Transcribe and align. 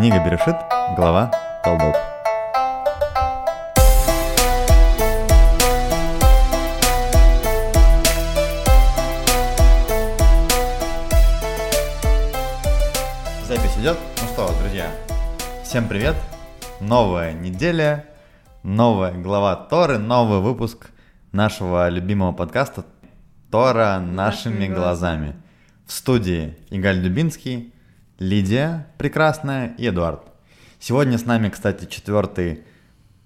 Книга 0.00 0.18
Берешит, 0.24 0.56
глава 0.96 1.30
Толдот. 1.62 1.94
Запись 13.46 13.76
идет. 13.76 13.98
Ну 14.22 14.28
что, 14.28 14.50
друзья, 14.62 14.90
всем 15.62 15.86
привет. 15.86 16.16
Новая 16.80 17.34
неделя, 17.34 18.06
новая 18.62 19.12
глава 19.12 19.54
Торы, 19.54 19.98
новый 19.98 20.40
выпуск 20.40 20.92
нашего 21.32 21.90
любимого 21.90 22.32
подкаста 22.32 22.86
Тора 23.50 23.98
нашими 23.98 24.66
глазами. 24.66 25.36
В 25.86 25.92
студии 25.92 26.56
Игаль 26.70 27.02
Дубинский, 27.02 27.74
Лидия 28.20 28.86
прекрасная 28.98 29.74
и 29.78 29.88
Эдуард. 29.88 30.20
Сегодня 30.78 31.16
с 31.16 31.24
нами, 31.24 31.48
кстати, 31.48 31.86
четвертый 31.86 32.62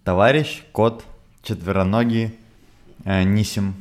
товарищ, 0.04 0.62
кот, 0.70 1.04
четвероногий, 1.42 2.38
э, 3.04 3.24
Нисим. 3.24 3.74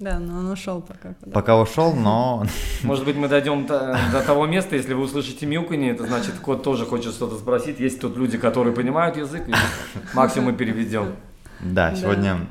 Да, 0.00 0.18
но 0.18 0.40
он 0.40 0.50
ушел 0.50 0.80
пока. 0.80 1.14
Куда. 1.14 1.30
Пока 1.30 1.60
ушел, 1.60 1.94
но... 1.94 2.44
Может 2.82 3.04
быть, 3.04 3.14
мы 3.14 3.28
дойдем 3.28 3.66
до, 3.66 3.96
до 4.10 4.20
того 4.20 4.46
места, 4.46 4.74
если 4.74 4.94
вы 4.94 5.04
услышите 5.04 5.46
мяуканье, 5.46 5.92
это 5.92 6.04
значит, 6.08 6.34
кот 6.40 6.64
тоже 6.64 6.86
хочет 6.86 7.14
что-то 7.14 7.38
спросить. 7.38 7.78
Есть 7.78 8.00
тут 8.00 8.16
люди, 8.16 8.36
которые 8.36 8.74
понимают 8.74 9.16
язык, 9.16 9.48
и 9.48 9.54
максимум 10.12 10.50
мы 10.50 10.56
переведем. 10.56 11.14
Да, 11.60 11.94
сегодня... 11.94 12.48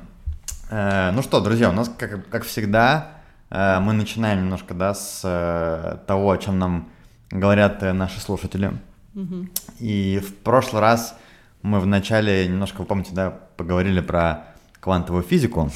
Э, 0.69 1.11
ну 1.11 1.21
что, 1.21 1.41
друзья, 1.41 1.69
у 1.69 1.73
нас, 1.73 1.91
как, 1.97 2.29
как 2.29 2.45
всегда, 2.45 3.11
э, 3.49 3.81
мы 3.81 3.91
начинаем 3.91 4.43
немножко, 4.43 4.73
да, 4.73 4.93
с 4.93 5.23
э, 5.25 5.97
того, 6.07 6.31
о 6.31 6.37
чем 6.37 6.57
нам 6.57 6.87
говорят 7.31 7.83
э, 7.83 7.93
наши 7.93 8.19
слушатели. 8.19 8.71
Мгм. 9.13 9.49
И 9.79 10.19
в 10.25 10.35
прошлый 10.37 10.81
раз 10.81 11.17
мы 11.61 11.79
вначале 11.79 12.47
немножко, 12.47 12.81
вы 12.81 12.85
помните, 12.85 13.11
да, 13.13 13.31
поговорили 13.57 13.99
про 14.01 14.45
квантовую 14.79 15.23
физику, 15.23 15.69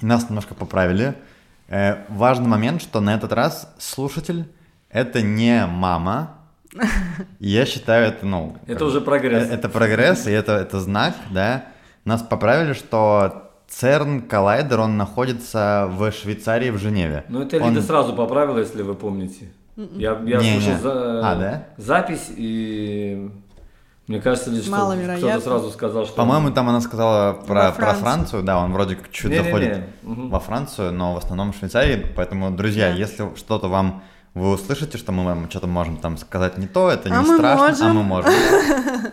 и 0.00 0.06
нас 0.06 0.28
немножко 0.28 0.54
поправили. 0.54 1.14
Э, 1.68 2.04
важный 2.08 2.48
момент, 2.48 2.82
что 2.82 3.00
на 3.00 3.14
этот 3.14 3.32
раз 3.32 3.72
слушатель— 3.78 4.46
это 4.90 5.22
не 5.22 5.66
мама. 5.66 6.38
Я 7.38 7.66
считаю, 7.66 8.06
это, 8.08 8.26
ну... 8.26 8.56
Это 8.66 8.84
уже 8.84 9.00
прогресс. 9.00 9.48
э, 9.48 9.54
Это 9.54 9.68
прогресс, 9.68 10.26
и 10.26 10.30
это, 10.32 10.52
это 10.52 10.80
знак, 10.80 11.14
да. 11.30 11.66
Нас 12.04 12.22
поправили, 12.22 12.72
что 12.72 13.50
ЦЕРН 13.68 14.22
Коллайдер, 14.22 14.80
он 14.80 14.96
находится 14.96 15.86
в 15.90 16.10
Швейцарии, 16.12 16.70
в 16.70 16.78
Женеве. 16.78 17.24
Ну, 17.28 17.42
это 17.42 17.58
Он- 17.58 17.70
Лида 17.70 17.82
сразу 17.82 18.14
поправила, 18.14 18.58
если 18.58 18.82
вы 18.82 18.94
помните. 18.94 19.52
Я, 19.76 20.12
я 20.24 20.38
Не-не. 20.40 20.60
слушал 20.60 20.78
за- 20.80 21.30
А, 21.30 21.34
да? 21.36 21.64
запись, 21.78 22.30
и 22.36 23.30
мне 24.06 24.20
кажется, 24.20 24.50
Лида, 24.50 24.62
что 24.62 24.70
кто-то 25.16 25.40
сразу 25.40 25.70
сказал, 25.70 26.04
что... 26.06 26.14
По-моему, 26.14 26.50
там 26.52 26.68
она 26.68 26.80
сказала 26.80 27.32
про, 27.32 27.54
Во 27.54 27.72
про 27.72 27.72
Францию. 27.72 28.02
Францию, 28.04 28.42
да, 28.44 28.58
он 28.58 28.72
вроде 28.72 28.96
как 28.96 29.10
чуть 29.10 29.30
Не-не-не, 29.30 29.42
заходит 29.44 29.84
мгм. 30.02 30.28
во 30.30 30.40
Францию, 30.40 30.92
но 30.92 31.14
в 31.14 31.18
основном 31.18 31.52
в 31.52 31.56
Швейцарии. 31.56 32.06
Поэтому, 32.14 32.50
друзья, 32.50 32.90
Да. 32.90 32.96
если 32.96 33.34
что-то 33.36 33.68
вам 33.68 34.02
вы 34.34 34.50
услышите, 34.50 34.98
что 34.98 35.12
мы 35.12 35.24
вам 35.24 35.48
что-то 35.48 35.66
можем 35.68 35.96
там 35.96 36.16
сказать 36.18 36.58
не 36.58 36.66
то, 36.66 36.90
это 36.90 37.08
А 37.08 37.22
не 37.22 37.28
мы 37.28 37.36
страшно, 37.38 37.66
а 37.66 37.70
можем. 37.92 37.96
мы 37.96 38.02
можем. 38.02 38.32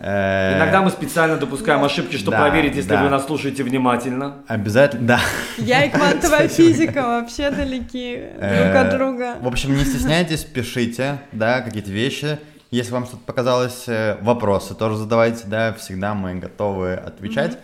Э, 0.04 0.56
Иногда 0.56 0.82
мы 0.82 0.90
специально 0.90 1.36
допускаем 1.36 1.84
ошибки, 1.84 2.16
чтобы 2.16 2.32
Да, 2.36 2.42
проверить, 2.42 2.74
если 2.74 2.88
да. 2.88 3.04
вы 3.04 3.08
нас 3.08 3.24
слушаете 3.26 3.62
внимательно. 3.62 4.38
Обязательно, 4.48 5.06
да. 5.06 5.20
Я 5.58 5.84
и 5.84 5.90
квантовая 5.90 6.48
физика 6.48 7.02
вообще 7.06 7.50
далеки 7.50 8.16
друг 8.34 8.76
от 8.76 8.86
Э, 8.86 8.96
друга. 8.96 9.36
В 9.40 9.46
общем, 9.46 9.76
не 9.76 9.84
стесняйтесь, 9.84 10.42
пишите, 10.42 11.20
да, 11.30 11.60
какие-то 11.60 11.90
вещи. 11.92 12.38
Если 12.72 12.90
вам 12.92 13.04
что-то 13.06 13.22
показалось, 13.24 13.84
э, 13.86 14.16
вопросы 14.22 14.74
тоже 14.74 14.96
задавайте, 14.96 15.44
да, 15.46 15.72
всегда 15.74 16.14
мы 16.14 16.34
готовы 16.34 16.94
отвечать. 16.94 17.58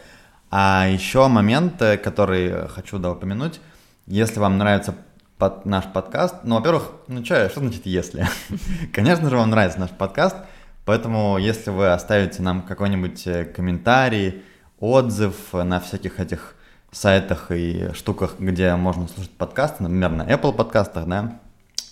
А 0.51 0.87
еще 0.89 1.27
момент, 1.27 1.83
который 2.05 2.69
хочу 2.69 2.99
да, 2.99 3.11
упомянуть, 3.13 3.61
если 4.07 4.39
вам 4.39 4.59
нравится 4.59 4.95
под 5.39 5.65
наш 5.67 5.85
подкаст, 5.85 6.35
ну, 6.43 6.57
во-первых, 6.57 6.91
ну 7.07 7.25
что, 7.25 7.49
что 7.49 7.61
значит 7.61 7.87
если? 7.87 8.27
Конечно 8.93 9.31
же, 9.31 9.37
вам 9.37 9.51
нравится 9.51 9.79
наш 9.79 9.91
подкаст, 9.91 10.37
поэтому 10.85 11.39
если 11.39 11.71
вы 11.71 11.93
оставите 11.93 12.43
нам 12.43 12.63
какой-нибудь 12.63 13.27
э, 13.27 13.45
комментарий, 13.45 14.43
отзыв 14.81 15.53
на 15.53 15.79
всяких 15.81 16.19
этих 16.19 16.57
сайтах 16.91 17.53
и 17.53 17.91
штуках, 17.95 18.35
где 18.41 18.75
можно 18.75 19.07
слушать 19.07 19.31
подкасты, 19.31 19.85
например, 19.85 20.11
на 20.11 20.23
Apple 20.23 20.53
подкастах, 20.53 21.07
да, 21.07 21.39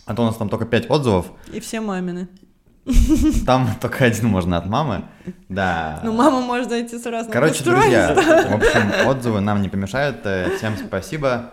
а 0.06 0.14
то 0.14 0.22
у 0.22 0.26
нас 0.26 0.36
там 0.36 0.48
только 0.48 0.66
5 0.66 0.90
отзывов, 0.90 1.26
И 1.52 1.60
все 1.60 1.80
мамины. 1.80 2.28
там 3.46 3.68
только 3.80 4.06
один 4.06 4.26
можно 4.26 4.56
от 4.56 4.66
мамы, 4.66 5.04
да. 5.48 6.00
Ну, 6.02 6.12
мама 6.12 6.40
может 6.40 6.68
зайти 6.68 6.98
с 6.98 7.06
разных 7.06 7.32
Короче, 7.32 7.62
друзья, 7.62 8.12
в 8.14 8.54
общем, 8.54 9.08
отзывы 9.08 9.40
нам 9.40 9.62
не 9.62 9.68
помешают, 9.68 10.18
э, 10.24 10.56
всем 10.56 10.76
спасибо. 10.76 11.52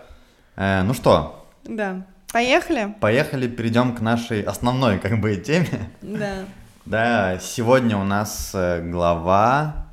Э, 0.56 0.82
Ну 0.82 0.94
что, 0.94 1.43
Да. 1.64 2.06
Поехали? 2.32 2.94
поехали, 3.00 3.46
перейдем 3.46 3.94
к 3.94 4.00
нашей 4.00 4.42
основной, 4.42 4.98
как 4.98 5.20
бы, 5.20 5.36
теме. 5.36 5.90
Да. 6.02 6.32
Да, 6.86 7.38
сегодня 7.38 7.96
у 7.96 8.04
нас 8.04 8.50
э, 8.52 8.82
глава 8.82 9.86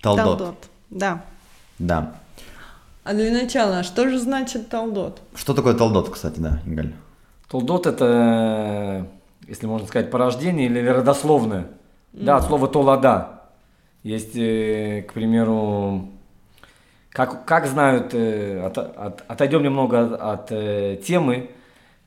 Талдот. 0.00 0.38
Талдот. 0.38 0.70
Да. 0.88 1.24
Да. 1.80 2.14
А 3.02 3.12
для 3.12 3.32
начала, 3.32 3.82
что 3.82 4.08
же 4.08 4.20
значит 4.20 4.68
талдот? 4.68 5.20
Что 5.34 5.54
такое 5.54 5.74
Талдот, 5.74 6.10
кстати, 6.10 6.38
да, 6.38 6.60
Игаль? 6.64 6.92
Толдот 7.50 7.86
это, 7.86 9.08
если 9.48 9.66
можно 9.66 9.88
сказать, 9.88 10.10
порождение 10.10 10.66
или 10.66 10.86
родословное. 10.86 11.68
Да, 12.12 12.36
от 12.36 12.44
слова 12.44 12.68
толада. 12.68 13.40
Есть, 14.02 14.36
э, 14.36 15.02
к 15.08 15.14
примеру, 15.14 16.08
как, 17.18 17.44
как 17.46 17.66
знают, 17.66 18.14
э, 18.14 18.64
от- 18.64 18.78
от- 18.78 19.24
отойдем 19.26 19.64
немного 19.64 20.04
от, 20.04 20.12
от, 20.22 20.52
э, 20.52 21.00
темы, 21.04 21.50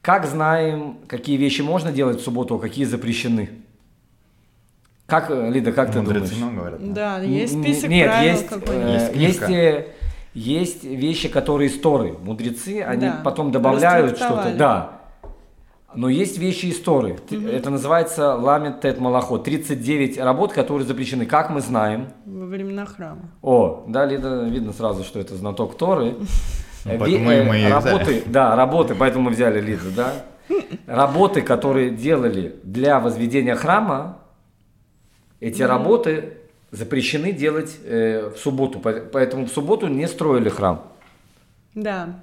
как 0.02 0.26
знаем, 0.26 1.00
какие 1.06 1.36
вещи 1.36 1.62
можно 1.62 1.92
делать 1.92 2.22
в 2.22 2.24
субботу, 2.24 2.56
а 2.56 2.60
какие 2.60 2.86
запрещены. 2.86 3.50
Как, 5.08 5.30
э, 5.30 5.50
Лида, 5.52 5.74
как 5.74 5.92
ты 5.92 6.02
Мудрецы 6.02 6.30
думаешь? 6.30 6.38
много 6.38 6.56
говорят. 6.56 6.94
Да, 6.94 7.20
есть 7.20 7.54
н- 7.56 7.62
список 7.62 7.90
Нет, 7.90 8.08
правил 8.10 8.32
есть, 8.32 8.48
какой-нибудь. 8.48 8.88
э, 8.88 9.12
Есть 9.14 9.16
есть, 9.16 9.50
э, 9.50 9.88
есть 10.34 10.84
вещи, 10.86 11.28
которые 11.28 11.68
истории. 11.70 12.16
Мудрецы, 12.24 12.82
они 12.82 13.08
Да, 13.08 13.22
потом 13.22 13.52
добавляют 13.52 14.16
что-то. 14.16 14.54
Да. 14.56 15.01
Но 15.96 16.10
есть 16.10 16.38
вещи 16.38 16.70
истории. 16.72 17.18
Это 17.50 17.70
называется 17.70 18.36
ламет 18.36 18.82
тет 18.82 19.00
малахот. 19.00 19.44
39 19.44 20.18
работ, 20.20 20.54
которые 20.54 20.88
запрещены. 20.88 21.26
Как 21.26 21.50
мы 21.50 21.62
знаем. 21.62 22.08
Во 22.26 22.46
времена 22.46 22.86
храма. 22.86 23.30
О, 23.42 23.86
да, 23.88 24.06
Лида, 24.06 24.44
видно 24.46 24.74
сразу, 24.74 25.04
что 25.04 25.20
это 25.20 25.36
знаток 25.36 25.78
Торы. 25.78 26.16
Ну, 26.84 26.94
Э, 26.94 27.70
работы, 27.70 28.24
да, 28.26 28.56
работы, 28.56 28.96
поэтому 28.96 29.26
мы 29.26 29.32
взяли 29.36 29.62
Лиду, 29.62 29.92
да. 29.96 30.14
Работы, 30.88 31.44
которые 31.44 31.92
делали 31.92 32.56
для 32.64 33.00
возведения 33.00 33.54
храма, 33.54 34.18
эти 35.40 35.62
работы 35.62 36.38
запрещены 36.72 37.34
делать 37.34 37.78
э, 37.86 38.32
в 38.36 38.40
субботу, 38.40 38.80
по- 38.80 38.94
поэтому 38.94 39.46
в 39.46 39.50
субботу 39.52 39.88
не 39.90 40.08
строили 40.08 40.50
храм. 40.50 40.82
Да. 41.76 42.20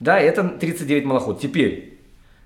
Да, 0.00 0.18
это 0.18 0.44
39 0.48 1.04
малоход. 1.04 1.38
Теперь, 1.40 1.89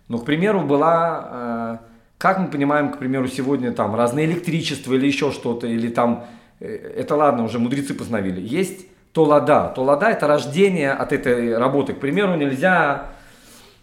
ну, 0.08 0.18
к 0.18 0.24
примеру, 0.24 0.60
была, 0.60 1.28
э, 1.30 1.78
как 2.18 2.38
мы 2.38 2.48
понимаем, 2.48 2.92
к 2.92 2.98
примеру, 2.98 3.26
сегодня 3.26 3.72
там 3.72 3.94
разное 3.94 4.26
электричество 4.26 4.92
или 4.92 5.06
еще 5.06 5.30
что-то, 5.30 5.66
или 5.66 5.88
там, 5.88 6.26
э, 6.60 6.66
это 6.96 7.16
ладно, 7.16 7.44
уже 7.44 7.58
мудрецы 7.58 7.94
постановили. 7.94 8.40
Есть 8.40 8.86
толада. 9.12 9.72
Толада– 9.74 10.10
это 10.10 10.26
рождение 10.26 10.92
от 10.92 11.12
этой 11.12 11.56
работы. 11.56 11.94
К 11.94 12.00
примеру, 12.00 12.36
нельзя 12.36 13.12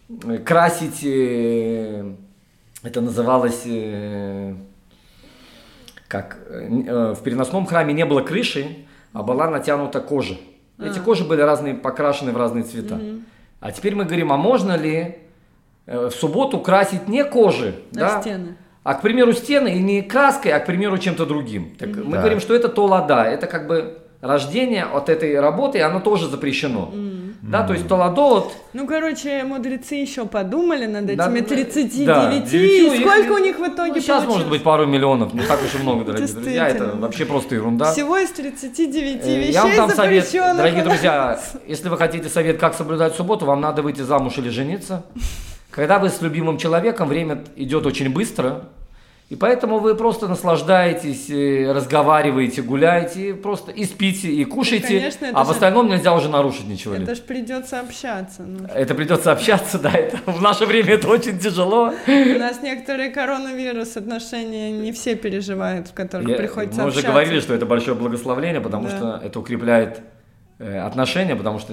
э, 0.08 0.38
красить, 0.38 1.02
это 2.84 3.00
называлось, 3.00 3.64
как, 6.08 6.38
в 6.48 7.22
переносном 7.22 7.66
храме 7.66 7.94
не 7.94 8.04
было 8.04 8.20
крыши, 8.22 8.86
а 9.12 9.22
была 9.22 9.48
натянута 9.48 10.00
кожа. 10.00 10.36
Эти 10.78 10.98
кожи 10.98 11.24
были 11.24 11.40
разные, 11.40 11.74
покрашены 11.74 12.32
в 12.32 12.36
разные 12.36 12.64
цвета. 12.64 13.00
А 13.60 13.70
теперь 13.70 13.94
мы 13.94 14.04
говорим, 14.04 14.32
а 14.32 14.36
можно 14.36 14.76
ли 14.76 15.18
в 15.86 16.10
субботу 16.10 16.58
красить 16.60 17.08
не 17.08 17.24
кожи, 17.24 17.74
На 17.92 18.00
да, 18.00 18.20
стены. 18.20 18.56
а, 18.84 18.94
к 18.94 19.02
примеру, 19.02 19.32
стены 19.32 19.74
и 19.76 19.78
не 19.80 20.02
краской, 20.02 20.52
а, 20.52 20.60
к 20.60 20.66
примеру, 20.66 20.98
чем-то 20.98 21.26
другим. 21.26 21.74
Так 21.78 21.88
мы 21.90 22.12
Да. 22.12 22.18
говорим, 22.18 22.40
что 22.40 22.54
это 22.54 22.68
толада, 22.68 23.22
это 23.24 23.46
как 23.46 23.66
бы 23.66 23.98
рождение 24.20 24.84
от 24.84 25.08
этой 25.08 25.38
работы, 25.40 25.78
и 25.78 25.80
оно 25.80 25.98
тоже 26.00 26.28
запрещено. 26.28 26.92
Да, 27.42 27.64
то 27.66 27.72
есть 27.72 27.88
толадот, 27.88 28.52
Ну, 28.72 28.86
короче, 28.86 29.42
мудрецы 29.42 29.96
еще 29.96 30.26
подумали 30.26 30.86
над 30.86 31.06
Да, 31.06 31.12
этими 31.26 31.40
да, 31.40 31.46
39. 31.46 32.06
да, 32.06 32.32
и 32.32 32.40
девятью, 32.40 33.00
сколько 33.00 33.26
и- 33.26 33.30
у 33.30 33.38
них 33.38 33.58
в 33.58 33.62
итоге 33.66 33.92
ну, 33.94 34.00
сейчас 34.00 34.18
может 34.22 34.26
получилось? 34.28 34.48
быть 34.48 34.62
пару 34.62 34.86
миллионов, 34.86 35.34
не 35.34 35.40
так 35.42 35.58
уж 35.60 35.74
и 35.74 35.78
много, 35.82 36.04
дорогие 36.04 36.28
друзья, 36.28 36.68
это 36.68 36.94
вообще 36.96 37.24
просто 37.26 37.56
ерунда. 37.56 37.90
Всего 37.92 38.16
из 38.16 38.30
39 38.30 39.26
Э, 39.26 39.38
вещей 39.40 39.52
Я 39.52 39.62
вам 39.64 39.76
дам 39.76 39.90
совет, 39.90 40.24
запрещенных. 40.24 40.56
дорогие 40.56 40.84
друзья, 40.84 41.40
если 41.66 41.88
вы 41.88 41.96
хотите 41.96 42.28
совет, 42.28 42.58
как 42.60 42.74
соблюдать 42.74 43.16
субботу, 43.16 43.44
вам 43.44 43.60
надо 43.60 43.82
выйти 43.82 44.02
замуж 44.02 44.38
или 44.38 44.48
жениться. 44.48 45.02
Когда 45.72 45.98
вы 45.98 46.08
с 46.10 46.22
любимым 46.22 46.58
человеком, 46.58 47.08
время 47.08 47.42
идет 47.56 47.84
очень 47.86 48.10
быстро, 48.12 48.64
И 49.30 49.34
поэтому 49.36 49.78
вы 49.78 49.94
просто 49.94 50.28
наслаждаетесь, 50.28 51.30
э, 51.30 51.72
разговариваете, 51.72 52.60
гуляете, 52.60 53.32
просто 53.32 53.72
и 53.72 53.86
спите, 53.86 54.28
и 54.28 54.44
кушаете, 54.44 54.86
конечно, 54.98 55.24
это 55.24 55.38
а 55.38 55.44
в 55.44 55.46
же- 55.46 55.52
остальном 55.52 55.88
нельзя 55.88 56.12
уже 56.14 56.28
нарушить 56.28 56.66
ничего. 56.68 56.94
Это 56.96 57.14
ж 57.14 57.20
придется 57.20 57.80
общаться. 57.80 58.42
ну. 58.42 58.66
Это 58.74 58.94
придется 58.94 59.32
общаться, 59.32 59.78
да, 59.78 59.90
это 59.90 60.18
в 60.30 60.42
наше 60.42 60.66
время 60.66 60.90
это 60.94 61.08
очень 61.08 61.38
тяжело. 61.38 61.94
У 62.06 62.38
нас 62.38 62.60
некоторые 62.62 63.08
коронавирус 63.08 63.96
отношения 63.96 64.70
не 64.70 64.92
все 64.92 65.14
переживают, 65.16 65.88
в 65.88 65.94
которых 65.94 66.28
Я- 66.28 66.36
приходится 66.36 66.82
мы 66.82 66.88
уже 66.88 66.98
общаться. 66.98 67.10
говорили, 67.12 67.40
что 67.40 67.54
это 67.54 67.64
большое 67.64 67.96
благословление, 67.96 68.60
потому 68.60 68.88
Да. 68.88 68.96
что 68.96 69.20
это 69.24 69.40
укрепляет 69.40 70.02
отношения, 70.66 71.34
потому 71.36 71.58
что 71.58 71.72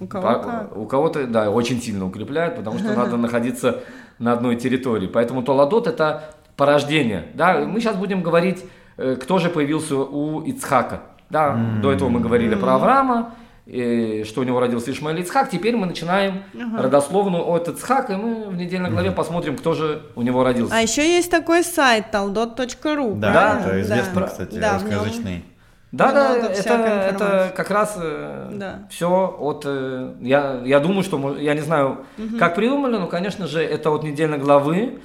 У 0.00 0.06
кого 0.06 0.22
по- 0.26 0.34
как. 0.38 0.76
у 0.76 0.86
кого-то, 0.86 1.26
да, 1.26 1.50
очень 1.50 1.80
сильно 1.80 2.06
укрепляет, 2.06 2.56
потому 2.56 2.78
что 2.78 2.92
надо 2.94 3.16
находиться 3.26 3.80
на 4.18 4.32
одной 4.32 4.56
территории. 4.56 5.06
Поэтому 5.06 5.42
Толадот 5.42 5.86
это 5.86 6.24
порождение. 6.56 7.26
Да, 7.34 7.58
мы 7.66 7.80
сейчас 7.80 7.96
будем 7.96 8.22
говорить, 8.22 8.64
э, 8.96 9.16
кто 9.20 9.38
же 9.38 9.48
появился 9.50 9.96
у 9.96 10.42
Ицхака. 10.42 11.00
Да, 11.30 11.56
до 11.82 11.92
этого 11.92 12.08
мы 12.08 12.20
говорили 12.20 12.54
про 12.56 12.74
Авраама, 12.74 13.34
э, 13.66 14.24
что 14.24 14.40
у 14.40 14.44
него 14.44 14.58
родился 14.60 14.90
Ишмаэль 14.90 15.20
Ицхак. 15.20 15.48
Теперь 15.48 15.76
мы 15.76 15.86
начинаем 15.86 16.42
родословную 16.76 17.46
от 17.48 17.68
Ицхака, 17.68 18.14
и 18.14 18.16
мы 18.16 18.48
в 18.48 18.56
недельной 18.56 18.90
главе 18.90 19.10
посмотрим, 19.12 19.56
кто 19.56 19.74
же 19.74 20.02
у 20.16 20.22
него 20.22 20.42
родился. 20.44 20.74
А 20.74 20.80
еще 20.80 21.02
есть 21.06 21.30
такой 21.30 21.62
сайт 21.62 22.06
taldot.ru. 22.12 23.14
Да, 23.16 23.32
Да, 23.32 23.60
это 23.60 23.80
известный, 23.82 24.20
да. 24.22 24.26
кстати, 24.26 24.54
Да, 24.58 24.78
в 24.78 24.84
нем- 24.84 24.92
русскоязычный. 24.98 25.44
Да, 25.92 26.12
да, 26.12 26.28
Много 26.34 26.46
это, 26.46 26.60
это 26.60 27.24
информации. 27.24 27.56
как 27.56 27.70
раз 27.70 27.96
Да. 27.96 28.78
все 28.90 29.36
от... 29.40 29.62
э, 29.66 30.14
Я, 30.20 30.60
я 30.64 30.78
думаю, 30.80 31.02
что... 31.02 31.36
Я 31.36 31.54
не 31.54 31.60
знаю, 31.62 31.98
как 32.38 32.54
придумали, 32.54 32.96
но, 32.96 33.06
конечно 33.08 33.46
же, 33.48 33.60
это 33.60 33.90
от 33.90 34.04
недельной 34.04 34.38
главы. 34.38 35.00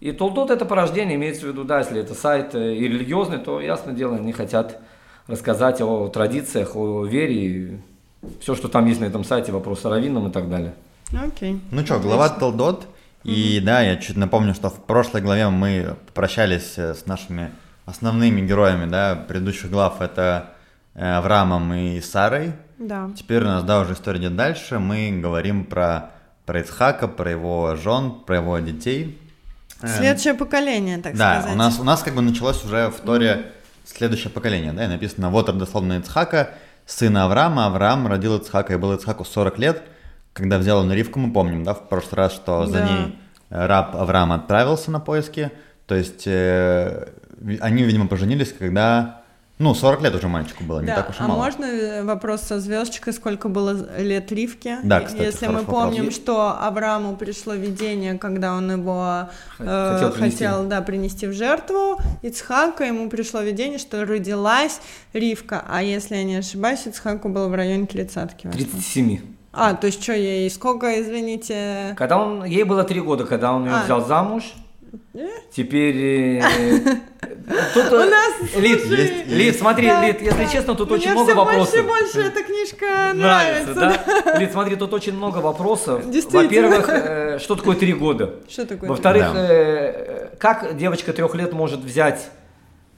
И 0.00 0.12
Толдот 0.12 0.50
это 0.50 0.66
порождение, 0.66 1.16
имеется 1.16 1.46
в 1.46 1.48
виду, 1.48 1.64
да, 1.64 1.78
если 1.78 2.00
это 2.00 2.12
сайт 2.14 2.54
э, 2.54 2.74
и 2.74 2.86
религиозный, 2.86 3.38
то, 3.38 3.60
ясно 3.62 3.92
дело, 3.92 4.16
они 4.16 4.32
хотят 4.32 4.78
рассказать 5.26 5.80
о 5.80 6.08
традициях, 6.08 6.76
о 6.76 7.04
вере, 7.06 7.34
и 7.34 7.78
все, 8.40 8.54
что 8.54 8.68
там 8.68 8.84
есть 8.86 9.00
на 9.00 9.06
этом 9.06 9.24
сайте, 9.24 9.52
вопрос 9.52 9.84
о 9.86 9.90
раввинам 9.90 10.28
и 10.28 10.30
так 10.32 10.50
далее. 10.50 10.74
Окей. 11.26 11.60
Ну 11.70 11.84
что, 11.84 11.98
глава 11.98 12.28
Толдот. 12.28 12.86
И 13.24 13.60
да, 13.64 13.80
я 13.80 13.96
чуть 13.96 14.16
напомню, 14.16 14.52
что 14.54 14.68
в 14.68 14.84
прошлой 14.84 15.22
главе 15.22 15.48
мы 15.48 15.96
попрощались 16.08 16.74
э, 16.76 16.94
с 16.94 17.06
нашими 17.06 17.50
основными 17.86 18.40
героями, 18.42 18.88
да, 18.90 19.14
предыдущих 19.14 19.70
глав. 19.70 20.00
Это 20.02 20.50
э, 20.94 21.16
Авраамом 21.16 21.72
и 21.72 22.00
Сарой. 22.00 22.52
Да. 22.78 23.08
Теперь 23.16 23.42
у 23.42 23.46
нас, 23.46 23.64
да, 23.64 23.80
уже 23.80 23.94
история 23.94 24.18
идет 24.20 24.36
дальше. 24.36 24.78
Мы 24.78 25.18
говорим 25.22 25.64
про, 25.64 26.10
про 26.44 26.60
Ицхака, 26.60 27.08
про 27.08 27.30
его 27.30 27.74
жен, 27.76 28.10
про 28.26 28.36
его 28.36 28.58
детей. 28.58 29.18
Э, 29.82 29.88
Следующее 29.88 30.34
поколение, 30.34 30.98
так 30.98 31.16
да, 31.16 31.40
сказать. 31.40 31.54
у 31.54 31.58
нас, 31.58 31.78
у 31.80 31.84
нас 31.84 32.02
как 32.02 32.14
бы 32.14 32.22
началось 32.22 32.64
уже 32.64 32.88
в 32.90 33.00
Торе 33.00 33.52
следующее 33.84 34.30
поколение, 34.30 34.72
да, 34.72 34.84
и 34.84 34.88
написано 34.88 35.30
вот 35.30 35.48
родословно 35.48 35.98
Ицхака, 35.98 36.50
сына 36.86 37.24
Авраама, 37.24 37.66
Авраам 37.66 38.06
родил 38.08 38.36
Ицхака, 38.36 38.72
и 38.74 38.76
был 38.76 38.92
Ицхаку 38.94 39.24
40 39.24 39.58
лет, 39.58 39.82
когда 40.32 40.58
взял 40.58 40.78
он 40.80 40.92
Ривку, 40.92 41.18
мы 41.20 41.32
помним, 41.32 41.62
да, 41.62 41.72
в 41.74 41.88
прошлый 41.88 42.16
раз, 42.16 42.32
что 42.32 42.66
за 42.66 42.78
Да. 42.80 42.84
ней 42.88 43.18
э, 43.50 43.66
раб 43.66 43.94
Авраам 43.94 44.32
отправился 44.32 44.90
на 44.90 44.98
поиски, 44.98 45.50
то 45.86 45.94
есть 45.94 46.24
э, 46.26 47.08
они, 47.60 47.82
видимо, 47.82 48.06
поженились, 48.08 48.52
когда, 48.58 49.22
ну, 49.58 49.74
40 49.74 50.02
лет 50.02 50.14
уже 50.14 50.28
мальчику 50.28 50.64
было, 50.64 50.80
не 50.80 50.86
Да, 50.86 50.96
так 50.96 51.10
уж 51.10 51.16
и 51.16 51.18
а 51.20 51.28
мало. 51.28 51.38
можно 51.44 51.64
э, 51.64 52.02
вопрос 52.04 52.42
со 52.42 52.60
звездочкой, 52.60 53.12
сколько 53.12 53.48
было 53.48 53.76
лет 53.98 54.30
Ривке? 54.32 54.78
Да, 54.82 55.00
кстати, 55.00 55.22
Если 55.22 55.46
мы 55.46 55.52
хороший 55.54 55.66
вопрос. 55.66 55.82
помним, 55.96 56.10
что 56.10 56.56
Аврааму 56.60 57.16
пришло 57.16 57.54
видение, 57.54 58.18
когда 58.18 58.54
он 58.54 58.70
его 58.70 59.28
э, 59.58 59.92
Хотел 59.94 60.10
принести. 60.12 60.44
хотел, 60.44 60.64
да, 60.66 60.80
принести 60.82 61.26
в 61.26 61.32
жертву, 61.32 61.98
Ицхака, 62.22 62.84
ему 62.84 63.08
пришло 63.08 63.40
видение, 63.40 63.78
что 63.78 64.04
родилась 64.04 64.80
Ривка, 65.12 65.64
а 65.68 65.82
если 65.82 66.16
я 66.16 66.24
не 66.24 66.36
ошибаюсь, 66.36 66.86
Ицхаку 66.86 67.28
было 67.28 67.48
в 67.48 67.54
районе 67.54 67.86
тридцатки. 67.86 68.46
возможно. 68.46 68.70
37. 68.72 69.20
А, 69.58 69.72
то 69.72 69.86
есть 69.86 70.02
что 70.02 70.12
ей, 70.12 70.50
сколько, 70.50 71.00
извините? 71.00 71.94
Когда 71.96 72.18
он, 72.18 72.44
ей 72.44 72.64
было 72.64 72.84
три 72.84 73.00
года, 73.00 73.24
когда 73.24 73.54
он 73.54 73.64
ее 73.64 73.72
А. 73.74 73.84
взял 73.84 74.04
замуж. 74.04 74.52
Теперь... 75.52 75.96
э, 75.96 76.42
Тут, 77.74 77.84
э, 77.92 77.96
У 77.96 78.10
нас, 78.10 78.32
Лид, 78.56 78.80
слушай, 78.82 79.00
есть- 79.04 79.26
Лид, 79.28 79.56
смотри, 79.58 79.86
да, 79.88 80.04
Лид, 80.06 80.20
если 80.20 80.44
да. 80.44 80.50
честно, 80.50 80.74
тут 80.74 80.90
Мне 80.90 80.98
очень 80.98 81.12
много 81.12 81.30
вопросов. 81.34 81.74
больше 81.74 81.78
и 81.78 81.82
больше 81.82 82.20
эта 82.28 82.42
книжка 82.42 83.12
Нравится, 83.14 83.74
нравится. 83.74 84.22
да? 84.24 84.38
Лид, 84.38 84.52
смотри, 84.52 84.76
тут 84.76 84.92
очень 84.94 85.14
много 85.16 85.38
вопросов. 85.38 86.02
Во-первых, 86.30 86.88
э, 86.88 87.38
что 87.38 87.54
такое 87.56 87.76
три 87.76 87.92
года? 87.92 88.34
Что 88.48 88.66
такое? 88.66 88.88
Во-вторых, 88.90 89.30
Да. 89.32 89.46
э, 89.48 90.28
как 90.38 90.76
девочка 90.76 91.12
трех 91.12 91.34
лет 91.34 91.52
может 91.52 91.80
взять 91.80 92.28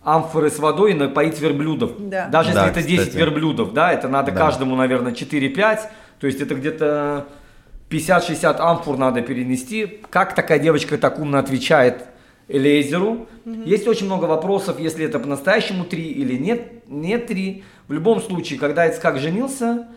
амфоры 0.03 0.51
с 0.51 0.59
водой 0.59 0.93
и 0.93 0.95
напоить 0.95 1.39
верблюдов? 1.41 1.93
Да. 1.99 2.29
Даже 2.29 2.53
Да, 2.53 2.67
если 2.67 2.81
это 2.81 2.89
10 2.89 3.01
кстати. 3.09 3.17
верблюдов, 3.19 3.73
да, 3.75 3.93
это 3.93 4.09
надо 4.09 4.33
Да. 4.33 4.39
каждому, 4.39 4.75
наверное, 4.77 5.13
4-5, 5.13 5.91
то 6.21 6.27
есть 6.27 6.41
это 6.41 6.55
где-то 6.55 7.27
50-60 7.91 8.57
амфор 8.59 8.99
надо 8.99 9.23
перенести. 9.23 10.01
Как 10.11 10.35
такая 10.35 10.59
девочка 10.59 10.99
так 10.99 11.19
умно 11.19 11.39
отвечает 11.39 12.05
Элейзеру? 12.49 13.27
Есть 13.45 13.87
очень 13.87 14.07
много 14.07 14.25
вопросов, 14.27 14.79
если 14.79 15.05
это 15.05 15.19
по-настоящему 15.19 15.85
3 15.85 16.03
или 16.03 16.37
нет, 16.37 16.89
нет 16.89 17.27
3. 17.27 17.65
В 17.89 17.93
любом 17.93 18.21
случае, 18.21 18.59
когда 18.59 18.87
Ицхак 18.87 19.19
женился, 19.19 19.89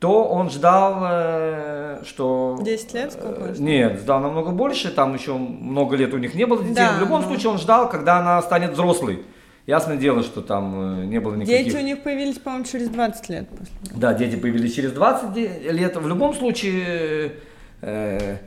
то 0.00 0.24
он 0.24 0.50
ждал, 0.50 0.98
э, 1.02 2.02
что... 2.06 2.58
10 2.62 2.94
лет? 2.94 3.12
Сколько? 3.12 3.54
Нет, 3.58 4.00
ждал 4.00 4.20
намного 4.20 4.50
больше, 4.50 4.90
там 4.90 5.14
еще 5.14 5.34
много 5.34 5.94
лет 5.96 6.14
у 6.14 6.18
них 6.18 6.34
не 6.34 6.46
было 6.46 6.60
детей. 6.62 6.76
Да, 6.76 6.92
в 6.96 7.00
любом 7.00 7.20
но- 7.22 7.28
случае 7.28 7.52
он 7.52 7.58
ждал, 7.58 7.88
когда 7.88 8.18
она 8.18 8.40
станет 8.40 8.72
взрослой. 8.72 9.22
Ясное 9.66 9.96
дело, 9.96 10.22
что 10.22 10.40
там 10.40 11.02
э, 11.02 11.04
не 11.06 11.20
было 11.20 11.34
никаких... 11.34 11.66
Дети 11.66 11.76
у 11.76 11.80
них 11.80 12.02
появились, 12.02 12.38
по-моему, 12.38 12.64
через 12.64 12.88
20 12.88 13.28
лет 13.28 13.48
после. 13.48 13.74
Да, 13.94 14.14
дети 14.14 14.36
появились 14.36 14.74
через 14.74 14.92
20 14.92 15.32
де- 15.32 15.70
лет. 15.70 15.96
В 15.96 16.08
любом 16.08 16.34
случае, 16.34 17.32
э, 17.82 18.38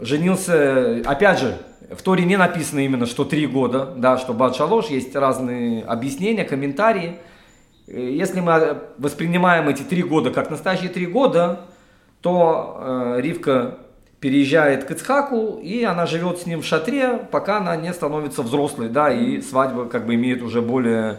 женился, 0.00 1.02
опять 1.04 1.38
же, 1.38 1.56
в 1.90 2.02
Торе 2.02 2.24
не 2.24 2.36
написано 2.36 2.80
именно, 2.80 3.06
что 3.06 3.24
три 3.24 3.46
года, 3.46 3.94
да, 3.96 4.18
что 4.18 4.32
Бад 4.34 4.56
Шалош, 4.56 4.86
есть 4.86 5.14
разные 5.14 5.82
объяснения, 5.84 6.44
комментарии. 6.44 7.16
Э, 7.86 7.98
Если 8.10 8.40
мы 8.40 8.52
э, 8.52 8.74
воспринимаем 8.98 9.68
эти 9.68 9.82
три 9.82 10.02
года 10.02 10.30
как 10.30 10.50
настоящие 10.50 10.90
три 10.90 11.06
года, 11.06 11.60
то 12.20 13.14
э, 13.16 13.20
Ривка 13.20 13.78
переезжает 14.20 14.84
к 14.84 14.90
Ицхаку, 14.92 15.60
и 15.62 15.82
она 15.84 16.06
живет 16.06 16.38
с 16.38 16.46
ним 16.46 16.62
в 16.62 16.64
шатре, 16.64 17.18
пока 17.30 17.58
она 17.58 17.76
не 17.76 17.92
становится 17.92 18.42
взрослой, 18.42 18.88
да, 18.88 19.12
и 19.12 19.40
свадьба 19.40 19.86
как 19.86 20.06
бы 20.06 20.14
имеет 20.14 20.42
уже 20.42 20.62
более 20.62 21.18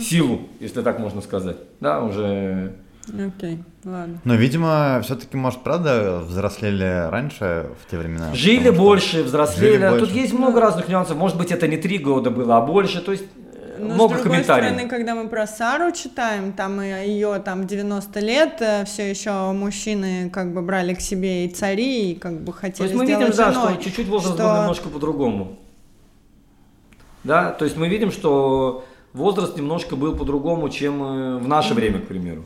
силу, 0.00 0.42
если 0.60 0.82
так 0.82 0.98
можно 0.98 1.20
сказать, 1.20 1.56
да, 1.80 2.02
уже 2.02 2.72
Окей, 3.08 3.58
ладно. 3.84 4.20
Но, 4.24 4.34
видимо, 4.34 5.00
все-таки, 5.02 5.36
может, 5.36 5.60
правда, 5.60 6.20
взрослели 6.26 7.08
раньше 7.10 7.70
в 7.82 7.90
те 7.90 7.96
времена? 7.96 8.34
Жили 8.34 8.56
Потому 8.58 8.74
что- 8.74 8.82
больше, 8.82 9.22
взрослели. 9.22 9.72
Жили 9.76 9.88
больше. 9.88 10.06
Тут 10.06 10.14
есть 10.14 10.32
много 10.34 10.60
разных 10.60 10.88
нюансов. 10.88 11.16
Может 11.16 11.38
быть, 11.38 11.50
это 11.50 11.66
не 11.68 11.78
три 11.78 11.98
года 11.98 12.30
было, 12.30 12.58
а 12.58 12.60
больше. 12.60 13.00
То 13.00 13.12
есть 13.12 13.24
Но 13.78 13.94
много 13.94 14.14
с 14.14 14.18
другой 14.18 14.36
комментариев. 14.36 14.70
стороны, 14.70 14.88
когда 14.88 15.14
мы 15.14 15.28
про 15.28 15.46
Сару 15.46 15.92
читаем, 15.92 16.52
там 16.52 16.80
ее 16.80 17.38
там 17.38 17.66
90 17.66 18.20
лет, 18.20 18.62
все 18.86 19.10
еще 19.10 19.52
мужчины 19.52 20.30
как 20.30 20.52
бы 20.52 20.62
брали 20.62 20.94
к 20.94 21.00
себе 21.00 21.46
и 21.46 21.48
цари, 21.48 22.12
и 22.12 22.14
как 22.14 22.40
бы 22.40 22.52
То 22.52 22.58
хотели 22.58 22.82
есть 22.88 22.94
мы 22.94 23.06
сделать 23.06 23.26
видим, 23.28 23.36
да, 23.36 23.52
женой, 23.52 23.74
что 23.74 23.82
чуть-чуть 23.84 24.08
возраст 24.08 24.34
что- 24.34 24.44
был 24.44 24.60
немножко 24.60 24.88
по-другому. 24.88 25.58
Да, 27.24 27.50
то 27.50 27.64
есть 27.64 27.76
мы 27.76 27.88
видим, 27.88 28.10
что 28.10 28.84
возраст 29.12 29.56
немножко 29.56 29.96
был 29.96 30.16
по-другому, 30.16 30.68
чем 30.68 31.02
э, 31.02 31.38
в 31.38 31.48
наше 31.48 31.74
время, 31.74 32.00
к 32.00 32.06
примеру. 32.06 32.44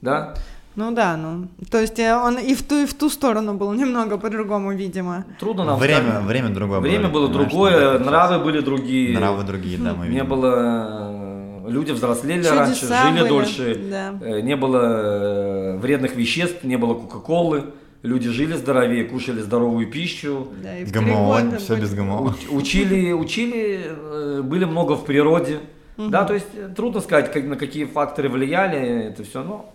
Да? 0.00 0.34
Ну 0.76 0.90
да, 0.92 1.16
ну, 1.16 1.46
то 1.70 1.80
есть 1.80 1.98
э, 2.00 2.14
он 2.16 2.36
и 2.38 2.54
в 2.54 2.62
ту, 2.64 2.82
и 2.82 2.86
в 2.86 2.94
ту 2.94 3.08
сторону 3.08 3.54
был 3.54 3.72
немного 3.74 4.18
по-другому, 4.18 4.72
видимо. 4.74 5.24
Трудно 5.38 5.64
нам 5.64 5.78
Время, 5.78 6.00
сказать. 6.08 6.24
время 6.24 6.48
другое 6.48 6.80
Время 6.80 7.08
было 7.08 7.28
другое, 7.28 7.98
так 7.98 8.06
нравы 8.06 8.38
были 8.44 8.60
другие. 8.60 9.16
Нравы 9.16 9.44
другие, 9.44 9.78
да, 9.78 9.94
мы 9.94 10.06
Не 10.06 10.10
видим. 10.14 10.26
было... 10.28 11.60
э, 11.66 11.70
Люди 11.70 11.92
взрослели 11.92 12.42
Чудеса 12.42 12.54
раньше, 12.56 12.86
жили 12.86 13.20
были, 13.20 13.28
дольше. 13.28 13.80
да. 13.90 14.14
э, 14.20 14.40
Не 14.40 14.56
было 14.56 15.78
вредных 15.80 16.14
веществ, 16.16 16.64
не 16.64 16.76
было 16.76 16.94
кока-колы. 16.94 17.64
Люди 18.02 18.28
жили 18.28 18.52
здоровее, 18.54 19.04
кушали 19.04 19.40
здоровую 19.40 19.86
пищу. 19.90 20.48
Да, 20.62 20.76
и 20.76 20.84
ГМО, 20.84 21.56
все 21.58 21.68
были- 21.74 21.80
без 21.80 21.94
ГМО. 21.94 22.20
Уч- 22.30 22.54
Учили, 22.54 23.12
учили, 23.12 24.40
были 24.42 24.64
много 24.66 24.94
в 24.96 25.04
природе. 25.06 25.60
Да, 25.96 26.24
то 26.24 26.34
есть 26.34 26.46
трудно 26.76 27.00
сказать, 27.00 27.32
как, 27.32 27.44
на 27.44 27.56
какие 27.56 27.84
факторы 27.84 28.28
влияли 28.28 29.06
это 29.08 29.22
все, 29.24 29.42
но 29.42 29.73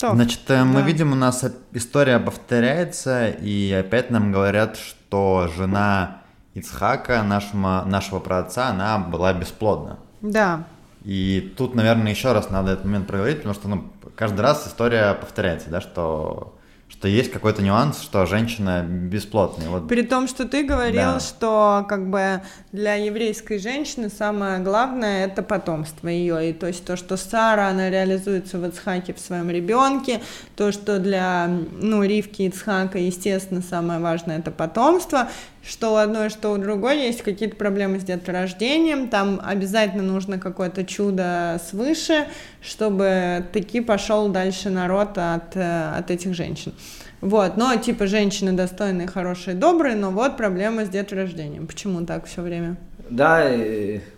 То, 0.00 0.14
Значит, 0.14 0.40
э, 0.48 0.64
мы 0.64 0.80
да. 0.80 0.86
видим, 0.86 1.12
у 1.12 1.14
нас 1.14 1.44
история 1.72 2.18
повторяется, 2.18 3.28
и 3.28 3.70
опять 3.72 4.10
нам 4.10 4.32
говорят, 4.32 4.78
что 4.78 5.50
жена 5.54 6.22
Ицхака, 6.54 7.22
нашего, 7.22 7.84
нашего 7.84 8.18
праотца, 8.18 8.68
она 8.68 8.98
была 8.98 9.34
бесплодна. 9.34 9.98
Да, 10.22 10.64
И 11.04 11.52
тут, 11.56 11.74
наверное, 11.74 12.12
еще 12.12 12.32
раз 12.32 12.48
надо 12.48 12.72
этот 12.72 12.86
момент 12.86 13.06
проговорить, 13.06 13.38
потому 13.38 13.54
что 13.54 13.68
ну, 13.68 13.90
каждый 14.16 14.40
раз 14.40 14.66
история 14.66 15.14
повторяется, 15.14 15.68
да, 15.68 15.82
что 15.82 16.58
что 16.90 17.08
есть 17.08 17.30
какой-то 17.30 17.62
нюанс, 17.62 18.02
что 18.02 18.26
женщина 18.26 18.82
бесплотная. 18.82 19.68
Вот. 19.68 19.88
При 19.88 20.02
том, 20.02 20.26
что 20.28 20.46
ты 20.46 20.64
говорил, 20.64 21.14
Да. 21.14 21.20
что 21.20 21.86
как 21.88 22.10
бы 22.10 22.42
для 22.72 22.94
еврейской 22.96 23.58
женщины 23.58 24.10
самое 24.10 24.58
главное 24.58 25.26
это 25.26 25.42
потомство 25.42 26.08
ее. 26.08 26.50
И 26.50 26.52
то 26.52 26.66
есть 26.66 26.84
то, 26.84 26.96
что 26.96 27.16
Сара, 27.16 27.68
она 27.68 27.88
реализуется 27.90 28.58
в 28.58 28.66
Ицхаке 28.66 29.14
в 29.14 29.20
своем 29.20 29.50
ребенке, 29.50 30.20
то, 30.56 30.72
что 30.72 30.98
для 30.98 31.46
ну, 31.46 32.02
Ривки 32.02 32.42
Ицхака, 32.42 32.98
естественно, 32.98 33.62
самое 33.62 34.00
важное 34.00 34.38
это 34.38 34.50
потомство, 34.50 35.28
что 35.66 35.92
у 35.92 35.96
одной, 35.96 36.30
что 36.30 36.52
у 36.52 36.58
другой 36.58 37.00
есть 37.00 37.22
какие-то 37.22 37.56
проблемы 37.56 38.00
с 38.00 38.02
деторождением, 38.02 39.08
там 39.08 39.40
обязательно 39.44 40.02
нужно 40.02 40.38
какое-то 40.38 40.84
чудо 40.84 41.60
свыше, 41.68 42.26
чтобы 42.62 43.44
таки 43.52 43.80
пошел 43.80 44.28
дальше 44.28 44.70
народ 44.70 45.18
от, 45.18 45.56
э, 45.56 45.92
от 45.96 46.10
этих 46.10 46.34
женщин. 46.34 46.72
Вот, 47.20 47.58
но 47.58 47.76
типа 47.76 48.06
женщины 48.06 48.52
достойные, 48.52 49.06
хорошие, 49.06 49.54
добрые, 49.54 49.94
но 49.94 50.10
вот 50.10 50.38
проблема 50.38 50.86
с 50.86 50.88
деторождением. 50.88 51.66
Почему 51.66 52.06
так 52.06 52.24
все 52.26 52.40
время? 52.40 52.76
Да, 53.10 53.46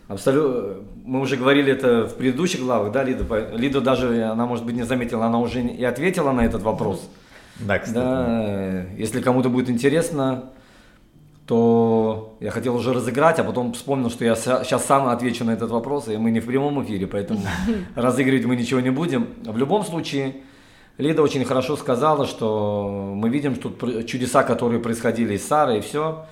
абсолютно. 0.07 0.85
Мы 1.05 1.21
уже 1.21 1.37
говорили 1.37 1.73
это 1.73 2.07
в 2.07 2.15
предыдущих 2.15 2.61
главах, 2.61 2.93
да, 2.93 3.03
Лида? 3.03 3.25
Лида 3.57 3.81
даже, 3.81 4.25
она, 4.25 4.47
может 4.47 4.65
быть, 4.65 4.77
не 4.77 4.85
заметила, 4.85 5.27
она 5.27 5.41
уже 5.41 5.63
и 5.63 5.83
ответила 5.83 6.31
на 6.31 6.43
этот 6.43 6.63
вопрос. 6.63 7.09
Да, 7.59 7.79
кстати. 7.79 7.97
Да, 7.97 8.85
если 8.97 9.21
кому-то 9.21 9.49
будет 9.49 9.69
интересно, 9.69 10.45
то 11.53 12.35
я 12.41 12.51
хотел 12.51 12.75
уже 12.77 12.95
разыграть, 12.95 13.39
а 13.39 13.45
потом 13.45 13.75
вспомнил, 13.75 14.09
что 14.09 14.25
я 14.25 14.37
сейчас 14.37 14.87
сам 14.87 15.09
отвечу 15.09 15.45
на 15.45 15.51
этот 15.51 15.71
вопрос, 15.71 16.09
и 16.09 16.17
мы 16.17 16.31
не 16.31 16.41
в 16.41 16.47
прямом 16.47 16.83
эфире, 16.83 17.07
поэтому 17.07 17.43
разыгрывать 17.95 18.47
мы 18.47 18.57
ничего 18.57 18.81
не 18.81 18.89
будем. 18.89 19.29
В 19.45 19.59
любом 19.59 19.85
случае, 19.85 20.37
Лида 20.97 21.21
очень 21.21 21.45
хорошо 21.45 21.77
сказала, 21.77 22.27
что 22.27 23.13
мы 23.15 23.29
видим 23.29 23.57
тут 23.57 24.07
чудеса, 24.07 24.45
которые 24.45 24.81
происходили 24.81 25.37
с 25.37 25.47
Сарой, 25.47 25.81
и 25.81 25.81
все. 25.83 26.25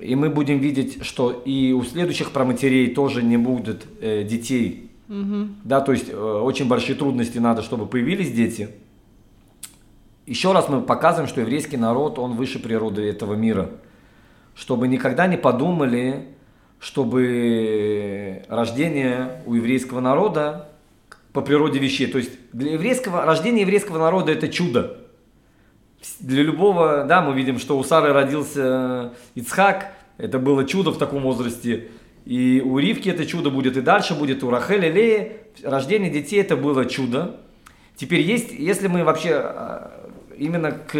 И 0.00 0.14
мы 0.14 0.30
будем 0.30 0.60
видеть, 0.60 1.04
что 1.04 1.32
и 1.32 1.72
у 1.72 1.82
следующих 1.82 2.30
проматерей 2.30 2.94
тоже 2.94 3.24
не 3.24 3.38
будет 3.38 3.84
э, 4.00 4.22
детей. 4.22 4.92
Да, 5.64 5.80
то 5.80 5.90
есть 5.90 6.08
э, 6.08 6.16
очень 6.16 6.68
большие 6.68 6.94
трудности 6.94 7.38
надо, 7.38 7.62
чтобы 7.62 7.86
появились 7.86 8.30
дети. 8.30 8.68
Еще 10.24 10.52
раз 10.52 10.68
мы 10.68 10.82
показываем, 10.82 11.28
что 11.28 11.40
еврейский 11.40 11.78
народ, 11.78 12.20
он 12.20 12.36
выше 12.36 12.60
природы 12.60 13.02
этого 13.02 13.34
мира. 13.34 13.70
Чтобы 14.56 14.88
никогда 14.88 15.28
не 15.28 15.36
подумали, 15.36 16.26
чтобы 16.80 18.42
рождение 18.48 19.42
у 19.46 19.54
еврейского 19.54 20.00
народа 20.00 20.68
по 21.32 21.42
природе 21.42 21.78
вещей. 21.78 22.06
То 22.06 22.18
есть 22.18 22.32
для 22.52 22.72
еврейского, 22.72 23.24
рождение 23.24 23.62
еврейского 23.62 23.98
народа 23.98 24.32
это 24.32 24.48
чудо. 24.48 24.98
Для 26.20 26.42
любого, 26.42 27.04
да, 27.04 27.20
мы 27.20 27.34
видим, 27.34 27.58
что 27.58 27.78
у 27.78 27.84
Сары 27.84 28.12
родился 28.12 29.12
Ицхак, 29.34 29.92
это 30.18 30.38
было 30.38 30.64
чудо 30.64 30.90
в 30.90 30.98
таком 30.98 31.22
возрасте. 31.22 31.88
И 32.24 32.62
у 32.64 32.78
Ривки 32.78 33.08
это 33.08 33.26
чудо 33.26 33.50
будет, 33.50 33.76
и 33.76 33.82
дальше 33.82 34.14
будет 34.14 34.42
у 34.42 34.50
Рахеля 34.50 34.90
Леи. 34.90 35.32
Рождение 35.62 36.10
детей 36.10 36.40
это 36.40 36.56
было 36.56 36.86
чудо. 36.86 37.40
Теперь 37.94 38.20
есть, 38.20 38.52
если 38.52 38.88
мы 38.88 39.04
вообще 39.04 39.34
а, 39.34 40.10
именно 40.36 40.72
к, 40.72 40.92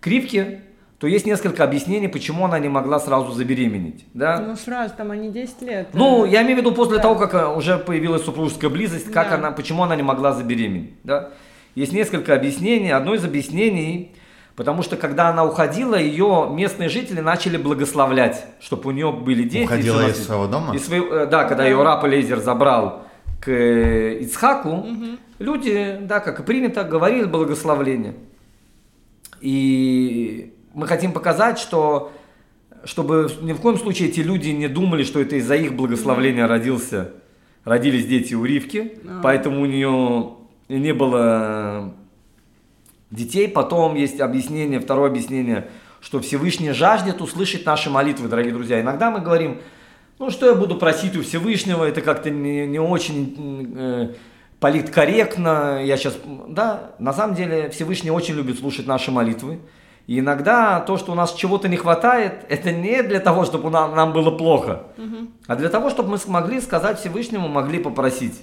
к 0.00 0.06
Ривке, 0.06 0.62
то 1.04 1.08
есть 1.08 1.26
несколько 1.26 1.64
объяснений, 1.64 2.08
почему 2.08 2.46
она 2.46 2.58
не 2.58 2.70
могла 2.70 2.98
сразу 2.98 3.30
забеременеть. 3.30 4.06
Да? 4.14 4.40
Ну 4.40 4.56
сразу, 4.56 4.94
там 4.96 5.10
они 5.10 5.28
10 5.30 5.60
лет. 5.60 5.88
Ну, 5.92 6.24
э, 6.24 6.30
я 6.30 6.40
имею 6.40 6.56
в 6.56 6.60
виду 6.60 6.72
после 6.72 6.96
Да. 6.96 7.02
того, 7.02 7.16
как 7.16 7.34
э, 7.34 7.46
уже 7.46 7.76
появилась 7.76 8.24
супружеская 8.24 8.70
близость, 8.70 9.12
как 9.12 9.28
Да. 9.28 9.34
она, 9.34 9.50
почему 9.50 9.82
она 9.82 9.96
не 9.96 10.02
могла 10.02 10.32
забеременеть. 10.32 10.94
Да? 11.04 11.28
Есть 11.74 11.92
несколько 11.92 12.32
объяснений. 12.34 12.90
Одно 12.90 13.12
из 13.14 13.22
объяснений, 13.22 14.16
потому 14.56 14.82
что 14.82 14.96
когда 14.96 15.28
она 15.28 15.44
уходила, 15.44 15.94
ее 15.94 16.48
местные 16.50 16.88
жители 16.88 17.20
начали 17.20 17.58
благословлять, 17.58 18.42
чтобы 18.62 18.88
у 18.88 18.92
нее 18.92 19.12
были 19.12 19.42
дети. 19.42 19.64
Уходила 19.66 20.08
из 20.08 20.24
своего 20.24 20.46
дома? 20.46 20.74
из 20.74 20.86
своего- 20.86 21.14
э, 21.14 21.26
да, 21.26 21.44
когда 21.44 21.66
ее 21.66 21.82
раб 21.82 22.02
Лейзер 22.02 22.38
забрал 22.40 23.02
к 23.42 23.50
Ицхаку, 23.50 24.86
люди, 25.38 25.98
да, 26.00 26.20
как 26.20 26.40
и 26.40 26.42
принято, 26.42 26.82
говорили 26.82 27.24
благословление. 27.24 28.14
И 29.42 30.50
мы 30.74 30.86
хотим 30.86 31.12
показать, 31.12 31.58
что 31.58 32.12
чтобы 32.84 33.30
ни 33.40 33.52
в 33.52 33.60
коем 33.60 33.78
случае 33.78 34.08
эти 34.08 34.20
люди 34.20 34.50
не 34.50 34.68
думали, 34.68 35.04
что 35.04 35.20
это 35.20 35.36
из-за 35.36 35.54
их 35.54 35.74
благословения 35.74 36.46
родился, 36.46 37.12
родились 37.64 38.06
дети 38.06 38.34
у 38.34 38.44
Ривки, 38.44 38.98
А. 39.08 39.20
поэтому 39.22 39.62
у 39.62 39.66
нее 39.66 40.34
не 40.68 40.92
было 40.92 41.94
детей. 43.10 43.48
Потом 43.48 43.94
есть 43.94 44.20
объяснение, 44.20 44.80
второе 44.80 45.08
объяснение, 45.08 45.68
что 46.00 46.20
Всевышний 46.20 46.72
жаждет 46.72 47.22
услышать 47.22 47.64
наши 47.64 47.88
молитвы, 47.88 48.28
дорогие 48.28 48.52
друзья. 48.52 48.80
Иногда 48.80 49.10
мы 49.10 49.20
говорим, 49.20 49.60
ну 50.18 50.30
что 50.30 50.46
я 50.46 50.54
буду 50.54 50.76
просить 50.76 51.16
у 51.16 51.22
Всевышнего, 51.22 51.84
это 51.84 52.02
как-то 52.02 52.30
не, 52.30 52.66
не 52.66 52.78
очень 52.78 53.72
э, 53.76 54.14
политкорректно. 54.60 55.82
Я 55.82 55.96
сейчас, 55.96 56.18
да, 56.48 56.90
на 56.98 57.12
самом 57.12 57.34
деле 57.34 57.70
Всевышний 57.70 58.10
очень 58.10 58.34
любит 58.34 58.58
слушать 58.58 58.86
наши 58.86 59.10
молитвы. 59.10 59.60
И 60.06 60.18
иногда 60.18 60.80
то, 60.80 60.98
что 60.98 61.12
у 61.12 61.14
нас 61.14 61.32
чего-то 61.32 61.68
не 61.68 61.76
хватает, 61.76 62.44
это 62.48 62.72
не 62.72 63.02
для 63.02 63.20
того, 63.20 63.44
чтобы 63.44 63.70
нам, 63.70 63.94
нам 63.94 64.12
было 64.12 64.30
плохо, 64.30 64.84
а 65.46 65.56
для 65.56 65.68
того, 65.68 65.90
чтобы 65.90 66.10
мы 66.10 66.18
смогли 66.18 66.60
сказать 66.60 66.98
Всевышнему, 66.98 67.48
могли 67.48 67.78
попросить. 67.78 68.42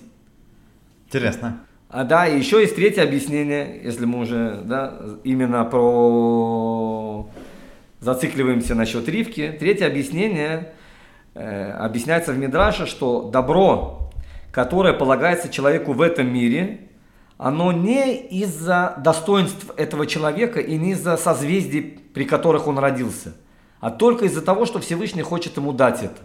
Интересно. 1.08 1.60
А 1.90 2.06
да, 2.06 2.26
и 2.26 2.38
еще 2.38 2.62
есть 2.62 2.76
третье 2.76 3.04
объяснение, 3.04 3.82
если 3.84 4.06
мы 4.06 4.20
уже 4.20 4.62
да, 4.64 4.98
именно 5.26 5.66
про 5.66 7.28
зацикливаемся 8.00 8.76
насчет 8.76 9.08
Ривки. 9.10 9.56
Третье 9.60 9.88
объяснение 9.88 10.74
э, 11.34 11.72
объясняется 11.72 12.32
в 12.32 12.38
Мидраше, 12.38 12.86
что 12.86 13.30
добро, 13.30 14.10
которое 14.52 14.94
полагается 14.94 15.50
человеку 15.50 15.92
в 15.92 16.02
этом 16.02 16.34
мире, 16.34 16.88
оно 17.42 17.72
не 17.72 18.18
из-за 18.18 18.94
достоинств 19.04 19.72
этого 19.76 20.06
человека 20.06 20.60
и 20.60 20.78
не 20.78 20.92
из-за 20.92 21.18
созвездий, 21.18 21.82
при 21.82 22.24
которых 22.24 22.68
он 22.68 22.78
родился, 22.78 23.34
а 23.80 23.90
только 23.90 24.26
из-за 24.26 24.44
того, 24.44 24.68
что 24.68 24.80
Всевышний 24.80 25.24
хочет 25.24 25.58
ему 25.58 25.74
дать 25.74 26.04
это. 26.04 26.22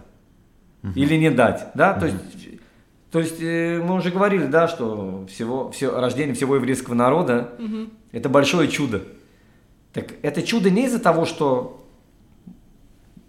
Или 0.93 1.15
не 1.15 1.31
дать. 1.31 1.69
Да? 1.73 1.93
То 1.93 2.05
есть 2.05 2.17
то 3.09 3.19
есть 3.19 3.41
э, 3.41 3.81
мы 3.83 3.95
уже 3.95 4.11
говорили, 4.11 4.45
да, 4.45 4.67
что 4.67 5.25
всего, 5.27 5.71
все, 5.71 5.97
рождение 5.99 6.35
всего 6.35 6.55
еврейского 6.55 6.93
народа 6.93 7.53
это 8.11 8.29
большое 8.29 8.67
чудо. 8.67 9.01
Так 9.93 10.13
это 10.21 10.43
чудо 10.43 10.69
не 10.69 10.85
из-за 10.85 10.99
того, 10.99 11.25
что 11.25 11.83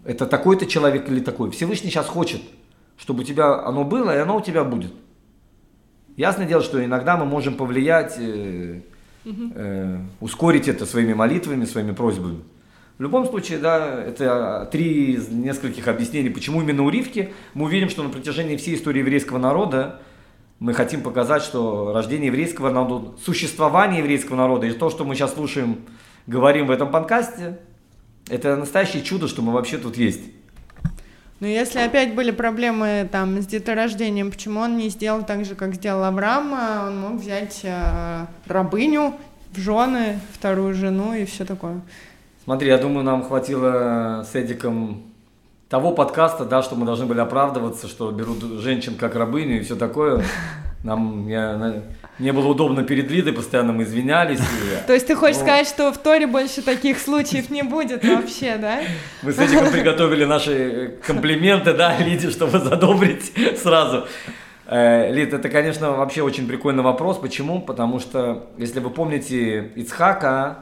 это 0.03 0.27
такой-то 0.27 0.67
человек 0.67 1.09
или 1.09 1.21
такой. 1.21 1.49
Всевышний 1.49 1.89
сейчас 1.89 2.05
хочет, 2.05 2.41
чтобы 2.97 3.21
у 3.21 3.23
тебя 3.23 3.63
оно 3.63 3.83
было, 3.83 4.15
и 4.15 4.19
оно 4.19 4.37
у 4.37 4.41
тебя 4.41 4.63
будет. 4.63 4.93
Ясное 6.19 6.45
дело, 6.45 6.61
что 6.61 6.83
иногда 6.83 7.15
мы 7.15 7.23
можем 7.23 7.53
повлиять, 7.53 8.17
э, 8.19 8.81
э, 9.23 9.97
ускорить 10.19 10.67
это 10.67 10.85
своими 10.85 11.13
молитвами, 11.13 11.63
своими 11.63 11.93
просьбами. 11.93 12.41
В 12.97 13.01
любом 13.01 13.25
случае, 13.25 13.59
да, 13.59 14.03
это 14.03 14.67
три 14.69 15.13
из 15.13 15.29
нескольких 15.29 15.87
объяснений, 15.87 16.29
почему 16.29 16.61
именно 16.61 16.83
у 16.83 16.89
Ривки. 16.89 17.29
Мы 17.53 17.67
увидим, 17.67 17.87
что 17.87 18.03
на 18.03 18.09
протяжении 18.09 18.57
всей 18.57 18.75
истории 18.75 18.99
еврейского 18.99 19.37
народа 19.37 20.01
мы 20.59 20.73
хотим 20.73 21.03
показать, 21.03 21.41
что 21.41 21.93
рождение 21.93 22.27
еврейского 22.27 22.69
народа, 22.69 23.13
существование 23.23 23.99
еврейского 23.99 24.35
народа 24.35 24.67
и 24.67 24.73
то, 24.73 24.89
что 24.89 25.05
мы 25.05 25.15
сейчас 25.15 25.35
слушаем, 25.35 25.77
говорим 26.27 26.67
в 26.67 26.71
этом 26.71 26.91
подкасте, 26.91 27.59
это 28.27 28.57
настоящее 28.57 29.03
чудо, 29.03 29.29
что 29.29 29.41
мы 29.41 29.53
вообще 29.53 29.77
тут 29.77 29.95
есть. 29.95 30.23
Но 31.39 31.47
если 31.47 31.79
опять 31.79 32.15
были 32.15 32.31
проблемы 32.31 33.07
там 33.09 33.41
с 33.41 33.45
деторождением, 33.45 34.29
почему 34.29 34.59
он 34.59 34.77
не 34.77 34.89
сделал 34.89 35.23
так 35.23 35.45
же, 35.45 35.55
как 35.55 35.75
сделал 35.75 36.03
Авраам? 36.03 36.53
а 36.53 36.87
Он 36.87 36.99
мог 36.99 37.21
взять 37.21 37.61
э, 37.63 38.25
рабыню 38.45 39.13
в 39.53 39.59
жены, 39.59 40.19
вторую 40.33 40.73
жену 40.73 41.13
и 41.13 41.23
все 41.25 41.45
такое. 41.45 41.79
Смотри, 42.43 42.67
я 42.67 42.77
думаю, 42.77 43.05
нам 43.05 43.23
хватило 43.23 44.25
с 44.29 44.35
Эдиком 44.35 45.03
того 45.69 45.91
подкаста, 45.93 46.43
да, 46.45 46.61
что 46.61 46.75
мы 46.75 46.85
должны 46.85 47.05
были 47.05 47.19
оправдываться, 47.19 47.87
что 47.87 48.11
берут 48.11 48.41
женщин 48.59 48.95
как 48.95 49.15
рабыню 49.15 49.59
и 49.59 49.63
все 49.63 49.75
такое. 49.75 50.23
Нам 50.83 51.27
я, 51.27 51.81
не 52.19 52.31
было 52.31 52.47
удобно 52.47 52.83
перед 52.83 53.11
Лидой, 53.11 53.33
постоянно 53.33 53.73
мы 53.73 53.83
извинялись. 53.83 54.39
и- 54.39 54.85
То 54.87 54.93
есть 54.93 55.07
ты 55.07 55.15
хочешь 55.15 55.35
Ну, 55.37 55.43
сказать, 55.43 55.67
что 55.67 55.91
в 55.91 55.97
Торе 55.97 56.25
больше 56.25 56.61
таких 56.61 56.99
случаев 56.99 57.49
не 57.49 57.63
будет 57.63 58.03
вообще, 58.05 58.55
да? 58.57 58.79
Мы 59.21 59.33
с 59.33 59.39
Эдиком 59.39 59.71
приготовили 59.71 60.23
наши 60.23 60.51
э, 60.53 60.87
комплименты, 61.05 61.73
да, 61.73 61.97
Лиде, 61.97 62.29
чтобы 62.31 62.59
задобрить 62.59 63.33
сразу. 63.61 64.07
Э, 64.67 65.11
Лид, 65.11 65.33
это, 65.33 65.49
конечно, 65.49 65.91
вообще 65.91 66.21
очень 66.21 66.47
прикольный 66.47 66.83
вопрос. 66.83 67.17
Почему? 67.17 67.61
Потому 67.61 67.99
что, 67.99 68.47
если 68.57 68.79
вы 68.79 68.89
помните 68.89 69.71
Ицхака, 69.75 70.59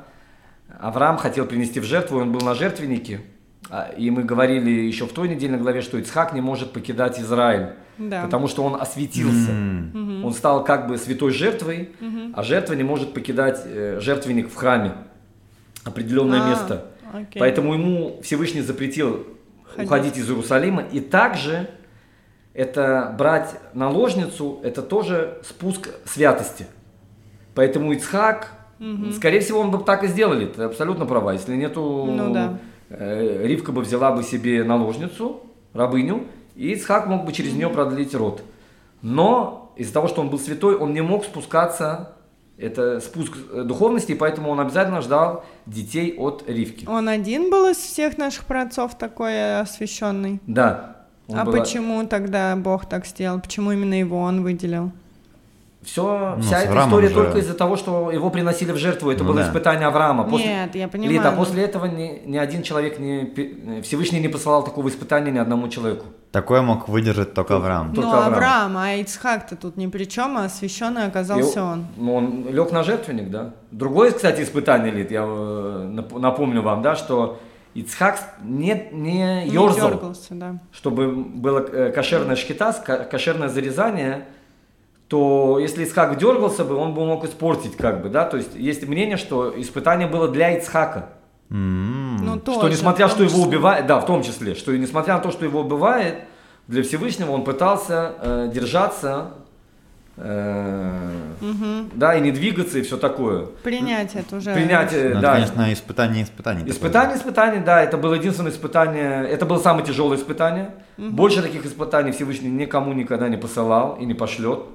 Авраам 0.80 1.18
хотел 1.18 1.46
принести 1.46 1.80
в 1.80 1.84
жертву, 1.84 2.20
он 2.20 2.32
был 2.32 2.42
на 2.42 2.56
жертвеннике. 2.56 3.22
А, 3.70 3.90
и 3.98 4.10
мы 4.10 4.24
говорили 4.24 4.70
еще 4.70 5.06
в 5.06 5.12
той 5.14 5.28
недельной 5.30 5.58
главе, 5.60 5.82
что 5.82 5.98
Ицхак 5.98 6.34
не 6.34 6.42
может 6.42 6.72
покидать 6.74 7.20
Израиль, 7.20 7.70
Да. 7.98 8.24
потому 8.24 8.48
что 8.48 8.64
он 8.64 8.80
осветился. 8.80 9.52
М. 9.52 10.24
Он 10.26 10.34
стал 10.34 10.64
как 10.64 10.88
бы 10.88 10.98
святой 10.98 11.32
жертвой, 11.32 11.90
а 12.34 12.44
жертва 12.44 12.74
не 12.74 12.84
может 12.84 13.14
покидать 13.14 13.62
э, 13.66 14.00
жертвенник 14.02 14.50
в 14.50 14.56
храме. 14.56 14.94
Определенное 15.84 16.42
А, 16.44 16.50
место. 16.50 16.86
окей. 17.14 17.40
Поэтому 17.40 17.74
ему 17.74 18.20
Всевышний 18.22 18.62
запретил 18.62 19.26
Ходить. 19.66 19.86
уходить 19.86 20.18
из 20.18 20.30
Иерусалима. 20.30 20.84
И 20.92 21.00
также 21.00 21.70
это 22.54 23.14
брать 23.18 23.56
наложницу, 23.74 24.60
это 24.64 24.82
тоже 24.82 25.40
спуск 25.44 25.90
святости. 26.06 26.66
Поэтому 27.56 27.94
Ицхак, 27.94 28.52
скорее 29.16 29.40
всего, 29.40 29.60
он 29.60 29.72
бы 29.72 29.80
так 29.84 30.04
и 30.04 30.08
сделали. 30.08 30.46
Ты 30.48 30.64
абсолютно 30.64 31.06
права. 31.06 31.34
Если 31.34 31.56
нету... 31.56 32.06
Ну 32.12 32.34
да. 32.34 32.58
Э, 32.90 33.46
Ривка 33.48 33.72
бы 33.72 33.82
взяла 33.82 34.12
бы 34.12 34.24
себе 34.24 34.64
наложницу, 34.64 35.42
рабыню, 35.74 36.26
и 36.56 36.72
Ицхак 36.74 37.08
мог 37.08 37.26
бы 37.26 37.32
через 37.34 37.54
нее 37.54 37.70
продлить 37.70 38.16
род. 38.16 38.42
Но 39.02 39.74
из-за 39.76 39.94
того, 39.94 40.08
что 40.08 40.22
он 40.22 40.30
был 40.30 40.40
святой, 40.40 40.76
он 40.76 40.94
не 40.94 41.02
мог 41.02 41.24
спускаться, 41.24 42.14
это 42.58 43.00
спуск 43.00 43.34
э, 43.54 43.64
духовности, 43.64 44.14
и 44.14 44.16
поэтому 44.16 44.50
он 44.50 44.60
обязательно 44.60 45.02
ждал 45.02 45.46
детей 45.66 46.16
от 46.18 46.44
Ривки. 46.48 46.86
Он 46.88 47.08
один 47.08 47.52
был 47.52 47.70
из 47.70 47.78
всех 47.78 48.18
наших 48.18 48.46
праотцов 48.46 48.98
такой 48.98 49.60
освященный. 49.60 50.42
Да. 50.48 50.96
А 51.30 51.46
была- 51.46 51.60
почему 51.60 52.06
тогда 52.08 52.56
Бог 52.56 52.88
так 52.88 53.06
сделал? 53.06 53.40
Почему 53.40 53.72
именно 53.72 54.00
его 54.00 54.18
он 54.20 54.42
выделил? 54.44 54.92
Все, 55.84 56.34
Ну, 56.36 56.42
вся 56.42 56.60
эта 56.62 56.70
Авраамом 56.70 56.90
история 56.90 57.08
же. 57.10 57.14
только 57.14 57.38
из-за 57.38 57.54
того, 57.54 57.78
что 57.78 58.12
его 58.12 58.30
приносили 58.30 58.72
в 58.72 58.78
жертву. 58.78 59.12
Это 59.12 59.24
Ну 59.24 59.30
было 59.30 59.42
да. 59.42 59.48
испытание 59.48 59.88
Авраама. 59.88 60.24
После... 60.26 60.48
Нет, 60.48 60.76
я 60.76 60.88
понимаю. 60.88 61.12
Лита, 61.14 61.30
а 61.30 61.32
но- 61.32 61.38
после 61.38 61.64
этого 61.64 61.86
ни, 61.86 62.24
ни 62.26 62.36
один 62.38 62.64
человек 62.64 63.00
не... 63.00 63.82
Всевышний 63.84 64.20
не 64.20 64.28
посылал 64.28 64.64
такого 64.66 64.90
испытания 64.90 65.32
ни 65.32 65.38
одному 65.38 65.70
человеку. 65.70 66.06
Такое 66.32 66.62
мог 66.62 66.90
выдержать 66.90 67.34
только 67.34 67.56
Авраам. 67.56 67.94
Только 67.94 68.10
Ну, 68.10 68.16
Авраам. 68.16 68.34
Авраам, 68.34 68.78
а 68.78 68.94
Ицхак-то 68.96 69.56
тут 69.56 69.78
ни 69.78 69.88
при 69.88 70.06
чем, 70.06 70.36
а 70.38 70.46
освященный 70.46 71.06
оказался 71.06 71.60
И 71.60 71.64
он. 71.64 71.86
Ну, 71.96 72.16
он 72.16 72.48
лег 72.50 72.72
на 72.72 72.84
жертвенник, 72.84 73.30
да. 73.30 73.54
Другое, 73.72 74.12
кстати, 74.12 74.42
испытание, 74.42 74.92
Лид, 74.92 75.12
я 75.12 75.22
э, 75.22 75.90
нап- 75.94 76.20
напомню 76.20 76.64
вам, 76.64 76.82
да, 76.82 76.96
что 76.96 77.40
Ицхак 77.76 78.20
не, 78.44 78.90
не 78.92 79.44
Не 79.46 79.48
ерзал, 79.54 79.92
дергался, 79.92 80.34
да. 80.34 80.56
чтобы 80.72 81.12
было 81.12 81.60
э, 81.60 81.92
кошерное 81.92 82.36
шкитас, 82.36 82.80
ка- 82.80 83.06
кошерное 83.06 83.48
зарезание, 83.50 84.26
то 85.08 85.58
если 85.60 85.84
Ицхак 85.84 86.18
дергался 86.18 86.66
бы, 86.66 86.76
он 86.76 86.94
бы 86.94 87.06
мог 87.06 87.24
испортить, 87.24 87.78
как 87.78 88.02
бы, 88.02 88.10
да, 88.10 88.26
то 88.26 88.38
есть 88.38 88.56
есть 88.56 88.88
мнение, 88.88 89.18
что 89.18 89.54
испытание 89.60 90.08
было 90.08 90.28
для 90.28 90.58
Ицхака. 90.58 91.10
Ну, 91.50 92.40
тоже, 92.40 92.60
что 92.60 92.70
несмотря, 92.70 93.08
что 93.08 93.24
его 93.24 93.42
убивает, 93.42 93.88
да, 93.88 94.00
в 94.00 94.06
том 94.06 94.22
числе, 94.22 94.54
что 94.54 94.76
несмотря 94.76 95.14
на 95.16 95.20
то, 95.22 95.32
что 95.32 95.46
его 95.46 95.62
убивает, 95.62 96.16
для 96.68 96.84
Всевышнего 96.84 97.32
он 97.32 97.46
пытался 97.46 98.16
э, 98.22 98.52
держаться, 98.54 99.32
э, 100.18 101.12
да, 101.94 102.16
и 102.16 102.20
не 102.22 102.32
двигаться, 102.32 102.80
и 102.80 102.82
все 102.82 102.98
такое. 102.98 103.46
Принять 103.64 104.14
это 104.16 104.36
уже. 104.36 104.54
Принятие, 104.54 105.04
Ну, 105.04 105.10
это, 105.12 105.20
да. 105.22 105.34
конечно, 105.36 105.72
испытание 105.74 106.24
испытаний. 106.26 106.60
такое. 106.60 106.74
Испытание, 106.74 107.18
испытание, 107.18 107.62
да, 107.62 107.82
это 107.82 107.98
было 107.98 108.16
единственное 108.16 108.52
испытание, 108.52 109.26
это 109.26 109.46
было 109.46 109.60
самое 109.60 109.86
тяжелое 109.86 110.18
испытание. 110.18 110.72
Больше 110.98 111.42
таких 111.42 111.66
испытаний 111.66 112.12
Всевышний 112.12 112.50
никому 112.50 112.92
никогда 112.92 113.30
не 113.30 113.38
посылал 113.38 113.96
и 114.02 114.06
не 114.06 114.14
пошлет. 114.14 114.66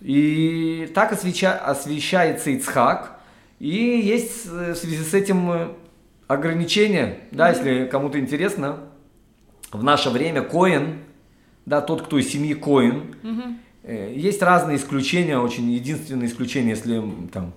И 0.00 0.90
так 0.94 1.12
освеща- 1.12 1.56
освещается 1.58 2.50
Ицхак. 2.50 3.18
И 3.58 3.68
есть 3.68 4.46
э, 4.46 4.72
в 4.72 4.76
связи 4.76 5.02
с 5.02 5.14
этим 5.14 5.50
э, 5.50 5.68
ограничения, 6.28 7.20
да, 7.32 7.48
если 7.50 7.86
кому-то 7.86 8.20
интересно, 8.20 8.76
в 9.72 9.82
наше 9.82 10.10
время 10.10 10.42
Коин, 10.42 11.00
да, 11.66 11.80
тот, 11.80 12.02
кто 12.02 12.18
из 12.18 12.28
семьи 12.30 12.54
Коин, 12.54 13.16
э, 13.82 14.14
есть 14.14 14.40
разные 14.42 14.76
исключения, 14.76 15.38
очень 15.38 15.68
единственное 15.72 16.28
исключение, 16.28 16.70
если 16.70 17.02
там 17.32 17.52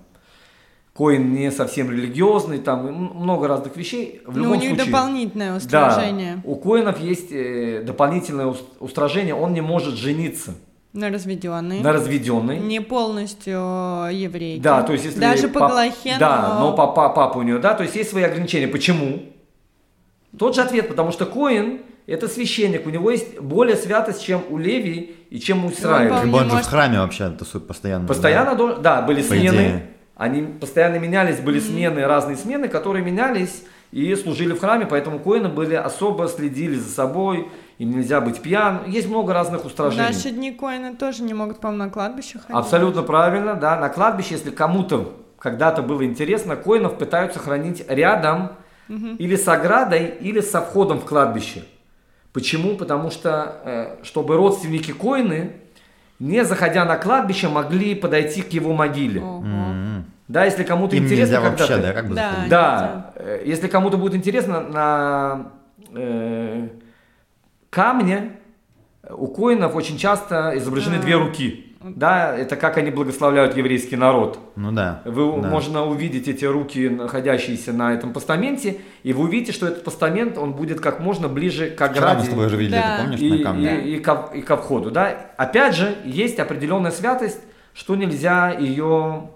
Коин 0.96 1.34
не 1.34 1.52
совсем 1.52 1.90
религиозный, 1.92 2.58
там 2.58 2.92
много 2.92 3.48
разных 3.48 3.78
вещей. 3.78 4.22
В 4.26 4.36
Ну, 4.36 4.44
любом 4.44 4.58
у 4.58 4.60
них 4.62 4.70
случае, 4.72 4.86
дополнительное 4.92 5.52
да, 5.52 5.58
устражение. 5.58 6.42
у 6.44 6.56
Коинов 6.56 7.00
есть 7.00 7.30
дополнительное 7.86 8.48
ус- 8.48 8.64
устражение, 8.80 9.36
он 9.36 9.54
не 9.54 9.62
может 9.62 9.94
жениться 9.96 10.56
на 10.94 11.10
разведенный. 11.10 11.80
на 11.80 11.94
разведенной. 11.94 12.60
Не 12.60 12.82
полностью 12.82 13.54
еврейки. 14.12 14.62
Да, 14.62 14.84
то 14.84 14.94
есть 14.94 15.06
если 15.06 15.20
Даже 15.20 15.48
по 15.48 15.60
пап- 15.62 15.70
Галахе, 15.72 16.16
Да, 16.20 16.58
но 16.60 16.74
папа, 16.75 17.10
папа 17.10 17.38
у 17.38 17.42
нее, 17.44 17.60
да, 17.60 17.74
то 17.74 17.84
есть 17.84 17.96
есть 17.96 18.10
свои 18.10 18.24
ограничения. 18.24 18.68
Почему? 18.68 19.24
Тот 20.38 20.56
же 20.56 20.62
ответ, 20.62 20.88
потому 20.90 21.12
что 21.12 21.25
Коин 21.25 21.82
это 22.08 22.27
священник, 22.27 22.86
у 22.88 22.90
него 22.90 23.10
есть 23.12 23.40
более 23.40 23.75
святость, 23.77 24.24
чем 24.24 24.42
у 24.50 24.58
Леви 24.58 25.16
и 25.30 25.40
чем 25.40 25.66
у 25.66 25.70
Израиля. 25.72 26.08
вполне 26.10 26.25
Либо 26.25 26.36
он 26.38 26.44
же 26.46 26.50
может- 26.51 26.66
в 26.68 26.70
храме 26.70 27.00
вообще 27.00 27.30
тусует 27.30 27.68
постоянно. 27.68 28.08
Постоянно, 28.08 28.56
до- 28.56 28.75
да, 28.77 29.01
были 29.01 29.22
По 29.22 29.27
смены, 29.36 29.56
идее. 29.56 29.86
они 30.16 30.42
постоянно 30.42 30.98
менялись, 31.00 31.40
были 31.40 31.60
смены, 31.60 32.06
разные 32.06 32.36
смены, 32.38 32.68
которые 32.68 33.04
менялись 33.06 33.64
и 33.92 34.14
служили 34.16 34.54
в 34.54 34.60
храме, 34.60 34.86
поэтому 34.88 35.20
коины 35.20 35.48
были 35.48 35.75
особо 35.75 36.27
следили 36.27 36.75
за 36.75 36.90
собой, 36.90 37.48
им 37.81 37.91
нельзя 37.98 38.22
быть 38.22 38.39
пьян, 38.44 38.81
есть 38.85 39.07
много 39.09 39.33
разных 39.33 39.65
устражений. 39.65 40.05
наши 40.05 40.29
дни 40.29 40.51
коины 40.51 40.96
тоже 40.96 41.24
не 41.24 41.33
могут, 41.33 41.59
по-моему, 41.59 41.85
на 41.85 41.89
кладбище 41.89 42.37
ходить. 42.37 42.55
Абсолютно 42.55 43.01
правильно, 43.01 43.55
да. 43.55 43.75
На 43.79 43.89
кладбище, 43.89 44.35
если 44.35 44.51
кому-то 44.51 45.17
когда-то 45.39 45.81
было 45.81 46.05
интересно, 46.05 46.55
коинов 46.55 47.00
пытаются 47.00 47.39
хранить 47.39 47.83
рядом 47.89 48.51
или 48.87 49.35
с 49.35 49.48
оградой, 49.48 50.05
или 50.22 50.41
со 50.41 50.61
входом 50.61 51.00
в 51.00 51.05
кладбище. 51.05 51.63
Почему? 52.33 52.75
Потому 52.75 53.09
что, 53.09 53.55
э, 53.65 54.03
чтобы 54.03 54.35
родственники 54.37 54.91
коины, 54.91 55.53
не 56.20 56.46
заходя 56.46 56.85
на 56.85 56.98
кладбище, 56.98 57.48
могли 57.48 57.96
подойти 57.96 58.44
к 58.44 58.50
его 58.53 58.74
могиле. 58.74 59.22
Ого. 59.22 59.44
М. 59.44 60.05
Да, 60.27 60.46
если 60.46 60.63
кому-то 60.63 60.96
Им 60.96 61.05
интересно 61.05 61.35
нельзя 61.37 61.50
вообще, 61.50 61.67
когда-то- 61.67 61.87
да, 61.87 61.94
как 61.94 62.07
бы 62.09 62.15
Да. 62.15 62.29
заходить? 62.29 62.50
да, 62.51 63.11
э, 63.15 63.44
если 63.46 63.67
кому-то 63.67 63.98
будет 63.98 64.13
интересно, 64.13 64.61
на 64.61 65.48
э, 65.96 66.67
камне 67.72 68.34
у 69.10 69.27
коинов 69.27 69.75
очень 69.75 69.98
часто 69.98 70.53
изображены 70.55 70.98
А. 70.98 71.01
две 71.01 71.16
руки. 71.16 71.66
Да, 71.84 72.38
это 72.38 72.57
как 72.57 72.77
они 72.77 72.92
благословляют 72.92 73.57
еврейский 73.57 73.96
народ. 73.96 74.38
Ну 74.55 74.72
да. 74.72 75.01
Вы 75.03 75.42
да. 75.42 75.50
можно 75.50 75.84
увидеть 75.84 76.27
эти 76.27 76.46
руки, 76.46 76.88
находящиеся 76.88 77.74
на 77.74 77.94
этом 77.94 78.14
постаменте, 78.14 78.81
и 79.01 79.14
вы 79.14 79.24
увидите, 79.24 79.51
что 79.51 79.66
этот 79.66 79.84
постамент, 79.84 80.38
он 80.38 80.53
будет 80.53 80.79
как 80.79 81.00
можно 81.00 81.27
ближе 81.27 81.72
к 81.72 81.74
Вчера 81.74 81.90
мы 81.90 81.98
ограде 81.98 82.25
с 82.25 82.29
тобой 82.29 82.46
уже 82.46 82.57
видели 82.57 82.75
Да. 82.75 82.94
это, 82.94 83.01
помнишь, 83.01 83.20
и, 83.20 83.29
на 83.31 83.44
камне? 83.44 83.81
и, 83.81 83.96
и 83.96 84.00
ко, 84.00 84.29
и 84.31 84.42
ко 84.42 84.57
входу. 84.57 84.92
Да? 84.92 85.31
Опять 85.38 85.75
же, 85.75 85.96
есть 86.05 86.38
определенная 86.40 86.92
святость, 86.92 87.40
что 87.74 87.96
нельзя 87.96 88.51
ее 88.51 89.29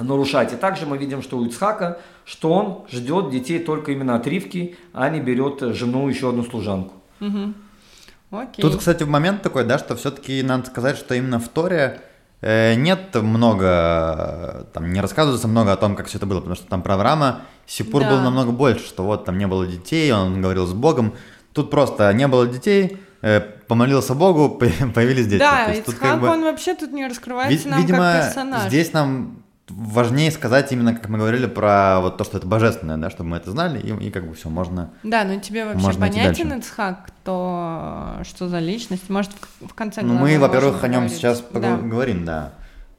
нарушать. 0.00 0.52
И 0.52 0.56
также 0.56 0.84
мы 0.84 0.98
видим, 0.98 1.22
что 1.22 1.38
у 1.38 1.44
Ицхака, 1.44 2.00
что 2.24 2.52
он 2.52 2.86
ждет 2.90 3.30
детей 3.30 3.60
только 3.60 3.92
именно 3.92 4.16
от 4.16 4.26
Ривки, 4.26 4.76
а 4.92 5.08
не 5.10 5.20
берет 5.20 5.60
жену 5.60 6.08
еще 6.08 6.30
одну 6.30 6.42
служанку. 6.42 6.94
Окей. 7.20 8.62
Тут, 8.62 8.76
кстати, 8.76 9.04
момент 9.04 9.42
такой, 9.42 9.64
да, 9.64 9.78
что 9.78 9.96
все-таки 9.96 10.42
надо 10.42 10.66
сказать, 10.66 10.98
что 10.98 11.14
именно 11.14 11.38
в 11.40 11.48
Торе 11.48 12.00
э, 12.42 12.74
нет 12.74 13.14
много, 13.14 14.66
там 14.74 14.92
не 14.92 15.00
рассказывается 15.00 15.48
много 15.48 15.72
о 15.72 15.76
том, 15.76 15.96
как 15.96 16.06
все 16.06 16.18
это 16.18 16.26
было, 16.26 16.38
потому 16.40 16.54
что 16.56 16.66
там 16.66 16.82
про 16.82 16.94
Авраама 16.94 17.40
Сипур 17.66 18.02
Да. 18.02 18.10
был 18.10 18.20
намного 18.20 18.52
больше, 18.52 18.84
что 18.86 19.02
вот 19.04 19.24
там 19.24 19.38
не 19.38 19.46
было 19.46 19.66
детей, 19.66 20.12
он 20.12 20.42
говорил 20.42 20.66
с 20.66 20.72
Богом. 20.74 21.14
Тут 21.54 21.70
просто 21.70 22.12
не 22.12 22.28
было 22.28 22.46
детей, 22.46 22.98
э, 23.22 23.40
помолился 23.40 24.14
Богу, 24.14 24.50
по- 24.50 24.66
появились 24.94 25.26
дети. 25.26 25.40
Да, 25.40 25.64
То 25.64 25.70
есть 25.72 25.84
тут 25.86 25.94
Ицхак, 25.94 26.10
как 26.12 26.20
бы- 26.20 26.28
он 26.28 26.42
вообще 26.42 26.74
тут 26.74 26.92
не 26.92 27.06
раскрывается 27.06 27.56
Вид- 27.56 27.66
нам 27.70 27.80
видимо, 27.80 27.98
как 28.12 28.24
персонаж. 28.26 28.62
здесь 28.68 28.92
нам 28.92 29.42
важнее 29.68 30.30
сказать 30.30 30.72
именно, 30.72 30.94
как 30.94 31.08
мы 31.08 31.18
говорили, 31.18 31.46
про 31.46 32.00
вот 32.00 32.16
то, 32.16 32.24
что 32.24 32.38
это 32.38 32.46
божественное, 32.46 32.96
да, 32.96 33.10
чтобы 33.10 33.30
мы 33.30 33.36
это 33.36 33.50
знали, 33.50 33.78
и, 33.80 34.06
и 34.06 34.10
как 34.10 34.26
бы 34.28 34.34
все, 34.34 34.48
можно... 34.48 34.90
Да, 35.02 35.24
но 35.24 35.38
тебе 35.40 35.64
вообще 35.64 35.80
Можно 35.84 36.06
понятен. 36.06 36.58
Ицхак, 36.58 37.06
кто, 37.06 38.14
что 38.24 38.48
за 38.48 38.58
личность? 38.58 39.08
Может, 39.10 39.32
в, 39.60 39.68
в 39.68 39.74
конце 39.74 40.02
Ну, 40.02 40.14
мы, 40.14 40.38
во-первых, 40.38 40.82
о 40.84 40.88
нем 40.88 41.02
поговорить. 41.04 41.12
сейчас 41.16 41.40
Да. 41.52 41.76
поговорим, 41.76 42.24
да. 42.24 42.52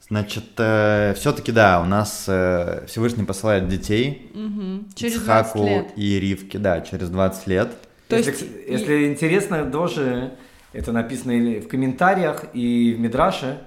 Значит, 0.07 0.45
все-таки, 0.53 1.51
да, 1.51 1.81
у 1.81 1.85
нас 1.85 2.25
э, 2.27 2.85
Всевышний 2.87 3.25
посылает 3.25 3.67
детей 3.67 4.31
Мгм. 4.33 4.87
Через 4.95 5.17
Ицхаку 5.17 5.59
20 5.59 5.69
лет. 5.69 5.87
и 5.97 6.19
Ривке, 6.19 6.57
да, 6.57 6.81
через 6.81 7.09
20 7.09 7.47
лет. 7.47 7.69
То 8.07 8.15
если, 8.15 8.31
есть 8.31 8.45
если 8.67 9.07
интересно, 9.07 9.65
тоже 9.69 10.31
это 10.73 10.91
написано 10.91 11.33
в 11.61 11.67
комментариях 11.67 12.45
и 12.53 12.95
в 12.97 12.99
Мидраше, 12.99 13.59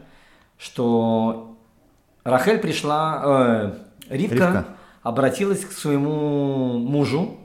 что 0.58 1.51
Рахель 2.24 2.58
пришла, 2.58 3.22
э, 3.24 3.72
Ривка, 4.08 4.34
Ривка. 4.34 4.64
обратилась 5.02 5.64
к 5.64 5.72
своему 5.72 6.78
мужу 6.78 7.36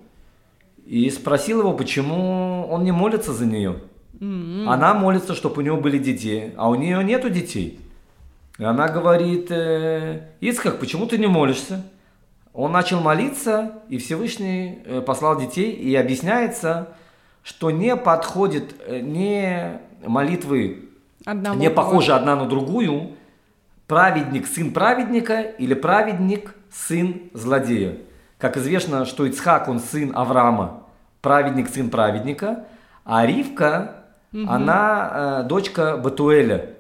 и 0.86 1.10
спросила 1.10 1.62
его, 1.62 1.74
почему 1.74 2.68
он 2.70 2.84
не 2.84 2.92
молится 2.92 3.34
за 3.34 3.46
нее. 3.46 3.82
М-м. 4.20 4.70
Она 4.70 4.94
молится, 4.94 5.36
чтобы 5.36 5.62
у 5.62 5.66
него 5.66 5.78
были 5.78 5.98
дети, 5.98 6.54
а 6.58 6.70
у 6.70 6.76
нее 6.76 7.04
нету 7.04 7.30
детей. 7.30 7.80
И 8.58 8.64
она 8.64 8.88
говорит, 8.88 9.52
э, 9.52 10.30
Ицхак, 10.40 10.80
почему 10.80 11.06
ты 11.06 11.18
не 11.18 11.28
молишься? 11.28 11.84
он 12.58 12.72
начал 12.72 13.00
молиться, 13.02 13.74
и 13.88 14.00
Всевышний 14.00 14.80
э, 14.84 15.02
послал 15.02 15.40
детей, 15.40 15.72
и 15.72 15.96
объясняется, 15.96 16.88
что 17.44 17.70
не 17.70 17.96
подходит 17.96 18.74
э, 18.88 19.00
не 19.00 19.80
молитвы, 20.04 20.90
Одного 21.24 21.56
не 21.60 21.70
похожи 21.70 22.12
одна 22.14 22.36
на 22.36 22.48
другую, 22.48 23.12
праведник 23.88 24.48
сын 24.48 24.72
праведника 24.72 25.42
или 25.42 25.74
праведник 25.74 26.54
сын 26.70 27.22
злодея. 27.34 27.98
Как 28.38 28.58
известно, 28.58 29.06
что 29.06 29.26
Ицхак, 29.26 29.68
он 29.68 29.80
сын 29.80 30.12
Авраама, 30.16 30.84
праведник 31.22 31.70
сын 31.70 31.90
праведника, 31.90 32.66
а 33.04 33.26
Ривка, 33.26 34.04
она 34.34 35.42
э, 35.42 35.48
дочка 35.48 35.98
Батуэля. 35.98 36.74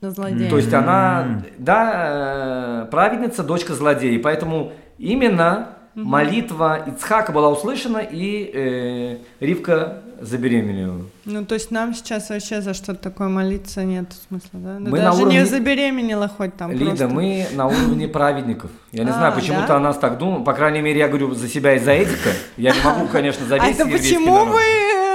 Злодей. 0.00 0.50
То 0.50 0.58
есть 0.58 0.74
она, 0.74 1.42
да, 1.56 2.82
э, 2.84 2.90
праведница, 2.90 3.42
дочка 3.42 3.72
злодея. 3.72 4.20
Поэтому 4.22 4.72
именно 4.98 5.68
молитва 5.94 6.84
Ицхака 6.86 7.32
была 7.32 7.48
услышана, 7.48 7.98
и 7.98 8.50
э, 8.52 9.18
Ривка 9.40 10.02
забеременела. 10.20 11.02
Ну, 11.24 11.44
то 11.44 11.54
есть 11.54 11.70
нам 11.70 11.94
сейчас 11.94 12.30
вообще 12.30 12.60
за 12.60 12.74
что-то 12.74 13.00
такое 13.00 13.28
молиться 13.28 13.84
нет 13.84 14.06
смысла, 14.28 14.50
да? 14.60 14.76
Ну, 14.78 14.90
Мы 14.90 14.98
даже 14.98 15.22
уровне- 15.22 15.40
не 15.40 15.44
забеременела 15.46 16.28
хоть 16.28 16.56
там 16.56 16.70
Лида, 16.72 16.84
просто. 16.86 17.08
мы 17.08 17.46
на 17.54 17.66
уровне 17.66 18.08
праведников. 18.08 18.70
Я 18.92 19.04
не 19.04 19.10
А, 19.10 19.14
знаю, 19.14 19.32
почему-то 19.34 19.68
да? 19.68 19.76
о 19.76 19.80
нас 19.80 19.98
так 19.98 20.18
думают. 20.18 20.44
По 20.44 20.52
крайней 20.52 20.80
мере, 20.80 20.98
я 21.00 21.08
говорю 21.08 21.34
за 21.34 21.48
себя 21.48 21.74
и 21.74 21.78
за 21.78 21.92
этика. 21.92 22.30
Я 22.56 22.72
не 22.72 22.80
могу, 22.82 23.06
конечно, 23.08 23.44
за 23.46 23.56
А 23.56 23.58
весь 23.66 23.74
это 23.76 23.84
еврейский 23.88 24.14
почему 24.16 24.44
вы 24.44 24.60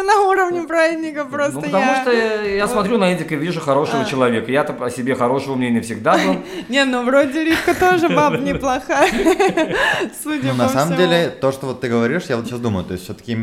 на 0.09 0.21
уровне 0.29 0.67
праздника 0.67 1.25
просто 1.25 1.55
Ну, 1.55 1.61
потому 1.61 1.83
я... 1.85 2.01
что 2.01 2.11
я 2.11 2.67
смотрю 2.67 2.97
на 2.97 3.13
Эдика 3.13 3.35
и 3.35 3.37
вижу 3.37 3.61
хорошего 3.61 4.01
А. 4.01 4.05
человека. 4.05 4.51
Я-то 4.51 4.73
о 4.83 4.89
себе 4.89 5.15
хорошего 5.15 5.55
мнения 5.55 5.81
всегда 5.81 6.17
был. 6.17 6.35
Не, 6.69 6.85
ну 6.85 7.05
вроде 7.05 7.43
Ривка 7.43 7.73
тоже 7.73 8.09
баба 8.09 8.37
неплохая. 8.49 9.09
Судя 10.23 10.47
Ну, 10.47 10.51
по 10.51 10.57
на 10.57 10.69
самом 10.69 10.97
деле, 10.97 11.29
то, 11.29 11.51
что 11.51 11.67
вот 11.67 11.81
ты 11.81 11.89
говоришь, 11.89 12.23
я 12.29 12.37
вот 12.37 12.45
сейчас 12.45 12.59
думаю, 12.59 12.85
то 12.85 12.93
есть 12.93 13.05
все-таки 13.05 13.37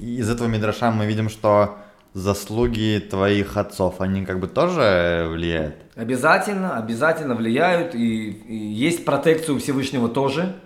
из 0.00 0.28
этого 0.30 0.48
мидраша 0.48 0.90
мы 0.90 1.06
видим, 1.06 1.28
что 1.28 1.76
заслуги 2.14 2.98
твоих 3.10 3.56
отцов, 3.56 4.00
они 4.00 4.24
как 4.24 4.40
бы 4.40 4.48
тоже 4.48 5.28
влияют. 5.30 5.76
Обязательно, 5.94 6.76
обязательно 6.76 7.34
влияют. 7.34 7.94
И, 7.94 8.30
и 8.30 8.56
есть 8.56 9.04
протекция 9.04 9.54
у 9.54 9.58
Всевышнего 9.58 10.08
тоже. 10.08 10.56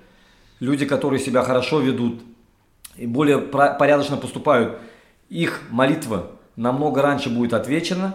Люди, 0.61 0.87
которые 0.87 1.19
себя 1.19 1.43
хорошо 1.43 1.81
ведут 1.81 2.23
и 2.97 3.07
более 3.07 3.39
порядочно 3.39 4.17
поступают, 4.17 4.79
их 5.33 5.63
молитва 5.71 6.31
намного 6.57 7.01
раньше 7.03 7.31
будет 7.31 7.55
отвечена 7.55 8.15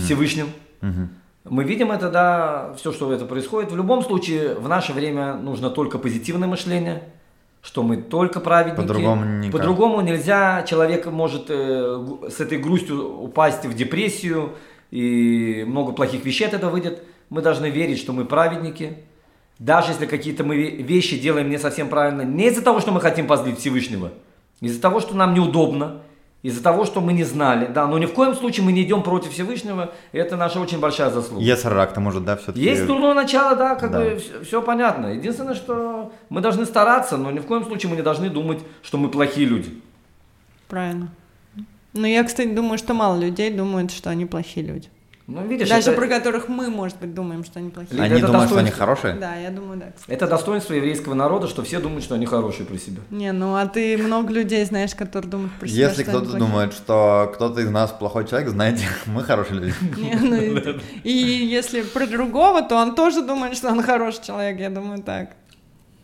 Всевышним. 0.00 0.48
Мгм. 0.80 1.10
Мы 1.44 1.64
видим 1.64 1.92
это, 1.92 2.10
да, 2.10 2.74
все, 2.78 2.92
что 2.92 3.12
это 3.12 3.26
происходит. 3.26 3.70
В 3.70 3.76
любом 3.76 4.02
случае, 4.02 4.54
в 4.54 4.66
наше 4.68 4.94
время 4.94 5.34
нужно 5.34 5.68
только 5.68 5.98
позитивное 5.98 6.48
мышление, 6.48 7.02
что 7.60 7.82
мы 7.82 7.98
только 7.98 8.40
праведники. 8.40 8.80
По-другому 8.80 9.24
никак. 9.24 9.52
По-другому 9.52 10.00
нельзя. 10.00 10.62
Человек 10.62 11.06
может 11.06 11.46
э, 11.48 12.06
с 12.30 12.40
этой 12.40 12.58
грустью 12.58 13.22
упасть 13.22 13.66
в 13.66 13.74
депрессию, 13.74 14.52
и 14.90 15.64
много 15.66 15.92
плохих 15.92 16.24
вещей 16.24 16.46
от 16.46 16.54
этого 16.54 16.70
выйдет. 16.70 17.02
Мы 17.28 17.42
должны 17.42 17.68
верить, 17.68 17.98
что 17.98 18.12
мы 18.12 18.24
праведники. 18.24 18.98
Даже 19.58 19.92
если 19.92 20.06
какие-то 20.06 20.44
мы 20.44 20.56
ве- 20.56 20.82
вещи 20.82 21.18
делаем 21.18 21.50
не 21.50 21.58
совсем 21.58 21.88
правильно, 21.88 22.22
не 22.22 22.48
из-за 22.48 22.62
того, 22.62 22.80
что 22.80 22.92
мы 22.92 23.00
хотим 23.00 23.26
позлить 23.26 23.58
Всевышнего, 23.58 24.12
из-за 24.60 24.80
того, 24.80 25.00
что 25.00 25.14
нам 25.14 25.34
неудобно, 25.34 26.00
из-за 26.44 26.62
того, 26.62 26.84
что 26.84 27.00
мы 27.00 27.14
не 27.14 27.24
знали, 27.24 27.66
да, 27.66 27.86
но 27.86 27.96
ни 27.98 28.04
в 28.04 28.12
коем 28.12 28.34
случае 28.34 28.66
мы 28.66 28.72
не 28.72 28.82
идем 28.82 29.02
против 29.02 29.32
Всевышнего, 29.32 29.94
и 30.12 30.18
это 30.18 30.36
наша 30.36 30.60
очень 30.60 30.78
большая 30.78 31.10
заслуга. 31.10 31.42
Ецарак, 31.42 31.94
то 31.94 32.00
может, 32.00 32.22
да, 32.24 32.36
все-таки... 32.36 32.60
Есть 32.60 32.86
дурное 32.86 33.14
начало, 33.14 33.56
да, 33.56 33.74
как 33.76 33.90
Да. 33.90 34.00
бы 34.00 34.20
все, 34.44 34.60
понятно. 34.60 35.06
Единственное, 35.06 35.54
что 35.54 36.12
мы 36.28 36.42
должны 36.42 36.66
стараться, 36.66 37.16
но 37.16 37.30
ни 37.30 37.38
в 37.38 37.46
коем 37.46 37.64
случае 37.64 37.88
мы 37.88 37.96
не 37.96 38.02
должны 38.02 38.28
думать, 38.28 38.58
что 38.82 38.98
мы 38.98 39.08
плохие 39.08 39.46
люди. 39.46 39.70
Правильно. 40.68 41.08
Ну, 41.94 42.06
я, 42.06 42.22
кстати, 42.24 42.48
думаю, 42.48 42.76
что 42.76 42.92
мало 42.92 43.18
людей 43.18 43.50
думают, 43.50 43.90
что 43.90 44.10
они 44.10 44.26
плохие 44.26 44.66
люди. 44.66 44.88
Ну, 45.26 45.42
видишь, 45.46 45.70
Даже 45.70 45.90
это, 45.90 45.98
про 45.98 46.06
которых 46.06 46.48
мы, 46.48 46.68
может 46.68 46.98
быть, 46.98 47.14
думаем, 47.14 47.44
что 47.44 47.58
они 47.58 47.70
плохие. 47.70 47.98
Они 48.02 48.18
это 48.18 48.26
думают, 48.26 48.50
что 48.50 48.58
они 48.58 48.70
хорошие? 48.70 49.14
Да, 49.14 49.34
я 49.36 49.50
думаю, 49.50 49.78
да. 49.80 49.86
кстати. 49.96 50.10
это 50.10 50.26
достоинство 50.26 50.74
еврейского 50.74 51.14
народа, 51.14 51.48
что 51.48 51.62
все 51.64 51.80
думают, 51.80 52.04
что 52.04 52.14
они 52.14 52.26
хорошие 52.26 52.66
при 52.66 52.76
себе. 52.76 53.00
Не, 53.10 53.32
ну 53.32 53.54
а 53.56 53.66
ты 53.66 53.96
много 53.96 54.30
людей 54.34 54.62
знаешь, 54.66 54.94
которые 54.94 55.30
думают 55.30 55.52
про 55.54 55.66
себя, 55.66 55.88
Если 55.88 56.02
кто-то 56.02 56.36
думает, 56.36 56.74
что 56.74 57.32
кто-то 57.34 57.62
из 57.62 57.70
нас 57.70 57.90
плохой 57.92 58.26
человек, 58.28 58.50
знаете, 58.50 58.84
мы 59.06 59.22
хорошие 59.22 59.60
люди. 59.60 59.74
Не, 59.98 60.14
ну 60.14 60.36
и- 60.36 61.10
и 61.10 61.10
если 61.46 61.80
про 61.80 62.06
другого, 62.06 62.60
то 62.60 62.76
он 62.76 62.94
тоже 62.94 63.22
думает, 63.22 63.56
что 63.56 63.68
он 63.70 63.82
хороший 63.82 64.22
человек, 64.22 64.60
я 64.60 64.68
думаю, 64.68 65.02
так. 65.02 65.30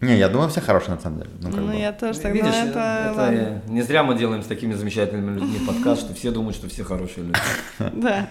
Не, 0.01 0.17
я 0.17 0.31
думаю, 0.31 0.49
все 0.49 0.63
хорошие 0.63 0.95
на 0.95 1.01
самом 1.01 1.19
деле. 1.19 1.31
Ну, 1.43 1.51
как 1.51 1.61
Ну, 1.61 1.67
бы. 1.67 1.75
я 1.77 1.93
тоже 1.93 2.19
так, 2.21 2.33
Видишь, 2.33 2.55
ну 2.55 2.71
это, 2.71 3.07
это 3.11 3.19
ладно. 3.21 3.63
не 3.69 3.83
зря 3.83 4.03
мы 4.03 4.17
делаем 4.17 4.43
с 4.43 4.47
такими 4.47 4.73
замечательными 4.73 5.35
людьми 5.39 5.59
подкаст, 5.67 6.01
что 6.01 6.15
все 6.15 6.31
думают, 6.31 6.57
что 6.57 6.71
все 6.71 6.85
хорошие 6.85 7.27
люди. 7.27 7.39
Да. 8.01 8.27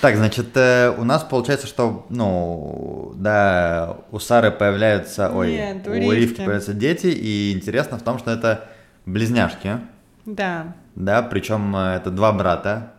Так, 0.00 0.16
значит, 0.16 0.48
э, 0.56 0.94
у 0.96 1.04
нас 1.04 1.24
получается, 1.24 1.66
что, 1.66 2.06
ну, 2.10 3.12
да, 3.16 3.96
у 4.12 4.18
Сары 4.18 4.50
появляются, 4.50 5.30
ой, 5.30 5.52
Нет, 5.52 5.86
у 5.86 5.90
у 5.90 6.12
Ривки. 6.12 6.36
Появляются 6.36 6.72
дети, 6.74 7.06
и 7.08 7.52
интересно 7.52 7.98
в 7.98 8.02
том, 8.02 8.18
что 8.18 8.30
это 8.30 8.68
близняшки, 9.06 9.78
Да. 10.24 10.74
да, 10.94 11.22
причем 11.22 11.74
э, 11.74 11.96
это 11.96 12.10
два 12.10 12.32
брата, 12.32 12.92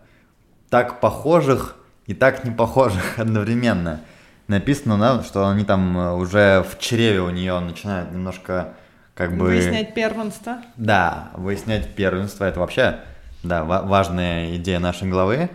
так 0.70 1.00
похожих 1.00 1.78
и 2.06 2.14
так 2.14 2.44
не 2.44 2.52
похожих 2.52 3.04
одновременно. 3.20 4.02
Написано, 4.48 4.98
да, 4.98 5.24
что 5.24 5.48
они 5.48 5.64
там 5.64 5.98
э, 5.98 6.14
уже 6.14 6.64
в 6.70 6.80
чреве 6.80 7.22
у 7.22 7.30
нее 7.30 7.58
начинают 7.60 8.12
немножко 8.12 8.74
как 9.14 9.32
бы... 9.38 9.46
Выяснять 9.46 9.94
первенство. 9.94 10.58
Да, 10.76 11.30
выяснять 11.36 11.96
первенство, 11.96 12.44
это 12.46 12.60
вообще, 12.60 13.00
да, 13.44 13.64
ва- 13.64 13.84
важная 13.84 14.56
идея 14.58 14.80
нашей 14.80 15.10
главы. 15.10 15.50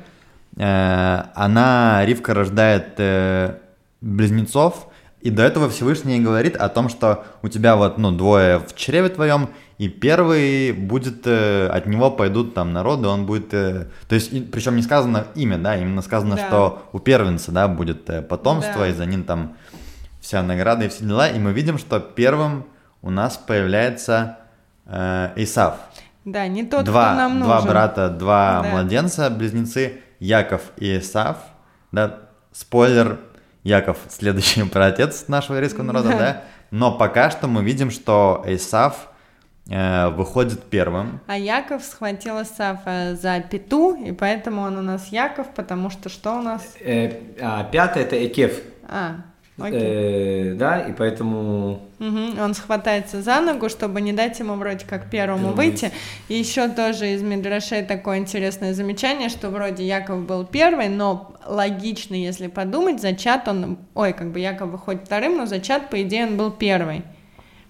Э, 0.57 1.23
Она, 1.35 2.05
Ривка, 2.05 2.35
рождает 2.35 2.95
э, 2.99 3.57
близнецов, 4.01 4.89
и 5.21 5.31
до 5.31 5.43
этого 5.45 5.71
Всевышний 5.71 6.21
говорит 6.21 6.57
о 6.57 6.69
том, 6.69 6.89
что 6.89 7.25
у 7.43 7.49
тебя 7.49 7.77
вот, 7.77 7.97
ну, 7.99 8.11
двое 8.11 8.59
в 8.59 8.75
чреве 8.75 9.09
твоем, 9.09 9.51
и 9.79 9.89
первый 9.89 10.73
будет, 10.73 11.23
э, 11.27 11.69
от 11.69 11.87
него 11.87 12.11
пойдут 12.11 12.55
там 12.55 12.73
народы, 12.73 13.09
он 13.09 13.25
будет, 13.27 13.55
э, 13.55 13.87
то 14.09 14.15
есть, 14.15 14.51
причем 14.51 14.77
не 14.77 14.83
сказано 14.83 15.27
имя, 15.35 15.59
да, 15.59 15.77
именно 15.77 16.03
сказано, 16.03 16.37
Да. 16.37 16.47
что 16.47 16.83
у 16.93 16.99
первенца, 16.99 17.53
да, 17.53 17.69
будет 17.69 18.11
э, 18.11 18.21
потомство, 18.23 18.81
Да. 18.81 18.89
и 18.89 18.93
за 18.93 19.07
ним 19.07 19.23
там 19.25 19.55
вся 20.21 20.43
награда 20.43 20.85
и 20.85 20.89
все 20.89 21.05
дела, 21.05 21.29
и 21.29 21.39
мы 21.39 21.53
видим, 21.53 21.79
что 21.79 21.99
первым 22.01 22.65
у 23.01 23.11
нас 23.11 23.37
появляется 23.37 24.39
э, 24.87 25.31
Исав. 25.37 25.77
Да, 26.25 26.47
не 26.49 26.65
тот, 26.65 26.85
два, 26.85 27.07
кто 27.09 27.17
нам 27.17 27.41
два 27.41 27.55
нужен. 27.57 27.71
брата, 27.71 28.09
два 28.09 28.61
Да. 28.63 28.69
младенца, 28.71 29.31
близнецы, 29.31 30.01
Яков 30.23 30.63
и 30.79 30.99
Исав. 30.99 31.37
Да, 31.93 32.19
спойлер, 32.53 33.19
Яков 33.65 33.97
следующий 34.09 34.63
праотец 34.65 35.29
нашего 35.29 35.57
еврейского 35.57 35.85
народа, 35.85 36.09
Да. 36.11 36.19
да. 36.19 36.43
Но 36.71 36.97
пока 36.97 37.31
что 37.31 37.49
мы 37.49 37.63
видим, 37.63 37.91
что 37.91 38.43
Исав 38.47 39.09
э, 39.69 40.09
выходит 40.11 40.63
первым. 40.71 41.21
А 41.27 41.37
Яков 41.37 41.83
схватил 41.85 42.41
Исафа 42.41 43.15
за 43.15 43.41
пету, 43.41 43.95
и 43.95 44.13
поэтому 44.13 44.63
он 44.63 44.79
у 44.79 44.83
нас 44.83 45.09
Яков, 45.09 45.49
потому 45.55 45.91
что 45.91 46.09
что 46.09 46.39
у 46.39 46.43
нас? 46.43 46.63
Э, 46.81 47.13
а 47.41 47.65
пятое 47.65 48.05
это 48.05 48.17
Экев. 48.27 48.63
А. 48.89 49.17
Э, 49.59 50.55
да, 50.55 50.81
и 50.81 50.93
поэтому 50.93 51.83
Мгм, 51.99 52.41
Он 52.41 52.55
схватается 52.55 53.23
за 53.23 53.41
ногу, 53.41 53.69
чтобы 53.69 54.01
не 54.01 54.13
дать 54.13 54.39
ему 54.41 54.55
вроде 54.55 54.85
как 54.87 55.11
первому 55.11 55.39
Первому 55.39 55.57
выйти. 55.57 55.93
И 56.29 56.35
еще 56.35 56.69
тоже 56.69 57.13
из 57.13 57.23
Мидрашей 57.23 57.83
такое 57.83 58.19
интересное 58.19 58.73
замечание, 58.73 59.29
что 59.29 59.51
вроде 59.51 59.87
Яков 59.87 60.25
был 60.25 60.45
первый, 60.45 60.89
но 60.89 61.35
логично, 61.47 62.15
если 62.15 62.47
подумать, 62.47 63.01
зачат 63.01 63.47
он, 63.47 63.79
ой, 63.95 64.15
как 64.15 64.33
бы 64.33 64.41
Яков 64.41 64.71
выходит 64.71 65.03
вторым, 65.05 65.37
но 65.37 65.47
зачат, 65.47 65.91
по 65.91 66.03
идее, 66.03 66.27
он 66.27 66.37
был 66.37 66.51
первый. 66.51 67.03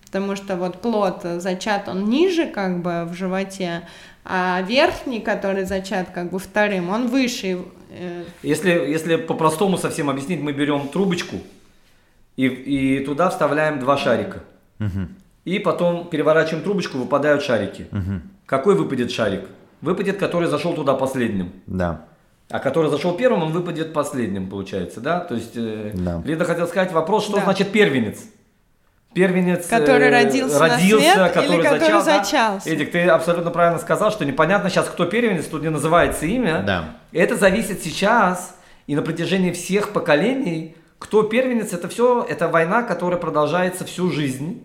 Потому 0.06 0.36
что 0.36 0.56
вот 0.56 0.80
плод 0.80 1.22
зачат, 1.38 1.88
он 1.88 2.04
ниже 2.04 2.46
как 2.46 2.80
бы 2.80 3.04
в 3.06 3.14
животе, 3.14 3.82
а 4.24 4.62
верхний, 4.62 5.20
который 5.20 5.64
зачат 5.64 6.10
как 6.14 6.30
бы 6.30 6.38
вторым, 6.38 6.90
он 6.90 7.08
выше. 7.08 7.58
э, 7.90 8.24
Если, 8.42 8.70
если 8.70 9.16
по-простому 9.16 9.78
совсем 9.78 10.08
объяснить, 10.08 10.40
мы 10.40 10.52
берем 10.52 10.88
трубочку 10.88 11.38
и, 12.36 12.46
и 12.46 13.04
туда 13.04 13.30
вставляем 13.30 13.78
два 13.78 13.96
шарика. 13.96 14.40
Мгм, 14.78 15.16
И 15.44 15.58
потом 15.58 16.08
переворачиваем 16.08 16.62
трубочку, 16.64 16.98
выпадают 16.98 17.42
шарики. 17.42 17.86
мгм. 17.90 18.22
Какой 18.46 18.74
выпадет 18.74 19.10
шарик? 19.10 19.42
Выпадет, 19.80 20.18
который 20.18 20.48
зашел 20.48 20.74
туда 20.74 20.94
последним. 20.94 21.52
Да. 21.66 22.02
А 22.50 22.58
который 22.58 22.90
зашел 22.90 23.14
первым, 23.16 23.42
он 23.44 23.52
выпадет 23.52 23.92
последним, 23.92 24.48
получается, 24.48 25.00
да? 25.00 25.20
То 25.20 25.34
есть, 25.34 25.52
э, 25.56 25.90
Да. 25.94 26.22
Лида 26.24 26.44
хотел 26.44 26.66
сказать 26.66 26.92
вопрос, 26.92 27.24
что 27.24 27.36
Да. 27.36 27.44
значит 27.44 27.70
первенец? 27.72 28.18
Первенец, 29.14 29.66
Который 29.68 30.06
э, 30.06 30.10
родился 30.10 30.58
на 30.58 30.78
свет 30.78 31.36
или 31.36 31.62
который 31.62 31.80
зачал, 31.80 32.04
да? 32.04 32.18
зачался? 32.24 32.68
Эдик, 32.70 32.92
ты 32.92 33.02
абсолютно 33.08 33.50
правильно 33.50 33.78
сказал, 33.78 34.10
что 34.10 34.24
непонятно 34.24 34.70
сейчас, 34.70 34.86
кто 34.88 35.04
первенец, 35.04 35.46
тут 35.46 35.62
не 35.62 35.68
называется 35.68 36.24
имя. 36.24 36.62
Да. 36.66 36.84
Это 37.12 37.36
зависит 37.36 37.82
сейчас 37.82 38.56
и 38.86 38.94
на 38.96 39.02
протяжении 39.02 39.52
всех 39.52 39.90
поколений, 39.92 40.76
кто 41.02 41.24
первенец, 41.24 41.72
это 41.72 41.88
все, 41.88 42.24
это 42.28 42.46
война, 42.46 42.84
которая 42.84 43.18
продолжается 43.18 43.84
всю 43.84 44.08
жизнь. 44.08 44.62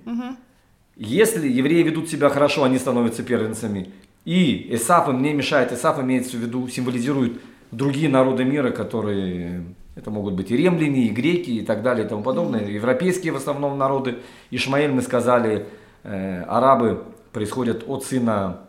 Если 0.95 1.47
евреи 1.47 1.82
ведут 1.82 2.10
себя 2.10 2.30
хорошо, 2.30 2.63
они 2.63 2.78
становятся 2.78 3.23
первенцами. 3.23 3.89
И 4.23 4.67
Исаф 4.76 5.10
им 5.10 5.23
не 5.23 5.34
мешает, 5.34 5.71
Исаф 5.71 6.00
имеется 6.00 6.38
в 6.38 6.39
виду, 6.39 6.67
символизирует 6.67 7.41
другие 7.71 8.08
народы 8.08 8.45
мира, 8.45 8.69
которые, 8.69 9.63
это 9.95 10.12
могут 10.12 10.36
быть 10.36 10.52
и 10.52 10.58
римляне, 10.58 11.08
и 11.08 11.10
греки, 11.10 11.50
и 11.50 11.65
так 11.65 11.82
далее, 11.82 12.06
и 12.06 12.10
тому 12.10 12.21
подобное. 12.21 12.67
Европейские 12.67 13.34
в 13.34 13.38
основном 13.38 13.76
народы. 13.80 14.19
Ишмаэль, 14.52 14.91
мы 14.91 15.02
сказали, 15.02 15.65
э, 16.04 16.43
арабы 16.43 17.04
происходят 17.34 17.84
от 17.88 18.04
сына 18.06 18.60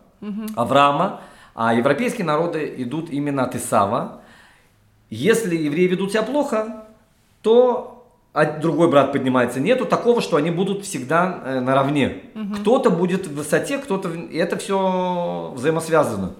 Авраама, 0.55 1.21
а 1.53 1.75
европейские 1.75 2.25
народы 2.25 2.73
идут 2.77 3.11
именно 3.11 3.43
от 3.43 3.55
Исава. 3.55 4.21
Если 5.11 5.55
евреи 5.55 5.87
ведут 5.87 6.11
себя 6.11 6.23
плохо, 6.23 6.88
то 7.41 7.95
а 8.31 8.45
другой 8.45 8.89
брат 8.89 9.11
поднимается. 9.11 9.59
Нету 9.59 9.85
такого, 9.85 10.21
что 10.21 10.37
они 10.37 10.51
будут 10.51 10.85
всегда 10.85 11.41
э, 11.43 11.59
наравне. 11.59 12.21
Кто-то 12.61 12.89
будет 12.89 13.27
в 13.27 13.35
высоте, 13.35 13.79
кто-то... 13.79 14.09
И 14.09 14.37
это 14.37 14.55
все 14.57 15.51
взаимосвязано. 15.55 16.35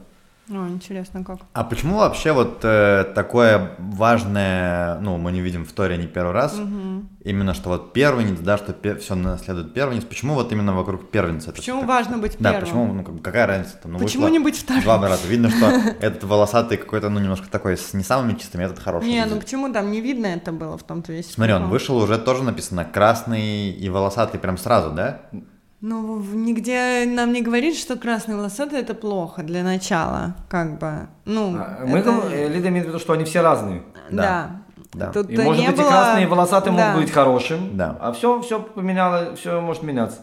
О, 0.50 0.68
интересно 0.68 1.24
как. 1.24 1.40
А 1.54 1.64
почему 1.64 1.98
вообще 1.98 2.32
вот 2.32 2.60
э, 2.64 3.06
такое 3.14 3.72
важное, 3.78 5.00
ну, 5.00 5.18
мы 5.18 5.32
не 5.32 5.42
видим 5.42 5.64
в 5.64 5.72
Торе 5.72 5.98
не 5.98 6.08
первый 6.08 6.32
раз, 6.34 6.60
именно 7.24 7.54
что 7.54 7.70
вот 7.70 7.94
первенец, 7.94 8.40
да, 8.40 8.58
что 8.58 8.76
все 9.00 9.16
наследует 9.16 9.74
первенец, 9.74 10.04
почему 10.06 10.34
вот 10.34 10.52
именно 10.52 10.74
вокруг 10.74 11.12
первенца? 11.12 11.50
это 11.52 11.58
Почему 11.60 11.82
так- 11.82 11.90
важно 11.90 12.18
быть 12.18 12.38
Да, 12.40 12.52
первым? 12.54 12.62
почему, 12.66 12.94
ну, 12.94 13.04
как 13.04 13.22
какая 13.22 13.46
разница 13.46 13.78
там? 13.78 13.94
Ну, 13.94 14.00
Почему 14.00 14.28
не 14.28 14.40
быть 14.40 14.58
вторым? 14.58 14.84
Два 14.84 14.98
брата. 14.98 15.28
Видно, 15.28 15.50
что 15.52 15.66
этот 16.02 16.24
волосатый 16.24 16.78
какой-то, 16.78 17.10
ну, 17.10 17.20
немножко 17.20 17.48
такой, 17.50 17.78
с 17.78 17.94
не 17.94 18.04
самыми 18.04 18.34
чистыми, 18.38 18.64
этот 18.64 18.80
хороший. 18.80 19.08
Не, 19.08 19.26
ну 19.26 19.40
почему 19.40 19.72
там 19.72 19.92
не 19.92 20.02
видно 20.02 20.28
это 20.28 20.52
было 20.52 20.78
в 20.78 20.84
том-то 20.84 21.12
весь 21.12 21.32
Смотри, 21.32 21.54
он 21.54 21.70
вышел, 21.70 21.98
уже 21.98 22.18
тоже 22.18 22.44
написано 22.44 22.86
красный 22.86 23.70
и 23.70 23.90
волосатый 23.90 24.40
прям 24.40 24.58
сразу, 24.58 24.92
да? 24.92 25.22
Ну, 25.82 26.20
нигде 26.22 27.06
нам 27.08 27.32
не 27.32 27.42
говорит, 27.42 27.78
что 27.78 27.96
красный 27.96 28.36
волосатый 28.36 28.80
это 28.80 28.94
плохо 28.94 29.44
для 29.44 29.64
начала, 29.64 30.36
как 30.50 30.78
бы. 30.78 31.08
Ну, 31.24 31.56
А, 31.58 31.86
Мы, 31.86 32.00
это- 32.00 32.12
говорим- 32.12 32.32
э, 32.38 32.50
Лида 32.50 32.68
имеет 32.68 32.86
в 32.86 32.90
виду, 32.90 33.00
что 33.00 33.14
они 33.14 33.24
все 33.24 33.42
разные. 33.42 33.84
Да. 34.12 34.62
Да. 34.94 35.12
Тут 35.12 35.30
И 35.30 35.38
может 35.38 35.62
не 35.62 35.68
быть 35.70 35.78
и 35.78 35.82
было- 35.82 35.88
красные, 35.90 36.24
и 36.26 36.28
волосатые 36.28 36.76
Да. 36.76 36.88
могут 36.90 37.04
быть 37.04 37.14
хорошим. 37.14 37.78
Да. 37.78 37.96
А 38.02 38.12
все, 38.12 38.42
все 38.42 38.60
поменяло, 38.60 39.36
все 39.36 39.62
может 39.62 39.84
меняться. 39.84 40.18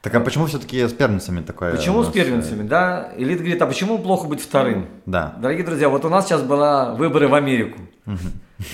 Так 0.00 0.14
а 0.14 0.20
почему 0.20 0.46
все-таки 0.46 0.86
с 0.86 0.92
первенцами 0.92 1.40
такое? 1.42 1.72
Почему 1.72 2.02
с 2.02 2.06
нас, 2.06 2.14
первенцами, 2.14 2.66
да? 2.66 3.10
И 3.16 3.24
Лида 3.24 3.40
говорит, 3.40 3.60
а 3.60 3.66
почему 3.66 3.98
плохо 3.98 4.26
быть 4.28 4.40
вторым? 4.40 4.84
э, 4.84 4.86
Да. 5.06 5.34
Дорогие 5.38 5.66
друзья, 5.66 5.88
вот 5.88 6.04
у 6.04 6.08
нас 6.08 6.26
сейчас 6.26 6.42
была 6.42 6.94
выборы 6.94 7.28
в 7.28 7.34
Америку. 7.34 7.80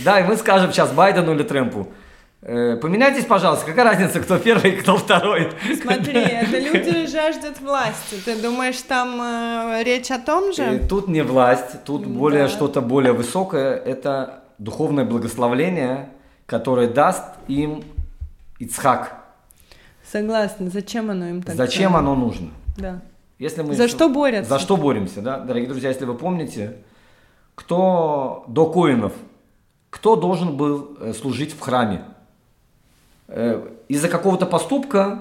Да, 0.05 0.21
и 0.21 0.25
мы 0.25 0.37
скажем 0.37 0.71
сейчас 0.73 0.93
Байдену 0.93 1.33
или 1.35 1.43
Трэмпу, 1.43 1.81
э, 1.81 1.87
поменяйтесь, 2.45 3.25
пожалуйста, 3.25 3.65
какая 3.67 3.85
разница, 3.85 4.21
кто 4.21 4.39
первый, 4.39 4.73
кто 4.73 4.97
второй? 4.97 5.51
Смотри, 5.81 6.21
это 6.21 6.59
люди 6.59 7.07
жаждут 7.07 7.61
власти. 7.61 8.17
Ты 8.25 8.37
думаешь, 8.41 8.81
там 8.83 9.21
э, 9.21 9.83
речь 9.83 10.11
о 10.11 10.19
том 10.19 10.51
Э, 10.51 10.53
же? 10.53 10.79
Тут 10.89 11.09
не 11.09 11.23
власть, 11.23 11.85
тут 11.85 12.07
более 12.07 12.45
Да. 12.45 12.49
что-то 12.51 12.81
более 12.83 13.13
высокое, 13.13 13.75
это 13.77 14.45
духовное 14.59 15.05
благословление, 15.05 16.11
которое 16.47 16.89
даст 16.89 17.25
им 17.49 17.83
Ицхак. 18.59 19.17
Согласна. 20.13 20.69
Зачем 20.69 21.11
оно 21.11 21.29
им 21.29 21.43
так? 21.43 21.55
Зачем 21.57 21.97
оно 21.97 22.15
нужно? 22.15 22.51
Да. 22.77 23.01
Если 23.39 23.63
мы 23.63 23.75
За 23.75 23.89
что 23.89 24.09
борются? 24.11 24.49
За 24.51 24.59
что 24.59 24.77
боремся, 24.77 25.23
да? 25.23 25.39
Дорогие 25.39 25.69
друзья, 25.69 25.89
если 25.89 26.05
вы 26.05 26.15
помните, 26.15 26.77
кто 27.55 28.45
до 28.49 28.67
коинов, 28.67 29.13
кто 29.91 30.15
должен 30.17 30.57
был 30.57 30.97
э, 31.01 31.13
служить 31.15 31.53
в 31.55 31.61
храме? 31.61 32.05
Э, 33.29 33.67
Из-за 33.89 34.09
какого-то 34.09 34.47
поступка 34.47 35.21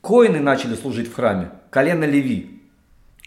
коины 0.00 0.40
начали 0.40 0.74
служить 0.74 1.10
в 1.10 1.14
храме, 1.14 1.50
колено 1.70 2.04
Леви. 2.04 2.62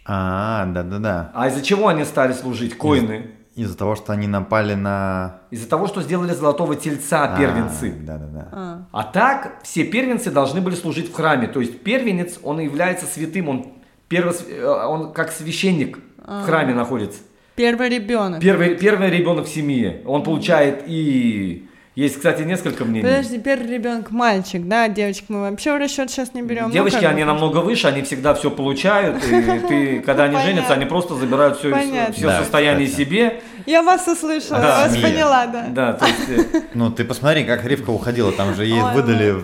А, 0.05 0.65
да-да-да. 0.67 1.31
А 1.33 1.47
из-за 1.47 1.61
чего 1.61 1.87
они 1.89 2.03
стали 2.05 2.33
служить, 2.33 2.77
коины? 2.77 3.31
Из-за 3.55 3.75
того, 3.75 3.95
что 3.95 4.13
они 4.13 4.27
напали 4.27 4.75
на... 4.75 5.37
Из-за 5.49 5.67
того, 5.67 5.87
что 5.87 6.01
сделали 6.03 6.31
золотого 6.31 6.75
тельца 6.75 7.35
первенцы. 7.37 7.95
А, 7.99 8.05
Да-да-да. 8.05 8.47
А. 8.51 8.81
А 8.91 9.03
так 9.03 9.59
все 9.63 9.83
первенцы 9.83 10.29
должны 10.29 10.61
были 10.61 10.75
служить 10.75 11.11
в 11.11 11.13
храме. 11.15 11.47
То 11.47 11.59
есть 11.59 11.81
первенец, 11.81 12.39
он 12.43 12.59
является 12.59 13.07
святым, 13.07 13.49
он, 13.49 13.65
первос- 14.09 14.47
э, 14.47 14.63
он 14.63 15.11
как 15.11 15.31
священник 15.31 15.97
в 16.23 16.43
храме 16.43 16.75
находится. 16.75 17.19
Первый 17.55 17.89
ребенок. 17.89 18.39
Первый, 18.41 18.75
первый 18.75 19.09
ребенок 19.09 19.47
в 19.47 19.49
семье. 19.49 20.03
Он 20.05 20.21
получает 20.23 20.83
и... 20.85 21.66
Есть, 21.97 22.17
кстати, 22.17 22.43
несколько 22.43 22.85
мнений. 22.85 23.01
Подожди, 23.01 23.39
первый 23.39 23.73
ребенок 23.73 24.11
мальчик, 24.11 24.67
да, 24.67 24.87
девочек 24.87 25.25
мы 25.29 25.49
вообще 25.49 25.73
в 25.73 25.77
расчет 25.77 26.11
сейчас 26.11 26.31
не 26.35 26.43
берем. 26.43 26.65
Ну, 26.67 26.71
Девочки, 26.71 26.99
как 26.99 27.09
они 27.09 27.21
бы. 27.21 27.25
намного 27.25 27.57
выше, 27.57 27.87
они 27.87 28.03
всегда 28.03 28.35
все 28.35 28.51
получают. 28.51 29.23
И 29.25 29.29
ты, 29.67 29.99
когда 30.01 30.25
они 30.25 30.37
женятся, 30.37 30.73
они 30.73 30.85
просто 30.85 31.15
забирают 31.15 31.57
все, 31.57 31.73
все 32.11 32.37
состояние 32.37 32.87
себе. 32.87 33.41
Я 33.65 33.81
вас 33.81 34.07
услышала, 34.07 34.59
вас 34.59 34.95
поняла, 34.95 35.47
да. 35.47 35.65
Да, 35.69 35.93
то 35.93 36.05
есть, 36.05 36.53
э, 36.53 36.61
Ну, 36.75 36.91
ты 36.91 37.03
посмотри, 37.03 37.45
как 37.45 37.65
Ривка 37.65 37.89
уходила, 37.89 38.31
там 38.31 38.53
же 38.53 38.63
ей 38.65 38.79
выдали 38.93 39.37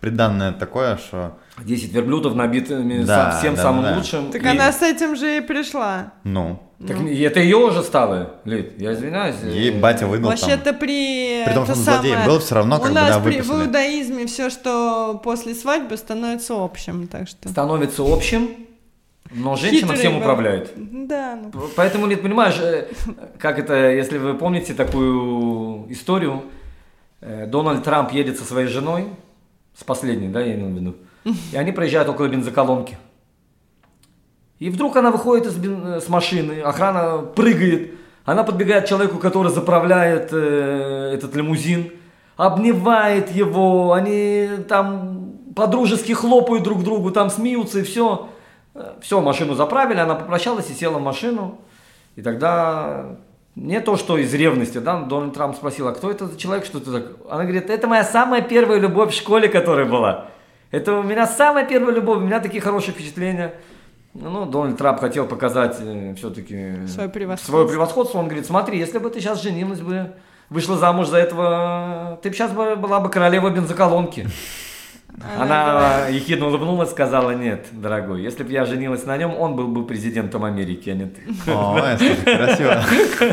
приданное 0.00 0.50
такое, 0.50 0.96
что... 0.96 1.38
10 1.58 1.92
верблюдов 1.92 2.34
набитыми 2.34 3.04
Да, 3.04 3.38
всем 3.38 3.54
да, 3.54 3.62
самым 3.62 3.84
да. 3.84 3.96
лучшим. 3.96 4.32
Так 4.32 4.42
И- 4.42 4.48
она 4.48 4.72
с 4.72 4.82
этим 4.82 5.14
же 5.14 5.36
и 5.36 5.40
пришла. 5.40 6.12
Ну, 6.24 6.60
Так 6.86 6.98
и 7.00 7.20
это 7.20 7.40
ее 7.40 7.58
уже 7.58 7.82
стало, 7.82 8.36
Лид, 8.46 8.80
я 8.80 8.94
извиняюсь. 8.94 9.36
ей 9.42 9.70
батя 9.70 10.06
выдал 10.06 10.30
там... 10.30 10.38
Вообще-то 10.38 10.72
при... 10.72 11.44
При 11.44 11.52
том, 11.52 11.64
что 11.64 11.74
он 11.74 11.78
злодей 11.78 12.12
самое, 12.12 12.26
был, 12.26 12.38
всё 12.38 12.54
равно 12.54 12.78
как 12.78 12.86
У 12.86 12.88
бы, 12.88 12.94
нас 12.94 13.16
да, 13.16 13.20
при, 13.20 13.40
в 13.42 13.50
иудаизме 13.50 14.26
все, 14.26 14.48
что 14.48 15.20
после 15.22 15.54
свадьбы, 15.54 15.98
становится 15.98 16.54
общим, 16.54 17.06
так 17.06 17.28
что... 17.28 17.50
становится 17.50 18.02
общим, 18.02 18.48
но 19.30 19.56
женщина 19.56 19.88
Хитрый 19.88 19.98
всем 19.98 20.12
был. 20.14 20.20
управляет. 20.20 20.72
Да, 21.06 21.38
ну. 21.52 21.68
Поэтому, 21.76 22.06
Лид, 22.06 22.22
понимаешь, 22.22 22.56
э, 22.58 22.86
как 23.38 23.58
это, 23.58 23.90
если 23.90 24.16
вы 24.16 24.32
помните 24.32 24.72
такую 24.72 25.84
историю, 25.92 26.44
э, 27.20 27.46
Дональд 27.46 27.84
Трамп 27.84 28.10
едет 28.12 28.38
со 28.38 28.44
своей 28.44 28.68
женой, 28.68 29.08
с 29.78 29.84
последней, 29.84 30.28
да, 30.28 30.40
я 30.40 30.54
имею 30.54 30.70
в 30.70 30.78
виду, 30.78 30.96
и 31.52 31.56
они 31.56 31.72
проезжают 31.72 32.08
около 32.08 32.26
бензоколонки. 32.28 32.96
И 34.60 34.68
вдруг 34.68 34.96
она 34.96 35.10
выходит 35.10 35.46
из 35.46 35.58
э, 35.58 36.00
с 36.00 36.08
машины, 36.08 36.60
охрана 36.60 37.22
прыгает, 37.22 37.94
она 38.24 38.44
подбегает 38.44 38.84
к 38.84 38.88
человеку, 38.88 39.18
который 39.18 39.50
заправляет 39.50 40.28
э, 40.32 41.12
этот 41.14 41.34
лимузин, 41.34 41.92
обнимает 42.36 43.30
его, 43.32 43.94
они 43.94 44.48
там 44.68 45.32
подружески 45.56 46.12
хлопают 46.12 46.62
друг 46.62 46.84
другу, 46.84 47.10
там 47.10 47.30
смеются 47.30 47.80
и 47.80 47.82
все. 47.82 48.28
Все, 49.00 49.20
машину 49.20 49.54
заправили, 49.54 49.98
она 49.98 50.14
попрощалась 50.14 50.70
и 50.70 50.74
села 50.74 50.98
в 50.98 51.02
машину. 51.02 51.58
И 52.16 52.22
тогда 52.22 53.16
не 53.56 53.80
то, 53.80 53.96
что 53.96 54.16
из 54.16 54.32
ревности, 54.32 54.78
да, 54.78 55.00
Дональд 55.00 55.34
Трамп 55.34 55.56
спросил, 55.56 55.88
а 55.88 55.92
кто 55.92 56.10
это 56.10 56.26
за 56.26 56.38
человек, 56.38 56.64
что 56.64 56.80
ты 56.80 56.92
так... 56.92 57.04
Она 57.28 57.42
говорит, 57.42 57.68
это 57.68 57.88
моя 57.88 58.04
самая 58.04 58.42
первая 58.42 58.78
любовь 58.78 59.12
в 59.12 59.16
школе, 59.16 59.48
которая 59.48 59.86
была. 59.86 60.28
Это 60.70 60.98
у 60.98 61.02
меня 61.02 61.26
самая 61.26 61.66
первая 61.66 61.94
любовь, 61.94 62.18
у 62.18 62.22
меня 62.22 62.40
такие 62.40 62.62
хорошие 62.62 62.94
впечатления. 62.94 63.54
Ну, 64.14 64.44
Дональд 64.46 64.76
Трамп 64.76 65.00
хотел 65.00 65.26
показать 65.26 65.76
все-таки 66.16 66.86
Своё 66.88 67.08
превосходство. 67.08 67.52
свое 67.52 67.68
превосходство. 67.68 68.18
Он 68.18 68.26
говорит, 68.26 68.46
смотри, 68.46 68.78
если 68.78 68.98
бы 68.98 69.08
ты 69.10 69.20
сейчас 69.20 69.40
женилась 69.42 69.80
бы, 69.80 70.12
вышла 70.48 70.76
замуж 70.76 71.06
за 71.08 71.18
этого, 71.18 72.18
ты 72.22 72.28
бы 72.30 72.34
сейчас 72.34 72.50
была 72.52 73.00
бы 73.00 73.08
королева 73.08 73.50
бензоколонки. 73.50 74.26
Она 75.38 76.06
ехидно 76.08 76.46
улыбнулась, 76.46 76.90
сказала, 76.90 77.32
нет, 77.32 77.66
дорогой, 77.72 78.22
если 78.22 78.42
бы 78.42 78.50
я 78.52 78.64
женилась 78.64 79.04
на 79.04 79.16
нем, 79.16 79.34
он 79.38 79.54
был 79.54 79.66
бы 79.68 79.84
президентом 79.86 80.44
Америки, 80.44 80.88
а 80.88 80.94
не 80.94 81.06
ты. 81.06 81.22
Слушай, 81.44 82.16
красиво. 82.24 82.82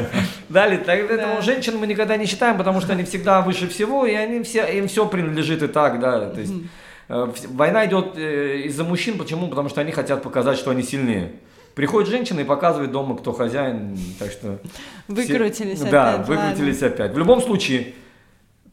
Далее, 0.50 0.80
так, 0.80 1.08
поэтому 1.08 1.36
Да. 1.36 1.42
женщин 1.42 1.78
мы 1.78 1.88
никогда 1.88 2.18
не 2.18 2.26
считаем, 2.26 2.58
потому 2.58 2.82
что 2.82 2.94
они 2.94 3.04
всегда 3.04 3.42
выше 3.42 3.68
всего, 3.68 4.06
и 4.06 4.13
они 4.13 4.42
все, 4.44 4.66
им 4.66 4.88
все 4.88 5.06
принадлежит 5.08 5.63
и 5.63 5.68
так, 5.68 6.00
да. 6.00 6.30
То 6.30 6.40
есть 6.42 6.54
э, 6.54 6.66
война 7.08 7.86
идет 7.86 8.17
э, 8.17 8.62
из-за 8.65 8.84
мужчин, 8.84 9.17
почему? 9.17 9.48
Потому 9.48 9.70
что 9.70 9.82
они 9.82 9.91
хотят 9.91 10.24
показать, 10.24 10.58
что 10.58 10.72
они 10.72 10.84
сильнее. 10.84 11.34
Приходит 11.76 12.10
женщина 12.10 12.39
и 12.39 12.43
показывает 12.43 12.91
дома, 12.91 13.15
кто 13.15 13.32
хозяин, 13.34 13.98
так 14.20 14.32
что... 14.32 14.60
все- 14.60 15.34
Выкрутились 15.34 15.80
Да, 15.82 16.15
опять, 16.15 16.28
выкрутились 16.28 16.82
опять. 16.84 17.13
В 17.13 17.17
любом 17.17 17.39
случае, 17.41 17.93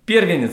первенец 0.06 0.52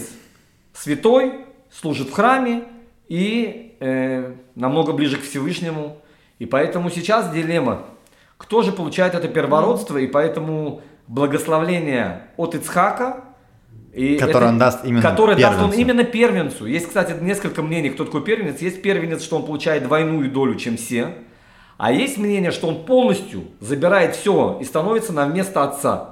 святой, 0.74 1.46
служит 1.72 2.10
в 2.10 2.12
храме 2.13 2.63
и 3.08 3.76
э, 3.80 4.34
намного 4.56 4.91
ближе 4.94 5.17
к 5.17 5.24
Всевышнему. 5.24 5.98
И 6.39 6.46
поэтому 6.46 6.89
сейчас 6.89 7.32
дилемма. 7.32 7.86
Кто 8.38 8.63
же 8.63 8.72
получает 8.72 9.15
это 9.15 9.28
первородство, 9.28 9.98
и 9.98 10.08
поэтому 10.08 10.82
благословление 11.08 12.24
от 12.38 12.56
Ицхака, 12.56 13.24
и 13.93 14.17
Которое 14.17 14.38
это- 14.45 14.47
он 14.49 14.58
даст 14.58 14.86
именно 14.86 15.01
которое 15.01 15.38
даст 15.38 15.60
он 15.60 15.71
первенцу. 15.71 15.80
именно 15.80 16.04
первенцу. 16.04 16.65
Есть, 16.65 16.88
кстати, 16.88 17.13
несколько 17.21 17.62
мнений, 17.62 17.89
кто 17.89 18.06
такой 18.06 18.23
первенец. 18.23 18.62
Есть 18.62 18.82
первенец, 18.82 19.21
что 19.23 19.38
он 19.38 19.45
получает 19.45 19.84
двойную 19.84 20.32
долю, 20.32 20.56
чем 20.56 20.77
все. 20.77 21.15
А 21.77 21.91
есть 21.91 22.17
мнение, 22.17 22.51
что 22.51 22.67
он 22.67 22.86
полностью 22.86 23.43
забирает 23.60 24.15
все 24.15 24.60
и 24.62 24.63
становится 24.63 25.13
на 25.13 25.25
место 25.25 25.63
отца. 25.63 26.10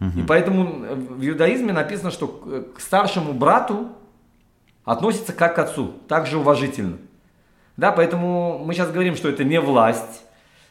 И 0.00 0.22
поэтому 0.26 0.64
в 1.16 1.28
иудаизме 1.28 1.72
написано, 1.72 2.10
что 2.10 2.26
к 2.76 2.80
старшему 2.80 3.32
брату 3.34 3.88
относится 4.84 5.32
как 5.32 5.54
к 5.54 5.58
отцу, 5.58 5.92
также 6.08 6.38
уважительно. 6.38 6.96
Да, 7.76 7.92
поэтому 7.92 8.58
мы 8.64 8.74
сейчас 8.74 8.90
говорим, 8.90 9.14
что 9.16 9.28
это 9.28 9.44
не 9.44 9.60
власть, 9.60 10.22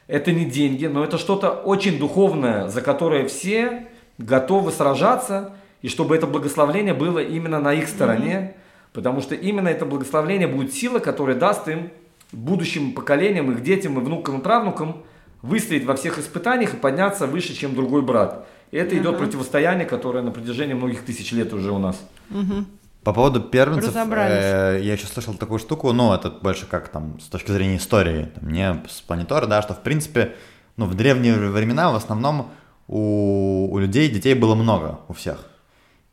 это 0.07 0.31
не 0.31 0.45
деньги, 0.45 0.87
но 0.87 1.03
это 1.03 1.17
что-то 1.17 1.51
очень 1.51 1.97
духовное, 1.97 2.67
за 2.67 2.81
которое 2.81 3.27
все 3.27 3.87
готовы 4.17 4.71
сражаться, 4.71 5.53
и 5.81 5.87
чтобы 5.87 6.15
это 6.15 6.27
благословление 6.27 6.93
было 6.93 7.19
именно 7.19 7.59
на 7.59 7.73
их 7.73 7.87
стороне, 7.87 8.33
mm-hmm. 8.33 8.93
потому 8.93 9.21
что 9.21 9.35
именно 9.35 9.67
это 9.67 9.85
благословение 9.85 10.47
будет 10.47 10.73
сила, 10.73 10.99
которая 10.99 11.35
даст 11.35 11.67
им 11.67 11.91
будущим 12.31 12.93
поколениям, 12.93 13.51
их 13.51 13.63
детям, 13.63 13.99
и 13.99 14.03
внукам, 14.03 14.39
и 14.39 14.41
правнукам 14.41 15.03
выстоять 15.41 15.85
во 15.85 15.95
всех 15.95 16.19
испытаниях 16.19 16.75
и 16.75 16.77
подняться 16.77 17.27
выше, 17.27 17.53
чем 17.53 17.75
другой 17.75 18.03
брат. 18.03 18.47
И 18.69 18.77
это 18.77 18.95
uh-huh. 18.95 19.01
идет 19.01 19.17
противостояние, 19.17 19.85
которое 19.85 20.23
на 20.23 20.31
протяжении 20.31 20.73
многих 20.73 21.03
тысяч 21.03 21.31
лет 21.31 21.51
уже 21.51 21.71
у 21.71 21.79
нас. 21.79 21.99
Uh-huh. 22.29 22.65
По 23.03 23.13
поводу 23.13 23.41
первенцев, 23.41 23.95
э, 23.95 24.79
я 24.83 24.93
еще 24.93 25.07
слышал 25.07 25.33
такую 25.33 25.57
штуку, 25.57 25.91
ну, 25.91 26.13
это 26.13 26.29
больше 26.29 26.67
как 26.67 26.89
там 26.89 27.19
с 27.19 27.25
точки 27.25 27.51
зрения 27.51 27.77
истории, 27.77 28.31
там, 28.35 28.49
не 28.49 28.83
с 28.87 29.01
планетора, 29.01 29.47
да, 29.47 29.61
что 29.63 29.73
в 29.73 29.81
принципе, 29.81 30.35
ну, 30.77 30.85
в 30.85 30.93
древние 30.93 31.33
времена 31.33 31.91
в 31.91 31.95
основном 31.95 32.51
у, 32.87 33.69
у 33.71 33.77
людей 33.79 34.07
детей 34.07 34.35
было 34.35 34.53
много, 34.53 34.99
у 35.07 35.13
всех. 35.13 35.50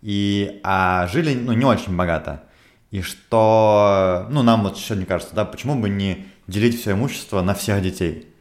И, 0.01 0.61
а 0.63 1.07
жили, 1.09 1.35
ну, 1.35 1.53
не 1.53 1.65
очень 1.65 1.97
богато. 1.97 2.43
И 2.91 3.03
что, 3.03 4.27
ну, 4.31 4.43
нам 4.43 4.63
вот 4.63 4.79
сегодня 4.79 5.07
кажется, 5.07 5.35
да, 5.35 5.45
почему 5.45 5.75
бы 5.75 5.89
не 5.89 6.27
делить 6.47 6.81
все 6.81 6.93
имущество 6.93 7.43
на 7.43 7.55
всех 7.55 7.83
детей? 7.83 8.33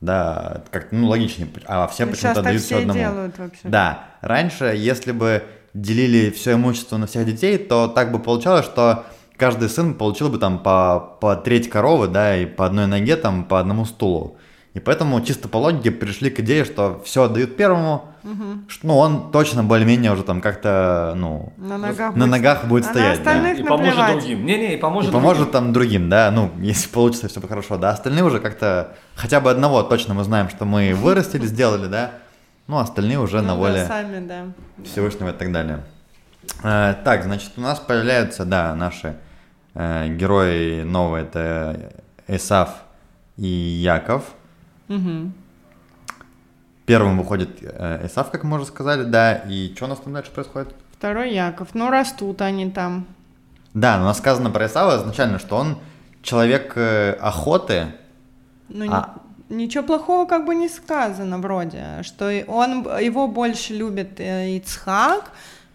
Да, 0.00 0.62
как 0.70 0.92
ну, 0.92 1.08
логичнее, 1.08 1.48
а 1.66 1.86
все 1.88 2.06
почему-то 2.06 2.42
дают 2.42 2.62
все 2.62 2.78
одному. 2.78 2.98
Делают 2.98 3.38
вообще. 3.38 3.60
Да, 3.64 4.04
раньше, 4.20 4.74
если 4.76 5.12
бы 5.12 5.42
делили 5.72 6.30
все 6.30 6.54
имущество 6.54 6.98
на 6.98 7.06
всех 7.06 7.26
детей, 7.26 7.58
то 7.58 7.88
так 7.88 8.12
бы 8.12 8.18
получалось, 8.18 8.66
что 8.66 9.06
каждый 9.36 9.68
сын 9.68 9.94
получил 9.94 10.28
бы 10.28 10.38
там 10.38 10.58
по, 10.58 11.16
по 11.20 11.34
треть 11.34 11.68
коровы, 11.70 12.08
да, 12.08 12.36
и 12.36 12.46
по 12.46 12.66
одной 12.66 12.86
ноге, 12.86 13.16
там, 13.16 13.44
по 13.44 13.58
одному 13.58 13.84
стулу. 13.84 14.36
И 14.76 14.78
поэтому 14.78 15.18
чисто 15.22 15.48
по 15.48 15.56
логике 15.56 15.90
пришли 15.90 16.28
к 16.28 16.38
идее, 16.40 16.66
что 16.66 17.00
все 17.02 17.22
отдают 17.22 17.56
первому, 17.56 18.10
угу. 18.22 18.68
что, 18.68 18.86
ну, 18.86 18.98
он 18.98 19.30
точно 19.32 19.64
более-менее 19.64 20.12
уже 20.12 20.22
там 20.22 20.42
как-то, 20.42 21.14
ну, 21.16 21.54
на 21.56 21.78
ногах, 21.78 22.14
на 22.14 22.26
будет, 22.26 22.30
ногах 22.30 22.64
будет 22.66 22.84
а 22.84 22.88
стоять. 22.90 23.22
да. 23.22 23.52
И 23.52 23.62
поможет 23.62 24.06
другим. 24.06 24.44
Не-не, 24.44 24.74
и 24.74 24.76
поможет 24.76 25.10
и 25.10 25.14
поможет 25.14 25.50
там 25.50 25.72
другим, 25.72 26.10
да, 26.10 26.30
ну, 26.30 26.50
если 26.58 26.90
получится 26.90 27.28
все 27.28 27.40
хорошо, 27.40 27.78
да. 27.78 27.88
Остальные 27.88 28.22
уже 28.22 28.38
как-то, 28.38 28.94
хотя 29.14 29.40
бы 29.40 29.50
одного 29.50 29.82
точно 29.82 30.12
мы 30.12 30.24
знаем, 30.24 30.50
что 30.50 30.66
мы 30.66 30.92
вырастили, 30.94 31.46
сделали, 31.46 31.86
да. 31.86 32.10
Ну, 32.66 32.76
остальные 32.76 33.18
уже 33.18 33.40
ну, 33.40 33.48
на 33.48 33.54
воле 33.54 33.80
да, 33.80 33.86
сами, 33.86 34.26
да. 34.26 34.44
Всевышнего 34.84 35.30
и 35.30 35.32
так 35.32 35.52
далее. 35.52 35.84
Э, 36.62 36.96
так, 37.02 37.22
значит, 37.24 37.52
у 37.56 37.62
нас 37.62 37.80
появляются, 37.80 38.44
да, 38.44 38.74
наши 38.74 39.16
э, 39.72 40.14
герои 40.14 40.82
новые, 40.82 41.24
это 41.24 41.94
Исав 42.28 42.82
и 43.38 43.46
Яков. 43.46 44.35
Угу. 44.88 45.32
Первым 46.86 47.18
выходит 47.18 47.58
э, 47.62 48.06
Исав, 48.06 48.30
как 48.30 48.44
мы 48.44 48.56
уже 48.56 48.66
сказали, 48.66 49.04
да, 49.04 49.34
и 49.34 49.74
что 49.74 49.86
у 49.86 49.88
нас 49.88 49.98
там 49.98 50.12
дальше 50.12 50.30
происходит? 50.30 50.74
Второй 50.92 51.32
Яков, 51.34 51.68
ну 51.74 51.90
растут 51.90 52.40
они 52.40 52.70
там. 52.70 53.06
Да, 53.74 53.96
но 53.96 54.04
у 54.04 54.06
нас 54.06 54.18
сказано 54.18 54.50
про 54.50 54.66
Исава 54.66 54.96
изначально, 55.02 55.38
что 55.38 55.56
он 55.56 55.78
человек 56.22 56.72
э, 56.76 57.12
охоты. 57.20 57.88
Ну, 58.68 58.86
а... 58.90 59.16
Ничего 59.48 59.84
плохого 59.84 60.26
как 60.26 60.44
бы 60.44 60.56
не 60.56 60.68
сказано 60.68 61.38
вроде, 61.38 62.02
что 62.02 62.32
он 62.48 62.82
его 63.00 63.28
больше 63.28 63.74
любит 63.74 64.18
э, 64.18 64.56
Ицхак, 64.56 65.30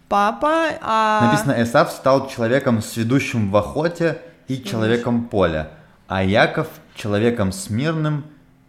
папа, 0.08 0.72
а... 0.82 1.26
Написано, 1.26 1.62
Эсав 1.62 1.90
стал 1.90 2.28
человеком, 2.28 2.82
с 2.82 2.96
ведущим 2.96 3.50
в 3.50 3.56
охоте 3.56 4.18
и 4.48 4.62
человеком 4.62 5.24
поля, 5.24 5.70
а 6.06 6.22
Яков 6.22 6.68
человеком 6.94 7.52
смирным, 7.52 8.24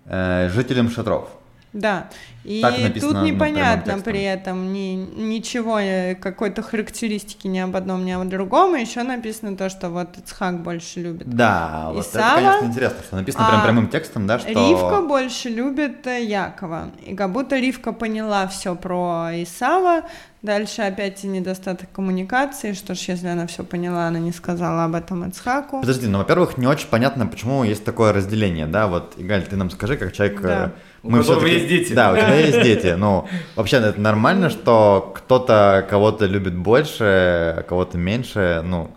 э, 0.06 0.50
жителем 0.50 0.90
шатров. 0.90 1.30
Да, 1.74 2.10
и 2.44 2.62
тут 3.00 3.24
непонятно 3.24 4.00
при 4.00 4.22
этом 4.22 4.72
ни, 4.74 4.96
ничего, 4.96 5.80
э, 5.80 6.14
какой-то 6.16 6.62
характеристики 6.62 7.48
ни 7.48 7.58
об 7.58 7.76
одном, 7.76 8.06
ни 8.06 8.12
об 8.12 8.28
другом, 8.28 8.76
и 8.76 8.82
еще 8.82 9.04
написано 9.04 9.58
то, 9.58 9.70
что 9.70 9.90
вот 9.90 10.18
Ицхак 10.18 10.62
больше 10.62 11.02
любит 11.02 11.28
Да, 11.28 11.90
вот 11.92 12.08
это, 12.08 12.32
конечно, 12.36 12.66
интересно, 12.66 12.98
что 13.04 13.16
написано 13.16 13.48
а 13.48 13.50
прям 13.50 13.64
прямым 13.64 13.88
текстом, 13.88 14.28
да, 14.28 14.40
что... 14.40 14.50
Ривка 14.50 15.02
больше 15.02 15.50
любит 15.50 16.06
э, 16.06 16.24
Якова, 16.24 16.92
и 17.06 17.16
как 17.16 17.32
будто 17.32 17.58
Ривка 17.58 17.92
поняла 17.92 18.48
все 18.48 18.76
про 18.76 19.30
Исава, 19.34 20.04
Дальше 20.44 20.82
опять 20.82 21.24
недостаток 21.24 21.90
коммуникации. 21.94 22.74
Что 22.74 22.96
ж, 22.96 23.00
если 23.08 23.28
она 23.28 23.48
все 23.48 23.64
поняла, 23.64 24.08
она 24.08 24.20
не 24.20 24.34
сказала 24.34 24.84
об 24.84 24.94
этом 24.94 25.26
Ицхаку. 25.26 25.80
Подожди, 25.80 26.06
ну, 26.08 26.18
во-первых, 26.18 26.58
не 26.58 26.68
очень 26.68 26.90
понятно, 26.90 27.26
почему 27.28 27.64
есть 27.64 27.86
такое 27.86 28.12
разделение, 28.12 28.66
да? 28.66 28.88
Вот, 28.88 29.14
Игаль, 29.16 29.48
ты 29.48 29.56
нам 29.56 29.70
скажи, 29.70 29.96
как 29.96 30.12
человек... 30.12 30.42
Да. 30.42 30.74
Э, 31.04 31.08
мы 31.08 31.20
у 31.20 31.22
которого 31.22 31.46
есть 31.46 31.68
дети. 31.68 31.94
Да, 31.94 32.14
у 32.14 32.16
тебя 32.16 32.36
есть 32.36 32.62
дети. 32.62 32.96
Ну, 32.98 33.28
вообще, 33.56 33.78
это 33.78 34.00
нормально, 34.00 34.50
что 34.50 35.14
кто-то 35.16 35.86
кого-то 35.90 36.26
любит 36.26 36.56
больше, 36.56 37.04
а 37.04 37.64
кого-то 37.68 37.98
меньше, 37.98 38.62
ну... 38.64 38.92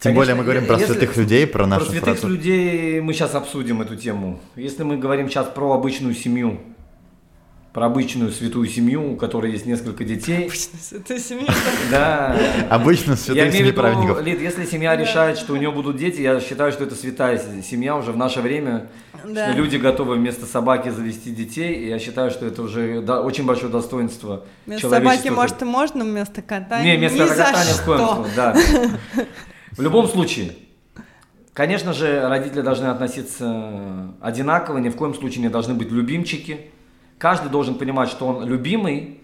Тем 0.00 0.12
Конечно, 0.14 0.20
более 0.20 0.34
мы 0.36 0.44
говорим 0.44 0.66
про 0.66 0.78
святых 0.78 1.16
людей, 1.16 1.44
про 1.44 1.66
наших... 1.66 1.88
Про 1.88 1.92
святых 1.92 2.18
фразу. 2.20 2.28
людей 2.28 3.00
мы 3.00 3.12
сейчас 3.12 3.34
обсудим 3.34 3.82
эту 3.82 3.96
тему. 3.96 4.38
Если 4.54 4.84
мы 4.84 4.96
говорим 4.96 5.28
сейчас 5.28 5.48
про 5.48 5.72
обычную 5.72 6.14
семью, 6.14 6.60
про 7.72 7.86
обычную 7.86 8.30
святую 8.30 8.68
семью, 8.68 9.12
у 9.12 9.16
которой 9.16 9.50
есть 9.50 9.66
несколько 9.66 10.04
детей. 10.04 10.46
Обычная 10.46 10.80
святая 10.80 11.18
семья. 11.18 11.46
Да. 11.90 12.36
Обычно 12.70 13.16
святая 13.16 13.50
семья 13.50 13.72
праведников. 13.72 14.22
Лид, 14.22 14.40
если 14.40 14.64
семья 14.66 14.96
решает, 14.96 15.36
что 15.36 15.54
у 15.54 15.56
нее 15.56 15.72
будут 15.72 15.96
дети, 15.96 16.20
я 16.20 16.40
считаю, 16.40 16.70
что 16.70 16.84
это 16.84 16.94
святая 16.94 17.40
семья 17.62 17.96
уже 17.96 18.12
в 18.12 18.16
наше 18.16 18.40
время. 18.40 18.88
Да. 19.24 19.52
Люди 19.52 19.76
готовы 19.76 20.16
вместо 20.16 20.46
собаки 20.46 20.88
завести 20.90 21.30
детей, 21.30 21.74
и 21.74 21.88
я 21.88 21.98
считаю, 21.98 22.30
что 22.30 22.46
это 22.46 22.62
уже 22.62 23.00
да, 23.02 23.20
очень 23.20 23.44
большое 23.46 23.70
достоинство 23.70 24.44
Вместо 24.66 24.88
собаки, 24.88 25.28
может, 25.28 25.62
и 25.62 25.64
можно, 25.64 26.04
вместо 26.04 26.42
кота 26.42 26.82
Не, 26.82 26.96
вместо 26.96 27.24
Ни 27.24 27.28
кота 27.28 27.64
ни 27.64 27.72
в 27.72 27.84
коем 27.84 28.26
да. 28.36 28.56
В 29.72 29.80
любом 29.80 30.08
случае, 30.08 30.52
конечно 31.52 31.92
же, 31.92 32.28
родители 32.28 32.62
должны 32.62 32.86
относиться 32.86 34.14
одинаково, 34.20 34.78
ни 34.78 34.88
в 34.88 34.96
коем 34.96 35.14
случае 35.14 35.42
не 35.42 35.48
должны 35.48 35.74
быть 35.74 35.90
любимчики, 35.90 36.70
Каждый 37.18 37.50
должен 37.50 37.74
понимать, 37.74 38.08
что 38.08 38.26
он 38.26 38.46
любимый, 38.46 39.20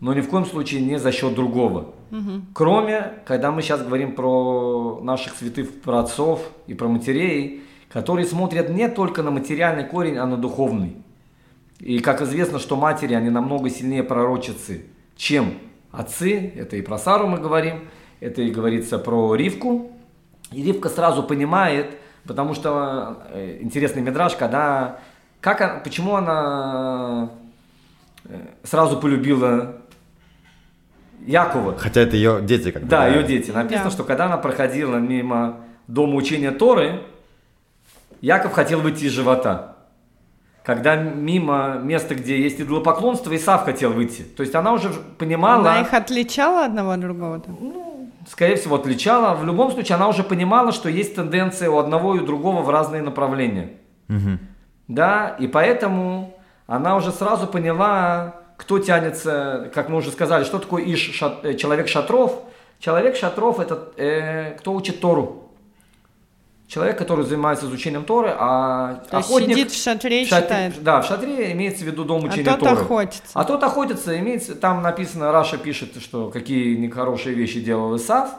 но 0.00 0.12
ни 0.12 0.20
в 0.20 0.28
коем 0.28 0.44
случае 0.44 0.80
не 0.82 0.98
за 0.98 1.12
счет 1.12 1.34
другого. 1.34 1.94
Угу. 2.10 2.42
Кроме, 2.52 3.12
когда 3.24 3.52
мы 3.52 3.62
сейчас 3.62 3.82
говорим 3.82 4.14
про 4.14 5.00
наших 5.02 5.34
святых 5.36 5.80
про 5.80 6.00
отцов 6.00 6.42
и 6.66 6.74
про 6.74 6.88
матерей, 6.88 7.62
которые 7.88 8.26
смотрят 8.26 8.68
не 8.68 8.88
только 8.88 9.22
на 9.22 9.30
материальный 9.30 9.84
корень, 9.84 10.16
а 10.16 10.26
на 10.26 10.36
духовный. 10.36 10.96
И 11.78 11.98
как 11.98 12.22
известно, 12.22 12.58
что 12.58 12.76
матери, 12.76 13.14
они 13.14 13.30
намного 13.30 13.70
сильнее 13.70 14.02
пророчицы, 14.02 14.86
чем 15.16 15.54
отцы. 15.92 16.52
Это 16.56 16.76
и 16.76 16.82
про 16.82 16.98
Сару 16.98 17.26
мы 17.26 17.38
говорим, 17.38 17.88
это 18.20 18.42
и 18.42 18.50
говорится 18.50 18.98
про 18.98 19.34
Ривку. 19.34 19.92
И 20.52 20.62
Ривка 20.62 20.88
сразу 20.88 21.22
понимает, 21.22 21.98
потому 22.24 22.54
что 22.54 23.22
э, 23.30 23.58
интересный 23.60 24.02
мидраж, 24.02 24.36
когда 24.36 25.00
как 25.40 25.60
она, 25.60 25.74
почему 25.80 26.16
она 26.16 27.30
э, 28.24 28.34
сразу 28.64 28.98
полюбила 28.98 29.76
Якова? 31.26 31.78
Хотя 31.78 32.00
это 32.00 32.16
ее 32.16 32.40
дети 32.42 32.70
как 32.70 32.82
бы. 32.82 32.88
Да, 32.88 33.06
ее 33.06 33.22
дети. 33.22 33.50
Написано, 33.50 33.84
да. 33.84 33.90
что 33.90 34.04
когда 34.04 34.26
она 34.26 34.38
проходила 34.38 34.96
мимо 34.96 35.60
дома 35.86 36.16
учения 36.16 36.50
Торы, 36.50 37.02
Яков 38.20 38.52
хотел 38.52 38.80
выйти 38.80 39.04
из 39.04 39.12
живота. 39.12 39.76
Когда 40.64 40.96
мимо 40.96 41.78
места, 41.82 42.14
где 42.16 42.40
есть 42.40 42.60
идолопоклонство, 42.60 43.34
Исав 43.36 43.64
хотел 43.64 43.92
выйти. 43.92 44.22
То 44.22 44.42
есть 44.42 44.54
она 44.54 44.72
уже 44.72 44.90
понимала... 45.18 45.70
Она 45.70 45.80
их 45.82 45.94
отличала 45.94 46.64
одного 46.64 46.90
от 46.90 47.00
другого? 47.00 47.36
-то? 47.36 47.54
Ну, 47.60 48.10
скорее 48.28 48.56
всего, 48.56 48.74
отличала. 48.74 49.36
В 49.36 49.44
любом 49.44 49.70
случае, 49.70 49.94
она 49.94 50.08
уже 50.08 50.24
понимала, 50.24 50.72
что 50.72 50.88
есть 50.88 51.14
тенденция 51.14 51.70
у 51.70 51.78
одного 51.78 52.16
и 52.16 52.18
у 52.18 52.26
другого 52.26 52.62
в 52.62 52.70
разные 52.70 53.02
направления. 53.02 53.74
Угу. 54.08 54.38
Да, 54.88 55.36
и 55.38 55.46
поэтому 55.46 56.34
она 56.66 56.96
уже 56.96 57.12
сразу 57.12 57.46
поняла, 57.46 58.34
кто 58.56 58.78
тянется, 58.78 59.70
как 59.74 59.88
мы 59.88 59.98
уже 59.98 60.10
сказали, 60.10 60.44
что 60.44 60.58
такое 60.58 60.82
иш, 60.84 61.12
шат, 61.14 61.44
э, 61.44 61.54
человек 61.54 61.88
шатров. 61.88 62.42
Человек 62.78 63.16
шатров 63.16 63.60
это 63.60 63.92
э, 63.96 64.56
кто 64.58 64.72
учит 64.72 65.00
Тору. 65.00 65.45
Человек, 66.68 66.98
который 66.98 67.24
занимается 67.24 67.66
изучением 67.66 68.04
Торы, 68.04 68.34
а 68.36 69.04
То 69.10 69.18
охотник... 69.18 69.56
сидит 69.56 69.70
в 69.70 69.80
шатре 69.80 70.22
и 70.22 70.26
читает. 70.26 70.82
Да, 70.82 71.00
в 71.00 71.06
шатре 71.06 71.52
имеется 71.52 71.84
в 71.84 71.86
виду 71.86 72.04
дом 72.04 72.24
а 72.24 72.28
учения 72.28 72.50
а 72.50 72.56
Торы. 72.56 72.72
охотится. 72.72 73.30
А 73.34 73.44
тот 73.44 73.62
охотится, 73.62 74.18
имеется, 74.18 74.56
там 74.56 74.82
написано, 74.82 75.30
Раша 75.30 75.58
пишет, 75.58 76.02
что 76.02 76.28
какие 76.28 76.74
нехорошие 76.74 77.36
вещи 77.36 77.60
делал 77.60 77.96
Исав. 77.96 78.30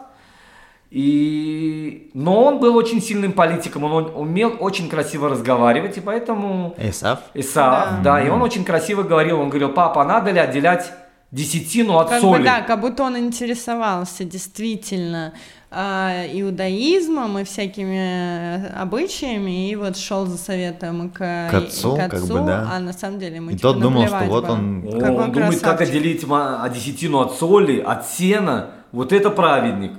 И... 0.90 2.12
Но 2.14 2.44
он 2.44 2.60
был 2.60 2.76
очень 2.76 3.02
сильным 3.02 3.32
политиком, 3.32 3.86
он 3.86 4.12
умел 4.14 4.58
очень 4.60 4.90
красиво 4.90 5.30
разговаривать, 5.30 5.98
и 5.98 6.02
поэтому... 6.02 6.76
Исав? 6.78 7.20
Исав, 7.34 8.02
да. 8.04 8.20
да, 8.20 8.22
и 8.22 8.30
он 8.30 8.42
очень 8.42 8.66
красиво 8.66 9.04
говорил, 9.04 9.40
он 9.40 9.50
говорил, 9.50 9.70
папа, 9.70 10.04
надо 10.04 10.32
ли 10.32 10.40
отделять 10.40 10.92
десятину 11.32 11.98
от 11.98 12.10
как 12.10 12.22
соли? 12.22 12.40
Бы, 12.40 12.46
да, 12.46 12.62
как 12.62 12.80
будто 12.82 13.04
он 13.04 13.18
интересовался 13.18 14.24
действительно 14.24 15.34
иудаизмом 15.72 17.40
и 17.40 17.44
всякими 17.44 18.72
обычаями, 18.80 19.70
и 19.70 19.76
вот 19.76 19.98
шел 19.98 20.26
за 20.26 20.38
советом 20.38 21.10
к, 21.10 21.18
к 21.18 21.54
отцу, 21.54 21.96
к 21.96 22.00
отцу 22.00 22.28
как 22.28 22.28
бы, 22.28 22.48
да. 22.48 22.70
а 22.74 22.80
на 22.80 22.94
самом 22.94 23.20
деле 23.20 23.36
ему 23.38 23.50
И 23.50 23.54
типа, 23.54 23.74
тот 23.74 23.80
думал, 23.82 24.08
что 24.08 24.24
вот 24.26 24.50
он... 24.50 24.84
О, 24.88 24.92
Какой 25.00 25.26
он 25.26 25.32
думает, 25.32 25.60
как 25.60 25.78
красавчик. 25.78 25.90
отделить 25.96 26.26
ма- 26.26 26.64
а 26.64 26.70
десятину 26.70 27.20
от 27.20 27.36
соли, 27.38 27.80
от 27.80 28.08
сена, 28.08 28.72
вот 28.92 29.12
это 29.12 29.30
праведник. 29.30 29.92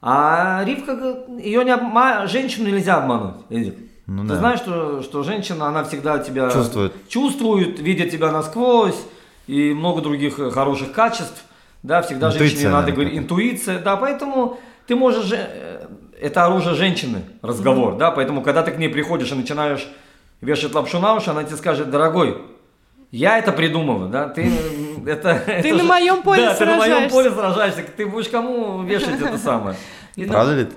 А 0.00 0.62
Ривка, 0.64 0.94
говорит, 0.94 1.44
ее 1.44 1.64
не 1.64 1.72
обма... 1.74 2.26
женщину 2.28 2.68
нельзя 2.68 2.98
обмануть, 2.98 3.34
Эдик. 3.50 3.74
Ну 4.06 4.22
Ты 4.22 4.28
да. 4.28 4.36
знаешь, 4.36 4.60
что, 4.60 5.02
что 5.02 5.22
женщина, 5.24 5.66
она 5.66 5.82
всегда 5.84 6.18
тебя 6.18 6.50
Чувствует. 6.50 6.92
чувствует, 7.08 7.80
видит 7.80 8.10
тебя 8.10 8.30
насквозь, 8.30 8.96
и 9.48 9.72
много 9.74 10.00
других 10.00 10.36
хороших 10.52 10.92
качеств. 10.92 11.44
Да, 11.82 12.02
всегда 12.02 12.28
Интуиция, 12.28 12.48
женщине 12.48 12.70
надо 12.70 12.92
говорить, 12.92 13.16
интуиция, 13.18 13.78
да, 13.80 13.96
поэтому 13.96 14.58
ты 14.88 14.96
можешь, 14.96 15.26
же- 15.26 15.36
э, 15.38 15.86
это 16.20 16.44
оружие 16.46 16.74
женщины, 16.74 17.22
разговор, 17.42 17.96
да, 17.96 18.10
поэтому 18.10 18.42
когда 18.42 18.62
ты 18.64 18.72
к 18.72 18.78
ней 18.78 18.88
приходишь 18.88 19.30
и 19.30 19.34
начинаешь 19.36 19.86
вешать 20.40 20.74
лапшу 20.74 20.98
на 20.98 21.14
уши, 21.14 21.30
она 21.30 21.44
тебе 21.44 21.56
скажет, 21.56 21.90
дорогой, 21.90 22.38
я 23.12 23.38
это 23.38 23.52
придумала, 23.52 24.08
да, 24.08 24.28
ты 24.28 24.42
м, 24.46 25.06
это... 25.06 25.40
Ты 25.46 25.52
это 25.52 25.72
на 25.74 25.78
же- 25.78 25.84
моем 25.84 26.22
поле 26.22 26.42
Да, 26.42 26.54
ты 26.54 26.66
на 26.66 26.76
моем 26.76 27.08
сражаешься. 27.10 27.14
поле 27.16 27.30
сражаешься, 27.30 27.82
ты 27.96 28.06
будешь 28.06 28.28
кому 28.28 28.82
вешать 28.82 29.20
это 29.20 29.38
самое? 29.38 29.76
И 30.16 30.22
там- 30.24 30.30
Правда 30.32 30.54
ли? 30.56 30.68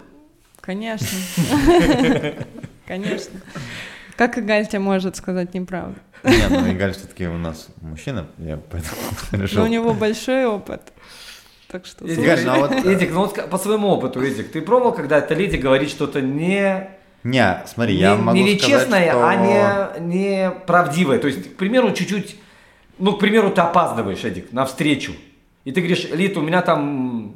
Конечно. 0.61 1.07
Конечно. 2.87 3.39
Как 4.15 4.37
Игаль 4.37 4.67
тебе 4.67 4.79
может 4.79 5.15
сказать 5.15 5.53
неправду? 5.53 5.95
Нет, 6.23 6.49
ну 6.51 6.71
Игаль 6.71 6.93
все-таки 6.93 7.25
у 7.27 7.37
нас 7.37 7.67
мужчина, 7.81 8.27
я 8.37 8.59
поэтому 8.69 8.95
Но 9.31 9.37
решил. 9.41 9.63
у 9.63 9.67
него 9.67 9.93
большой 9.93 10.45
опыт. 10.45 10.81
Так 11.71 11.85
что... 11.85 12.05
Эдик, 12.05 12.45
ну 12.45 12.51
а 12.51 12.57
вот- 12.57 12.85
Эдик, 12.85 13.11
ну 13.11 13.21
вот 13.21 13.49
по 13.49 13.57
своему 13.57 13.87
опыту, 13.87 14.21
Эдик, 14.21 14.51
ты 14.51 14.61
пробовал, 14.61 14.91
когда 14.91 15.19
эта 15.19 15.33
леди 15.33 15.55
говорит 15.55 15.89
что-то 15.89 16.21
не 16.21 16.89
Не, 17.23 17.63
смотри, 17.65 17.95
я 17.95 18.15
не, 18.15 18.21
могу 18.21 18.37
не 18.37 18.57
сказать, 18.57 18.69
нечестное, 18.69 19.11
что... 19.11 19.27
а 19.27 19.35
не, 19.35 20.01
не 20.01 20.51
правдивое. 20.67 21.17
То 21.19 21.27
есть, 21.27 21.53
к 21.53 21.55
примеру, 21.55 21.93
чуть-чуть, 21.93 22.35
ну, 22.99 23.13
к 23.13 23.19
примеру, 23.19 23.51
ты 23.51 23.61
опаздываешь, 23.61 24.23
Эдик, 24.25 24.51
на 24.51 24.65
встречу. 24.65 25.13
И 25.63 25.71
ты 25.71 25.79
говоришь, 25.79 26.09
Лита, 26.11 26.39
у 26.39 26.43
меня 26.43 26.61
там 26.61 27.35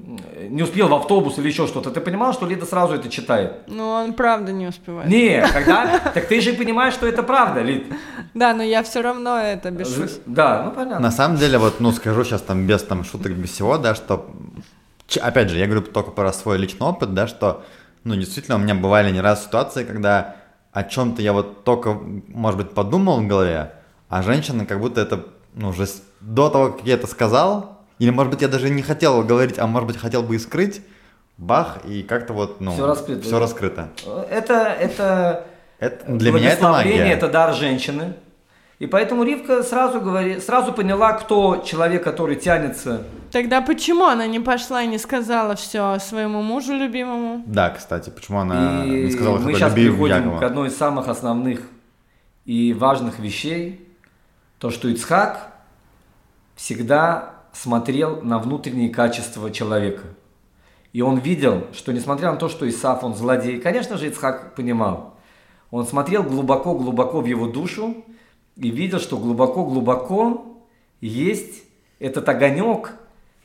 не 0.56 0.64
успел 0.64 0.88
в 0.88 0.94
автобус 0.94 1.38
или 1.38 1.50
еще 1.50 1.68
что-то. 1.68 1.92
Ты 1.92 2.00
понимал, 2.00 2.32
что 2.32 2.46
Лита 2.46 2.66
сразу 2.66 2.94
это 2.94 3.10
читает? 3.10 3.64
Ну, 3.68 3.90
он 3.90 4.14
правда 4.14 4.54
не 4.54 4.68
успевает. 4.68 5.10
Не, 5.10 5.46
когда? 5.52 6.00
Так 6.14 6.28
ты 6.28 6.40
же 6.40 6.54
понимаешь, 6.54 6.94
что 6.94 7.06
это 7.06 7.24
правда, 7.24 7.62
Лит. 7.62 7.84
Да, 8.34 8.54
но 8.54 8.64
я 8.64 8.82
все 8.82 9.02
равно 9.02 9.38
это 9.38 9.70
бешусь. 9.70 10.18
Да, 10.26 10.64
ну 10.64 10.72
понятно. 10.72 11.02
На 11.02 11.12
самом 11.12 11.36
деле, 11.36 11.58
вот, 11.58 11.82
ну, 11.82 11.92
скажу 11.92 12.24
сейчас 12.24 12.42
там 12.42 12.66
без 12.66 12.84
там 12.84 13.04
шуток, 13.04 13.34
без 13.34 13.50
всего, 13.50 13.78
да, 13.78 13.96
что, 13.96 14.32
опять 15.22 15.50
же, 15.50 15.58
я 15.58 15.66
говорю 15.66 15.82
только 15.82 16.12
про 16.12 16.32
свой 16.32 16.58
личный 16.58 16.88
опыт, 16.88 17.14
да, 17.14 17.28
что, 17.28 17.66
ну, 18.06 18.16
действительно, 18.16 18.56
у 18.56 18.60
меня 18.60 18.76
бывали 18.76 19.12
не 19.12 19.20
раз 19.20 19.44
ситуации, 19.44 19.84
когда 19.84 20.38
о 20.72 20.84
чем-то 20.84 21.22
я 21.22 21.34
вот 21.34 21.66
только, 21.66 22.00
может 22.30 22.58
быть, 22.62 22.72
подумал 22.72 23.20
в 23.20 23.28
голове, 23.28 23.74
а 24.08 24.22
женщина 24.22 24.66
как 24.66 24.80
будто 24.80 25.02
это, 25.02 25.26
ну, 25.54 25.68
уже 25.68 25.86
до 26.22 26.50
того, 26.50 26.72
как 26.72 26.88
я 26.88 26.94
это 26.94 27.08
сказал, 27.08 27.75
или, 28.00 28.10
может 28.10 28.32
быть, 28.32 28.42
я 28.42 28.48
даже 28.48 28.70
не 28.70 28.82
хотел 28.82 29.24
говорить, 29.24 29.58
а 29.60 29.68
может 29.68 29.88
быть, 29.88 29.98
хотел 29.98 30.24
бы 30.24 30.36
и 30.36 30.40
скрыть, 30.40 30.82
бах, 31.38 31.80
и 31.86 32.04
как-то 32.04 32.34
вот, 32.34 32.62
ну, 32.62 32.72
Всё 32.74 32.88
раскрыто, 32.88 33.30
да? 33.30 33.40
раскрыто. 33.40 33.90
Это, 34.30 34.54
это 34.80 35.46
Это, 35.80 36.06
для 36.12 36.32
меня 36.32 36.52
это 36.52 36.70
магия. 36.70 37.08
это 37.12 37.28
дар 37.28 37.54
женщины. 37.54 38.14
И 38.78 38.88
поэтому 38.88 39.24
Ривка 39.24 39.64
сразу, 39.64 40.02
говори, 40.02 40.42
сразу 40.42 40.74
поняла, 40.74 41.14
кто 41.14 41.64
человек, 41.66 42.04
который 42.04 42.36
тянется. 42.36 43.04
Тогда 43.32 43.62
почему 43.62 44.04
она 44.06 44.28
не 44.28 44.42
пошла 44.42 44.84
и 44.84 44.88
не 44.88 44.98
сказала 44.98 45.56
все 45.56 45.98
своему 46.00 46.42
мужу 46.42 46.74
любимому? 46.74 47.42
Да, 47.46 47.70
кстати, 47.70 48.10
почему 48.10 48.40
она 48.40 48.84
и 48.86 49.06
не 49.06 49.12
сказала, 49.12 49.38
мы 49.38 49.52
что 49.52 49.60
сейчас 49.60 49.72
люби 49.72 49.84
переходим 49.88 50.16
Якова? 50.26 50.40
к 50.40 50.44
одной 50.44 50.68
из 50.68 50.76
самых 50.78 51.08
основных 51.08 51.62
и 52.44 52.74
важных 52.74 53.20
вещей. 53.20 53.88
То, 54.60 54.70
что 54.72 54.90
Ицхак 54.90 55.52
всегда 56.56 57.35
смотрел 57.56 58.22
на 58.22 58.38
внутренние 58.38 58.90
качества 58.90 59.50
человека. 59.50 60.04
И 60.92 61.02
он 61.02 61.20
видел, 61.20 61.68
что 61.74 61.94
несмотря 61.94 62.32
на 62.32 62.38
то, 62.38 62.50
что 62.50 62.68
Исаф, 62.68 63.04
он 63.04 63.16
злодей, 63.16 63.60
конечно 63.60 63.98
же, 63.98 64.08
Ицхак 64.08 64.56
понимал. 64.56 65.16
Он 65.72 65.86
смотрел 65.86 66.24
глубоко-глубоко 66.24 67.22
в 67.22 67.26
его 67.26 67.48
душу 67.48 68.04
и 68.56 68.70
видел, 68.70 69.00
что 69.00 69.18
глубоко-глубоко 69.18 70.46
есть 71.02 71.64
этот 72.00 72.28
огонек, 72.30 72.94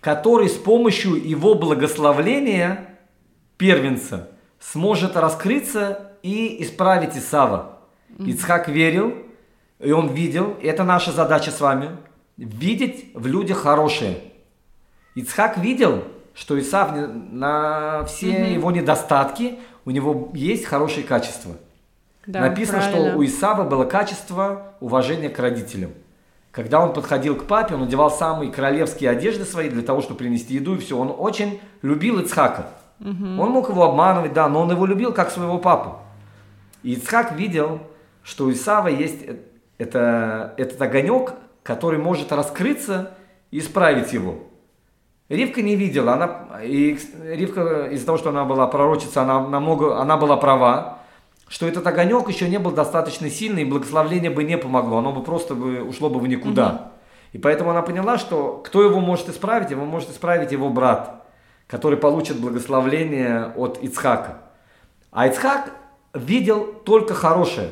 который 0.00 0.48
с 0.48 0.54
помощью 0.54 1.14
его 1.14 1.54
благословления 1.54 2.98
первенца 3.56 4.30
сможет 4.58 5.16
раскрыться 5.16 6.12
и 6.22 6.62
исправить 6.62 7.16
Исава. 7.16 7.78
Ицхак 8.18 8.68
верил, 8.68 9.14
и 9.78 9.92
он 9.92 10.08
видел, 10.08 10.56
и 10.60 10.66
это 10.66 10.84
наша 10.84 11.12
задача 11.12 11.50
с 11.50 11.60
вами, 11.60 11.90
видеть 12.44 13.10
в 13.14 13.26
людях 13.26 13.58
хорошее. 13.58 14.18
Ицхак 15.14 15.58
видел, 15.58 16.04
что 16.34 16.58
Исав 16.58 16.92
на 16.94 18.04
все 18.04 18.52
его 18.52 18.70
недостатки, 18.70 19.58
у 19.84 19.90
него 19.90 20.30
есть 20.34 20.64
хорошие 20.64 21.04
качества. 21.04 21.52
Да, 22.26 22.40
Написано, 22.40 22.78
правильно. 22.78 23.08
что 23.10 23.18
у 23.18 23.24
Исава 23.24 23.64
было 23.64 23.84
качество 23.84 24.74
уважения 24.80 25.28
к 25.28 25.38
родителям. 25.38 25.90
Когда 26.50 26.80
он 26.80 26.92
подходил 26.92 27.36
к 27.36 27.44
папе, 27.44 27.74
он 27.74 27.82
надевал 27.82 28.10
самые 28.10 28.50
королевские 28.50 29.10
одежды 29.10 29.44
свои 29.44 29.68
для 29.68 29.82
того, 29.82 30.00
чтобы 30.00 30.18
принести 30.18 30.54
еду 30.54 30.74
и 30.74 30.78
все. 30.78 30.98
Он 30.98 31.14
очень 31.16 31.60
любил 31.82 32.18
Ицхака. 32.20 32.66
Он 33.00 33.50
мог 33.50 33.70
его 33.70 33.84
обманывать, 33.84 34.32
да, 34.34 34.48
но 34.48 34.60
он 34.60 34.70
его 34.70 34.84
любил 34.84 35.12
как 35.12 35.30
своего 35.30 35.58
папу. 35.58 35.96
И 36.82 36.92
Ицхак 36.92 37.32
видел, 37.32 37.80
что 38.22 38.44
у 38.46 38.52
Исава 38.52 38.88
есть 38.88 39.22
э- 39.22 39.36
это, 39.78 40.54
этот 40.58 40.80
огонек, 40.82 41.32
который 41.62 41.98
может 41.98 42.32
раскрыться 42.32 43.12
и 43.50 43.58
исправить 43.58 44.12
его. 44.12 44.38
Ривка 45.28 45.62
не 45.62 45.76
видела, 45.76 46.14
она, 46.14 46.60
и 46.62 46.98
Ривка 47.22 47.86
из-за 47.92 48.06
того, 48.06 48.18
что 48.18 48.30
она 48.30 48.44
была 48.44 48.66
пророчица, 48.66 49.22
она 49.22 49.46
намного, 49.46 50.00
она 50.00 50.16
была 50.16 50.36
права, 50.36 50.98
что 51.46 51.66
этот 51.66 51.86
огонек 51.86 52.28
еще 52.28 52.48
не 52.48 52.58
был 52.58 52.72
достаточно 52.72 53.30
сильный, 53.30 53.62
и 53.62 53.64
благословление 53.64 54.30
бы 54.30 54.44
не 54.44 54.58
помогло, 54.58 54.98
оно 54.98 55.12
бы 55.12 55.22
просто 55.22 55.54
бы 55.54 55.82
ушло 55.82 56.10
бы 56.10 56.18
в 56.18 56.26
никуда. 56.26 56.92
И 57.32 57.38
поэтому 57.38 57.70
она 57.70 57.82
поняла, 57.82 58.18
что 58.18 58.60
кто 58.64 58.82
его 58.82 59.00
может 59.00 59.28
исправить, 59.28 59.70
его 59.70 59.84
может 59.84 60.10
исправить 60.10 60.50
его 60.50 60.68
брат, 60.68 61.24
который 61.66 61.98
получит 61.98 62.40
благословление 62.40 63.52
от 63.56 63.78
Ицхака. 63.82 64.38
А 65.12 65.28
Ицхак 65.28 65.72
видел 66.12 66.64
только 66.84 67.14
хорошее. 67.14 67.70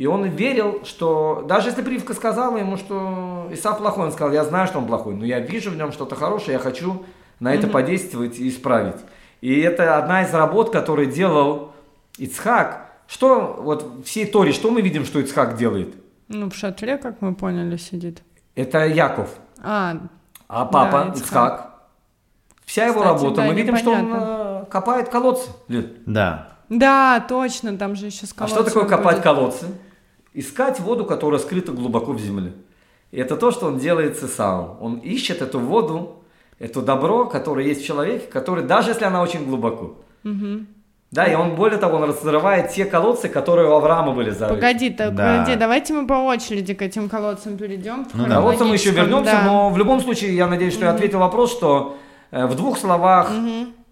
И 0.00 0.06
он 0.06 0.24
верил, 0.24 0.80
что 0.86 1.44
даже 1.46 1.68
если 1.68 1.82
Привка 1.82 2.14
сказала 2.14 2.56
ему, 2.56 2.78
что 2.78 3.48
Исав 3.50 3.76
плохой, 3.76 4.06
он 4.06 4.12
сказал, 4.12 4.32
я 4.32 4.44
знаю, 4.44 4.66
что 4.66 4.78
он 4.78 4.86
плохой, 4.86 5.14
но 5.14 5.26
я 5.26 5.40
вижу 5.40 5.70
в 5.70 5.76
нем 5.76 5.92
что-то 5.92 6.16
хорошее, 6.16 6.54
я 6.54 6.58
хочу 6.58 7.04
на 7.38 7.52
это 7.52 7.66
подействовать 7.66 8.38
и 8.38 8.48
исправить. 8.48 8.96
И 9.42 9.60
это 9.60 9.98
одна 9.98 10.22
из 10.22 10.32
работ, 10.32 10.70
которые 10.72 11.10
делал 11.10 11.72
Ицхак. 12.16 12.90
Что, 13.08 13.60
вот 13.60 13.82
в 13.82 14.04
всей 14.04 14.24
Торе, 14.24 14.52
что 14.52 14.70
мы 14.70 14.80
видим, 14.80 15.04
что 15.04 15.20
Ицхак 15.20 15.58
делает? 15.58 15.94
Ну, 16.28 16.48
в 16.48 16.54
шатле, 16.54 16.96
как 16.96 17.20
мы 17.20 17.34
поняли, 17.34 17.76
сидит. 17.76 18.22
Это 18.54 18.86
Яков. 18.86 19.28
А, 19.62 19.98
А 20.48 20.64
папа 20.64 20.92
Да, 20.92 21.12
Ицхак. 21.12 21.20
Ицхак. 21.26 21.74
Вся 22.64 22.86
его 22.86 23.00
Кстати, 23.00 23.12
работа, 23.22 23.36
да, 23.42 23.48
мы 23.48 23.52
видим, 23.52 23.76
что 23.76 23.90
он 23.90 24.06
непонятно. 24.06 24.62
э, 24.62 24.70
копает 24.70 25.10
колодцы. 25.10 25.50
Да. 26.06 26.56
да, 26.70 27.22
точно, 27.28 27.76
там 27.76 27.96
же 27.96 28.06
еще 28.06 28.24
с 28.24 28.34
А 28.38 28.46
что 28.48 28.62
такое 28.62 28.86
копать 28.86 29.16
будет. 29.16 29.24
колодцы? 29.24 29.66
Искать 30.32 30.80
воду, 30.80 31.04
которая 31.04 31.40
скрыта 31.40 31.72
глубоко 31.72 32.12
в 32.12 32.20
земле. 32.20 32.52
И 33.10 33.18
это 33.18 33.36
то, 33.36 33.50
что 33.50 33.66
он 33.66 33.78
делает 33.78 34.18
с 34.18 34.24
Исаом. 34.24 34.76
Он 34.80 34.96
ищет 34.98 35.42
эту 35.42 35.58
воду, 35.58 36.22
это 36.58 36.82
добро, 36.82 37.26
которое 37.26 37.66
есть 37.66 37.82
в 37.82 37.86
человеке, 37.86 38.26
которое, 38.26 38.62
даже 38.62 38.90
если 38.90 39.04
она 39.04 39.22
очень 39.22 39.44
глубоко. 39.44 39.96
Да, 41.10 41.26
и 41.26 41.34
он, 41.34 41.56
более 41.56 41.78
того, 41.78 41.96
он 41.96 42.04
разрывает 42.04 42.70
те 42.70 42.84
колодцы, 42.84 43.28
которые 43.28 43.68
у 43.68 43.72
Авраама 43.72 44.12
были 44.12 44.30
зарыты. 44.30 44.60
Погоди, 44.60 44.90
так, 44.90 45.12
Да. 45.16 45.38
погоди, 45.38 45.58
давайте 45.58 45.92
мы 45.92 46.06
по 46.06 46.12
очереди 46.12 46.72
к 46.72 46.82
этим 46.82 47.08
колодцам 47.08 47.56
перейдем. 47.56 48.06
Ну 48.14 48.26
да. 48.26 48.30
К 48.30 48.34
колодцам 48.34 48.68
мы 48.68 48.74
еще 48.74 48.90
вернемся, 48.90 49.32
да. 49.32 49.42
но 49.44 49.70
в 49.70 49.78
любом 49.78 50.00
случае, 50.00 50.36
я 50.36 50.46
надеюсь, 50.46 50.72
что 50.72 50.84
я 50.84 50.92
ответил 50.92 51.18
вопрос, 51.18 51.50
что 51.50 51.96
э, 52.30 52.46
в 52.46 52.54
двух 52.54 52.78
словах 52.78 53.28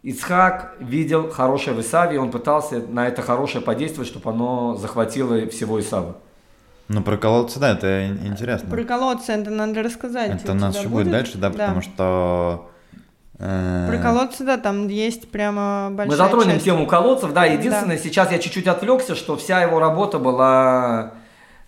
Ицхак 0.05 0.77
видел 0.79 1.29
хорошее 1.29 1.75
в 1.75 1.81
Исаве, 1.81 2.17
и 2.17 2.19
он 2.19 2.31
пытался 2.31 2.81
на 2.89 3.09
это 3.09 3.21
хорошее 3.23 3.65
подействовать, 3.65 4.09
чтобы 4.09 4.31
оно 4.31 4.77
захватило 4.77 5.49
всего 5.49 5.81
Исава. 5.81 6.19
Ну, 6.89 7.03
про 7.03 7.17
колодцы, 7.17 7.59
да, 7.59 7.73
это 7.73 8.07
ин- 8.09 8.27
интересно. 8.27 8.71
Про 8.71 8.83
колодцы 8.85 9.33
это 9.33 9.51
надо 9.51 9.83
рассказать. 9.83 10.43
Это 10.43 10.53
У 10.53 10.55
нас 10.55 10.77
еще 10.79 10.89
будет 10.89 11.11
дальше, 11.11 11.39
да, 11.39 11.51
потому 11.51 11.83
что 11.83 12.71
Э, 13.41 13.87
Про 13.89 13.99
колодцы, 13.99 14.45
да, 14.45 14.57
там 14.57 14.89
есть 14.89 15.31
прямо 15.31 15.91
большая 15.93 16.11
Мы 16.11 16.17
затронем 16.17 16.53
часть. 16.55 16.65
тему 16.65 16.87
колодцев, 16.87 17.33
да, 17.33 17.45
единственное, 17.45 17.97
сейчас 17.97 18.33
я 18.33 18.39
чуть-чуть 18.39 18.67
отвлекся, 18.67 19.15
что 19.15 19.37
вся 19.37 19.63
его 19.63 19.79
работа 19.79 20.19
была 20.19 21.13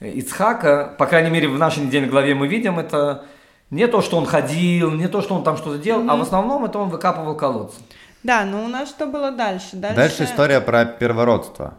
Ицхака, 0.00 0.94
по 0.98 1.06
крайней 1.06 1.30
мере, 1.30 1.48
в 1.48 1.58
нашей 1.58 1.84
недельной 1.84 2.08
главе 2.08 2.34
мы 2.34 2.48
видим 2.48 2.78
это, 2.80 3.24
не 3.70 3.86
то, 3.86 4.00
что 4.00 4.16
он 4.16 4.26
ходил, 4.26 4.90
не 4.90 5.06
то, 5.06 5.20
что 5.22 5.36
он 5.36 5.44
там 5.44 5.56
что-то 5.56 5.78
делал, 5.78 6.10
а 6.10 6.16
в 6.16 6.22
основном 6.22 6.64
это 6.64 6.78
он 6.78 6.88
выкапывал 6.88 7.36
колодцы. 7.36 7.76
Да, 8.24 8.44
но 8.44 8.64
у 8.64 8.68
нас 8.68 8.88
что 8.88 9.06
было 9.06 9.30
дальше? 9.30 9.76
Дальше, 9.76 9.96
Дальше 9.96 10.24
история 10.24 10.60
про 10.60 10.84
первородство. 10.84 11.74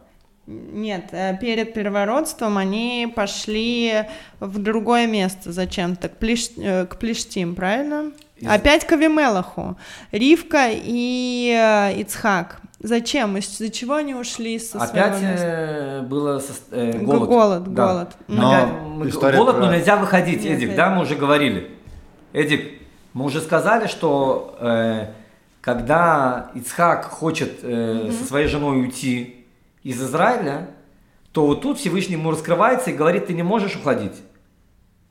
Нет, 0.47 1.05
э, 1.11 1.37
перед 1.39 1.73
первородством 1.73 2.57
они 2.57 3.11
пошли 3.15 4.03
в 4.39 4.57
другое 4.57 5.07
место 5.07 5.51
зачем-то, 5.51 6.09
к, 6.09 6.17
Плиш- 6.19 6.51
э, 6.57 6.85
к 6.87 6.97
Плештим, 6.97 7.55
правильно? 7.55 8.11
Из- 8.37 8.49
Опять 8.49 8.85
к 8.85 8.91
Авимелаху. 8.91 9.77
Ривка 10.11 10.69
и 10.71 11.55
э, 11.55 12.01
Ицхак. 12.01 12.59
Зачем? 12.79 13.37
Из-за 13.37 13.69
чего 13.69 13.93
они 13.95 14.15
ушли 14.15 14.57
со 14.57 14.79
Опять 14.81 15.15
своего 15.17 15.31
места? 15.31 16.05
было 16.09 16.39
со- 16.39 16.53
э, 16.71 16.97
голод. 16.97 17.29
голод, 17.29 17.73
Да. 17.73 17.85
голод. 17.87 18.09
Но 18.27 18.51
Опять 18.51 18.73
мы- 18.81 19.09
голод, 19.37 19.55
про- 19.57 19.65
но 19.67 19.73
нельзя 19.75 19.95
выходить, 19.97 20.43
Нет, 20.43 20.57
Эдик, 20.57 20.75
да, 20.75 20.89
мы 20.89 21.03
уже 21.03 21.13
говорили. 21.15 21.69
Эдик, 22.33 22.81
мы 23.13 23.25
уже 23.25 23.39
сказали, 23.41 23.85
что 23.85 24.57
э, 24.59 25.05
когда 25.61 26.49
Ицхак 26.55 27.05
хочет 27.05 27.59
э, 27.61 28.11
со 28.11 28.25
своей 28.25 28.47
женой 28.47 28.81
уйти 28.81 29.40
из 29.83 30.01
Израиля, 30.01 30.69
то 31.31 31.45
вот 31.45 31.61
тут 31.61 31.79
Всевышний 31.79 32.15
ему 32.15 32.31
раскрывается 32.31 32.91
и 32.91 32.93
говорит, 32.93 33.27
ты 33.27 33.33
не 33.33 33.43
можешь 33.43 33.75
уходить. 33.75 34.13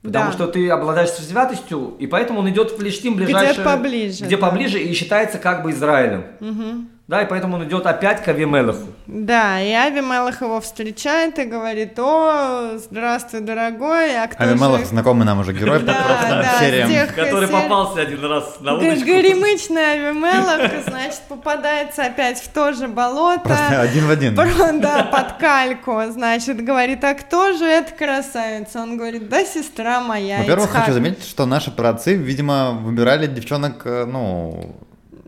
Потому 0.03 0.27
Да. 0.27 0.33
что 0.33 0.47
ты 0.47 0.69
обладаешь 0.71 1.11
святостью, 1.11 1.95
и 1.99 2.07
поэтому 2.07 2.41
он 2.41 2.49
идет 2.49 2.71
в 2.71 2.77
Плештим 2.77 3.17
ближайшее, 3.17 3.65
поближе, 3.65 4.25
где 4.25 4.37
да. 4.39 4.47
поближе 4.47 4.79
и 4.81 4.93
считается 4.95 5.39
как 5.39 5.63
бы 5.63 5.73
Израилем. 5.73 6.89
Да, 7.11 7.23
и 7.23 7.27
поэтому 7.27 7.57
он 7.57 7.65
идет 7.65 7.87
опять 7.87 8.23
к 8.23 8.29
Авимелеху. 8.29 8.87
Да, 9.09 9.61
и 9.61 9.73
Авимелах 9.73 10.43
его 10.43 10.61
встречает 10.61 11.41
и 11.41 11.45
говорит, 11.45 11.99
о, 11.99 12.79
здравствуй, 12.79 13.41
дорогой, 13.41 14.17
а 14.17 14.29
кто 14.29 14.45
Авимелах 14.45 14.83
же... 14.83 14.87
знакомый 14.87 15.27
нам 15.27 15.41
уже 15.41 15.53
герой 15.53 15.81
по 15.81 15.87
Да, 15.87 15.95
да, 16.29 16.61
сериям. 16.61 16.89
тех 16.89 17.13
Который 17.13 17.49
попался 17.49 18.03
один 18.03 18.25
раз 18.25 18.59
на 18.61 18.75
удочку. 18.75 19.07
Горемычный 19.07 19.95
Авимелах, 19.95 20.71
значит, 20.87 21.23
попадается 21.29 22.05
опять 22.05 22.39
в 22.39 22.49
то 22.51 22.73
же 22.75 22.87
болото. 22.87 23.41
Просто 23.41 23.81
один 23.81 24.07
в 24.07 24.11
один. 24.11 24.37
Да, 24.37 25.03
под 25.11 25.33
кальку, 25.33 26.01
значит, 26.13 26.65
говорит, 26.65 27.03
а 27.03 27.15
кто 27.15 27.55
же 27.55 27.65
эта 27.65 27.93
красавица? 27.93 28.83
Он 28.83 28.97
говорит, 28.97 29.29
да, 29.29 29.45
сестра 29.45 30.01
моя. 30.01 30.39
Во-первых, 30.39 30.67
Ицхак». 30.67 30.83
хочу 30.83 30.93
заметить, 30.93 31.25
что 31.25 31.45
наши 31.45 31.73
праотцы, 31.73 32.15
видимо, 32.15 32.71
выбирали 32.71 33.27
девчонок, 33.27 33.83
э, 33.85 34.05
ну, 34.05 34.77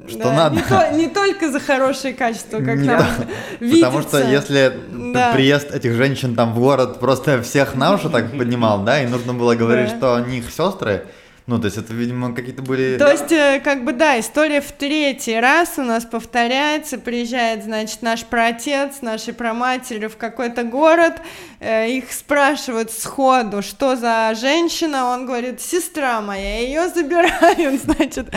что 0.09 0.19
Да, 0.19 0.33
надо. 0.33 0.57
Не, 0.57 0.63
то- 0.63 0.91
не 0.93 1.09
только 1.09 1.51
за 1.51 1.61
хорошие 1.61 2.15
качества, 2.15 2.59
как 2.59 2.77
Не 2.79 2.89
нам 2.89 2.99
то- 2.99 3.27
видится. 3.61 3.87
Потому 3.87 4.03
что 4.03 4.19
если 4.23 4.73
Да. 5.15 5.33
приезд 5.33 5.71
этих 5.75 5.93
женщин 5.95 6.35
там 6.35 6.53
в 6.55 6.59
город 6.59 6.99
просто 7.01 7.41
всех 7.43 7.75
на 7.75 7.95
уши 7.95 8.09
так 8.09 8.31
поднимал, 8.37 8.83
да, 8.83 9.03
и 9.03 9.07
нужно 9.07 9.33
было 9.35 9.55
говорить, 9.55 9.91
Да. 9.91 9.97
что 9.97 10.15
они 10.17 10.39
их 10.39 10.51
сестры, 10.51 11.05
ну, 11.53 11.59
то 11.59 11.67
есть 11.67 11.77
это, 11.77 11.93
видимо, 11.93 12.35
какие-то 12.35 12.63
были... 12.63 12.97
То 12.99 13.11
есть, 13.11 13.31
э, 13.31 13.61
как 13.63 13.85
бы, 13.85 13.93
да, 13.93 14.19
история 14.19 14.61
в 14.63 14.73
третий 14.73 15.39
раз 15.39 15.75
у 15.77 15.83
нас 15.83 16.05
повторяется, 16.07 16.97
приезжает, 16.97 17.65
значит, 17.65 18.01
наш 18.01 18.25
праотец, 18.25 19.03
наши 19.03 19.35
праматери 19.35 20.07
в 20.07 20.17
какой-то 20.17 20.63
город, 20.65 21.15
э, 21.61 21.91
их 21.91 22.11
спрашивают 22.13 22.91
сходу, 22.91 23.61
что 23.63 23.97
за 23.97 24.33
женщина, 24.41 25.07
он 25.11 25.27
говорит, 25.27 25.61
сестра 25.61 26.23
моя, 26.23 26.61
ее 26.61 26.89
забирают, 26.89 27.83
значит, 27.85 28.29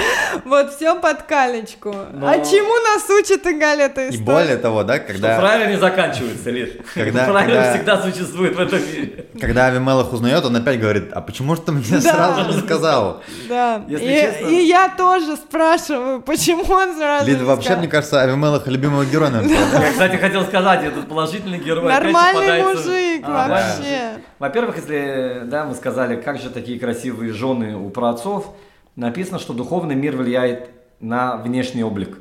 вот 0.43 0.73
все 0.75 0.99
под 0.99 1.23
калечку. 1.23 1.95
Но- 2.11 2.27
А 2.27 2.39
чему 2.39 2.73
нас 2.93 3.09
учит 3.09 3.47
Игаль 3.47 3.81
эта 3.81 4.07
И 4.07 4.09
история? 4.09 4.23
более 4.25 4.57
того, 4.57 4.83
да, 4.83 4.97
Что 4.97 5.05
когда, 5.07 5.39
правильно 5.39 5.71
не 5.71 5.79
заканчивается, 5.79 6.49
Лиш. 6.49 6.69
Когда- 6.93 7.25
правильно 7.25 7.55
когда- 7.55 7.73
всегда 7.73 8.01
существует 8.01 8.55
в 8.57 8.59
этом 8.59 8.79
мире. 8.85 9.25
когда 9.39 9.67
Авимелах 9.67 10.11
узнает, 10.11 10.43
он 10.43 10.55
опять 10.57 10.79
говорит, 10.79 11.13
а 11.13 11.21
почему 11.21 11.55
же 11.55 11.61
ты 11.61 11.71
мне 11.71 11.83
Да. 11.89 12.01
сразу 12.01 12.51
не 12.53 12.59
сказал? 12.61 13.04
Да, 13.49 13.83
Если 13.87 14.05
и, 14.05 14.21
честно- 14.21 14.47
и 14.47 14.55
я 14.65 14.89
тоже 14.97 15.35
спрашиваю, 15.35 16.21
почему 16.21 16.63
он 16.69 16.95
сразу 16.95 17.25
Лид, 17.27 17.41
вообще, 17.41 17.65
сказал? 17.65 17.79
мне 17.81 17.87
кажется, 17.89 18.21
Авимелах 18.21 18.67
любимого 18.67 19.05
героя. 19.05 19.41
Я, 19.41 19.91
кстати, 19.91 20.15
хотел 20.17 20.43
сказать, 20.43 20.83
этот 20.83 21.07
положительный 21.07 21.59
герой 21.59 21.83
Нормальный 21.83 22.63
мужик 22.63 23.23
А, 23.25 23.47
да. 23.47 23.47
вообще. 23.47 24.21
Во-первых, 24.39 24.75
если, 24.77 25.41
да, 25.45 25.65
мы 25.65 25.75
сказали, 25.75 26.15
как 26.15 26.39
же 26.39 26.49
такие 26.49 26.79
красивые 26.79 27.31
жены 27.33 27.77
у 27.77 27.89
праотцов, 27.89 28.47
написано, 28.95 29.39
что 29.39 29.53
духовный 29.53 29.95
мир 29.95 30.15
влияет 30.15 30.69
на 30.99 31.37
внешний 31.37 31.83
облик. 31.83 32.19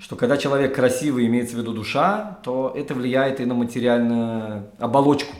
Что 0.00 0.16
когда 0.16 0.38
человек 0.38 0.74
красивый, 0.74 1.26
имеется 1.26 1.56
в 1.56 1.58
виду 1.58 1.72
душа, 1.74 2.38
то 2.42 2.72
это 2.74 2.94
влияет 2.94 3.38
и 3.40 3.44
на 3.44 3.52
материальную 3.54 4.64
оболочку. 4.78 5.34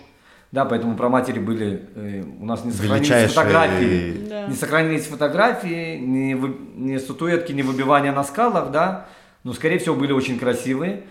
Да, 0.53 0.67
поэтому 0.67 0.97
про 0.97 1.09
матери 1.09 1.39
были, 1.39 1.81
э, 1.95 2.23
у 2.41 2.45
нас 2.45 2.63
не 2.65 2.73
сохранились 2.73 3.09
Величайшие- 3.09 3.29
фотографии, 3.35 4.27
Да. 4.29 4.47
не 4.49 4.55
сохранились 4.55 5.07
фотографии, 5.07 5.97
ни, 5.99 6.35
вы- 6.35 6.55
ни 6.77 6.99
статуэтки, 6.99 7.53
ни 7.53 7.63
выбивания 7.63 8.13
на 8.13 8.23
скалах, 8.23 8.71
да, 8.71 9.07
но, 9.45 9.55
скорее 9.55 9.79
всего, 9.79 9.95
были 9.95 10.13
очень 10.13 10.39
красивые. 10.39 11.05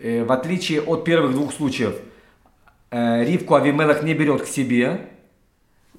Э, 0.00 0.24
в 0.24 0.32
отличие 0.32 0.80
от 0.80 1.04
первых 1.04 1.32
двух 1.32 1.52
случаев, 1.52 1.96
э, 2.90 3.24
Ривку 3.24 3.54
Авимелах 3.56 4.02
не 4.02 4.14
берет 4.14 4.42
к 4.42 4.46
себе, 4.46 5.00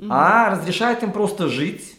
а 0.09 0.49
разрешает 0.49 1.03
им 1.03 1.11
просто 1.11 1.47
жить, 1.47 1.95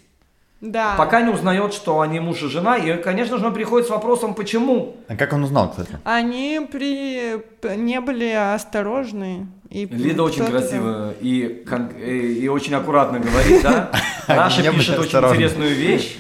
Да. 0.61 0.95
пока 0.97 1.21
не 1.23 1.31
узнает, 1.31 1.73
что 1.73 2.01
они 2.01 2.19
муж 2.19 2.43
и 2.43 2.49
жена. 2.49 2.77
И, 2.79 3.01
конечно 3.01 3.39
же, 3.39 3.47
он 3.47 3.55
приходит 3.55 3.87
с 3.87 3.91
вопросом, 3.91 4.35
почему. 4.35 4.97
А 5.07 5.15
как 5.17 5.33
он 5.35 5.45
узнал, 5.45 5.71
кстати? 5.71 5.99
Они 6.05 6.67
при... 6.73 7.37
не 7.77 8.01
были 8.01 8.31
осторожны. 8.33 9.47
И 9.71 9.87
Лида 9.87 10.25
очень 10.25 10.45
красиво 10.47 11.15
и, 11.21 11.65
кон- 11.69 11.91
э, 11.97 12.17
и 12.17 12.49
очень 12.49 12.75
аккуратно 12.75 13.21
говорит, 13.21 13.63
да. 13.63 13.91
Раша 14.27 14.63
были 14.63 14.75
пишет 14.77 14.99
очень 14.99 15.19
интересную 15.19 15.75
вещь, 15.75 16.17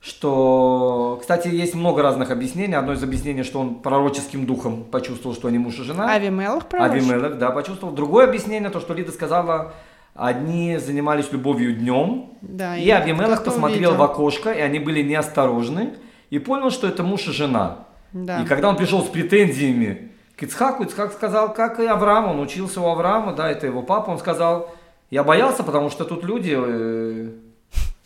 что, 0.00 1.18
кстати, 1.20 1.48
есть 1.48 1.74
много 1.74 2.02
разных 2.02 2.30
объяснений. 2.30 2.74
Одно 2.74 2.92
из 2.92 3.02
объяснений, 3.02 3.42
что 3.42 3.60
он 3.60 3.76
пророческим 3.76 4.46
духом 4.46 4.84
почувствовал, 4.84 5.34
что 5.34 5.48
они 5.48 5.58
муж 5.58 5.78
и 5.78 5.82
жена. 5.82 6.12
Авимелах 6.12 6.66
пророчил? 6.68 7.10
Авимелех, 7.10 7.38
да, 7.38 7.50
почувствовал. 7.50 7.94
Другое 7.94 8.26
объяснение, 8.28 8.70
то, 8.70 8.80
что 8.80 8.94
Лида 8.94 9.12
сказала, 9.12 9.74
одни 10.14 10.78
занимались 10.78 11.32
любовью 11.32 11.74
днем, 11.74 12.30
Да, 12.42 12.76
и 12.76 12.84
и 12.84 12.90
Авимелех 12.90 13.36
кто-то 13.40 13.50
посмотрел 13.50 13.90
увидел. 13.90 13.96
в 13.96 14.02
окошко, 14.02 14.52
и 14.52 14.60
они 14.60 14.78
были 14.78 15.02
неосторожны, 15.02 15.94
и 16.30 16.38
понял, 16.38 16.70
что 16.70 16.86
это 16.86 17.02
муж 17.02 17.26
и 17.28 17.32
жена. 17.32 17.86
Да. 18.12 18.42
И 18.42 18.46
когда 18.46 18.68
он 18.70 18.76
пришел 18.76 19.02
с 19.02 19.08
претензиями 19.08 20.07
к 20.38 20.42
Ицхаку, 20.44 20.84
Ицхак 20.84 21.12
сказал, 21.12 21.52
как 21.52 21.80
и 21.80 21.86
Авраам, 21.86 22.28
он 22.28 22.38
учился 22.38 22.80
у 22.80 22.86
Авраама, 22.86 23.32
да, 23.32 23.50
это 23.50 23.66
его 23.66 23.82
папа, 23.82 24.10
он 24.10 24.18
сказал, 24.18 24.72
я 25.10 25.24
боялся, 25.24 25.64
потому 25.64 25.90
что 25.90 26.04
тут 26.04 26.22
люди, 26.22 26.54
э, 26.56 27.30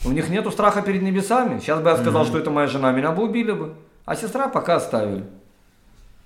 у 0.06 0.10
них 0.10 0.30
нету 0.30 0.50
страха 0.50 0.80
перед 0.80 1.02
небесами. 1.02 1.58
Сейчас 1.58 1.80
бы 1.80 1.90
я 1.90 1.96
сказал, 1.98 2.24
что 2.24 2.38
это 2.38 2.50
моя 2.50 2.68
жена, 2.68 2.90
меня 2.90 3.12
бы 3.12 3.24
убили 3.24 3.52
бы. 3.52 3.74
А 4.06 4.16
сестра 4.16 4.48
пока 4.48 4.76
оставили. 4.76 5.24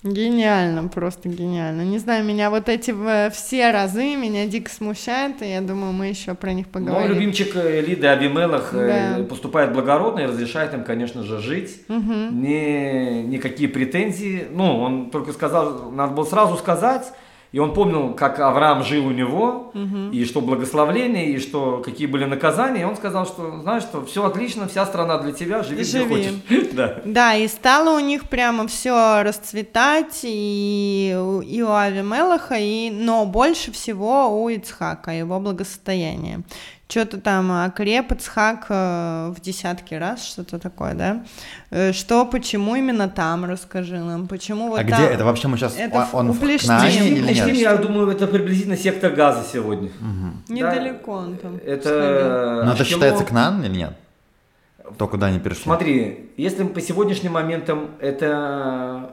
Гениально, 0.07 0.89
просто 0.89 1.29
гениально. 1.29 1.83
Не 1.83 1.99
знаю, 1.99 2.25
меня 2.25 2.51
вот 2.51 2.69
эти 2.69 2.95
все 3.31 3.71
разы 3.73 4.15
меня 4.17 4.47
дико 4.47 4.71
смущают, 4.71 5.43
и 5.43 5.51
я 5.51 5.61
думаю, 5.61 5.93
мы 5.93 6.07
еще 6.07 6.35
про 6.35 6.53
них 6.53 6.67
Но 6.67 6.73
поговорим. 6.81 7.09
любимчик 7.15 7.57
э, 7.57 7.81
Лиды 7.81 8.07
Абимелах 8.07 8.71
э, 8.73 9.17
Да. 9.19 9.25
поступает 9.25 9.73
благородно 9.73 10.21
и 10.21 10.27
разрешает 10.27 10.73
им, 10.75 10.85
конечно 10.85 11.23
же, 11.23 11.39
жить. 11.39 11.81
Не, 11.89 13.23
никакие 13.23 13.69
претензии. 13.69 14.47
Ну, 14.51 14.79
он 14.81 15.11
только 15.11 15.33
сказал, 15.33 15.91
надо 15.91 16.15
было 16.15 16.25
сразу 16.25 16.57
сказать. 16.57 17.13
И 17.57 17.59
он 17.59 17.73
помнил, 17.73 18.13
как 18.13 18.39
Авраам 18.39 18.83
жил 18.85 19.07
у 19.07 19.13
него, 19.13 19.73
и 20.13 20.27
что 20.27 20.43
благословление, 20.43 21.31
и 21.31 21.39
что 21.39 21.81
какие 21.83 22.07
были 22.07 22.27
наказания. 22.27 22.83
И 22.83 22.85
он 22.85 22.97
сказал, 22.97 23.25
что, 23.25 23.61
знаешь, 23.63 23.83
что 23.83 24.05
все 24.05 24.27
отлично, 24.27 24.69
вся 24.69 24.85
страна 24.85 25.17
для 25.17 25.33
тебя, 25.33 25.63
живи, 25.63 25.81
где 25.83 25.99
Живи. 26.01 26.07
хочешь. 26.49 26.69
Да. 26.75 27.01
Да, 27.07 27.35
и 27.35 27.49
стало 27.49 27.97
у 27.97 28.01
них 28.01 28.29
прямо 28.29 28.67
все 28.69 29.23
расцветать, 29.23 30.21
и, 30.25 31.17
у- 31.19 31.41
и 31.41 31.63
у 31.63 31.73
Авимелаха, 31.73 32.57
и, 32.59 32.91
но 32.91 33.25
больше 33.25 33.73
всего 33.73 34.43
у 34.43 34.51
Ицхака, 34.51 35.13
его 35.13 35.41
благосостояние. 35.41 36.43
Что-то 36.89 37.19
там 37.19 37.51
окреп 37.51 38.13
Ицхак 38.13 38.67
э, 38.69 39.33
в 39.37 39.41
десятки 39.41 39.95
раз, 39.95 40.25
что-то 40.25 40.61
такое, 40.61 40.95
да? 40.95 41.25
Э, 41.71 41.93
Что, 41.93 42.25
почему 42.25 42.77
именно 42.77 43.09
там, 43.09 43.45
расскажи 43.45 43.99
нам, 43.99 44.29
почему 44.29 44.69
вот 44.69 44.79
а 44.79 44.85
там? 44.85 45.01
где 45.03 45.11
это 45.15 45.25
вообще 45.25 45.49
мы 45.49 45.57
сейчас? 45.57 45.77
Это 45.77 46.07
он 46.13 46.31
у 46.31 46.33
в 46.33 46.39
Плештим, 46.39 46.77
или 46.77 47.35
нет? 47.35 47.55
я 47.57 47.77
думаю, 47.77 48.09
это 48.11 48.29
приблизительно 48.29 48.77
сектор 48.77 49.11
газа 49.13 49.45
сегодня. 49.53 49.91
Недалеко 50.49 51.13
он 51.13 51.37
там. 51.37 51.57
Это... 51.57 52.63
Но 52.65 52.73
это 52.73 52.85
считается 52.85 53.25
Кнан 53.25 53.65
или 53.65 53.77
нет? 53.79 53.93
То, 54.97 55.09
куда 55.09 55.27
они 55.27 55.41
перешли? 55.41 55.65
Смотри, 55.65 56.31
если 56.37 56.63
по 56.63 56.81
сегодняшним 56.81 57.33
моментам 57.33 57.91
это 57.99 59.11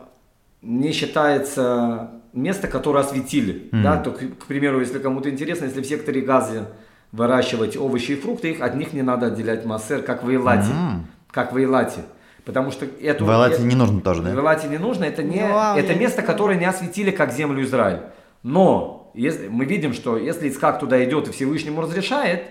не 0.61 0.91
считается 0.91 2.11
место, 2.33 2.67
которое 2.67 2.99
осветили, 3.03 3.69
Мгм. 3.71 3.83
да, 3.83 3.97
то, 3.97 4.11
к, 4.11 4.17
к 4.19 4.45
примеру, 4.45 4.79
если 4.79 4.99
кому-то 4.99 5.29
интересно, 5.29 5.65
если 5.65 5.81
в 5.81 5.85
секторе 5.85 6.21
газа 6.21 6.69
выращивать 7.13 7.77
овощи 7.77 8.11
и 8.11 8.15
фрукты, 8.15 8.51
их 8.51 8.61
от 8.61 8.75
них 8.75 8.91
не 8.91 9.03
надо 9.03 9.27
отделять 9.27 9.63
массер, 9.63 10.01
как 10.01 10.23
в 10.23 10.29
Эйлате, 10.29 10.71
М. 10.71 11.05
как 11.31 11.53
в 11.53 11.57
Эйлате. 11.57 12.01
Потому 12.43 12.71
что 12.71 12.85
эту... 13.01 13.23
В 13.23 13.29
Элате 13.29 13.61
не 13.61 13.75
нужно 13.75 14.01
тоже, 14.01 14.21
да? 14.21 14.31
В 14.31 14.39
Элате 14.39 14.67
не 14.67 14.77
нужно, 14.77 15.05
это, 15.05 15.23
не, 15.23 15.47
Вау, 15.47 15.77
это 15.77 15.93
я 15.93 15.97
место, 15.97 16.21
не 16.21 16.27
которое 16.27 16.57
не 16.57 16.65
осветили 16.65 17.11
как 17.11 17.31
землю 17.31 17.63
Израиль. 17.63 18.01
Но 18.41 19.11
если, 19.13 19.47
мы 19.47 19.63
видим, 19.63 19.93
что 19.93 20.17
если 20.17 20.49
Ицхак 20.49 20.79
туда 20.79 21.01
идет 21.05 21.29
и 21.29 21.31
Всевышнему 21.31 21.81
разрешает, 21.81 22.43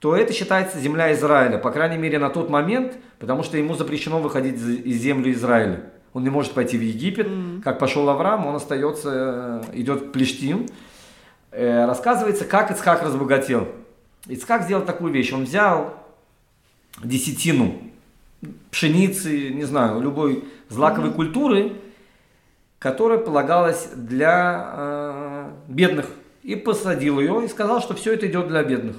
то 0.00 0.16
это 0.16 0.32
считается 0.32 0.78
земля 0.78 1.12
Израиля, 1.12 1.58
по 1.58 1.70
крайней 1.70 1.96
мере 1.96 2.18
на 2.18 2.30
тот 2.30 2.50
момент, 2.50 2.94
потому 3.18 3.42
что 3.42 3.56
ему 3.56 3.74
запрещено 3.74 4.18
выходить 4.18 4.56
из, 4.56 4.68
из 4.68 4.96
земли 5.00 5.32
Израиля. 5.32 5.84
Он 6.12 6.24
не 6.24 6.30
может 6.30 6.52
пойти 6.52 6.76
в 6.76 6.82
Египет, 6.82 7.28
как 7.62 7.78
пошел 7.78 8.08
Авраам, 8.08 8.46
он 8.46 8.56
остается, 8.56 9.62
э, 9.72 9.78
идет 9.78 10.02
в 10.02 10.10
Плештим. 10.10 10.66
Э, 11.52 11.86
рассказывается, 11.86 12.44
как 12.44 12.70
Ицхак 12.72 13.02
разбогател. 13.02 13.68
Ицхак 14.26 14.64
сделал 14.64 14.84
такую 14.84 15.12
вещь, 15.12 15.32
он 15.32 15.44
взял 15.44 15.94
десятину 17.02 17.78
пшеницы, 18.70 19.50
не 19.50 19.64
знаю, 19.64 20.00
любой 20.00 20.44
злаковой 20.68 21.12
культуры, 21.12 21.72
которая 22.78 23.18
полагалась 23.18 23.88
для 23.94 24.70
э, 24.72 25.50
бедных, 25.68 26.06
и 26.42 26.56
посадил 26.56 27.20
ее 27.20 27.44
и 27.44 27.48
сказал, 27.48 27.80
что 27.80 27.94
все 27.94 28.14
это 28.14 28.26
идет 28.26 28.48
для 28.48 28.62
бедных. 28.62 28.96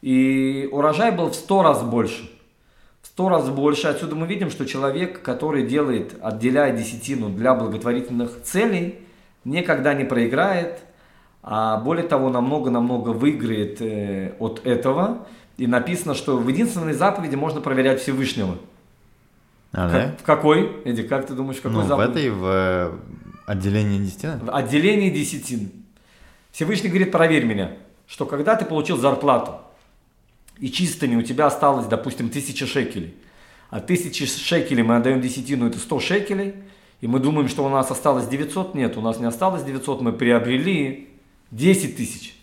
И 0.00 0.68
урожай 0.72 1.12
был 1.12 1.28
в 1.28 1.34
сто 1.34 1.62
раз 1.62 1.82
больше. 1.82 2.30
В 3.02 3.06
сто 3.06 3.28
раз 3.28 3.48
больше. 3.50 3.88
Отсюда 3.88 4.16
мы 4.16 4.26
видим, 4.26 4.50
что 4.50 4.64
человек, 4.64 5.22
который 5.22 5.66
делает, 5.66 6.14
отделяет 6.22 6.76
десятину 6.76 7.28
для 7.28 7.54
благотворительных 7.54 8.42
целей, 8.42 9.00
никогда 9.44 9.92
не 9.92 10.04
проиграет, 10.04 10.80
а 11.42 11.78
более 11.78 12.06
того, 12.06 12.30
намного-намного 12.30 13.10
выиграет 13.10 13.80
э, 13.80 14.34
от 14.38 14.64
этого. 14.66 15.26
И 15.56 15.66
написано, 15.66 16.14
что 16.14 16.36
в 16.38 16.48
единственной 16.48 16.92
заповеди 16.94 17.34
можно 17.34 17.60
проверять 17.60 18.00
Всевышнего. 18.00 18.56
А, 19.72 19.88
Как- 19.88 19.92
да? 19.92 20.16
в 20.18 20.22
какой? 20.22 20.82
Эдик, 20.84 21.08
как 21.08 21.26
ты 21.26 21.34
думаешь, 21.34 21.58
в 21.58 21.62
какой 21.62 21.78
Ну, 21.78 21.82
в 21.82 21.88
заповеди? 21.88 22.10
этой, 22.10 22.30
в 22.30 22.44
э, 22.46 22.90
отделении 23.46 23.98
десятины? 23.98 24.38
В 24.44 24.50
отделении 24.54 25.10
десятин. 25.10 25.70
Всевышний 26.52 26.88
говорит, 26.90 27.10
проверь 27.10 27.44
меня, 27.44 27.72
что 28.06 28.26
когда 28.26 28.54
ты 28.56 28.64
получил 28.64 28.96
зарплату, 28.98 29.54
и 30.58 30.70
чистыми 30.70 31.16
у 31.16 31.22
тебя 31.22 31.46
осталось, 31.46 31.86
допустим, 31.86 32.28
тысяча 32.28 32.66
шекелей, 32.66 33.14
а 33.70 33.80
тысячи 33.80 34.26
шекелей 34.26 34.82
мы 34.82 34.96
отдаем 34.96 35.20
десятину, 35.20 35.66
это 35.66 35.78
100 35.78 36.00
шекелей, 36.00 36.54
и 37.00 37.06
мы 37.06 37.18
думаем, 37.18 37.48
что 37.48 37.64
у 37.64 37.68
нас 37.68 37.90
осталось 37.90 38.28
900, 38.28 38.74
нет, 38.74 38.96
у 38.96 39.00
нас 39.00 39.18
не 39.18 39.24
осталось 39.26 39.64
900, 39.64 40.02
мы 40.02 40.12
приобрели 40.12 41.08
10 41.52 41.96
тысяч. 41.96 42.34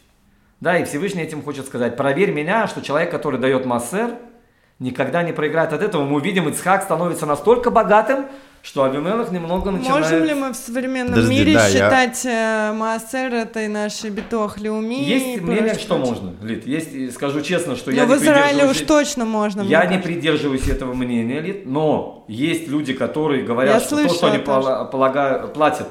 Да, 0.61 0.77
и 0.77 0.85
Всевышний 0.85 1.21
этим 1.23 1.41
хочет 1.41 1.65
сказать, 1.65 1.95
проверь 1.97 2.31
меня, 2.31 2.67
что 2.67 2.81
человек, 2.81 3.11
который 3.11 3.39
дает 3.39 3.65
массер, 3.65 4.15
никогда 4.79 5.23
не 5.23 5.31
проиграет 5.33 5.73
от 5.73 5.81
этого. 5.81 6.03
Мы 6.05 6.19
видим, 6.21 6.47
Ицхак 6.49 6.83
становится 6.83 7.25
настолько 7.25 7.71
богатым, 7.71 8.25
что 8.61 8.83
Авимелах 8.83 9.31
немного 9.31 9.71
начинает... 9.71 10.03
Можем 10.03 10.23
ли 10.25 10.33
мы 10.33 10.51
в 10.51 10.55
современном 10.55 11.13
Подожди, 11.13 11.33
мире 11.33 11.53
да, 11.53 11.65
я- 11.67 11.71
считать 11.71 12.25
э, 12.25 12.73
Маасер 12.73 13.33
этой 13.33 13.69
нашей 13.69 14.09
битох 14.09 14.57
Леуми? 14.59 15.01
Есть 15.01 15.41
мнение, 15.41 15.75
что 15.75 15.97
можно, 15.97 16.33
Лид. 16.41 16.67
Есть, 16.67 17.13
скажу 17.13 17.39
честно, 17.41 17.77
что 17.77 17.89
Ну, 17.91 17.95
я 17.95 18.05
в 18.05 18.09
не 18.09 18.15
Израиле 18.15 18.65
уж 18.65 18.79
точно 18.81 19.23
можно. 19.23 19.61
Я 19.61 19.83
не 19.85 19.87
кажется. 19.95 20.07
придерживаюсь 20.09 20.67
этого 20.67 20.93
мнения, 20.93 21.39
Лид, 21.39 21.65
но 21.65 22.25
есть 22.27 22.67
люди, 22.67 22.91
которые 22.93 23.43
говорят, 23.43 23.75
Я 23.75 23.79
что 23.79 23.95
то, 24.05 24.13
что 24.13 24.27
они 24.27 24.39
тоже. 24.39 24.45
пола- 24.45 24.85
полагают, 24.91 25.53
платят 25.53 25.87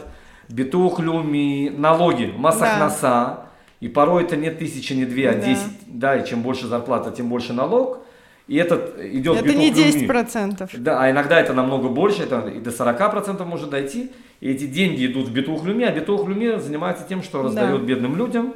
битух, 0.48 1.00
люми, 1.00 1.68
налоги, 1.76 2.32
массах 2.36 2.78
Да. 2.78 2.84
носа, 2.84 3.38
и 3.80 3.88
порой 3.88 4.24
это 4.24 4.36
не 4.36 4.50
тысяча, 4.50 4.94
не 4.94 5.04
две, 5.04 5.30
а 5.30 5.34
Да. 5.34 5.40
десять, 5.40 5.72
да, 5.86 6.16
и 6.16 6.26
чем 6.26 6.42
больше 6.42 6.66
зарплата, 6.66 7.10
тем 7.10 7.28
больше 7.28 7.52
налог, 7.52 7.98
и 8.46 8.56
этот 8.56 8.98
идет 9.00 9.36
Это 9.36 9.54
не 9.54 9.70
люми. 9.70 10.06
10%. 10.06 10.70
Да, 10.78 11.02
а 11.02 11.10
иногда 11.10 11.38
это 11.38 11.52
намного 11.52 11.88
больше, 11.88 12.22
это 12.22 12.48
и 12.48 12.60
до 12.60 12.70
40% 12.70 13.44
может 13.44 13.68
дойти. 13.70 14.10
И 14.40 14.50
эти 14.50 14.66
деньги 14.66 15.04
идут 15.06 15.28
в 15.28 15.32
Бетухлюме, 15.32 15.86
а 15.86 15.92
Бетухлюме 15.92 16.58
занимается 16.58 17.04
тем, 17.08 17.22
что 17.22 17.42
раздает 17.42 17.80
Да. 17.80 17.86
бедным 17.86 18.16
людям. 18.16 18.54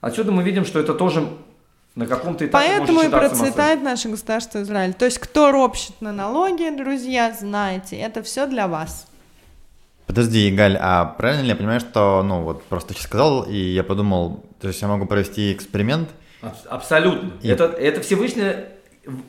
Отсюда 0.00 0.32
мы 0.32 0.42
видим, 0.42 0.64
что 0.64 0.80
это 0.80 0.92
тоже 0.94 1.28
на 1.94 2.06
каком-то 2.06 2.44
этапе 2.46 2.66
Поэтому 2.66 3.02
и 3.02 3.08
процветает 3.08 3.82
наше 3.82 4.08
государство 4.08 4.60
Израиль. 4.62 4.92
То 4.94 5.04
есть, 5.04 5.18
кто 5.18 5.52
ропщет 5.52 6.00
на 6.00 6.12
налоги, 6.12 6.68
друзья, 6.76 7.32
знаете, 7.32 7.96
это 7.96 8.22
все 8.22 8.46
для 8.46 8.66
вас. 8.66 9.06
Подожди, 10.06 10.50
Галь, 10.50 10.76
а 10.80 11.04
правильно 11.06 11.42
ли 11.42 11.48
я 11.48 11.56
понимаю, 11.56 11.80
что, 11.80 12.22
ну, 12.22 12.42
вот 12.42 12.62
просто 12.64 12.92
сейчас 12.92 13.04
сказал, 13.04 13.42
и 13.44 13.56
я 13.56 13.82
подумал, 13.82 14.44
то 14.60 14.68
есть 14.68 14.80
я 14.82 14.88
могу 14.88 15.06
провести 15.06 15.52
эксперимент, 15.52 16.08
Аб- 16.42 16.54
Абсолютно. 16.68 17.32
И- 17.40 17.48
Это, 17.48 17.64
это 17.64 18.02
Всевышний, 18.02 18.44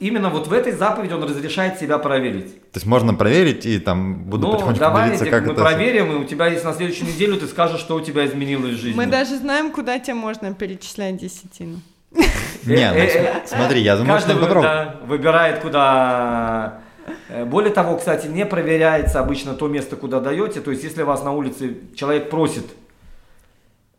именно 0.01 0.30
вот 0.30 0.47
в 0.47 0.53
этой 0.53 0.73
заповеди 0.73 1.13
он 1.13 1.23
разрешает 1.23 1.80
себя 1.80 1.97
проверить. 1.97 2.61
то 2.71 2.78
есть 2.78 2.86
можно 2.86 3.13
проверить, 3.13 3.65
и 3.65 3.80
там 3.80 4.26
буду 4.26 4.47
ну, 4.47 4.51
потихонечку 4.53 4.80
давай, 4.84 5.05
делиться, 5.07 5.26
как 5.28 5.45
мы 5.45 5.53
это... 5.53 5.61
проверим, 5.61 6.11
и 6.11 6.15
у 6.15 6.26
тебя 6.26 6.47
есть 6.47 6.65
на 6.65 6.73
следующую 6.73 7.07
неделю, 7.07 7.38
ты 7.38 7.47
скажешь, 7.47 7.80
что 7.80 7.95
у 7.95 8.01
тебя 8.01 8.26
изменилось 8.26 8.73
в 8.76 8.82
жизни. 8.82 8.97
Мы 8.97 9.05
даже 9.07 9.38
знаем, 9.38 9.71
куда 9.71 9.97
тебе 9.99 10.15
можно 10.15 10.53
перечислять 10.53 11.15
десятину. 11.17 11.80
Не, 12.11 12.91
ну, 12.91 12.97
Э, 12.97 13.05
э, 13.05 13.09
см- 13.09 13.47
смотри, 13.47 13.82
я 13.82 13.95
думаю, 13.97 14.19
что 14.19 14.28
Каждый 14.30 14.41
попробовать. 14.41 14.71
да, 14.71 14.95
выбирает, 15.05 15.59
куда... 15.59 16.82
Э, 17.30 17.45
Более 17.45 17.71
того, 17.73 17.97
кстати, 17.97 18.28
не 18.28 18.45
проверяется 18.45 19.19
обычно 19.19 19.53
то 19.53 19.67
место, 19.67 19.95
куда 19.95 20.19
даете. 20.19 20.61
То 20.61 20.71
есть, 20.71 20.84
если 20.84 21.03
вас 21.03 21.23
на 21.23 21.32
улице 21.32 21.78
человек 21.95 22.30
просит, 22.30 22.65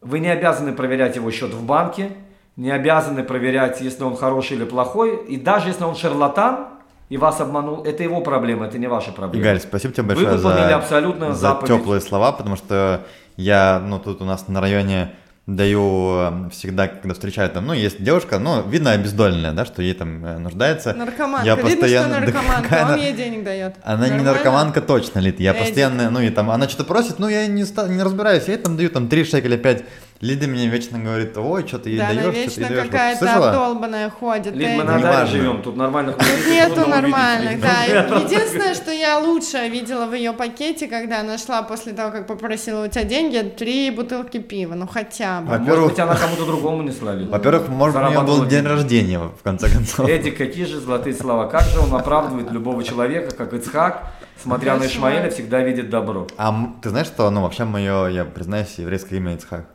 вы 0.01 0.21
не 0.21 0.29
обязаны 0.29 0.73
проверять 0.73 1.17
его 1.17 1.31
счет 1.31 1.53
в 1.53 1.65
банке, 1.65 2.11
не 2.57 2.71
обязаны 2.71 3.23
проверять, 3.25 3.81
если 3.81 4.05
он 4.05 4.17
хороший 4.17 4.57
или 4.57 4.65
плохой. 4.65 5.17
И 5.27 5.37
даже 5.37 5.69
если 5.69 5.85
он 5.85 5.95
шарлатан 5.97 6.69
и 7.09 7.17
вас 7.19 7.41
обманул, 7.41 7.83
это 7.85 8.03
его 8.03 8.21
проблема, 8.21 8.67
это 8.67 8.79
не 8.79 8.87
ваша 8.87 9.13
проблема. 9.13 9.43
Игаль, 9.43 9.61
спасибо 9.61 9.93
тебе 9.93 10.03
Вы 10.05 10.09
большое 10.15 10.37
выполнили 10.37 10.69
за, 10.69 10.77
абсолютно 10.77 11.33
за 11.33 11.35
заповедь. 11.35 11.77
теплые 11.77 12.01
слова, 12.01 12.33
потому 12.33 12.57
что 12.57 13.05
я, 13.37 13.83
ну, 13.85 13.99
тут 13.99 14.23
у 14.23 14.25
нас 14.25 14.49
на 14.49 14.61
районе 14.61 15.15
даю 15.47 16.17
э, 16.19 16.51
всегда, 16.51 16.89
когда 16.89 17.15
встречаю 17.15 17.49
там, 17.51 17.67
ну, 17.67 17.73
есть 17.73 18.03
девушка, 18.03 18.39
ну, 18.41 18.69
видно 18.69 18.91
обездоленная, 18.91 19.53
да, 19.53 19.65
что 19.65 19.81
ей 19.81 19.95
там 19.95 20.25
э, 20.25 20.39
нуждается. 20.39 20.93
Наркоманка. 20.93 21.47
Я 21.47 21.55
Видно, 21.55 21.71
постоянно- 21.71 22.17
что 22.23 22.27
Да 22.27 22.33
наркоманка, 22.33 22.75
он 22.75 22.85
она- 22.93 22.97
ей 22.97 23.13
денег 23.13 23.45
дает. 23.45 23.75
Она 23.85 24.07
не 24.07 24.11
Нормально? 24.15 24.33
наркоманка 24.33 24.81
точно, 24.81 25.21
Лид. 25.21 25.39
Я 25.39 25.53
Эдик. 25.53 25.63
постоянно, 25.67 26.11
ну 26.11 26.21
и 26.21 26.31
там, 26.31 26.51
она 26.51 26.69
что-то 26.69 26.85
просит, 26.85 27.21
ну 27.21 27.29
я 27.29 27.47
не, 27.47 27.65
ста- 27.65 27.87
не 27.87 28.03
разбираюсь, 28.03 28.45
я 28.49 28.55
ей 28.55 28.61
там 28.63 28.77
даю 28.77 28.91
там 28.91 29.09
3 29.09 29.25
шекеля 29.25 29.57
5. 29.57 29.85
Лида 30.21 30.47
мне 30.47 30.67
вечно 30.69 30.99
говорит, 30.99 31.37
ой, 31.37 31.67
что 31.67 31.79
ты 31.79 31.91
ей 31.91 31.99
Да, 31.99 32.09
даешь, 32.09 32.51
что 32.51 32.55
ты 32.57 32.61
ей 32.63 32.69
даешь. 32.69 32.83
Вот 32.85 32.91
какая-то 32.91 33.19
слышала? 33.19 33.49
обдолбанная 33.51 34.11
ходит. 34.11 34.55
Лид, 34.57 34.69
мы 34.77 34.85
на 34.85 34.99
Неважно. 34.99 35.27
живем, 35.27 35.63
тут 35.63 35.77
нормальных 35.77 36.17
нету 36.49 36.89
нормальных, 36.89 37.61
да. 37.61 37.85
Единственное, 38.25 38.75
что 38.75 38.91
я 38.91 39.19
лучше 39.19 39.69
видела 39.69 40.07
в 40.07 40.15
ее 40.15 40.33
пакете, 40.33 40.87
когда 40.87 41.21
она 41.21 41.37
шла 41.37 41.63
после 41.63 41.93
того, 41.93 42.11
как 42.13 42.27
попросила 42.27 42.87
у 42.87 42.89
тебя 42.89 43.05
деньги, 43.05 43.39
три 43.57 43.91
бутылки 43.91 44.39
пива, 44.39 44.75
ну 44.75 44.87
хотя 44.87 45.43
бы. 45.43 45.49
А, 45.55 45.59
Может 45.59 45.61
Во-первых- 45.67 45.91
быть, 45.91 45.99
она 46.01 46.17
кому-то 46.17 46.47
другому 46.47 46.83
несла, 46.83 47.13
Лид? 47.15 47.29
Во-первых, 47.29 47.69
может, 47.69 47.97
у 47.97 48.09
нее 48.09 48.21
был 48.23 48.47
день 48.47 48.65
рождения, 48.65 49.19
в 49.19 49.43
конце 49.43 49.69
концов. 49.69 50.09
Эдик, 50.09 50.39
какие 50.39 50.65
же 50.65 50.81
золотые 50.81 51.15
слова. 51.15 51.47
Как 51.47 51.63
же 51.65 51.81
он 51.81 51.95
оправдывает 51.95 52.51
любого 52.51 52.83
человека, 52.83 53.35
как 53.37 53.53
Ицхак, 53.53 54.13
смотря 54.43 54.77
на. 54.77 54.87
Ишмаэля, 54.87 55.31
всегда 55.31 55.61
видит 55.61 55.91
добро. 55.91 56.27
А 56.39 56.55
ты 56.81 56.89
знаешь, 56.89 57.07
что, 57.09 57.29
ну, 57.31 57.43
вообще 57.43 57.65
мое, 57.65 58.07
я 58.09 58.25
признаюсь, 58.25 58.75
еврейское 58.79 59.17
имя 59.17 59.35
Ицхак. 59.35 59.67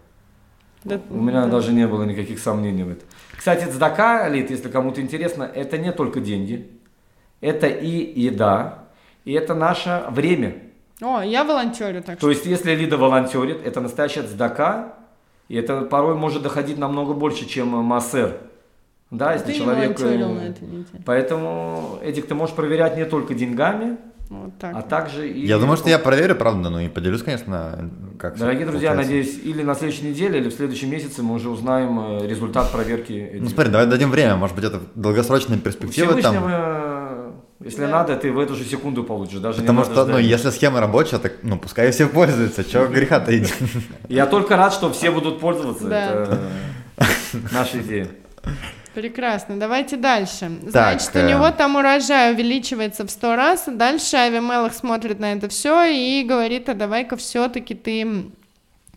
Да- 0.83 0.99
У 1.09 1.21
меня 1.21 1.45
даже 1.45 1.73
не 1.73 1.87
было 1.87 2.03
никаких 2.03 2.39
сомнений 2.39 2.83
в 2.83 2.89
этом. 2.91 3.07
Кстати, 3.37 3.65
цдака, 3.65 4.27
Лид, 4.29 4.49
если 4.49 4.69
кому-то 4.69 5.01
интересно, 5.01 5.43
это 5.43 5.77
не 5.77 5.91
только 5.91 6.19
деньги, 6.19 6.69
это 7.39 7.67
и 7.67 8.19
еда, 8.19 8.85
и 9.25 9.33
это 9.33 9.53
наше 9.53 10.03
время. 10.09 10.55
О, 11.01 11.21
я 11.21 11.43
волонтерю, 11.43 12.03
так 12.03 12.17
что. 12.17 12.27
То 12.27 12.29
есть, 12.29 12.45
если 12.45 12.75
Лида 12.75 12.97
волонтерит, 12.97 13.65
это 13.65 13.81
настоящая 13.81 14.23
цдака, 14.23 14.93
и 15.47 15.55
это 15.55 15.81
порой 15.81 16.15
может 16.15 16.43
доходить 16.43 16.77
намного 16.77 17.13
больше, 17.13 17.47
чем 17.47 17.69
массер. 17.69 18.37
Да, 19.09 19.33
если 19.33 19.47
Ты 19.47 19.51
не 19.53 19.57
человек... 19.59 19.99
э, 19.99 20.03
волонтерил 20.03 20.29
на 20.33 20.41
этой 20.41 20.67
неделе. 20.67 21.03
Поэтому, 21.05 21.99
Эдик, 22.01 22.27
ты 22.27 22.35
можешь 22.35 22.55
проверять 22.55 22.95
не 22.95 23.05
только 23.05 23.33
деньгами, 23.33 23.97
Вот 24.31 24.57
так. 24.59 24.73
а 24.73 24.81
также 24.81 25.29
и... 25.29 25.45
Я 25.45 25.57
думаю, 25.57 25.75
что 25.75 25.89
я 25.89 25.99
проверю, 25.99 26.35
правда, 26.37 26.69
ну 26.69 26.79
и 26.79 26.87
поделюсь, 26.87 27.21
конечно, 27.21 27.91
как 28.17 28.37
Дорогие 28.37 28.65
друзья, 28.65 28.91
получается. 28.91 29.13
надеюсь, 29.17 29.39
или 29.43 29.61
на 29.61 29.75
следующей 29.75 30.05
неделе, 30.05 30.39
или 30.39 30.49
в 30.49 30.53
следующем 30.53 30.89
месяце 30.89 31.21
мы 31.21 31.35
уже 31.35 31.49
узнаем 31.49 31.99
э, 31.99 32.27
результат 32.27 32.71
проверки. 32.71 33.11
этих. 33.11 33.41
Ну 33.41 33.49
смотри, 33.49 33.69
давай 33.73 33.87
дадим 33.87 34.09
время, 34.09 34.37
может 34.37 34.55
быть, 34.55 34.63
это 34.63 34.79
долгосрочные 34.95 35.59
У 35.59 35.61
перспективы 35.61 36.21
там. 36.21 36.35
Э, 36.49 37.31
если 37.59 37.81
Да. 37.81 37.89
надо, 37.89 38.15
ты 38.15 38.31
в 38.31 38.39
эту 38.39 38.55
же 38.55 38.63
секунду 38.63 39.03
получишь, 39.03 39.39
даже 39.39 39.59
Потому 39.59 39.79
не 39.79 39.85
что, 39.85 39.95
надо 39.95 40.11
ну, 40.13 40.17
ждать. 40.19 40.31
если 40.31 40.49
схема 40.51 40.79
рабочая, 40.79 41.19
так, 41.19 41.33
ну, 41.43 41.59
пускай 41.59 41.91
все 41.91 42.07
пользуются, 42.07 42.63
чего 42.63 42.87
греха-то. 42.87 43.33
Я 44.07 44.27
только 44.27 44.55
рад, 44.55 44.71
что 44.73 44.93
все 44.93 45.11
будут 45.11 45.41
пользоваться. 45.41 45.87
Это 45.89 46.39
наша 47.51 47.79
идея. 47.81 48.07
Прекрасно, 48.93 49.57
давайте 49.57 49.95
дальше. 49.95 50.51
Значит, 50.67 51.11
э, 51.15 51.25
у 51.25 51.29
него 51.29 51.49
там 51.51 51.77
урожай 51.77 52.33
увеличивается 52.33 53.05
в 53.05 53.09
сто 53.11 53.35
раз, 53.35 53.67
а 53.67 53.71
дальше 53.71 54.17
Авимелах 54.17 54.73
смотрит 54.73 55.19
на 55.19 55.31
это 55.33 55.47
все 55.47 55.85
и 55.85 56.25
говорит, 56.27 56.67
а 56.67 56.73
давай-ка 56.73 57.15
все-таки 57.15 57.73
ты 57.73 58.25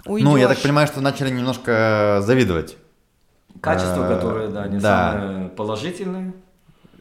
уйдешь. 0.04 0.28
Ну, 0.28 0.36
я 0.36 0.48
так 0.48 0.58
понимаю, 0.58 0.88
что 0.88 1.00
начали 1.00 1.30
немножко 1.30 2.18
завидовать. 2.22 2.76
Качество, 3.60 4.04
Э, 4.04 4.16
которое, 4.16 4.48
да, 4.48 4.66
не 4.66 4.78
да. 4.80 5.12
самое 5.12 5.48
положительное. 5.50 6.32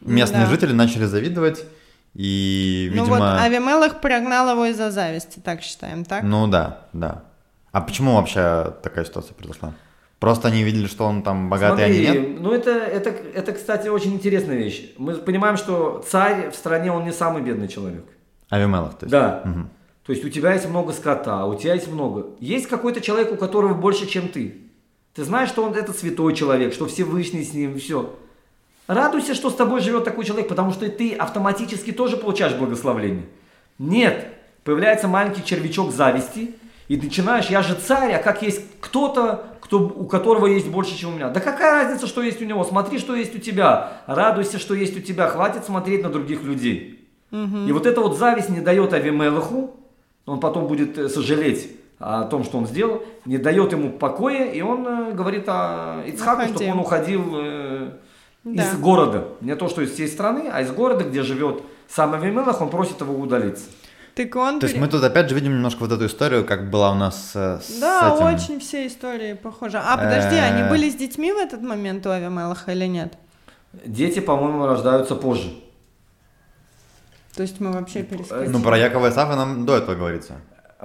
Местные 0.00 0.44
Да. 0.44 0.50
жители 0.50 0.72
начали 0.72 1.04
завидовать 1.04 1.64
И, 2.14 2.92
Ну 2.94 3.02
видимо... 3.04 3.18
вот 3.18 3.40
Авимелах 3.40 4.00
прогнал 4.00 4.48
его 4.52 4.66
из-за 4.66 4.92
зависти, 4.92 5.40
так 5.40 5.62
считаем, 5.62 6.04
так? 6.04 6.22
Ну 6.22 6.46
да, 6.46 6.78
да. 6.92 7.24
А 7.72 7.80
почему 7.80 8.14
вообще 8.14 8.72
такая 8.84 9.04
ситуация 9.04 9.34
произошла? 9.34 9.72
Просто 10.24 10.48
они 10.48 10.62
видели, 10.62 10.86
что 10.86 11.04
он 11.04 11.22
там 11.22 11.50
богатый, 11.50 11.82
а 11.82 11.84
они 11.84 12.02
Смотри, 12.02 12.20
нет? 12.20 12.40
ну 12.40 12.50
это, 12.50 12.70
это, 12.70 13.10
это, 13.10 13.52
кстати, 13.52 13.88
очень 13.88 14.14
интересная 14.14 14.56
вещь. 14.56 14.92
Мы 14.96 15.16
понимаем, 15.16 15.58
что 15.58 16.02
царь 16.08 16.50
в 16.50 16.54
стране, 16.54 16.90
он 16.90 17.04
не 17.04 17.12
самый 17.12 17.42
бедный 17.42 17.68
человек. 17.68 18.06
Авимелах, 18.48 18.96
то 18.96 19.04
есть. 19.04 19.12
Да. 19.12 19.42
Мгм. 19.44 19.68
То 20.06 20.12
есть 20.12 20.24
у 20.24 20.30
тебя 20.30 20.54
есть 20.54 20.66
много 20.66 20.94
скота, 20.94 21.44
у 21.44 21.54
тебя 21.56 21.74
есть 21.74 21.88
много. 21.88 22.28
Есть 22.40 22.68
какой-то 22.68 23.02
человек, 23.02 23.32
у 23.32 23.36
которого 23.36 23.74
больше, 23.74 24.06
чем 24.06 24.28
ты. 24.28 24.62
Ты 25.12 25.24
знаешь, 25.24 25.50
что 25.50 25.62
он 25.62 25.74
это 25.74 25.92
святой 25.92 26.34
человек, 26.34 26.72
что 26.72 26.86
Всевышний 26.86 27.44
с 27.44 27.52
ним, 27.52 27.78
все. 27.78 28.16
Радуйся, 28.86 29.34
что 29.34 29.50
с 29.50 29.54
тобой 29.54 29.82
живет 29.82 30.04
такой 30.04 30.24
человек, 30.24 30.48
потому 30.48 30.72
что 30.72 30.88
ты 30.88 31.12
автоматически 31.12 31.92
тоже 31.92 32.16
получаешь 32.16 32.54
благословление. 32.54 33.26
Нет, 33.78 34.26
появляется 34.62 35.06
маленький 35.06 35.44
червячок 35.44 35.92
зависти, 35.92 36.54
и 36.88 36.96
начинаешь, 36.96 37.46
я 37.46 37.62
же 37.62 37.74
царь, 37.74 38.12
а 38.12 38.18
как 38.22 38.42
есть 38.42 38.60
кто-то, 38.80 39.44
кто, 39.60 39.78
у 39.80 40.04
которого 40.06 40.46
есть 40.46 40.68
больше, 40.68 40.96
чем 40.96 41.14
у 41.14 41.16
меня. 41.16 41.30
Да 41.30 41.40
какая 41.40 41.84
разница, 41.84 42.06
что 42.06 42.22
есть 42.22 42.42
у 42.42 42.44
него? 42.44 42.62
Смотри, 42.64 42.98
что 42.98 43.14
есть 43.14 43.34
у 43.34 43.38
тебя. 43.38 44.02
Радуйся, 44.06 44.58
что 44.58 44.74
есть 44.74 44.96
у 44.96 45.00
тебя. 45.00 45.28
Хватит 45.28 45.64
смотреть 45.64 46.02
на 46.02 46.10
других 46.10 46.42
людей. 46.42 47.08
И 47.32 47.72
вот 47.72 47.86
эта 47.86 48.00
вот 48.00 48.16
зависть 48.18 48.50
не 48.50 48.60
дает 48.60 48.92
Авимелаху, 48.92 49.74
он 50.26 50.38
потом 50.40 50.66
будет 50.68 50.96
э, 50.96 51.08
сожалеть 51.08 51.68
о 51.98 52.24
том, 52.24 52.44
что 52.44 52.58
он 52.58 52.66
сделал, 52.66 53.02
не 53.24 53.38
дает 53.38 53.72
ему 53.72 53.90
покоя, 53.90 54.44
и 54.52 54.60
он 54.62 54.86
э, 54.86 55.12
говорит 55.12 55.44
о 55.48 56.02
Ицхаку, 56.06 56.46
чтобы 56.46 56.70
он 56.70 56.78
уходил 56.78 57.24
э, 57.34 57.90
Да. 58.44 58.62
из 58.62 58.78
города. 58.78 59.28
Не 59.40 59.56
то, 59.56 59.68
что 59.68 59.82
из 59.82 59.92
всей 59.92 60.06
страны, 60.08 60.48
а 60.52 60.62
из 60.62 60.70
города, 60.70 61.04
где 61.04 61.22
живет 61.22 61.62
сам 61.88 62.14
Авимелах, 62.14 62.60
он 62.60 62.70
просит 62.70 63.00
его 63.00 63.14
удалиться. 63.14 63.64
Так 64.14 64.36
он... 64.36 64.60
То 64.60 64.66
есть 64.66 64.78
мы 64.78 64.86
тут 64.88 65.02
опять 65.02 65.28
же 65.28 65.34
видим 65.34 65.52
немножко 65.54 65.80
вот 65.80 65.92
эту 65.92 66.06
историю, 66.06 66.44
как 66.44 66.70
была 66.70 66.92
у 66.92 66.94
нас 66.94 67.32
э, 67.34 67.58
с 67.60 67.80
Да, 67.80 68.14
этим. 68.14 68.26
очень 68.26 68.60
все 68.60 68.86
истории 68.86 69.32
похожи. 69.34 69.76
А, 69.76 69.96
подожди, 69.96 70.36
Э. 70.36 70.44
они 70.52 70.68
были 70.70 70.88
с 70.88 70.94
детьми 70.94 71.32
в 71.32 71.36
этот 71.36 71.62
момент 71.62 72.06
у 72.06 72.10
Авимелаха 72.10 72.72
или 72.72 72.86
нет? 72.86 73.14
Дети, 73.84 74.20
по-моему, 74.20 74.66
рождаются 74.66 75.16
позже. 75.16 75.52
То 77.34 77.42
есть 77.42 77.58
мы 77.60 77.72
вообще 77.72 78.04
перескочили. 78.04 78.46
Ну, 78.48 78.60
про 78.62 78.78
Якова 78.78 79.10
Исаака 79.10 79.34
нам 79.34 79.66
до 79.66 79.76
этого 79.78 79.96
говорится. 79.96 80.34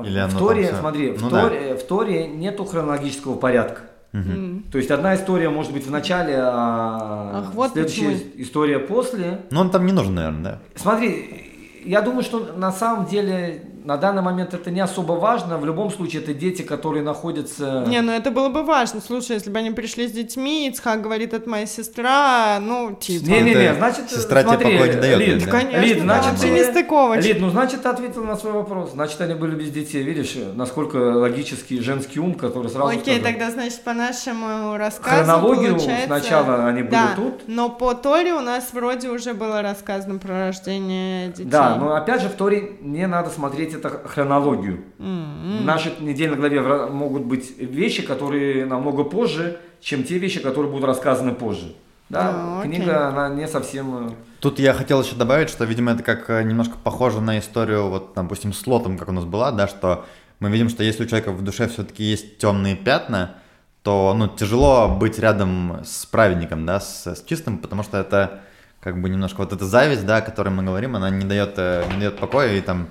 Или 0.04 0.20
в 0.26 0.30
там 0.32 0.40
Торе, 0.40 0.64
всё? 0.68 0.76
смотри, 0.80 1.12
в, 1.12 1.22
Ну 1.22 1.30
да. 1.30 1.42
Торе, 1.42 1.76
в 1.76 1.84
Торе 1.84 2.28
нету 2.28 2.66
хронологического 2.66 3.36
порядка. 3.36 3.82
М. 4.14 4.64
То 4.72 4.80
есть 4.80 4.90
одна 4.90 5.14
история 5.14 5.50
может 5.50 5.72
быть 5.72 5.86
в 5.86 5.92
начале, 5.92 6.36
а 6.40 7.44
Ах, 7.46 7.54
вот 7.54 7.74
следующая 7.74 8.10
почему. 8.16 8.32
история 8.38 8.80
после. 8.80 9.42
Ну, 9.52 9.60
он 9.60 9.70
там 9.70 9.86
не 9.86 9.92
нужен, 9.92 10.16
наверное, 10.16 10.42
да? 10.54 10.60
Смотри, 10.76 11.49
я 11.90 12.04
думаю, 12.04 12.22
что 12.22 12.54
на 12.56 12.72
самом 12.72 13.08
деле 13.08 13.64
на 13.84 13.98
данный 13.98 14.22
момент 14.22 14.54
это 14.54 14.72
не 14.72 14.80
особо 14.80 15.14
важно. 15.14 15.58
В 15.58 15.66
любом 15.66 15.92
случае, 15.92 16.22
это 16.22 16.34
дети, 16.34 16.62
которые 16.62 17.04
находятся... 17.04 17.84
Не, 17.88 18.02
ну 18.02 18.12
это 18.12 18.32
было 18.32 18.50
бы 18.50 18.64
важно. 18.64 19.02
Слушай, 19.02 19.34
если 19.34 19.50
бы 19.50 19.60
они 19.60 19.72
пришли 19.72 20.08
с 20.08 20.12
детьми, 20.12 20.68
Ицхак 20.68 21.02
говорит, 21.02 21.34
это 21.34 21.50
моя 21.50 21.66
сестра, 21.66 22.60
ну, 22.62 22.96
типа. 23.00 23.26
Не-не-не, 23.26 23.76
значит, 23.76 24.10
сестра 24.10 24.42
тебе 24.42 24.52
смотри, 24.52 24.78
покоя 24.78 24.94
не 24.94 25.02
дает, 25.02 25.20
Лид, 25.20 25.46
да? 25.46 25.52
Конечно, 25.52 25.82
Лид, 25.82 25.98
да, 25.98 26.04
значит, 26.04 26.32
вообще 26.32 26.48
ты- 26.48 26.50
не 26.50 26.64
стыковочка. 26.64 27.28
Лид, 27.28 27.42
ну 27.42 27.50
значит, 27.50 27.82
ты 27.84 27.90
ответил 27.90 28.24
на 28.24 28.36
свой 28.36 28.54
вопрос. 28.54 28.92
Значит, 28.92 29.22
они 29.22 29.34
были 29.34 29.56
без 29.56 29.72
детей. 29.72 30.04
Видишь, 30.04 30.36
насколько 30.56 30.98
логический 30.98 31.80
женский 31.80 32.20
ум, 32.20 32.36
который 32.36 32.70
сразу 32.70 32.88
Окей, 32.88 33.20
сказал. 33.20 33.22
тогда, 33.24 33.52
значит, 33.52 33.82
по 33.84 33.94
нашему 33.94 34.78
рассказу 34.78 35.24
Хронологию 35.24 35.76
получается... 35.76 36.06
сначала 36.08 36.68
они 36.68 36.82
были 36.82 36.92
да, 36.92 37.14
тут. 37.16 37.48
но 37.48 37.70
по 37.70 37.94
Торе 37.94 38.34
у 38.34 38.42
нас 38.42 38.74
вроде 38.74 39.10
уже 39.10 39.34
было 39.34 39.62
рассказано 39.62 40.20
про 40.20 40.48
рождение 40.48 41.30
детей. 41.30 41.46
Да, 41.46 41.76
но 41.76 41.96
опять 41.96 42.22
же 42.22 42.30
в 42.30 42.34
Торе 42.34 42.78
не 42.82 43.08
надо 43.08 43.30
смотреть 43.30 43.69
это 43.74 43.90
хронологию. 43.90 44.84
М-м. 45.00 45.60
В 45.60 45.66
нашей 45.66 45.94
недельной 46.00 46.38
главе 46.38 46.62
могут 46.62 47.24
быть 47.24 47.58
вещи, 47.60 48.02
которые 48.02 48.66
намного 48.66 49.04
позже, 49.04 49.60
чем 49.82 50.04
те 50.04 50.18
вещи, 50.18 50.40
которые 50.40 50.72
будут 50.72 50.86
рассказаны 50.86 51.34
позже. 51.34 51.76
Да, 52.10 52.32
А, 52.34 52.60
окей. 52.62 52.76
книга, 52.78 53.08
она 53.10 53.30
не 53.30 53.48
совсем... 53.48 54.08
э, 54.08 54.12
Тут 54.40 54.58
я 54.60 54.74
хотел 54.74 55.02
еще 55.04 55.16
добавить, 55.16 55.50
что, 55.50 55.64
видимо, 55.66 55.92
это 55.92 56.02
как 56.02 56.30
э, 56.30 56.42
немножко 56.44 56.76
похоже 56.84 57.22
на 57.22 57.38
историю, 57.38 57.88
вот, 57.90 58.14
допустим, 58.16 58.52
с 58.52 58.66
Лотом, 58.66 58.98
как 58.98 59.10
у 59.10 59.12
нас 59.12 59.26
была, 59.26 59.52
да, 59.52 59.68
что 59.68 60.06
мы 60.40 60.50
видим, 60.50 60.70
что 60.70 60.84
если 60.84 61.04
у 61.04 61.08
человека 61.08 61.32
в 61.32 61.44
душе 61.44 61.68
все-таки 61.68 62.04
есть 62.04 62.40
темные 62.40 62.76
пятна, 62.76 63.36
то, 63.84 64.14
ну, 64.18 64.28
тяжело 64.28 64.90
быть 64.90 65.20
рядом 65.20 65.82
с 65.86 66.06
праведником, 66.08 66.66
да, 66.66 66.80
с, 66.80 67.06
с 67.06 67.24
чистым, 67.24 67.60
потому 67.60 67.84
что 67.84 67.98
это 68.00 68.42
как 68.82 69.00
бы 69.02 69.10
немножко 69.10 69.38
вот 69.42 69.54
эта 69.54 69.66
зависть, 69.66 70.06
да, 70.06 70.18
о 70.18 70.22
которой 70.22 70.50
мы 70.50 70.64
говорим, 70.64 70.96
она 70.96 71.10
не 71.12 71.26
дает, 71.26 71.54
э, 71.58 71.84
не 71.94 72.00
дает 72.00 72.18
покоя, 72.18 72.54
и 72.56 72.62
там, 72.62 72.88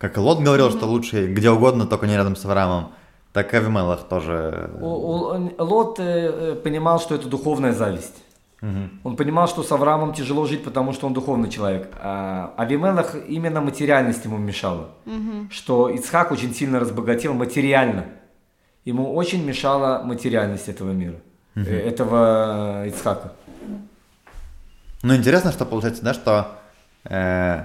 как 0.00 0.16
и 0.16 0.20
Лот 0.20 0.40
говорил, 0.40 0.70
что 0.70 0.86
лучше 0.86 1.26
где 1.36 1.50
угодно, 1.50 1.86
только 1.86 2.06
не 2.06 2.16
рядом 2.16 2.34
с 2.34 2.44
Авраамом, 2.44 2.84
так 3.32 3.54
и 3.54 3.56
Авимелах 3.56 4.08
тоже. 4.08 4.70
У- 4.80 4.86
у- 4.86 5.64
Лот 5.64 6.00
э, 6.00 6.02
э, 6.04 6.54
понимал, 6.64 6.98
что 6.98 7.14
это 7.14 7.28
духовная 7.28 7.72
зависть. 7.72 8.16
Мгм. 8.62 9.00
Он 9.04 9.16
понимал, 9.16 9.46
что 9.48 9.62
с 9.62 9.70
Авраамом 9.72 10.12
тяжело 10.14 10.44
жить, 10.46 10.64
потому 10.64 10.92
что 10.92 11.06
он 11.06 11.12
духовный 11.14 11.48
человек. 11.48 11.88
А 12.02 12.52
Авимелах 12.58 13.14
именно 13.28 13.60
материальность 13.60 14.24
ему 14.24 14.36
мешала. 14.38 14.88
Что 15.50 15.88
Ицхак 15.88 16.32
очень 16.32 16.54
сильно 16.54 16.80
разбогател 16.80 17.32
материально. 17.34 18.04
Ему 18.86 19.14
очень 19.14 19.44
мешала 19.46 20.02
материальность 20.04 20.68
этого 20.68 20.92
мира. 20.92 21.16
э, 21.56 21.88
Этого 21.88 22.86
Ицхака. 22.86 23.32
Ну, 25.02 25.14
интересно, 25.14 25.52
что 25.52 25.64
получается, 25.66 26.02
да, 26.04 26.14
что, 26.14 26.46
э, 27.04 27.64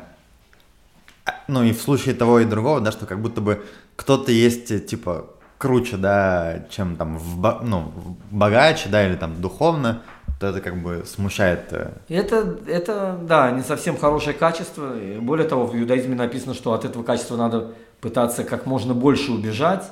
ну, 1.48 1.64
и 1.64 1.72
в 1.72 1.82
случае 1.82 2.16
того 2.16 2.40
и 2.40 2.46
другого, 2.46 2.82
да, 2.82 2.92
что 2.92 3.06
как 3.06 3.22
будто 3.22 3.42
бы 3.42 3.64
кто-то 3.96 4.32
есть, 4.32 4.72
э, 4.72 4.80
типа, 4.80 5.28
круче, 5.58 5.98
да, 5.98 6.66
чем 6.70 6.96
там, 6.96 7.18
в, 7.18 7.62
ну, 7.64 7.92
богаче, 8.32 8.90
да, 8.90 9.08
или 9.08 9.16
там 9.16 9.42
духовно, 9.42 10.02
то 10.40 10.48
это 10.48 10.62
как 10.62 10.82
бы 10.82 11.04
смущает. 11.06 11.72
э. 11.72 11.92
Это, 12.10 12.58
это, 12.68 13.18
да, 13.22 13.52
не 13.52 13.62
совсем 13.62 13.98
хорошее 13.98 14.36
качество. 14.36 15.00
И 15.00 15.18
более 15.20 15.48
того, 15.48 15.66
в 15.66 15.76
иудаизме 15.76 16.16
написано, 16.16 16.54
что 16.54 16.74
от 16.74 16.84
этого 16.86 17.04
качества 17.04 17.38
надо 17.38 17.72
пытаться 18.02 18.44
как 18.44 18.66
можно 18.66 18.94
больше 18.94 19.32
убежать, 19.32 19.90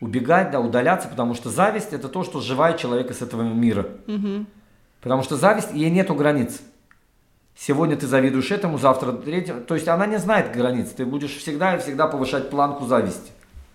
убегать, 0.00 0.50
да, 0.50 0.60
удаляться, 0.60 1.08
потому 1.08 1.34
что 1.34 1.50
зависть– 1.50 1.88
это 1.92 2.08
то, 2.08 2.24
что 2.24 2.40
сживает 2.40 2.78
человека 2.78 3.14
с 3.14 3.22
этого 3.22 3.42
мира. 3.42 3.86
Потому 5.00 5.22
что 5.22 5.36
зависть, 5.36 5.68
ей 5.72 5.90
нету 5.90 6.14
границ. 6.14 6.60
Сегодня 7.56 7.96
ты 7.96 8.06
завидуешь 8.06 8.50
этому, 8.50 8.78
завтра 8.78 9.12
третьему. 9.12 9.60
То 9.62 9.74
есть 9.74 9.86
она 9.88 10.06
не 10.06 10.18
знает 10.18 10.52
границ. 10.52 10.88
Ты 10.96 11.06
будешь 11.06 11.36
всегда 11.36 11.76
и 11.76 11.80
всегда 11.80 12.06
повышать 12.06 12.50
планку 12.50 12.86
зависти. 12.86 13.30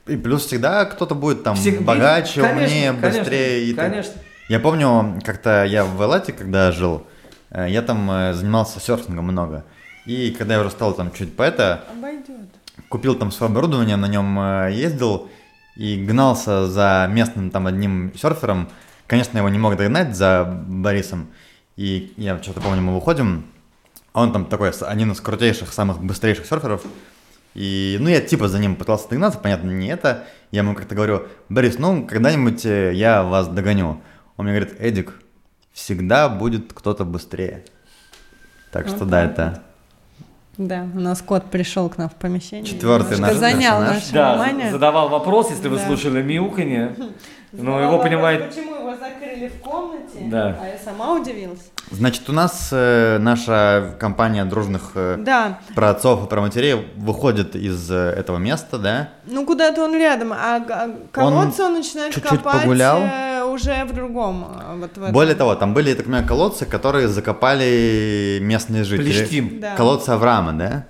И 0.07 0.17
плюс 0.17 0.45
всегда 0.45 0.85
кто-то 0.85 1.15
будет 1.15 1.43
там 1.43 1.55
Всег- 1.55 1.81
богаче, 1.83 2.41
Конечно, 2.41 2.65
умнее, 2.65 2.93
конечно, 2.93 3.19
быстрее. 3.21 3.63
и 3.65 3.73
так. 3.73 3.89
Конечно. 3.89 4.13
Я 4.49 4.59
помню, 4.59 5.19
как-то 5.23 5.63
я 5.63 5.85
в 5.85 6.01
Элате, 6.03 6.33
когда 6.33 6.71
жил, 6.71 7.05
э, 7.51 7.67
я 7.69 7.81
там 7.83 8.09
э, 8.11 8.33
занимался 8.33 8.79
серфингом 8.79 9.25
много. 9.25 9.63
И 10.05 10.31
когда 10.31 10.55
я 10.55 10.61
уже 10.61 10.71
стал 10.71 10.93
там 10.93 11.11
чуть 11.11 11.35
поэта, 11.35 11.83
Обойдет. 11.95 12.49
купил 12.89 13.15
там 13.15 13.31
свое 13.31 13.51
оборудование, 13.51 13.95
на 13.95 14.07
нем 14.07 14.39
э, 14.39 14.71
ездил 14.73 15.29
и 15.75 16.03
гнался 16.03 16.67
за 16.67 17.07
местным 17.11 17.51
там 17.51 17.67
одним 17.67 18.11
серфером. 18.17 18.67
Конечно, 19.05 19.37
его 19.37 19.49
не 19.49 19.59
мог 19.59 19.77
догнать 19.77 20.15
за 20.15 20.43
Борисом. 20.67 21.27
И 21.77 22.13
я 22.17 22.41
что-то 22.41 22.61
помню, 22.61 22.81
мы 22.81 22.95
выходим, 22.95 23.45
он 24.13 24.31
там 24.31 24.45
такой, 24.45 24.71
один 24.71 25.11
из 25.11 25.21
крутейших, 25.21 25.71
самых 25.73 26.01
быстрейших 26.03 26.45
серферов. 26.45 26.83
И, 27.55 27.97
ну, 27.99 28.09
я 28.09 28.21
типа 28.21 28.47
за 28.47 28.59
ним 28.59 28.75
пытался 28.75 29.09
догнаться, 29.09 29.39
понятно, 29.39 29.69
не 29.69 29.87
это. 29.87 30.25
Я 30.51 30.61
ему 30.61 30.75
как-то 30.75 30.95
говорю, 30.95 31.23
Борис, 31.49 31.79
ну, 31.79 32.05
когда-нибудь 32.05 32.65
э, 32.65 32.93
я 32.93 33.23
вас 33.23 33.47
догоню. 33.47 34.01
Он 34.37 34.45
мне 34.45 34.55
говорит, 34.55 34.79
Эдик, 34.79 35.13
всегда 35.73 36.29
будет 36.29 36.71
кто-то 36.73 37.05
быстрее. 37.05 37.65
Так 38.71 38.87
что 38.87 39.05
да, 39.05 39.23
это 39.25 39.63
Да, 40.57 40.87
у 40.93 40.99
нас 40.99 41.21
кот 41.21 41.49
пришел 41.49 41.89
к 41.89 41.97
нам 41.97 42.09
в 42.09 42.15
помещение. 42.15 42.65
Четвертый 42.65 43.17
наш 43.17 43.35
занял 43.35 43.79
наше 43.79 44.13
Да, 44.13 44.33
внимание. 44.33 44.71
задавал 44.71 45.09
вопрос, 45.09 45.49
если 45.49 45.67
вы 45.69 45.77
Да. 45.77 45.85
слушали 45.87 46.21
мяуканье. 46.21 46.95
Но 47.51 47.73
Задавал 47.73 47.93
его 47.93 48.03
понимает... 48.03 48.49
Почему 48.49 48.75
его 48.75 48.91
закрыли 48.95 49.47
в 49.49 49.59
комнате? 49.61 50.19
Да. 50.27 50.57
А 50.61 50.67
я 50.67 50.77
сама 50.77 51.13
удивилась. 51.13 51.71
Значит, 51.91 52.29
у 52.29 52.33
нас 52.33 52.69
э, 52.71 53.17
наша 53.19 53.95
компания 53.99 54.45
дружных 54.45 54.91
э, 54.93 55.17
Да. 55.19 55.57
про 55.73 55.89
отцов 55.89 56.25
и 56.25 56.27
про 56.29 56.41
матерей 56.41 56.87
выходит 56.95 57.55
из 57.55 57.89
э, 57.89 57.95
этого 57.95 58.37
места, 58.37 58.77
да? 58.77 59.09
Ну, 59.25 59.45
куда-то 59.47 59.83
он 59.83 59.95
рядом, 59.95 60.31
а 60.31 60.59
г- 60.59 60.95
колодцы 61.11 61.63
он, 61.63 61.73
начинает 61.73 62.13
чуть-чуть 62.13 62.39
копать 62.43 62.61
погулял. 62.61 62.99
э, 63.01 63.43
уже 63.45 63.83
в 63.85 63.93
другом. 63.95 64.45
э, 64.59 64.77
Вот 64.77 64.91
в 64.97 65.01
этом. 65.01 65.11
Более 65.13 65.33
того, 65.33 65.55
там 65.55 65.73
были, 65.73 65.95
так 65.95 66.05
понимаю, 66.05 66.27
колодцы, 66.27 66.67
которые 66.67 67.07
закопали 67.07 68.37
местные 68.41 68.83
жители. 68.83 69.05
Плештим. 69.11 69.59
Да. 69.59 69.75
Колодцы 69.75 70.09
Авраама, 70.11 70.53
да? 70.53 70.85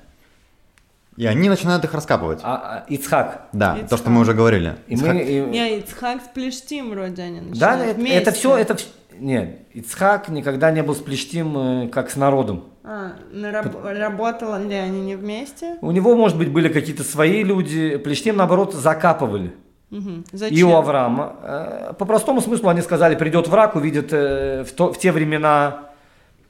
И 1.20 1.26
они 1.26 1.50
начинают 1.50 1.84
их 1.84 1.94
раскапывать. 1.94 2.40
А, 2.44 2.84
а, 2.88 2.94
Ицхак. 2.94 3.50
да, 3.52 3.74
Ицхак. 3.76 3.90
то, 3.90 3.98
что 3.98 4.10
мы 4.10 4.22
уже 4.22 4.34
говорили. 4.34 4.76
И 4.88 4.96
мы, 4.96 5.20
и- 5.20 5.42
Не, 5.42 5.80
Ицхак 5.80 6.22
с 6.24 6.28
Плештим 6.34 6.92
вроде 6.92 7.24
они 7.24 7.42
Да, 7.42 7.46
начинают 7.76 7.84
это, 7.92 8.00
вместе. 8.00 8.18
это 8.20 8.32
все, 8.32 8.58
это 8.58 8.78
нет, 9.20 9.60
Ицхак 9.74 10.30
никогда 10.30 10.72
не 10.72 10.82
был 10.82 10.96
с 10.96 11.00
Плештим 11.00 11.58
э, 11.58 11.88
как 11.90 12.10
с 12.10 12.16
народом. 12.16 12.64
А, 12.86 13.12
нараб- 13.34 13.84
работали 13.84 14.70
ли 14.70 14.76
они 14.76 15.02
не 15.02 15.16
вместе? 15.18 15.76
У 15.82 15.92
него, 15.92 16.16
может 16.16 16.38
быть, 16.38 16.50
были 16.50 16.70
какие-то 16.70 17.04
свои 17.04 17.44
люди. 17.44 17.98
Плештим, 17.98 18.38
наоборот, 18.38 18.74
закапывали. 18.74 19.54
Мгм. 19.90 20.24
Зачем? 20.32 20.58
И 20.58 20.64
у 20.64 20.74
Авраама. 20.74 21.36
Э, 21.44 21.94
По 22.00 22.06
простому 22.06 22.40
смыслу 22.40 22.70
они 22.70 22.82
сказали, 22.82 23.16
придет 23.16 23.50
враг, 23.50 23.76
увидит 23.76 24.14
э, 24.14 24.64
в, 24.64 24.72
то- 24.72 24.94
в 24.94 24.98
те 24.98 25.12
времена 25.12 25.89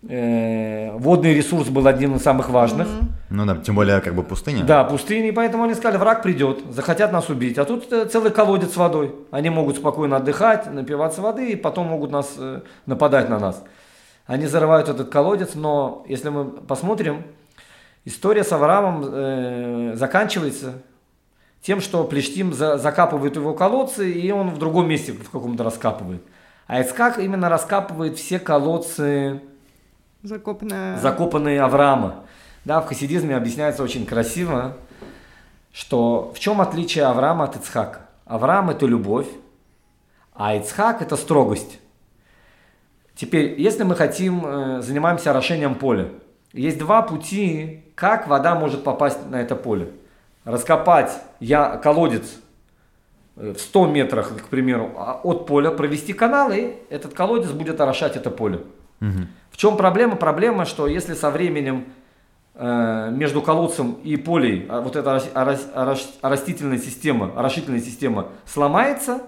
водный 0.01 1.33
ресурс 1.33 1.67
был 1.67 1.85
одним 1.87 2.15
из 2.15 2.23
самых 2.23 2.49
важных. 2.49 2.87
Ну 3.29 3.45
да, 3.45 3.57
тем 3.57 3.75
более 3.75 3.99
как 4.01 4.15
бы 4.15 4.23
пустыня. 4.23 4.63
Да, 4.63 4.83
пустыни, 4.83 5.27
и 5.27 5.31
поэтому 5.31 5.63
они 5.63 5.73
сказали, 5.73 5.97
враг 5.99 6.23
придет, 6.23 6.59
захотят 6.69 7.11
нас 7.11 7.29
убить. 7.29 7.57
А 7.57 7.65
тут 7.65 7.91
э, 7.91 8.05
целый 8.05 8.31
колодец 8.31 8.73
с 8.73 8.77
водой. 8.77 9.13
Они 9.29 9.49
могут 9.49 9.75
спокойно 9.75 10.17
отдыхать, 10.17 10.71
напиваться 10.71 11.21
воды, 11.21 11.51
и 11.51 11.55
потом 11.55 11.87
могут 11.87 12.11
нас 12.11 12.33
э, 12.37 12.61
нападать 12.85 13.29
на 13.29 13.39
нас. 13.39 13.63
Они 14.25 14.47
зарывают 14.47 14.89
этот 14.89 15.09
колодец, 15.09 15.55
но 15.55 16.05
если 16.07 16.29
мы 16.29 16.45
посмотрим, 16.45 17.23
история 18.05 18.43
с 18.43 18.51
Авраамом 18.51 19.03
э, 19.05 19.91
заканчивается 19.95 20.81
тем, 21.61 21.81
что 21.81 22.03
Плештим 22.05 22.53
за- 22.53 22.77
закапывает 22.77 23.35
его 23.35 23.53
колодцы, 23.53 24.09
и 24.11 24.31
он 24.31 24.51
в 24.51 24.57
другом 24.57 24.87
месте 24.87 25.11
в 25.11 25.29
каком-то 25.29 25.63
раскапывает. 25.63 26.23
А 26.67 26.81
Ицкак 26.81 27.19
именно 27.19 27.49
раскапывает 27.49 28.17
все 28.17 28.39
колодцы 28.39 29.41
Закопанная... 30.23 30.97
закопанные 30.97 31.61
Авраама. 31.61 32.25
Да, 32.65 32.81
в 32.81 32.87
хасидизме 32.87 33.35
объясняется 33.35 33.83
очень 33.83 34.05
красиво, 34.05 34.75
что 35.71 36.33
в 36.35 36.39
чем 36.39 36.59
отличие 36.59 37.05
Авраама 37.05 37.45
от 37.45 37.55
Ицхака. 37.55 38.01
Авраам– 38.25 38.69
это 38.71 38.85
любовь, 38.85 39.27
а 40.33 40.55
Ицхак– 40.55 41.01
это 41.03 41.15
строгость. 41.15 41.79
Теперь, 43.15 43.59
если 43.59 43.83
мы 43.83 43.95
хотим, 43.95 44.45
э, 44.45 44.81
занимаемся 44.81 45.31
орошением 45.31 45.75
поля, 45.75 46.09
есть 46.53 46.77
два 46.77 47.01
пути, 47.01 47.83
как 47.95 48.27
вода 48.27 48.55
может 48.55 48.83
попасть 48.83 49.29
на 49.29 49.41
это 49.41 49.55
поле. 49.55 49.91
Раскопать 50.45 51.11
я, 51.39 51.77
колодец 51.77 52.23
э, 53.35 53.53
в 53.53 53.59
100 53.59 53.87
метрах, 53.87 54.37
к 54.37 54.47
примеру, 54.47 54.91
а- 54.97 55.19
от 55.23 55.47
поля, 55.47 55.71
провести 55.71 56.13
канал, 56.13 56.51
и 56.51 56.75
этот 56.89 57.13
колодец 57.13 57.51
будет 57.51 57.81
орошать 57.81 58.15
это 58.15 58.29
поле. 58.29 58.61
В 58.99 59.57
чем 59.57 59.77
проблема? 59.77 60.15
Проблема, 60.15 60.65
что 60.65 60.87
если 60.87 61.13
со 61.13 61.29
временем 61.31 61.85
э, 62.55 63.09
между 63.11 63.41
колодцем 63.41 63.93
и 64.03 64.15
полей 64.17 64.65
а, 64.69 64.81
вот 64.81 64.95
эта 64.95 65.09
орос- 65.33 65.73
орос- 65.73 66.09
оростительная 66.21 66.77
система, 66.77 67.31
орошительная 67.35 67.81
система 67.81 68.27
сломается, 68.45 69.21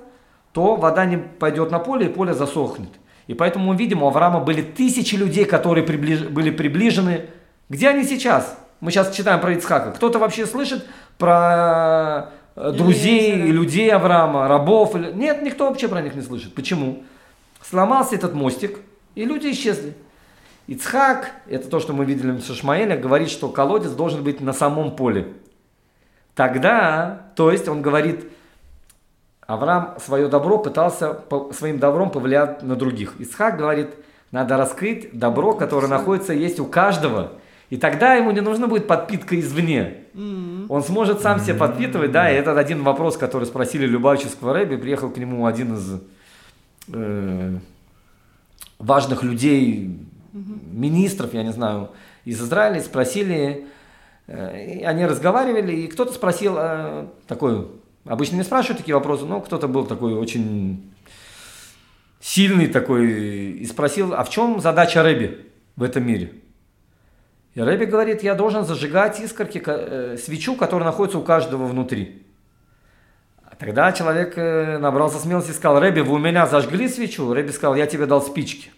то 0.54 0.76
вода 0.76 1.06
не 1.06 1.18
пойдет 1.18 1.72
на 1.72 1.80
поле, 1.80 2.08
и 2.08 2.10
поле 2.10 2.34
засохнет. 2.34 2.90
И 3.28 3.34
поэтому 3.34 3.66
мы 3.68 3.76
видим, 3.78 4.04
у 4.04 4.08
Авраама 4.08 4.40
были 4.42 4.62
тысячи 4.62 5.16
людей, 5.16 5.46
которые 5.46 5.86
приближ- 5.86 6.28
были 6.30 6.50
приближены. 6.52 7.26
Где 7.70 7.90
они 7.90 8.04
сейчас? 8.04 8.58
Мы 8.82 8.92
сейчас 8.92 9.16
читаем 9.16 9.40
про 9.40 9.54
Ицхака. 9.54 9.92
Кто-то 9.92 10.20
вообще 10.20 10.46
слышит 10.46 10.86
про 11.18 12.32
э, 12.56 12.72
друзей, 12.72 13.32
Элиезера. 13.36 13.54
людей 13.54 13.90
Авраама, 13.92 14.48
рабов? 14.48 14.96
или- 14.96 15.12
Нет, 15.14 15.42
никто 15.42 15.68
вообще 15.70 15.88
про 15.88 16.02
них 16.02 16.16
не 16.16 16.22
слышит. 16.22 16.54
Почему? 16.56 17.04
Сломался 17.62 18.16
этот 18.16 18.34
мостик, 18.34 18.80
и 19.16 19.26
люди 19.26 19.52
исчезли. 19.52 19.94
Ицхак, 20.68 21.32
это 21.48 21.68
то, 21.68 21.80
что 21.80 21.94
мы 21.94 22.06
видели 22.06 22.32
в 22.32 22.44
Шашмаэля, 22.44 22.98
говорит, 22.98 23.30
что 23.30 23.50
колодец 23.50 23.92
должен 23.92 24.24
быть 24.24 24.42
на 24.42 24.54
самом 24.54 24.96
поле. 24.96 25.34
Тогда, 26.36 27.28
то 27.36 27.52
есть 27.52 27.68
он 27.68 27.82
говорит, 27.82 28.26
Авраам 29.46 29.96
свое 30.00 30.30
добро 30.30 30.60
пытался 30.60 31.14
по- 31.14 31.52
своим 31.52 31.78
добром 31.78 32.10
повлиять 32.10 32.64
на 32.64 32.76
других. 32.78 33.16
Исхак 33.20 33.58
говорит, 33.58 33.90
надо 34.32 34.56
раскрыть 34.56 35.10
добро, 35.18 35.54
которое 35.54 35.88
находится, 35.88 36.32
есть 36.32 36.60
у 36.62 36.66
каждого. 36.66 37.34
И 37.70 37.78
тогда 37.78 38.14
ему 38.16 38.32
не 38.32 38.42
нужна 38.42 38.68
будет 38.68 38.88
подпитка 38.88 39.38
извне. 39.40 40.06
Он 40.70 40.84
сможет 40.84 41.22
сам 41.22 41.40
себя 41.40 41.56
подпитывать, 41.56 42.12
да, 42.12 42.32
и 42.32 42.36
это 42.36 42.58
один 42.58 42.84
вопрос, 42.84 43.18
который 43.18 43.46
спросили 43.46 43.86
Любавческого 43.86 44.54
Рэби, 44.54 44.78
приехал 44.78 45.10
к 45.10 45.18
нему 45.18 45.46
один 45.46 45.76
из 45.76 46.02
э, 46.94 47.58
важных 48.82 49.24
людей, 49.24 50.00
министров, 50.34 51.34
я 51.34 51.44
не 51.44 51.52
знаю, 51.52 51.90
из 52.26 52.42
Израиля, 52.42 52.82
спросили, 52.82 53.66
э, 54.28 54.80
и 54.80 54.84
они 54.84 55.06
разговаривали, 55.06 55.74
и 55.74 55.88
кто-то 55.88 56.14
спросил, 56.14 56.56
э, 56.58 57.08
такой, 57.28 57.68
обычно 58.06 58.38
не 58.38 58.44
спрашивают 58.44 58.80
такие 58.80 58.96
вопросы, 58.96 59.26
но 59.26 59.42
кто-то 59.42 59.68
был 59.68 59.86
такой 59.86 60.14
очень 60.14 60.92
сильный 62.20 62.68
такой, 62.68 63.12
и 63.54 63.66
спросил, 63.66 64.14
а 64.14 64.24
в 64.24 64.30
чем 64.30 64.60
задача 64.62 65.04
Рэби 65.04 65.48
в 65.76 65.84
этом 65.84 66.06
мире? 66.06 66.34
И 67.54 67.60
Рэби 67.62 67.86
говорит, 67.86 68.24
я 68.24 68.34
должен 68.36 68.66
зажигать 68.66 69.20
искорки, 69.20 69.60
ко- 69.60 69.72
э, 69.78 70.18
свечу, 70.18 70.56
которая 70.56 70.86
находится 70.86 71.18
у 71.18 71.24
каждого 71.24 71.66
внутри. 71.66 72.21
Тогда 73.62 73.92
человек 73.92 74.34
э, 74.38 74.80
набрался 74.80 75.20
смелости 75.20 75.52
и 75.52 75.54
сказал, 75.54 75.80
Рэби, 75.80 76.00
вы 76.00 76.16
у 76.16 76.18
меня 76.18 76.48
зажгли 76.48 76.90
свечу? 76.90 77.32
Рэби 77.32 77.52
сказал, 77.52 77.76
я 77.76 77.86
тебе 77.86 78.08
дал 78.08 78.20
спички. 78.22 78.72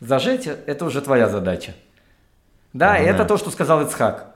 Зажечь– 0.00 0.46
это 0.66 0.86
уже 0.86 1.02
твоя 1.02 1.28
задача. 1.28 1.74
Да, 2.72 2.96
и 2.96 3.02
Ага. 3.02 3.10
это 3.10 3.24
то, 3.26 3.36
что 3.36 3.50
сказал 3.50 3.82
Ицхак. 3.82 4.34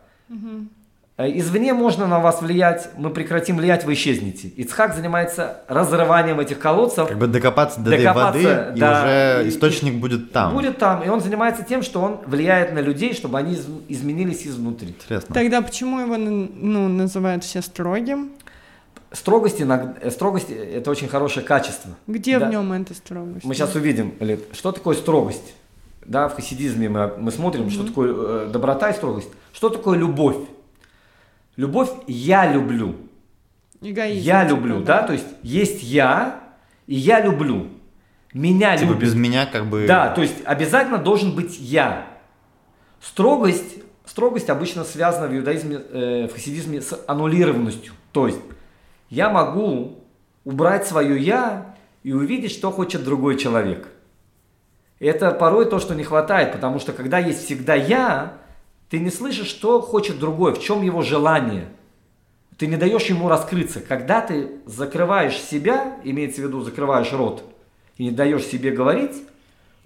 Э, 1.18 1.30
Извне 1.38 1.72
можно 1.72 2.06
на 2.06 2.20
вас 2.20 2.42
влиять, 2.42 2.90
мы 2.98 3.08
прекратим 3.08 3.56
влиять, 3.56 3.84
вы 3.86 3.94
исчезнете. 3.94 4.48
Ицхак 4.48 4.94
занимается 4.94 5.62
разрыванием 5.66 6.38
этих 6.40 6.58
колодцев. 6.58 7.08
Как 7.08 7.16
бы 7.16 7.26
докопаться 7.26 7.80
до 7.80 7.90
Докопаться, 7.92 8.38
этой 8.38 8.66
воды, 8.66 8.78
да, 8.78 9.00
и 9.00 9.44
и- 9.44 9.46
уже 9.46 9.48
источник 9.48 9.94
будет 9.94 10.30
там. 10.32 10.52
Будет 10.52 10.76
там, 10.76 11.02
и 11.04 11.08
он 11.08 11.22
занимается 11.22 11.62
тем, 11.62 11.80
что 11.82 12.02
он 12.02 12.20
влияет 12.26 12.74
на 12.74 12.80
людей, 12.80 13.14
чтобы 13.14 13.38
они 13.38 13.54
из- 13.54 13.66
изменились 13.88 14.46
изнутри. 14.46 14.88
Интересно. 14.90 15.34
Тогда 15.34 15.62
почему 15.62 16.00
его 16.00 16.18
ну, 16.18 16.88
называют 16.88 17.44
все 17.44 17.62
строгим? 17.62 18.32
Строгость, 19.12 19.60
иног- 19.60 19.98
э, 20.00 20.10
строгость– 20.10 20.50
это 20.50 20.90
очень 20.90 21.08
хорошее 21.08 21.46
качество. 21.46 21.92
Где 22.06 22.38
Да. 22.38 22.48
в 22.48 22.50
нем 22.50 22.72
эта 22.72 22.92
строгость? 22.94 23.44
Мы 23.44 23.54
сейчас 23.54 23.74
увидим, 23.74 24.14
Лид, 24.20 24.44
что 24.52 24.72
такое 24.72 24.96
строгость. 24.96 25.54
Да, 26.04 26.28
в 26.28 26.34
хасидизме 26.34 26.88
мы, 26.88 27.12
мы 27.18 27.30
смотрим, 27.30 27.70
что 27.70 27.84
такое 27.86 28.14
э, 28.14 28.48
доброта 28.52 28.90
и 28.90 28.94
строгость. 28.94 29.28
Что 29.52 29.68
такое 29.70 29.96
любовь? 29.98 30.36
Любовь 31.56 31.90
я 32.06 32.52
люблю. 32.52 32.96
Эгоизм. 33.80 34.20
я 34.24 34.44
типа, 34.44 34.56
люблю, 34.56 34.80
да? 34.80 35.02
То 35.02 35.12
есть 35.12 35.26
есть 35.42 35.82
я, 35.82 36.40
и 36.86 36.94
я 36.94 37.20
люблю. 37.20 37.68
Меня 38.32 38.76
Типа 38.76 38.88
любят. 38.90 39.02
без 39.02 39.14
меня 39.14 39.46
как 39.46 39.66
бы... 39.66 39.86
Да, 39.86 40.08
то 40.10 40.20
есть 40.22 40.34
обязательно 40.44 40.98
должен 40.98 41.34
быть 41.34 41.58
я. 41.58 42.06
Строгость, 43.00 43.76
строгость 44.04 44.50
обычно 44.50 44.84
связана 44.84 45.26
в 45.28 45.36
иудаизме, 45.36 45.76
э, 45.90 46.28
в 46.28 46.34
хасидизме 46.34 46.80
с 46.82 46.98
аннулированностью. 47.06 47.92
То 48.12 48.26
есть 48.26 48.38
я 49.10 49.30
могу 49.30 49.98
убрать 50.44 50.86
свое 50.86 51.20
я 51.20 51.74
и 52.02 52.12
увидеть, 52.12 52.52
что 52.52 52.70
хочет 52.70 53.04
другой 53.04 53.36
человек. 53.36 53.88
Это 54.98 55.30
порой 55.32 55.66
то, 55.66 55.78
что 55.78 55.94
не 55.94 56.04
хватает, 56.04 56.52
потому 56.52 56.78
что 56.78 56.92
когда 56.92 57.18
есть 57.18 57.44
всегда 57.44 57.74
я, 57.74 58.38
ты 58.88 58.98
не 58.98 59.10
слышишь, 59.10 59.48
что 59.48 59.80
хочет 59.80 60.18
другой, 60.18 60.54
в 60.54 60.60
чем 60.60 60.82
его 60.82 61.02
желание. 61.02 61.68
Ты 62.56 62.66
не 62.66 62.76
даешь 62.76 63.06
ему 63.06 63.28
раскрыться. 63.28 63.80
Когда 63.80 64.20
ты 64.22 64.52
закрываешь 64.64 65.38
себя, 65.38 65.98
имеется 66.04 66.40
в 66.40 66.44
виду 66.44 66.62
закрываешь 66.62 67.12
рот, 67.12 67.44
и 67.98 68.04
не 68.04 68.10
даешь 68.10 68.44
себе 68.44 68.70
говорить, 68.70 69.22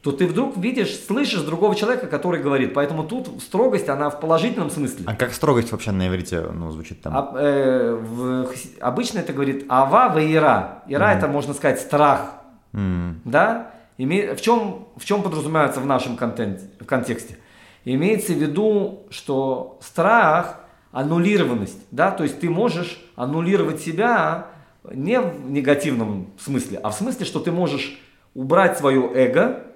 то 0.02 0.12
ты 0.12 0.26
вдруг 0.26 0.56
видишь, 0.56 0.98
слышишь 1.04 1.42
другого 1.42 1.74
человека, 1.74 2.06
который 2.06 2.40
говорит. 2.42 2.72
Поэтому 2.72 3.04
тут 3.04 3.42
строгость, 3.42 3.88
она 3.88 4.08
в 4.08 4.18
положительном 4.18 4.70
смысле. 4.70 5.04
А 5.06 5.14
как 5.14 5.34
строгость 5.34 5.72
вообще 5.72 5.90
на 5.92 6.08
иврите 6.08 6.40
ну, 6.40 6.70
звучит 6.70 7.02
там? 7.02 7.12
А, 7.14 7.32
э, 7.38 7.94
в 7.94 8.48
обычно 8.80 9.18
это 9.18 9.32
говорит 9.34 9.66
ава 9.68 10.08
в 10.08 10.18
ира. 10.18 10.82
Ира 10.88 11.12
это 11.12 11.28
можно 11.28 11.52
сказать 11.52 11.80
страх. 11.80 12.34
М, 12.72 13.20
Да? 13.24 13.72
Име- 13.98 14.34
В, 14.34 14.40
чем, 14.40 14.86
в 14.96 15.04
чем 15.04 15.22
подразумевается 15.22 15.80
в 15.80 15.86
нашем 15.86 16.16
контенте, 16.16 16.64
в 16.80 16.86
контексте? 16.86 17.36
Имеется 17.84 18.32
в 18.32 18.36
виду, 18.36 19.00
что 19.10 19.78
страх– 19.82 20.60
аннулированность. 20.92 21.78
Да? 21.90 22.10
То 22.10 22.22
есть 22.22 22.40
ты 22.40 22.48
можешь 22.48 23.04
аннулировать 23.16 23.80
себя 23.80 24.46
не 24.90 25.20
в 25.20 25.50
негативном 25.50 26.28
смысле, 26.38 26.78
а 26.82 26.88
в 26.90 26.94
смысле, 26.94 27.26
что 27.26 27.40
ты 27.40 27.52
можешь 27.52 28.00
убрать 28.34 28.78
свое 28.78 29.10
эго 29.14 29.66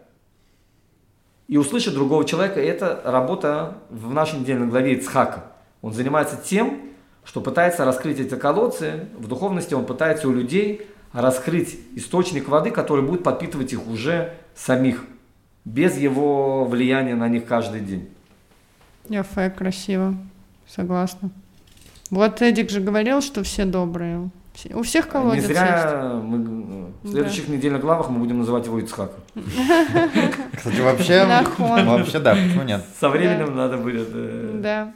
и 1.49 1.57
услышать 1.57 1.95
другого 1.95 2.25
человека. 2.25 2.61
Это 2.61 3.01
работа 3.05 3.79
в 3.91 4.13
нашей 4.13 4.41
недельной 4.41 4.67
главе 4.67 4.95
Ицхака. 4.95 5.45
Он 5.83 5.93
занимается 5.93 6.37
тем, 6.43 6.81
что 7.25 7.41
пытается 7.41 7.85
раскрыть 7.85 8.21
эти 8.21 8.35
колодцы. 8.35 9.09
В 9.17 9.29
духовности 9.29 9.75
он 9.75 9.85
пытается 9.85 10.29
у 10.29 10.33
людей 10.33 10.87
раскрыть 11.13 11.79
источник 11.95 12.49
воды, 12.49 12.71
который 12.71 13.05
будет 13.05 13.23
подпитывать 13.23 13.73
их 13.73 13.87
уже 13.87 14.35
самих, 14.55 15.05
без 15.65 15.97
его 15.97 16.65
влияния 16.65 17.15
на 17.15 17.29
них 17.29 17.47
каждый 17.47 17.81
день. 17.81 18.09
Яфе, 19.09 19.51
красиво. 19.51 20.15
Согласна. 20.67 21.31
Вот 22.11 22.43
Эдик 22.43 22.71
же 22.71 22.81
говорил, 22.81 23.21
что 23.21 23.43
все 23.43 23.65
добрые. 23.65 24.31
У 24.73 24.83
всех 24.83 25.09
колодец 25.09 25.49
Не 25.49 25.55
зря 25.55 26.21
мы 26.23 26.39
э, 26.39 27.09
в 27.09 27.11
следующих 27.11 27.49
недельных 27.49 27.81
главах 27.81 28.09
мы 28.09 28.19
будем 28.21 28.39
называть 28.39 28.67
его 28.67 28.79
Ицхаком. 28.79 29.21
Кстати, 30.57 30.81
вообще, 30.81 31.25
вообще 31.59 32.19
да, 32.21 32.35
почему 32.35 32.63
нет? 32.63 32.85
Со 32.99 33.09
временем 33.09 33.57
надо 33.57 33.79
будет... 33.79 34.09
э, 34.13 34.51
есть. 34.53 34.63
Да. 34.63 34.93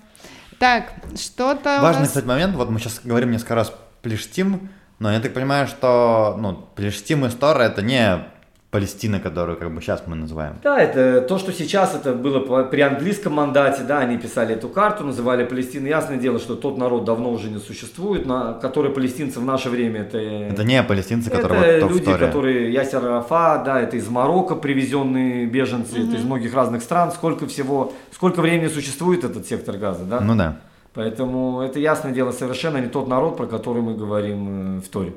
Так, 0.59 0.93
что-то 1.17 1.79
Важный, 1.81 2.07
кстати, 2.07 2.25
момент, 2.27 2.57
вот 2.57 2.69
мы 2.71 2.81
сейчас 2.81 3.01
говорим 3.05 3.31
несколько 3.31 3.55
раз 3.55 3.73
Плештим, 4.03 4.71
но 4.99 5.13
я 5.13 5.21
так 5.21 5.33
понимаю, 5.33 5.69
что, 5.69 6.37
ну, 6.39 6.69
Плештим 6.75 7.27
и 7.27 7.31
Стора 7.31 7.63
это 7.63 7.83
не 7.83 8.25
Палестина, 8.71 9.19
которую 9.19 9.57
как 9.57 9.75
бы 9.75 9.81
сейчас 9.81 10.03
мы 10.07 10.15
называем. 10.15 10.57
Да, 10.63 10.79
это 10.79 11.23
то, 11.23 11.39
что 11.39 11.53
сейчас 11.53 11.95
это 11.95 12.13
было 12.13 12.65
при 12.65 12.83
английском 12.83 13.33
мандате, 13.33 13.83
да, 13.83 14.01
они 14.01 14.19
писали 14.19 14.55
эту 14.55 14.69
карту, 14.69 15.05
называли 15.05 15.47
Палестину. 15.47 15.87
Ясное 15.87 16.19
дело, 16.19 16.39
что 16.39 16.55
тот 16.55 16.77
народ 16.77 17.07
давно 17.07 17.31
уже 17.31 17.49
не 17.49 17.61
существует, 17.61 18.27
на, 18.27 18.53
который 18.53 18.91
палестинцы 18.91 19.41
в 19.41 19.45
наше 19.45 19.71
время 19.71 20.03
это... 20.03 20.19
Это 20.19 20.65
не 20.65 20.83
палестинцы, 20.83 21.31
которые 21.31 21.63
это 21.63 21.87
вот 21.87 21.95
люди, 21.95 22.15
которые 22.15 22.71
Ясер 22.71 23.03
Арафа, 23.03 23.63
да, 23.65 23.81
это 23.81 23.97
из 23.97 24.07
Марокко 24.09 24.55
привезенные 24.55 25.47
беженцы, 25.47 26.07
это 26.07 26.17
из 26.17 26.25
многих 26.25 26.53
разных 26.53 26.83
стран. 26.83 27.11
Сколько 27.13 27.47
всего, 27.47 27.95
сколько 28.13 28.43
времени 28.43 28.69
существует 28.69 29.25
этот 29.25 29.47
сектор 29.47 29.79
газа, 29.79 30.05
да? 30.05 30.21
Ну 30.21 30.35
да. 30.35 30.59
Поэтому 30.93 31.63
это 31.63 31.79
ясное 31.79 32.13
дело 32.13 32.33
совершенно 32.33 32.77
не 32.77 32.89
тот 32.89 33.09
народ, 33.09 33.39
про 33.39 33.47
который 33.47 33.81
мы 33.81 33.95
говорим 33.95 34.79
э, 34.79 34.81
в 34.81 34.89
Торе. 34.89 35.15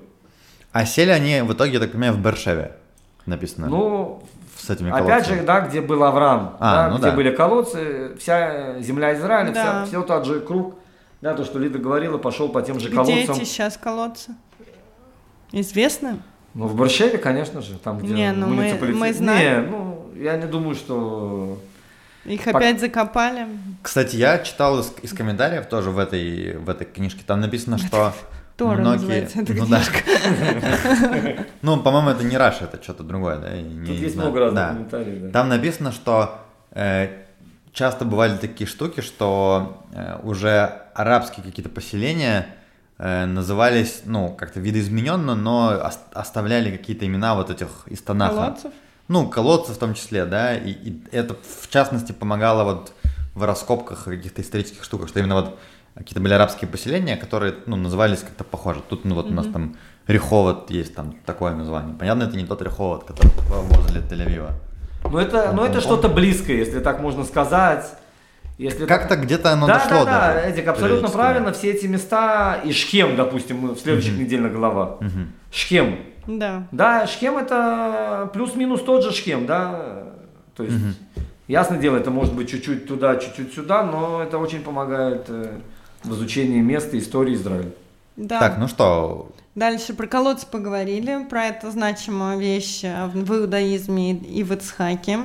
А 0.71 0.85
сели 0.85 1.09
они 1.09 1.41
в 1.41 1.51
итоге, 1.51 1.73
я 1.73 1.79
так 1.79 1.91
понимаю, 1.91 2.13
в 2.13 2.21
Бершеве 2.21 2.75
написано. 3.25 3.67
Ну, 3.67 4.23
с 4.57 4.69
этими 4.69 4.89
Опять 4.91 5.05
колодцами. 5.07 5.39
же, 5.39 5.43
да, 5.45 5.61
где 5.61 5.81
был 5.81 6.03
Авраам, 6.03 6.55
А, 6.59 6.75
да, 6.75 6.89
ну 6.89 6.97
где 6.97 7.07
да. 7.07 7.11
были 7.15 7.31
колодцы, 7.35 8.15
вся 8.19 8.79
земля 8.79 9.13
Израиля, 9.15 9.51
Да. 9.53 9.61
вся, 9.61 9.85
все 9.85 10.01
тот 10.03 10.25
же 10.25 10.39
круг, 10.41 10.75
да, 11.21 11.33
то, 11.33 11.43
что 11.45 11.59
Лида 11.59 11.79
говорила, 11.79 12.17
пошел 12.17 12.49
по 12.49 12.61
тем 12.61 12.79
же 12.79 12.87
Где 12.87 12.95
колодцам. 12.95 13.35
эти 13.35 13.43
сейчас 13.45 13.77
колодцы? 13.77 14.31
Известно? 15.51 16.19
Ну, 16.53 16.67
в 16.67 16.75
Борщеве, 16.75 17.17
конечно 17.17 17.61
же, 17.61 17.77
там, 17.77 17.99
где 17.99 18.13
Не, 18.13 18.31
ну 18.33 18.47
мы- 18.47 18.55
муниципалитет. 18.55 18.99
мы 18.99 19.13
знаем. 19.13 19.63
Не, 19.63 19.69
ну, 19.69 20.09
я 20.15 20.37
не 20.37 20.47
думаю, 20.47 20.75
что... 20.75 21.57
Их 22.25 22.41
Пок- 22.45 22.55
опять 22.57 22.79
закопали? 22.79 23.47
Кстати, 23.81 24.15
я 24.15 24.37
читал 24.39 24.79
из, 24.79 24.93
из 25.01 25.11
комментариев 25.13 25.65
тоже 25.65 25.89
в 25.89 25.97
этой, 25.97 26.55
в 26.57 26.69
этой 26.69 26.85
книжке, 26.85 27.21
там 27.25 27.41
написано, 27.41 27.77
что 27.77 28.13
Тора 28.61 28.77
многие... 28.79 28.95
называется 28.99 29.41
эта 29.41 29.53
ну, 29.53 29.65
да. 29.65 29.81
Ну, 31.61 31.77
по-моему, 31.81 32.09
это 32.09 32.23
не 32.23 32.37
Раша, 32.37 32.65
это 32.65 32.81
что-то 32.81 33.03
другое, 33.03 33.37
да? 33.37 33.55
не 33.59 33.87
Тут 33.87 33.95
есть 33.97 34.15
много 34.15 34.39
разных 34.39 34.55
Да. 34.55 34.69
комментариев. 34.69 35.21
Да. 35.23 35.29
Там 35.31 35.49
написано, 35.49 35.91
что 35.91 36.39
э, 36.71 37.09
часто 37.73 38.05
бывали 38.05 38.37
такие 38.37 38.67
штуки, 38.67 39.01
что 39.01 39.83
э, 39.93 40.19
уже 40.23 40.71
арабские 40.93 41.43
какие-то 41.43 41.69
поселения 41.69 42.47
э, 42.97 43.25
назывались, 43.25 44.01
ну, 44.05 44.29
как-то 44.29 44.59
видоизмененно, 44.59 45.35
но 45.35 45.79
ос- 45.83 45.99
оставляли 46.13 46.75
какие-то 46.75 47.05
имена 47.05 47.35
вот 47.35 47.49
этих 47.49 47.87
из 47.87 48.01
Танаха. 48.01 48.35
Колодцев? 48.35 48.71
Ну, 49.07 49.27
колодцы 49.27 49.73
в 49.73 49.77
том 49.77 49.93
числе, 49.93 50.25
да, 50.25 50.55
и, 50.55 50.69
и 50.71 51.03
это 51.11 51.35
в 51.35 51.69
частности 51.69 52.11
помогало 52.11 52.63
вот 52.63 52.93
в 53.33 53.43
раскопках 53.43 54.03
каких-то 54.05 54.41
исторических 54.41 54.83
штуках, 54.83 55.09
что 55.09 55.19
именно 55.19 55.35
вот 55.35 55.59
какие-то 55.95 56.19
были 56.19 56.33
арабские 56.33 56.69
поселения, 56.69 57.17
которые, 57.17 57.55
ну, 57.65 57.75
назывались 57.75 58.19
как-то 58.19 58.43
похоже. 58.43 58.81
Тут, 58.87 59.05
ну, 59.05 59.15
вот 59.15 59.27
у 59.27 59.33
нас 59.33 59.47
там 59.47 59.75
Реховод 60.07 60.71
есть, 60.71 60.95
там 60.95 61.15
такое 61.25 61.53
название. 61.53 61.95
Понятно, 61.97 62.23
это 62.23 62.37
не 62.37 62.45
тот 62.45 62.61
Реховод, 62.61 63.03
который 63.03 63.31
возле 63.49 64.01
Тель-Авива. 64.01 64.51
Но 65.09 65.19
это, 65.19 65.51
но 65.53 65.65
это 65.65 65.81
что-то 65.81 66.09
близкое, 66.09 66.57
если 66.57 66.79
так 66.79 67.01
можно 67.01 67.23
сказать. 67.23 67.85
Если 68.57 68.85
Как-то 68.85 69.15
где-то 69.15 69.53
оно 69.53 69.65
да, 69.65 69.79
дошло 69.79 70.05
да, 70.05 70.05
да, 70.05 70.33
даже 70.33 70.47
Эдик, 70.49 70.67
абсолютно 70.67 71.09
правильно. 71.09 71.51
Все 71.51 71.71
эти 71.71 71.87
места 71.87 72.59
и 72.63 72.71
Шхем, 72.71 73.15
допустим, 73.15 73.57
мы 73.57 73.73
в 73.73 73.79
следующих 73.79 74.17
недельных 74.19 74.53
главах. 74.53 75.01
Мгм. 75.01 75.33
Шхем. 75.51 75.97
Да. 76.27 76.67
Да, 76.71 77.07
Шхем 77.07 77.39
это 77.39 78.29
плюс-минус 78.33 78.83
тот 78.83 79.03
же 79.03 79.11
Шхем, 79.11 79.47
да. 79.47 80.03
То 80.55 80.63
есть, 80.63 80.77
ясное 81.47 81.79
дело, 81.79 81.97
это 81.97 82.11
может 82.11 82.35
быть 82.35 82.51
чуть-чуть 82.51 82.87
туда, 82.87 83.15
чуть-чуть 83.15 83.53
сюда, 83.53 83.81
но 83.81 84.21
это 84.21 84.37
очень 84.37 84.61
помогает 84.61 85.25
э, 85.29 85.57
в 86.03 86.13
изучении 86.13 86.61
места 86.61 86.97
истории 86.97 87.35
Израиля. 87.35 87.71
Да. 88.15 88.39
Так, 88.39 88.57
ну 88.57 88.67
что, 88.67 89.31
Дальше 89.53 89.93
про 89.93 90.07
колодцы 90.07 90.47
поговорили, 90.47 91.25
про 91.25 91.47
эту 91.47 91.71
значимую 91.71 92.39
вещь 92.39 92.81
э, 92.83 93.07
в 93.07 93.33
иудаизме 93.33 94.13
и 94.13 94.43
в 94.43 94.53
Ицхаке. 94.53 95.19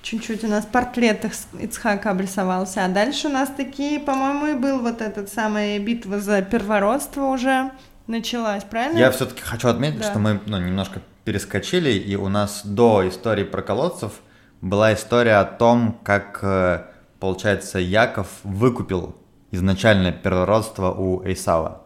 Чуть-чуть 0.00 0.44
у 0.44 0.48
нас 0.48 0.64
портрет 0.64 1.24
Ицхака 1.58 2.10
обрисовался. 2.10 2.84
А 2.84 2.88
дальше 2.88 3.26
у 3.26 3.30
нас 3.30 3.48
такие, 3.56 3.98
по-моему, 3.98 4.46
и 4.46 4.54
был 4.54 4.78
вот 4.78 5.00
этот 5.00 5.28
самая 5.28 5.80
битва 5.80 6.20
за 6.20 6.42
первородство 6.42 7.22
уже 7.24 7.72
началась, 8.06 8.62
правильно? 8.62 8.98
я 8.98 9.10
все-таки 9.10 9.42
хочу 9.42 9.66
отметить, 9.66 10.00
Да. 10.00 10.10
что 10.10 10.18
мы 10.20 10.40
ну, 10.46 10.58
немножко 10.58 11.00
перескочили, 11.24 11.90
и 11.90 12.14
у 12.14 12.28
нас 12.28 12.64
до 12.64 13.08
истории 13.08 13.44
про 13.44 13.62
колодцев 13.62 14.12
была 14.60 14.94
история 14.94 15.36
о 15.36 15.44
том, 15.44 15.98
как, 16.04 16.38
э, 16.42 16.84
получается, 17.18 17.80
Яков 17.80 18.28
выкупил 18.44 19.16
изначальное 19.54 20.12
первородство 20.12 20.90
у 20.92 21.22
Эйсава. 21.24 21.82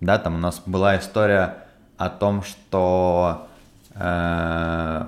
Да, 0.00 0.18
там 0.18 0.36
у 0.36 0.38
нас 0.38 0.62
была 0.64 0.98
история 0.98 1.66
о 1.98 2.08
том, 2.08 2.42
что 2.42 3.46
э, 3.94 5.06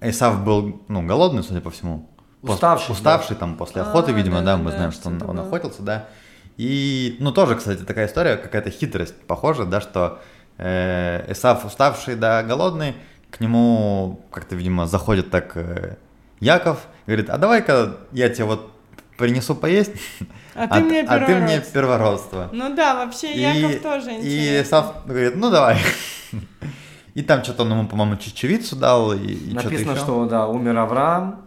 Эйсав 0.00 0.44
был, 0.44 0.82
ну, 0.88 1.06
голодный, 1.06 1.42
судя 1.42 1.60
по 1.60 1.70
всему. 1.70 2.08
Пос- 2.42 2.54
Уставший, 2.54 2.92
Уставший 2.92 3.36
там 3.36 3.56
после 3.56 3.82
охоты, 3.82 4.10
А, 4.10 4.14
видимо, 4.14 4.40
да, 4.40 4.44
да, 4.44 4.56
мы 4.56 4.70
да, 4.70 4.76
знаем, 4.76 4.92
что 4.92 5.08
он, 5.08 5.22
он 5.22 5.38
охотился, 5.38 5.82
да. 5.82 6.06
И, 6.56 7.16
ну, 7.20 7.30
тоже, 7.32 7.54
кстати, 7.54 7.82
такая 7.82 8.08
история, 8.08 8.36
какая-то 8.36 8.70
хитрость 8.70 9.14
похожа, 9.26 9.64
да, 9.64 9.80
что 9.80 10.18
э, 10.58 11.24
Эсав 11.30 11.64
уставший, 11.64 12.16
да, 12.16 12.42
голодный, 12.42 12.96
к 13.30 13.38
нему 13.40 14.20
как-то, 14.32 14.56
видимо, 14.56 14.86
заходит 14.86 15.30
так 15.30 15.52
э, 15.56 15.96
Яков, 16.40 16.86
говорит, 17.06 17.30
а 17.30 17.38
давай-ка 17.38 17.96
я 18.10 18.28
тебе 18.28 18.44
вот 18.46 18.71
принесу 19.22 19.54
поесть, 19.54 19.92
А 20.54 20.66
ты 20.66 20.80
мне 20.80 21.00
а 21.02 21.24
ты 21.24 21.36
мне 21.36 21.60
первородство. 21.60 22.50
Ну 22.52 22.74
да, 22.74 22.96
вообще 22.96 23.32
Яков 23.32 23.80
тоже 23.80 24.10
И 24.10 24.16
интересно. 24.16 24.62
Эсав 24.62 25.06
говорит, 25.06 25.36
ну 25.36 25.50
давай. 25.50 25.78
И 27.14 27.22
там 27.22 27.44
что-то 27.44 27.62
он 27.62 27.70
ему, 27.72 27.86
по-моему, 27.86 28.16
чечевицу 28.16 28.74
дал, 28.74 29.12
и, 29.12 29.18
и 29.18 29.52
Написано, 29.52 29.92
еще. 29.92 30.00
что 30.00 30.24
да, 30.24 30.48
умер 30.48 30.78
Авраам, 30.78 31.42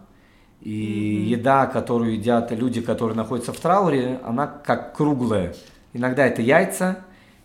и 0.60 0.70
еда, 1.28 1.66
которую 1.66 2.12
едят 2.14 2.52
люди, 2.52 2.80
которые 2.80 3.16
находятся 3.16 3.52
в 3.52 3.58
трауре, 3.58 4.20
она 4.24 4.46
как 4.46 4.96
круглая. 4.96 5.54
Иногда 5.92 6.24
это 6.24 6.40
яйца, 6.40 6.98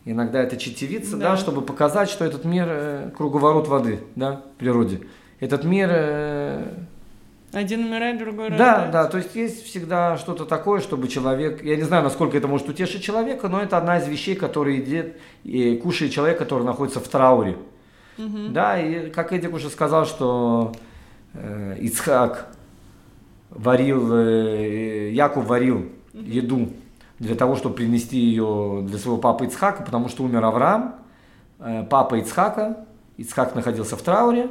иногда 0.06 0.40
это 0.40 0.56
чечевица, 0.56 1.18
да, 1.18 1.32
Да. 1.32 1.38
чтобы 1.38 1.64
показать, 1.64 2.12
что 2.12 2.24
этот 2.24 2.46
мир 2.46 2.68
э, 2.70 3.10
круговорот 3.18 3.68
воды, 3.68 4.04
да, 4.16 4.42
в 4.54 4.60
природе. 4.60 5.02
Этот 5.40 5.64
мир 5.64 5.90
э, 5.92 6.74
Один 7.54 7.86
умирает, 7.86 8.18
другой 8.18 8.50
Да, 8.50 8.58
рождается. 8.58 8.92
да, 8.92 9.06
то 9.08 9.18
есть 9.18 9.36
есть 9.36 9.66
всегда 9.66 10.18
что-то 10.18 10.46
такое, 10.46 10.80
чтобы 10.80 11.10
человек, 11.10 11.64
я 11.64 11.76
не 11.76 11.84
знаю, 11.84 12.04
насколько 12.04 12.38
это 12.38 12.48
может 12.48 12.70
утешить 12.70 13.04
человека, 13.04 13.50
но 13.50 13.62
это 13.62 13.78
одна 13.78 13.98
из 13.98 14.08
вещей, 14.08 14.36
которые 14.36 14.78
едет 14.78 15.18
и 15.44 15.76
кушает 15.76 16.14
человек, 16.14 16.38
который 16.38 16.64
находится 16.64 17.00
в 17.00 17.08
трауре. 17.08 17.58
Да, 18.18 18.80
и 18.80 19.10
как 19.10 19.34
Эдик 19.34 19.54
уже 19.54 19.70
сказал, 19.70 20.06
что 20.06 20.74
э, 21.34 21.78
Ицхак 21.80 22.48
варил, 23.50 24.14
э, 24.16 25.10
Яков 25.12 25.46
варил 25.48 25.88
еду 26.14 26.70
для 27.20 27.36
того, 27.36 27.56
чтобы 27.56 27.76
принести 27.76 28.18
ее 28.18 28.84
для 28.84 28.98
своего 29.00 29.18
папы 29.20 29.46
Ицхака, 29.46 29.84
потому 29.84 30.08
что 30.08 30.24
умер 30.24 30.44
Авраам, 30.46 30.96
э, 31.60 31.84
папа 31.90 32.16
Ицхака, 32.16 32.86
Ицхак 33.18 33.56
находился 33.56 33.96
в 33.98 34.02
трауре, 34.04 34.50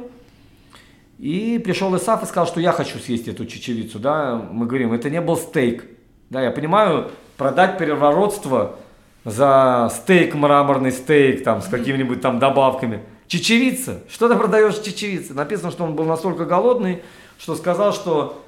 и 1.21 1.59
пришел 1.59 1.95
Исаф 1.95 2.23
и 2.23 2.25
сказал, 2.25 2.47
что 2.47 2.59
я 2.59 2.71
хочу 2.71 2.97
съесть 2.97 3.27
эту 3.27 3.45
чечевицу, 3.45 3.99
да, 3.99 4.41
мы 4.51 4.65
говорим, 4.65 4.91
это 4.91 5.07
не 5.11 5.21
был 5.21 5.37
стейк, 5.37 5.85
да, 6.31 6.41
я 6.41 6.49
понимаю, 6.49 7.11
продать 7.37 7.77
первородство 7.77 8.77
за 9.23 9.91
стейк, 9.93 10.33
мраморный 10.33 10.91
стейк, 10.91 11.43
там, 11.43 11.61
с 11.61 11.67
какими-нибудь 11.67 12.21
там 12.21 12.39
добавками, 12.39 13.03
чечевица, 13.27 13.99
что 14.09 14.29
ты 14.29 14.35
продаешь 14.35 14.79
чечевицы? 14.79 15.35
Написано, 15.35 15.69
что 15.69 15.83
он 15.83 15.95
был 15.95 16.05
настолько 16.05 16.45
голодный, 16.45 17.03
что 17.37 17.53
сказал, 17.53 17.93
что 17.93 18.43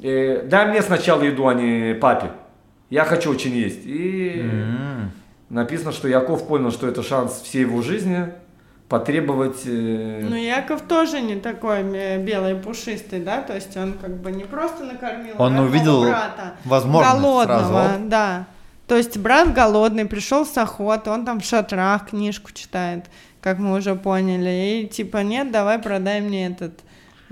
э, 0.00 0.46
дай 0.46 0.70
мне 0.70 0.80
сначала 0.80 1.22
еду, 1.22 1.48
а 1.48 1.54
не 1.54 1.92
папе, 1.92 2.30
я 2.88 3.04
хочу 3.04 3.32
очень 3.32 3.50
есть, 3.50 3.80
и 3.84 4.42
М. 4.44 5.10
написано, 5.48 5.90
что 5.90 6.06
Яков 6.06 6.46
понял, 6.46 6.70
что 6.70 6.86
это 6.86 7.02
шанс 7.02 7.40
всей 7.40 7.62
его 7.62 7.82
жизни 7.82 8.26
потребовать... 8.92 9.62
э, 9.64 10.26
Ну, 10.28 10.36
Яков 10.36 10.82
тоже 10.82 11.20
не 11.22 11.36
такой 11.36 11.80
э, 11.80 12.18
белый 12.22 12.54
пушистый, 12.56 13.20
да, 13.20 13.40
то 13.40 13.54
есть 13.54 13.74
он 13.76 13.94
как 13.94 14.18
бы 14.18 14.30
не 14.30 14.44
просто 14.44 14.84
накормил 14.84 15.34
Он 15.38 15.58
увидел 15.58 16.02
брата, 16.02 16.54
возможность 16.64 17.14
голодного, 17.22 17.84
сразу. 17.84 18.04
да. 18.04 18.44
То 18.86 18.96
есть 18.96 19.16
брат 19.16 19.54
голодный, 19.54 20.04
пришел 20.04 20.44
с 20.44 20.58
охоты, 20.58 21.08
он 21.08 21.24
там 21.24 21.40
в 21.40 21.44
шатрах 21.44 22.10
книжку 22.10 22.52
читает, 22.52 23.06
как 23.40 23.58
мы 23.58 23.78
уже 23.78 23.94
поняли, 23.94 24.82
и 24.82 24.86
типа 24.86 25.18
нет, 25.18 25.50
давай 25.50 25.78
продай 25.78 26.20
мне 26.20 26.48
этот 26.48 26.80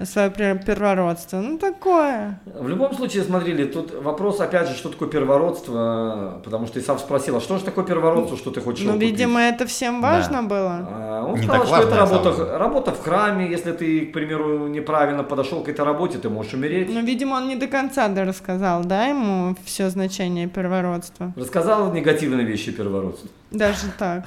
свое 0.05 0.31
первородство. 0.31 1.39
Ну, 1.39 1.59
такое. 1.59 2.41
В 2.47 2.69
любом 2.69 2.95
случае, 2.95 3.23
смотрели, 3.25 3.65
тут 3.65 3.93
вопрос, 4.03 4.41
опять 4.41 4.69
же, 4.69 4.75
что 4.75 4.89
такое 4.89 5.09
первородство, 5.09 6.41
потому 6.45 6.67
что 6.67 6.81
Исав 6.81 7.01
спросил, 7.01 7.37
а 7.37 7.41
что 7.41 7.59
же 7.59 7.65
такое 7.65 7.85
первородство, 7.85 8.37
что 8.37 8.51
ты 8.51 8.61
хочешь 8.61 8.85
Ну, 8.85 8.95
купить? 8.95 9.11
видимо, 9.11 9.41
это 9.41 9.67
всем 9.67 10.01
важно 10.01 10.43
Да. 10.43 10.49
было. 10.49 10.89
А, 10.91 11.25
Он 11.27 11.35
Не 11.39 11.47
сказал, 11.47 11.65
что 11.67 11.73
важно, 11.77 11.89
это 11.89 11.97
работа, 11.97 12.59
работа 12.59 12.93
в 12.93 13.01
храме, 13.03 13.51
если 13.51 13.73
ты, 13.73 14.07
к 14.07 14.13
примеру, 14.13 14.67
неправильно 14.69 15.23
подошел 15.23 15.63
к 15.63 15.69
этой 15.69 15.85
работе, 15.85 16.19
ты 16.19 16.29
можешь 16.29 16.55
умереть. 16.55 16.89
Ну, 16.93 17.01
видимо, 17.03 17.35
он 17.37 17.49
не 17.49 17.57
до 17.57 17.67
конца 17.67 18.09
рассказал, 18.25 18.85
да, 18.85 19.07
ему 19.07 19.55
все 19.65 19.91
значение 19.91 20.49
первородства. 20.49 21.33
Рассказал 21.37 21.93
негативные 21.93 22.45
вещи 22.47 22.73
первородства. 22.73 23.29
Даже 23.51 23.87
так. 23.99 24.25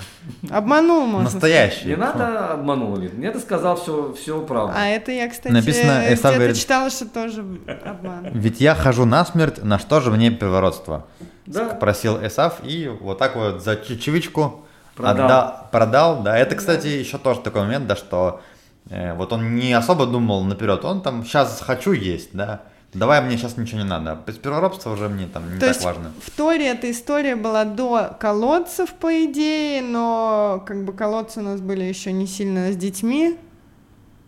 Обманул, 0.52 1.06
можно 1.06 1.30
Настоящий. 1.32 1.88
Не 1.88 1.96
надо 1.96 2.50
обманул 2.54 2.98
ли? 2.98 3.10
Нет, 3.16 3.34
ты 3.34 3.40
сказал 3.40 3.78
все, 3.78 4.14
все 4.14 4.42
правду. 4.42 4.74
А 4.76 4.86
это 4.88 5.12
я, 5.14 5.30
кстати, 5.30 5.54
Написано, 5.54 6.04
где-то 6.06 6.34
говорит- 6.34 6.58
читала, 6.58 6.90
что 6.90 7.06
тоже 7.08 7.46
обман. 7.86 8.28
Ведь 8.34 8.60
я 8.60 8.76
хожу 8.76 9.06
насмерть, 9.06 9.64
на 9.64 9.80
что 9.80 10.02
же 10.02 10.12
мне 10.12 10.30
первородство? 10.30 11.06
Да. 11.46 11.70
Просил 11.70 12.18
Эсав 12.26 12.60
и 12.64 12.90
вот 13.02 13.18
так 13.18 13.36
вот 13.36 13.64
за 13.64 13.78
чечевичку 13.78 14.66
Продал. 14.96 15.26
отда- 15.26 15.68
продал. 15.72 16.22
Да, 16.24 16.38
это, 16.38 16.56
кстати, 16.56 16.88
еще 16.88 17.18
тоже 17.18 17.40
такой 17.40 17.62
момент, 17.62 17.88
да, 17.88 17.96
что 17.96 18.42
э, 18.90 19.14
вот 19.14 19.32
он 19.32 19.56
не 19.56 19.72
особо 19.74 20.06
думал 20.06 20.44
наперед, 20.44 20.84
он 20.84 21.02
там 21.02 21.24
сейчас 21.26 21.62
хочу 21.62 21.94
есть, 21.94 22.30
да, 22.34 22.62
давай 22.94 23.22
мне 23.22 23.38
сейчас 23.38 23.58
ничего 23.58 23.80
не 23.80 23.86
надо. 23.88 24.18
Без 24.26 24.36
первородства 24.38 24.92
уже 24.92 25.10
мне 25.10 25.28
там 25.28 25.46
не 25.48 25.56
То 25.56 25.62
так 25.62 25.70
есть 25.70 25.84
важно. 25.84 26.12
в 26.22 26.32
Торе 26.32 26.68
эта 26.68 26.90
история 26.92 27.36
была 27.36 27.66
до 27.66 28.16
колодцев, 28.20 28.94
по 28.94 29.26
идее, 29.26 29.82
но 29.82 30.64
как 30.66 30.84
бы 30.86 30.94
колодцы 30.94 31.40
у 31.40 31.44
нас 31.44 31.62
были 31.62 31.84
еще 31.84 32.12
не 32.12 32.28
сильно 32.28 32.72
с 32.72 32.76
детьми. 32.76 33.38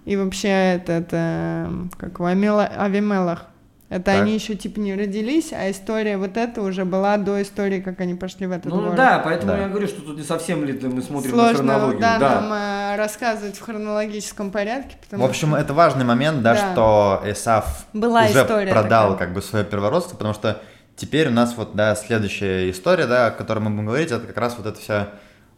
И 0.05 0.15
вообще 0.15 0.75
это, 0.75 0.91
это 0.93 1.71
как 1.97 2.19
в 2.19 2.25
Авимелах. 2.25 3.45
Это 3.87 4.05
Так. 4.05 4.21
они 4.23 4.33
еще 4.33 4.55
типа 4.55 4.79
не 4.79 4.95
родились, 4.95 5.53
а 5.53 5.69
история 5.69 6.17
вот 6.17 6.37
эта 6.37 6.61
уже 6.63 6.85
была 6.85 7.17
до 7.17 7.39
истории, 7.41 7.81
как 7.81 7.99
они 7.99 8.15
пошли 8.15 8.47
в 8.47 8.51
этот 8.51 8.65
Ну 8.65 8.77
город. 8.81 8.95
да, 8.95 9.21
поэтому 9.23 9.51
Да. 9.51 9.59
я 9.59 9.67
говорю, 9.67 9.87
что 9.87 10.01
тут 10.01 10.17
не 10.17 10.23
совсем 10.23 10.65
ли 10.65 10.73
мы 10.87 11.03
смотрим 11.03 11.37
на 11.37 11.43
Сложно, 11.51 11.73
хронологию. 11.73 12.01
да, 12.01 12.17
да. 12.19 12.41
нам 12.41 12.53
э, 12.53 12.95
рассказывать 12.97 13.57
в 13.57 13.61
хронологическом 13.61 14.49
порядке, 14.49 14.97
потому 15.03 15.23
В 15.23 15.29
общем, 15.29 15.53
это 15.53 15.73
важный 15.75 16.03
момент, 16.03 16.41
да, 16.41 16.53
Да. 16.55 16.71
что 16.73 17.21
Эсав 17.25 17.85
Была 17.93 18.25
уже 18.25 18.43
продал 18.43 19.11
такая. 19.11 19.27
как 19.27 19.33
бы 19.35 19.41
свое 19.43 19.63
первородство, 19.63 20.17
потому 20.17 20.33
что 20.33 20.61
теперь 20.95 21.27
у 21.27 21.31
нас 21.31 21.53
вот, 21.55 21.75
да, 21.75 21.93
следующая 21.95 22.71
история, 22.71 23.05
да, 23.05 23.27
о 23.27 23.31
которой 23.31 23.59
мы 23.59 23.69
будем 23.69 23.85
говорить, 23.85 24.09
это 24.11 24.25
как 24.25 24.37
раз 24.37 24.55
вот 24.57 24.65
это 24.65 24.79
вся 24.79 25.09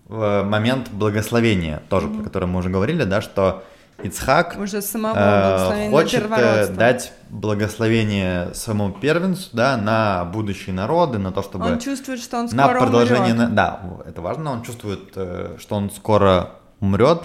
э, 0.09 0.43
момент 0.43 0.89
благословения, 0.91 1.81
тоже, 1.89 2.09
про 2.09 2.23
который 2.23 2.45
мы 2.49 2.59
уже 2.59 2.69
говорили, 2.69 3.03
да, 3.05 3.21
что 3.21 3.63
Ицхак 4.03 4.57
уже 4.59 4.81
самого 4.83 5.15
э, 5.17 5.89
хочет 5.89 6.23
э, 6.29 6.67
дать 6.67 7.13
благословение 7.29 8.53
своему 8.53 8.91
первенцу, 8.91 9.49
да, 9.53 9.75
на 9.75 10.25
будущие 10.25 10.75
народы, 10.75 11.17
на 11.17 11.31
то, 11.31 11.41
чтобы 11.41 11.65
Он 11.65 11.79
чувствует, 11.79 12.19
что 12.19 12.37
он 12.37 12.45
на 12.51 12.65
скоро 12.65 12.79
продолжение, 12.79 13.33
умрет. 13.33 13.49
на- 13.49 13.55
да, 13.55 13.79
это 14.05 14.21
важно, 14.21 14.51
он 14.51 14.61
чувствует, 14.61 15.13
э, 15.15 15.55
что 15.59 15.75
он 15.75 15.89
скоро 15.89 16.51
умрет, 16.79 17.23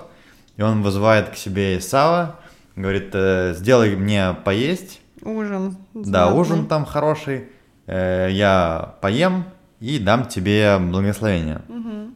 и 0.57 0.62
он 0.62 0.83
вызывает 0.83 1.29
к 1.29 1.37
себе 1.37 1.77
Исава, 1.77 2.37
говорит, 2.75 3.11
э, 3.12 3.53
сделай 3.55 3.95
мне 3.95 4.35
поесть, 4.45 5.01
Ужин. 5.20 5.77
да, 5.93 6.05
знатный. 6.05 6.41
ужин 6.41 6.66
там 6.66 6.87
хороший, 6.87 7.49
я 7.87 8.95
поем 9.03 9.45
и 9.81 9.99
дам 9.99 10.27
тебе 10.27 10.79
благословение. 10.79 11.61
Мгм. 11.68 12.14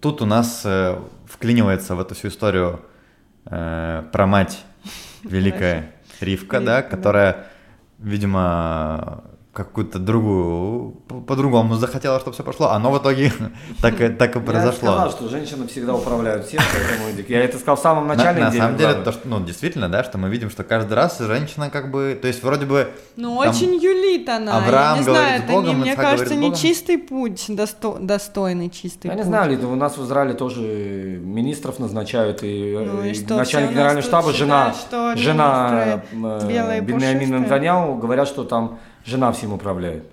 Тут 0.00 0.20
у 0.20 0.26
нас 0.26 0.66
вклинивается 1.26 1.94
в 1.94 2.00
эту 2.00 2.14
всю 2.14 2.28
историю 2.28 2.80
э, 3.46 4.04
про 4.12 4.26
мать 4.26 4.64
великая 5.22 5.92
Ривка, 6.20 6.60
да, 6.60 6.82
которая, 6.82 7.46
видимо, 7.98 9.24
какую-то 9.52 9.98
другую, 9.98 10.92
по- 11.08 11.20
по-другому 11.20 11.74
захотела, 11.74 12.18
чтобы 12.20 12.32
все 12.32 12.42
прошло, 12.42 12.70
оно 12.70 12.90
в 12.90 12.96
итоге 12.98 13.30
так, 13.82 14.00
и- 14.00 14.08
так 14.08 14.34
и 14.34 14.38
Я 14.38 14.44
произошло. 14.44 14.88
сказал, 14.92 15.10
что 15.10 15.28
женщины 15.28 15.66
всегда 15.66 15.92
управляют 15.94 16.46
всем, 16.46 16.62
поэтому 16.72 17.22
я 17.28 17.44
это 17.44 17.58
сказал 17.58 17.76
в 17.76 17.80
самом 17.80 18.08
На, 18.08 18.14
начале. 18.14 18.40
на 18.40 18.46
недели, 18.48 18.60
самом 18.60 18.76
деле, 18.78 18.88
главное. 18.94 19.04
то, 19.04 19.12
что, 19.12 19.28
ну, 19.28 19.40
действительно, 19.44 19.90
да, 19.90 20.04
что 20.04 20.16
мы 20.16 20.30
видим, 20.30 20.48
что 20.48 20.64
каждый 20.64 20.94
раз 20.94 21.18
женщина 21.18 21.68
как 21.68 21.90
бы, 21.90 22.18
то 22.20 22.28
есть 22.28 22.42
вроде 22.42 22.64
бы 22.64 22.88
Ну, 23.16 23.36
очень 23.36 23.74
юлит 23.74 24.26
она. 24.30 24.56
Авраам 24.56 24.94
я 24.96 25.00
не 25.00 25.04
говорит 25.06 25.22
знаю, 25.26 25.40
с 25.40 25.44
это 25.44 25.52
Богом, 25.52 25.68
не, 25.68 25.74
мне 25.74 25.90
Ицхак 25.92 26.04
кажется, 26.06 26.34
не 26.34 26.54
чистый 26.54 26.96
путь, 26.96 27.44
досто- 27.50 27.98
достойный 28.00 28.70
чистый 28.70 29.08
Я 29.08 29.12
путь. 29.12 29.18
не 29.20 29.24
знаю, 29.28 29.50
Лида, 29.50 29.66
у 29.68 29.74
нас 29.76 29.98
в 29.98 30.04
Израиле 30.06 30.32
тоже 30.32 30.62
министров 31.22 31.78
назначают, 31.78 32.42
и, 32.42 32.78
Ну 32.86 33.04
и 33.04 33.10
и 33.10 33.14
что, 33.14 33.36
начальник 33.36 33.72
генерального 33.72 34.00
штаба, 34.02 34.32
жена, 34.32 34.74
жена 35.14 36.00
э, 36.10 36.82
пушистые? 36.82 37.26
Нетаньяху, 37.26 37.94
говорят, 37.96 38.28
что 38.28 38.44
там 38.44 38.78
жена 39.04 39.32
всем 39.32 39.52
управляет. 39.52 40.04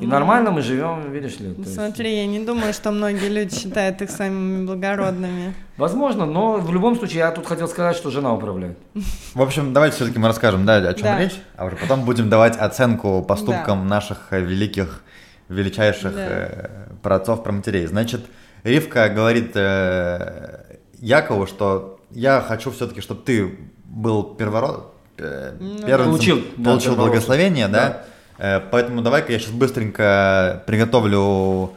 И 0.00 0.06
нормально 0.06 0.50
мы 0.52 0.62
живем, 0.62 1.12
видишь 1.12 1.38
ли. 1.38 1.52
то 1.52 1.60
есть- 1.60 1.76
Ну, 1.76 1.84
Смотри, 1.86 2.16
я 2.16 2.26
не 2.26 2.40
думаю, 2.40 2.72
что 2.72 2.90
многие 2.92 3.28
люди 3.28 3.54
считают 3.54 4.00
их 4.00 4.10
самыми 4.10 4.64
благородными. 4.64 5.52
Возможно, 5.76 6.24
но 6.24 6.54
в 6.56 6.72
любом 6.72 6.96
случае 6.96 7.18
я 7.18 7.30
тут 7.30 7.46
хотел 7.46 7.68
сказать, 7.68 7.94
что 7.94 8.10
жена 8.10 8.32
управляет. 8.32 8.78
В 9.34 9.42
общем, 9.42 9.74
давайте 9.74 9.96
все-таки 9.96 10.18
мы 10.18 10.28
расскажем, 10.28 10.64
да, 10.64 10.76
о 10.76 10.94
чем 10.94 11.02
Да. 11.02 11.18
речь, 11.18 11.34
а 11.56 11.66
уже 11.66 11.76
потом 11.76 12.06
будем 12.06 12.30
давать 12.30 12.56
оценку 12.56 13.22
поступкам 13.22 13.86
наших 13.86 14.28
э, 14.30 14.40
великих, 14.40 15.02
величайших 15.50 16.14
Да. 16.14 16.20
э, 16.26 16.68
праотцов, 17.02 17.42
проматерей. 17.42 17.84
Значит, 17.86 18.22
Ривка 18.64 19.10
говорит 19.10 19.52
э, 19.56 20.78
Якову, 21.00 21.46
что 21.46 22.00
я 22.12 22.40
хочу 22.40 22.70
все-таки, 22.70 23.02
чтобы 23.02 23.20
ты 23.22 23.58
был 23.84 24.22
первород, 24.22 24.94
э, 25.18 25.52
Ну, 25.60 25.78
первенцем, 25.82 26.04
Получил, 26.12 26.42
да, 26.56 26.70
получил 26.70 26.96
благословение, 26.96 27.68
да? 27.68 27.88
Да. 27.88 28.04
Э, 28.38 28.60
поэтому 28.60 29.02
давай-ка 29.02 29.32
я 29.32 29.38
сейчас 29.38 29.50
быстренько 29.52 30.62
приготовлю 30.66 31.72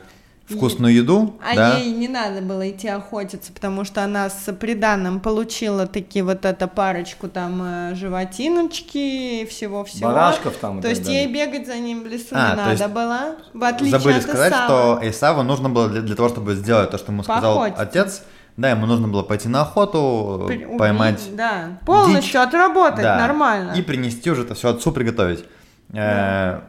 вкусную 0.48 0.94
еду, 0.94 1.40
А 1.44 1.56
да? 1.56 1.78
ей 1.78 1.92
не 1.92 2.08
надо 2.08 2.40
было 2.42 2.70
идти 2.70 2.88
охотиться, 2.88 3.52
потому 3.52 3.84
что 3.84 4.04
она 4.04 4.30
с 4.30 4.54
приданным 4.54 5.20
получила 5.20 5.88
такие 5.88 6.24
вот 6.24 6.46
эту 6.46 6.68
парочку 6.68 7.28
там 7.28 7.62
э, 7.64 7.96
животиночки 7.96 9.42
и 9.42 9.46
всего-всего. 9.48 10.08
Барашков 10.10 10.56
там 10.58 10.82
То 10.82 10.88
есть 10.90 11.04
далее. 11.04 11.24
ей 11.24 11.34
бегать 11.34 11.66
за 11.66 11.78
ним 11.80 12.04
в 12.04 12.08
лесу 12.08 12.28
А, 12.34 12.52
не 12.52 12.56
надо 12.58 12.72
есть 12.72 12.88
было, 12.88 13.36
в 13.54 13.64
отличие 13.64 13.98
Забыли 14.00 14.18
от 14.18 14.24
сказать, 14.24 14.54
Исава. 14.54 14.66
что 15.00 15.10
Исаву 15.10 15.44
нужно 15.44 15.70
было 15.70 15.90
для, 15.90 16.02
для 16.02 16.16
того, 16.16 16.30
чтобы 16.30 16.54
сделать 16.56 16.92
то, 16.92 16.98
что 17.00 17.12
ему 17.12 17.24
сказал 17.24 17.56
Поохотиться. 17.56 17.82
отец. 17.82 18.24
Да, 18.58 18.70
ему 18.70 18.86
нужно 18.86 19.08
было 19.10 19.22
пойти 19.24 19.50
на 19.50 19.64
охоту, 19.64 20.46
При- 20.48 20.78
поймать 20.78 21.22
Да, 21.36 21.80
полностью 21.86 22.22
дичь. 22.22 22.36
отработать 22.36 23.02
да, 23.04 23.18
нормально. 23.18 23.74
и 23.74 23.82
принести 23.82 24.30
уже 24.32 24.44
это 24.44 24.54
все 24.56 24.70
отцу 24.70 24.92
приготовить. 24.94 25.44
Э, 25.96 26.62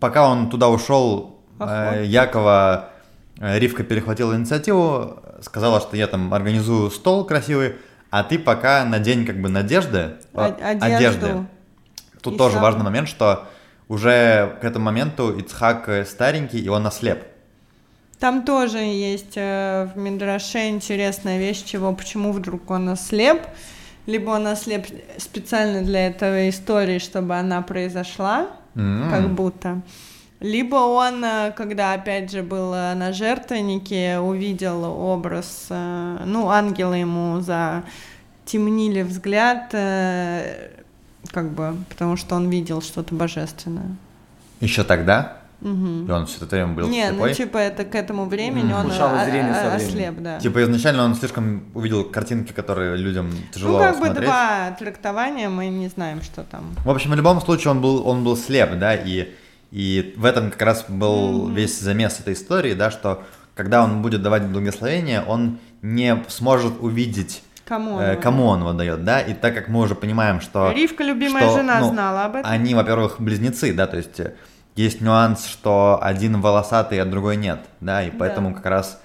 Пока 0.00 0.28
он 0.28 0.48
туда 0.48 0.68
ушел, 0.68 1.40
э. 1.58 2.04
Якова 2.06 2.90
э, 3.38 3.58
Ривка 3.58 3.82
перехватила 3.82 4.34
инициативу, 4.36 5.18
сказала, 5.42 5.80
что 5.80 5.96
я 5.96 6.06
там 6.06 6.32
организую 6.32 6.90
стол 6.90 7.24
красивый, 7.24 7.76
а 8.10 8.22
ты 8.22 8.38
пока 8.38 8.84
надень 8.84 9.26
как 9.26 9.40
бы 9.40 9.48
надежды, 9.48 10.14
э, 10.34 10.78
одежду. 10.80 11.46
Тут 12.22 12.34
И 12.34 12.38
тоже 12.38 12.54
сам. 12.54 12.62
важный 12.62 12.84
момент, 12.84 13.08
что 13.08 13.46
уже 13.88 14.56
к 14.60 14.64
этому 14.64 14.84
моменту 14.84 15.36
Ицхак 15.36 15.88
э, 15.88 16.04
старенький, 16.04 16.60
и 16.60 16.68
он 16.68 16.86
ослеп. 16.86 17.24
Там 18.20 18.42
тоже 18.44 18.78
есть 18.78 19.36
в 19.36 19.92
Мидраше 19.94 20.68
интересная 20.70 21.38
вещь, 21.38 21.62
чего, 21.64 21.92
почему 21.92 22.32
вдруг 22.32 22.68
он 22.68 22.88
ослеп. 22.88 23.42
Либо 24.08 24.30
он 24.30 24.46
ослеп 24.46 24.86
специально 25.18 25.82
для 25.82 26.06
этой 26.06 26.48
истории, 26.48 26.98
чтобы 26.98 27.36
она 27.36 27.60
произошла, 27.60 28.46
М. 28.74 29.10
как 29.10 29.28
будто. 29.28 29.82
Либо 30.40 30.76
он, 30.76 31.22
э, 31.22 31.52
когда 31.54 31.92
опять 31.92 32.30
же 32.30 32.42
был 32.42 32.72
э, 32.72 32.94
на 32.94 33.12
жертвеннике, 33.12 34.18
увидел 34.18 34.84
образ, 34.84 35.66
э, 35.68 36.22
ну, 36.24 36.48
ангелы 36.48 36.96
ему 36.96 37.40
затемнили 37.42 39.02
взгляд, 39.02 39.68
как 41.30 41.50
бы, 41.50 41.76
потому 41.90 42.16
что 42.16 42.36
он 42.36 42.48
видел 42.48 42.80
что-то 42.80 43.14
божественное. 43.14 43.94
Еще 44.60 44.84
тогда? 44.84 45.36
Мгм. 45.60 46.06
И 46.06 46.10
он 46.10 46.26
все 46.26 46.44
это 46.44 46.54
время 46.56 46.74
был 46.74 46.88
Не, 46.88 47.08
слепой? 47.08 47.28
ну 47.30 47.34
типа 47.34 47.58
это 47.58 47.84
к 47.84 47.94
этому 47.96 48.26
времени 48.26 48.66
Мгм. 48.72 48.74
он 48.80 48.86
Ухудшалось 48.86 49.22
а- 49.22 49.24
зрение 49.24 49.54
со 49.54 49.60
а- 49.74 49.76
временем. 49.76 49.88
ослеп, 49.88 50.22
да. 50.22 50.38
Типа 50.38 50.62
изначально 50.62 51.04
он 51.04 51.14
слишком 51.16 51.64
увидел 51.74 52.04
картинки, 52.04 52.52
которые 52.52 52.96
людям 52.96 53.30
тяжело 53.52 53.72
ну, 53.72 53.78
как 53.78 53.98
бы 53.98 54.06
смотреть. 54.06 54.24
два 54.28 54.70
трактования, 54.78 55.48
мы 55.48 55.66
не 55.68 55.88
знаем, 55.88 56.22
что 56.22 56.44
там. 56.44 56.74
В 56.84 56.90
общем, 56.90 57.10
в 57.10 57.14
любом 57.14 57.40
случае 57.40 57.72
он 57.72 57.80
был, 57.80 58.06
он 58.06 58.22
был 58.22 58.36
слеп, 58.36 58.78
да, 58.78 58.94
и, 58.94 59.30
и 59.72 60.14
в 60.16 60.24
этом 60.24 60.50
как 60.52 60.62
раз 60.62 60.84
был 60.88 61.48
весь 61.48 61.80
замес 61.80 62.20
этой 62.20 62.34
истории, 62.34 62.74
да, 62.74 62.90
что 62.92 63.24
когда 63.56 63.82
он 63.82 64.00
будет 64.02 64.22
давать 64.22 64.44
благословение, 64.44 65.22
он 65.22 65.58
не 65.82 66.22
сможет 66.28 66.74
увидеть, 66.80 67.42
Кому? 67.66 67.98
э, 67.98 68.14
он? 68.14 68.22
кому 68.22 68.44
он 68.46 68.60
его 68.60 68.72
дает, 68.74 69.04
да, 69.04 69.20
и 69.20 69.34
так 69.34 69.54
как 69.56 69.66
мы 69.68 69.80
уже 69.80 69.96
понимаем, 69.96 70.40
что... 70.40 70.70
Ривка, 70.70 71.02
любимая 71.02 71.42
что, 71.42 71.56
жена, 71.58 71.80
ну, 71.80 71.90
знала 71.90 72.26
об 72.26 72.36
этом. 72.36 72.48
Они, 72.48 72.74
во-первых, 72.76 73.16
близнецы, 73.20 73.72
да, 73.74 73.88
то 73.88 73.96
есть 73.96 74.20
э, 74.20 74.34
есть 74.78 75.00
нюанс, 75.00 75.46
что 75.46 75.98
один 76.00 76.40
волосатый, 76.40 77.00
а 77.00 77.04
другой 77.04 77.36
нет, 77.36 77.58
да, 77.80 78.02
и 78.02 78.10
поэтому 78.10 78.54
как 78.54 78.66
раз, 78.66 79.00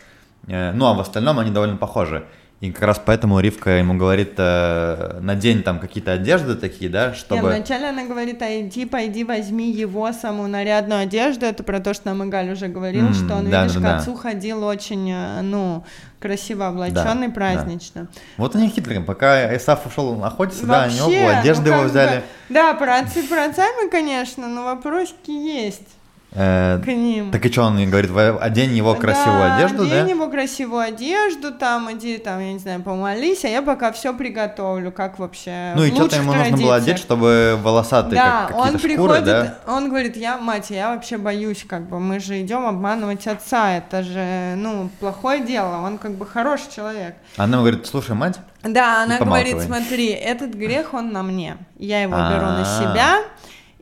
э, 0.48 0.72
ну, 0.72 0.86
а 0.86 0.94
в 0.94 1.00
остальном 1.00 1.40
они 1.40 1.52
довольно 1.52 1.78
похожи. 1.78 2.24
И 2.62 2.72
как 2.72 2.84
раз 2.84 3.02
поэтому 3.06 3.41
Ривка 3.41 3.72
ему 3.72 3.95
говорит, 3.95 4.36
э, 4.38 5.20
надень 5.20 5.64
там 5.64 5.80
какие-то 5.80 6.14
одежды 6.14 6.56
такие, 6.56 6.90
да, 6.90 7.14
чтобы... 7.14 7.41
Нет, 7.41 7.56
вначале 7.58 7.90
она 7.90 8.06
говорит, 8.06 8.41
иди, 8.41 8.86
пойди, 8.86 9.26
возьми 9.26 9.70
его 9.70 10.14
самую 10.14 10.48
нарядную 10.48 11.02
одежду. 11.02 11.45
Это 11.45 11.62
про 11.64 11.82
то, 11.82 11.94
что 11.94 12.08
нам 12.14 12.30
Игаль 12.30 12.52
уже 12.52 12.68
говорил, 12.70 13.08
М, 13.08 13.14
что 13.14 13.36
он, 13.36 13.50
да, 13.50 13.64
видишь, 13.64 13.76
да, 13.76 13.80
к 13.80 13.84
да. 13.84 13.98
отцу 13.98 14.16
ходил 14.16 14.64
очень, 14.64 15.12
э, 15.12 15.41
ну, 15.41 15.84
красиво 16.24 16.68
облаченный, 16.68 17.28
да. 17.28 17.34
празднично. 17.34 18.08
Вот 18.38 18.56
они 18.56 18.70
хитрые. 18.70 19.02
Пока 19.02 19.56
Исаф 19.58 19.86
ушел 19.86 20.24
охотиться, 20.24 20.66
да, 20.66 20.84
они 20.84 21.00
Вообще, 21.00 21.22
оба 21.22 21.38
одежды 21.40 21.70
ну, 21.70 21.76
его 21.76 21.86
взяли. 21.90 22.18
бы, 22.18 22.24
да, 22.50 22.74
про 22.74 23.00
отцы 23.00 23.28
про 23.28 23.45
отцами, 23.45 23.90
конечно, 23.90 24.48
но 24.48 24.64
вопросики 24.64 25.32
есть 25.32 25.90
Э, 26.35 26.80
к 26.84 26.88
ним. 26.88 27.31
так 27.31 27.45
и 27.45 27.51
что 27.51 27.64
он 27.64 27.89
говорит, 27.89 28.10
«Вы 28.10 28.30
одень 28.30 28.72
его 28.72 28.95
красивую 28.95 29.39
да, 29.49 29.55
одежду, 29.57 29.85
да? 29.85 30.01
одень 30.01 30.10
его 30.15 30.27
красивую 30.30 30.81
одежду, 30.81 31.51
там, 31.51 31.91
иди, 31.91 32.18
там, 32.18 32.39
я 32.39 32.53
не 32.53 32.60
знаю, 32.60 32.81
помолись, 32.81 33.45
а 33.45 33.49
я 33.49 33.61
пока 33.61 33.91
все 33.91 34.14
приготовлю, 34.15 34.91
как 34.91 35.19
вообще 35.19 35.73
Ну 35.76 35.84
и 35.84 35.91
что-то 35.91 36.15
ему 36.15 36.34
нужно 36.34 36.57
было 36.57 36.76
одеть, 36.76 36.97
чтобы 36.97 37.60
волосатые, 37.61 38.15
Да, 38.15 38.47
как 38.47 38.57
он 38.57 38.68
шкуры, 38.69 38.80
приходит, 38.80 39.26
да? 39.26 39.57
он 39.68 39.89
говорит, 39.89 40.18
я, 40.18 40.38
мать, 40.38 40.72
я 40.72 40.89
вообще 40.89 41.18
боюсь, 41.18 41.64
как 41.68 41.88
бы, 41.88 41.99
мы 41.99 42.19
же 42.19 42.41
идем 42.41 42.65
обманывать 42.65 43.27
отца, 43.27 43.73
это 43.73 44.01
же, 44.01 44.55
ну, 44.57 44.89
плохое 44.99 45.41
дело, 45.41 45.81
он 45.85 45.99
как 45.99 46.14
бы 46.14 46.26
хороший 46.26 46.72
человек. 46.76 47.15
Она 47.38 47.57
ему 47.57 47.68
говорит, 47.68 47.85
слушай, 47.85 48.15
мать, 48.15 48.39
Да, 48.64 49.03
она 49.03 49.19
говорит, 49.19 49.61
смотри, 49.61 50.07
этот 50.10 50.55
грех, 50.55 50.93
он 50.95 51.11
на 51.11 51.22
мне, 51.22 51.57
я 51.77 52.01
его 52.01 52.15
беру 52.15 52.45
на 52.47 52.61
А. 52.61 52.80
себя, 52.80 53.18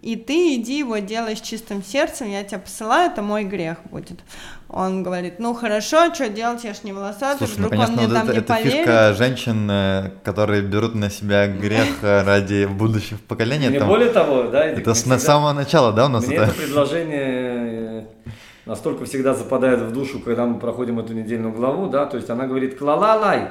и 0.02 0.16
ты 0.16 0.56
иди 0.56 0.80
его 0.80 0.98
делай 0.98 1.36
с 1.36 1.42
чистым 1.42 1.84
сердцем, 1.84 2.28
я 2.28 2.44
тебя 2.44 2.58
посылаю, 2.58 3.12
это 3.12 3.22
мой 3.22 3.44
грех 3.44 3.78
будет. 3.86 4.20
Он 4.68 5.04
говорит, 5.04 5.38
ну 5.38 5.54
хорошо, 5.54 6.12
что 6.14 6.28
делать, 6.28 6.64
я 6.64 6.74
ж 6.74 6.78
не 6.84 6.92
волосатый, 6.92 7.46
Слушай, 7.46 7.60
ну, 7.60 7.68
вдруг 7.68 7.82
он 7.82 7.88
конечно, 7.88 7.96
мне 7.96 8.08
вот 8.08 8.14
там 8.16 8.24
это, 8.24 8.34
не 8.34 8.40
это 8.40 8.54
поверит. 8.54 8.74
фишка 8.74 9.14
женщин, 9.14 9.70
э, 9.70 10.12
которые 10.24 10.64
берут 10.64 10.96
на 10.96 11.12
себя 11.12 11.48
грех 11.48 12.04
э, 12.04 12.24
ради 12.24 12.66
будущих 12.66 13.20
поколений. 13.22 13.70
Мне 13.70 13.78
там- 13.78 13.88
более 13.88 14.10
того, 14.10 14.44
да, 14.44 14.66
это 14.66 14.90
мне 15.06 15.20
с 15.20 15.24
самого 15.24 15.54
начала, 15.54 15.92
да, 15.94 16.08
у 16.08 16.10
нас 16.10 16.26
Мне 16.26 16.38
это? 16.38 16.52
предложение 16.52 18.08
э, 18.26 18.32
настолько 18.66 19.06
всегда 19.06 19.36
западает 19.36 19.82
в 19.82 19.92
душу, 19.92 20.20
когда 20.20 20.46
мы 20.48 20.58
проходим 20.60 21.00
эту 21.00 21.14
недельную 21.14 21.54
главу, 21.54 21.88
да, 21.88 22.08
то 22.08 22.18
есть 22.18 22.30
она 22.30 22.48
говорит, 22.48 22.80
клала-лай, 22.80 23.50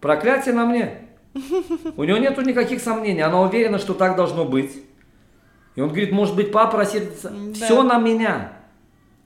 проклятие 0.00 0.54
на 0.54 0.64
мне. 0.64 1.00
У 1.96 2.04
него 2.04 2.16
нету 2.16 2.40
никаких 2.40 2.80
сомнений, 2.80 3.20
она 3.20 3.42
уверена, 3.42 3.78
что 3.78 3.92
так 3.92 4.16
должно 4.16 4.46
быть. 4.46 4.85
И 5.76 5.80
он 5.80 5.88
говорит, 5.88 6.10
может 6.10 6.34
быть, 6.34 6.50
папа 6.50 6.78
рассердится, 6.78 7.30
Да. 7.30 7.54
все 7.54 7.82
на 7.82 7.98
меня. 7.98 8.52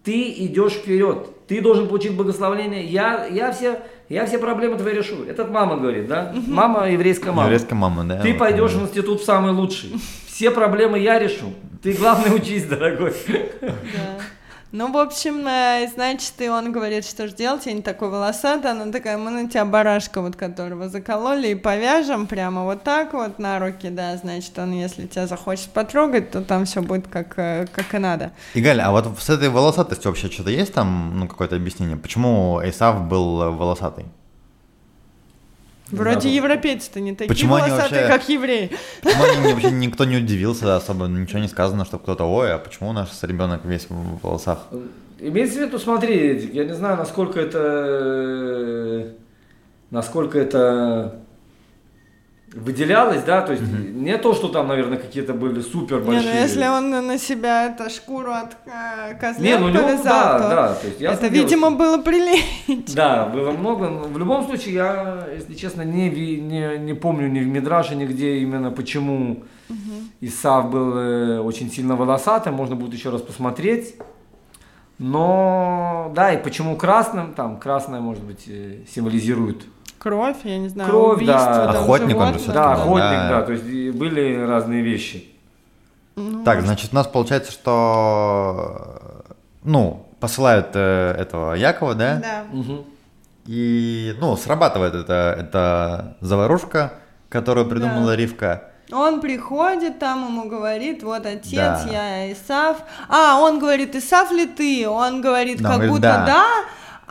Ты 0.03 0.31
идешь 0.31 0.75
вперед, 0.75 1.47
ты 1.47 1.61
должен 1.61 1.89
получить 1.89 2.15
благословение, 2.15 2.85
я, 2.85 3.27
я, 3.27 3.53
все, 3.53 3.81
я 4.09 4.27
все 4.27 4.39
проблемы 4.39 4.77
твои 4.77 4.95
решу. 4.95 5.25
Это 5.25 5.45
мама 5.47 5.77
говорит, 5.77 6.07
да? 6.09 6.35
Мама, 6.47 6.91
еврейская 6.91 7.31
мама. 7.31 7.45
Еврейская 7.45 7.75
мама, 7.75 8.05
да? 8.05 8.21
Ты 8.21 8.31
вот, 8.31 8.39
пойдешь 8.39 8.73
да. 8.73 8.79
в 8.79 8.83
институт 8.85 9.23
самый 9.23 9.53
лучший. 9.53 9.93
Все 10.27 10.51
проблемы 10.51 10.99
я 10.99 11.19
решу. 11.19 11.53
Ты 11.83 11.93
главное 11.93 12.33
учись, 12.33 12.65
дорогой. 12.67 13.13
Да. 13.61 14.21
Ну, 14.73 14.93
в 14.93 14.97
общем, 14.97 15.49
э, 15.49 15.89
значит, 15.93 16.35
и 16.39 16.49
он 16.49 16.71
говорит, 16.71 17.05
что 17.05 17.27
ж 17.27 17.33
делать, 17.33 17.67
я 17.67 17.73
не 17.73 17.83
такой 17.83 18.09
волосатый, 18.09 18.71
она 18.71 18.93
такая, 18.93 19.19
мы 19.19 19.33
на 19.33 19.49
тебя 19.49 19.65
барашка, 19.65 20.21
вот 20.21 20.37
которого 20.37 20.89
закололи, 20.89 21.49
и 21.49 21.55
повяжем 21.57 22.29
прямо 22.29 22.63
вот 22.63 22.85
так 22.85 23.13
вот 23.13 23.41
на 23.41 23.59
руки, 23.59 23.89
да, 23.91 24.17
значит, 24.17 24.57
он, 24.61 24.73
если 24.73 25.09
тебя 25.09 25.27
захочет 25.27 25.71
потрогать, 25.71 26.31
то 26.31 26.41
там 26.43 26.67
все 26.67 26.83
будет 26.83 27.09
как, 27.09 27.37
э, 27.37 27.67
как 27.73 27.93
и 27.95 27.99
надо. 27.99 28.31
Игаль, 28.55 28.81
а 28.81 28.93
вот 28.93 29.09
с 29.19 29.29
этой 29.29 29.49
волосатостью 29.49 30.13
вообще 30.13 30.31
что-то 30.31 30.51
есть 30.51 30.73
там, 30.73 31.19
ну, 31.19 31.27
какое-то 31.27 31.57
объяснение? 31.57 31.97
Почему 31.97 32.61
Эйсав 32.63 33.09
был 33.09 33.43
э, 33.43 33.51
волосатый? 33.51 34.07
Вроде 35.91 36.29
Да, 36.29 36.35
европейцы-то 36.35 37.01
не 37.01 37.13
такие 37.13 37.29
Почему 37.29 37.55
они 37.55 37.71
волосатые, 37.71 38.09
вообще- 38.09 38.19
как 38.19 38.29
евреи. 38.29 38.71
Почему 39.03 39.25
они 39.25 39.53
вообще 39.53 39.71
никто 39.71 40.05
не 40.05 40.17
удивился 40.17 40.77
особо, 40.77 41.07
ничего 41.07 41.41
не 41.41 41.49
сказано, 41.49 41.85
что 41.85 41.99
кто-то, 41.99 42.25
ой, 42.25 42.55
а 42.55 42.59
почему 42.59 42.93
наш 42.93 43.09
ребенок 43.23 43.65
весь 43.65 43.87
в 43.89 44.21
волосах? 44.23 44.67
Имеется 45.19 45.59
в 45.59 45.63
виду, 45.63 45.79
смотри, 45.79 46.15
Эдик, 46.15 46.55
я 46.55 46.65
не 46.65 46.75
знаю, 46.75 46.97
насколько 46.97 47.41
это... 47.41 49.13
Насколько 49.91 50.39
это 50.39 51.20
выделялось, 52.55 53.23
да, 53.23 53.43
то 53.43 53.53
есть 53.53 53.63
не 53.63 54.17
то, 54.19 54.35
что 54.35 54.49
там, 54.49 54.67
наверное, 54.69 54.99
какие-то 54.99 55.35
были 55.35 55.61
супер 55.61 56.01
Не, 56.01 56.07
большие. 56.07 56.33
ну 56.35 56.41
если 56.41 56.67
он 56.67 56.91
на 57.07 57.19
себя 57.19 57.67
это 57.67 57.89
шкуру 57.91 58.33
от 58.33 58.57
э, 58.67 59.15
козла 59.21 59.41
Не, 59.43 59.57
ну 59.59 59.67
у 59.67 59.69
него, 59.69 59.83
повязал, 59.85 60.05
да, 60.05 60.39
то 60.39 60.49
да, 60.49 60.75
то 60.75 60.87
есть 60.89 61.01
это, 61.01 61.31
дело, 61.31 61.45
видимо, 61.45 61.69
что- 61.69 61.77
было 61.79 61.99
прилично. 62.03 62.95
Да, 62.95 63.27
было 63.27 63.53
много. 63.53 63.89
но 63.89 64.01
В 64.09 64.19
любом 64.19 64.45
случае, 64.47 64.75
я, 64.75 65.27
если 65.35 65.55
честно, 65.55 65.83
не, 65.83 66.09
ви- 66.09 66.41
не, 66.41 66.77
не 66.79 66.95
помню 66.95 67.29
ни 67.29 67.39
в 67.41 67.47
Мидраше, 67.47 67.95
нигде 67.95 68.39
именно 68.39 68.71
почему 68.73 69.45
Исав 70.21 70.71
был 70.71 70.97
э, 70.99 71.39
очень 71.41 71.71
сильно 71.71 71.95
волосатым. 71.95 72.55
Можно 72.55 72.75
будет 72.75 72.95
еще 72.95 73.11
раз 73.11 73.23
посмотреть. 73.23 73.95
Но, 74.99 76.13
да, 76.15 76.33
и 76.35 76.43
почему 76.43 76.77
красным, 76.77 77.33
там, 77.33 77.59
красное, 77.59 78.01
может 78.01 78.23
быть, 78.23 78.45
э, 78.49 78.81
символизирует. 78.93 79.63
Кровь, 80.01 80.39
я 80.45 80.57
не 80.59 80.69
знаю, 80.71 80.89
Кровь, 80.89 81.17
убийство, 81.19 81.37
да. 81.45 81.73
там, 81.75 81.83
Охотник 81.83 82.17
он 82.17 82.33
же 82.33 82.39
животных, 82.39 82.41
всё-таки 82.41 82.55
Да, 82.59 82.75
был, 82.75 82.81
охотник, 82.83 83.19
да. 83.19 83.29
да, 83.29 83.43
то 83.43 83.53
есть 83.53 83.67
и 83.67 83.91
были 83.91 84.35
разные 84.47 84.83
вещи. 84.83 85.29
Ну, 86.17 86.43
Так, 86.43 86.63
значит, 86.63 86.93
у 86.93 86.95
нас 86.97 87.07
получается, 87.07 87.53
что, 87.53 88.99
э, 89.29 89.33
ну, 89.65 90.07
посылают 90.19 90.69
э, 90.75 91.15
этого 91.19 91.53
Якова, 91.55 91.95
да? 91.95 92.15
Да. 92.17 92.45
Мгм. 92.51 92.85
И, 93.47 94.15
ну, 94.21 94.37
срабатывает 94.39 94.95
эта, 94.95 95.37
эта 95.39 96.17
заварушка, 96.23 96.95
которую 97.29 97.67
придумала 97.67 98.07
Да. 98.13 98.17
Ривка. 98.17 98.65
Он 98.93 99.21
приходит, 99.21 99.99
там 99.99 100.27
ему 100.27 100.49
говорит, 100.49 101.03
вот 101.03 101.25
отец, 101.27 101.53
Да. 101.55 101.87
я 101.91 102.33
Исав. 102.33 102.79
А, 103.09 103.39
он 103.39 103.59
говорит, 103.59 103.95
Исав 103.95 104.33
ли 104.33 104.47
ты? 104.47 104.89
Он 104.89 105.21
говорит, 105.21 105.61
Да, 105.61 105.69
он 105.69 105.73
как 105.73 105.77
говорит, 105.77 105.91
будто 105.93 106.03
да. 106.03 106.27
да. 106.27 106.47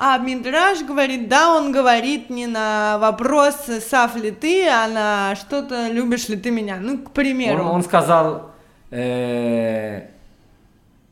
А 0.01 0.17
Мидраш 0.17 0.81
говорит, 0.83 1.27
да, 1.27 1.53
он 1.53 1.73
говорит 1.73 2.29
не 2.29 2.47
на 2.47 2.97
вопрос, 2.99 3.67
Исав 3.67 4.15
ли 4.15 4.31
ты, 4.31 4.65
а 4.69 4.87
на 4.87 5.35
что-то, 5.35 5.89
любишь 5.89 6.29
ли 6.29 6.37
ты 6.37 6.51
меня. 6.51 6.77
Ну, 6.79 6.99
к 6.99 7.11
примеру. 7.11 7.65
Он, 7.65 7.71
он 7.75 7.83
сказал, 7.83 8.51
э, 8.91 10.03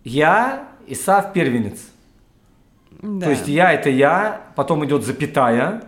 я 0.05 0.67
Исав 0.87 1.33
первенец. 1.33 1.79
Да. 3.01 3.25
То 3.25 3.31
есть 3.31 3.49
я 3.49 3.73
это 3.73 3.89
я, 3.89 4.39
потом 4.55 4.85
идет 4.85 5.03
запятая, 5.03 5.83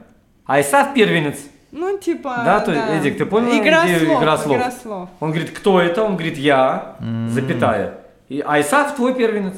а 0.46 0.60
Исав 0.60 0.94
первенец. 0.94 1.38
Ну, 1.72 1.98
типа, 1.98 2.42
Да, 2.44 2.60
то 2.60 2.74
есть, 2.74 2.86
Эдик, 2.90 3.18
ты 3.18 3.26
понял 3.26 3.58
игра 3.58 3.86
идею 3.86 4.08
слов, 4.08 4.22
игра 4.22 4.38
слов? 4.38 4.58
игра 4.58 4.72
слов. 4.72 5.10
Он 5.22 5.30
говорит, 5.30 5.52
кто 5.52 5.80
это? 5.80 6.04
Он 6.04 6.18
говорит, 6.18 6.38
я, 6.38 6.98
запятая. 7.30 8.00
И, 8.28 8.44
а 8.46 8.60
Исав 8.60 8.94
твой 8.98 9.16
первенец. 9.16 9.56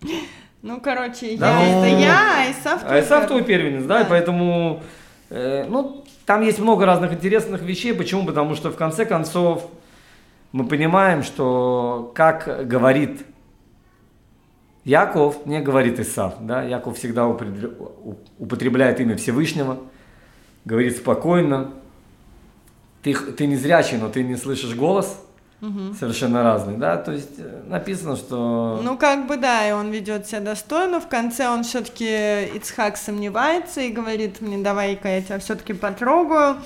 Ну, 0.66 0.80
короче, 0.80 1.36
Да, 1.36 1.60
я 1.60 1.76
ну, 1.76 1.84
это 1.84 1.96
я, 1.96 2.18
а 2.40 2.50
Исав 2.50 2.82
А 2.84 2.98
Исав 2.98 3.28
твой 3.28 3.44
первый. 3.44 3.70
первенец, 3.70 3.86
да, 3.86 4.00
и 4.00 4.02
Да. 4.02 4.08
поэтому, 4.10 4.82
э, 5.30 5.64
ну, 5.68 6.04
там 6.24 6.42
есть 6.42 6.58
много 6.58 6.84
разных 6.84 7.12
интересных 7.12 7.62
вещей. 7.62 7.94
Почему? 7.94 8.26
Потому 8.26 8.56
что 8.56 8.70
в 8.70 8.76
конце 8.76 9.04
концов 9.06 9.70
мы 10.50 10.66
понимаем, 10.66 11.22
что 11.22 12.10
как 12.16 12.66
говорит 12.66 13.24
Яков, 14.84 15.46
не 15.46 15.60
говорит 15.60 16.00
Исав, 16.00 16.34
да, 16.40 16.64
Яков 16.64 16.98
всегда 16.98 17.28
употребляет 18.38 18.98
имя 19.00 19.16
Всевышнего, 19.16 19.78
говорит 20.64 20.96
спокойно. 20.96 21.74
Ты, 23.04 23.14
ты 23.14 23.46
не 23.46 23.54
зрячий, 23.54 23.98
но 23.98 24.08
ты 24.08 24.24
не 24.24 24.34
слышишь 24.34 24.74
голос, 24.74 25.24
совершенно 25.98 26.42
разный, 26.42 26.76
да, 26.76 26.96
то 26.96 27.12
есть 27.12 27.38
э, 27.38 27.62
написано, 27.66 28.16
что... 28.16 28.80
Ну, 28.82 28.96
как 28.98 29.26
бы 29.26 29.36
да, 29.36 29.68
и 29.68 29.72
он 29.72 29.90
ведет 29.90 30.26
себя 30.26 30.40
достойно. 30.40 31.00
В 31.00 31.08
конце 31.08 31.48
он 31.48 31.64
все-таки 31.64 32.44
Ицхак 32.56 32.96
сомневается 32.96 33.80
и 33.80 33.90
говорит 33.90 34.40
мне, 34.40 34.58
давай-ка 34.58 35.08
я 35.08 35.22
тебя 35.22 35.38
все-таки 35.38 35.72
потрогаю. 35.72 36.56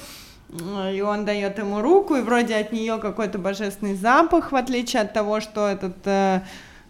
М, 0.52 0.88
И 0.92 1.00
он 1.00 1.24
дает 1.24 1.58
ему 1.58 1.80
руку, 1.80 2.16
и 2.16 2.20
вроде 2.22 2.56
от 2.56 2.72
нее 2.72 2.98
какой-то 2.98 3.38
божественный 3.38 3.94
запах, 3.94 4.50
в 4.52 4.56
отличие 4.56 5.02
от 5.02 5.12
того, 5.12 5.40
что 5.40 5.68
этот 5.68 5.96
э, 6.06 6.40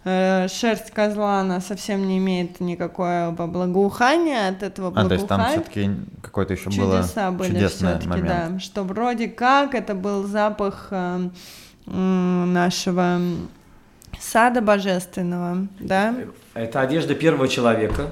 э, 0.03 0.47
шерсть 0.47 0.89
козла, 0.91 1.41
она 1.41 1.61
совсем 1.61 2.07
не 2.07 2.17
имеет 2.17 2.59
никакого 2.59 3.31
благоухания 3.37 4.49
от 4.49 4.63
этого 4.63 4.91
А, 4.95 5.05
то 5.05 5.13
есть 5.13 5.27
там 5.27 5.37
благоухания. 5.41 5.63
все-таки 5.63 5.91
какое-то 6.23 6.53
еще 6.55 6.69
было 6.71 6.97
Чудеса 7.03 7.29
были 7.31 7.49
чудесный 7.49 7.89
все-таки, 7.89 8.07
момент. 8.09 8.27
да. 8.53 8.59
Что 8.59 8.83
вроде 8.83 9.27
как 9.27 9.75
это 9.75 9.93
был 9.93 10.23
запах 10.23 10.87
э, 10.89 11.29
нашего 11.85 13.19
сада 14.19 14.61
божественного, 14.61 15.67
да? 15.79 16.15
Это 16.53 16.81
одежда 16.81 17.15
первого 17.15 17.47
человека. 17.47 18.11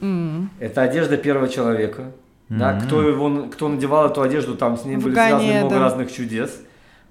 М. 0.00 0.50
Это 0.58 0.82
одежда 0.82 1.16
первого 1.16 1.48
человека. 1.48 2.12
Да, 2.48 2.72
Мгм. 2.74 2.80
кто, 2.86 3.02
его, 3.02 3.46
кто 3.48 3.68
надевал 3.68 4.06
эту 4.10 4.20
одежду, 4.22 4.54
там 4.54 4.76
с 4.76 4.84
ней 4.84 4.96
В 4.96 5.04
были 5.04 5.14
Гане 5.14 5.38
связаны 5.38 5.60
много 5.60 5.78
разных 5.78 6.12
чудес. 6.12 6.60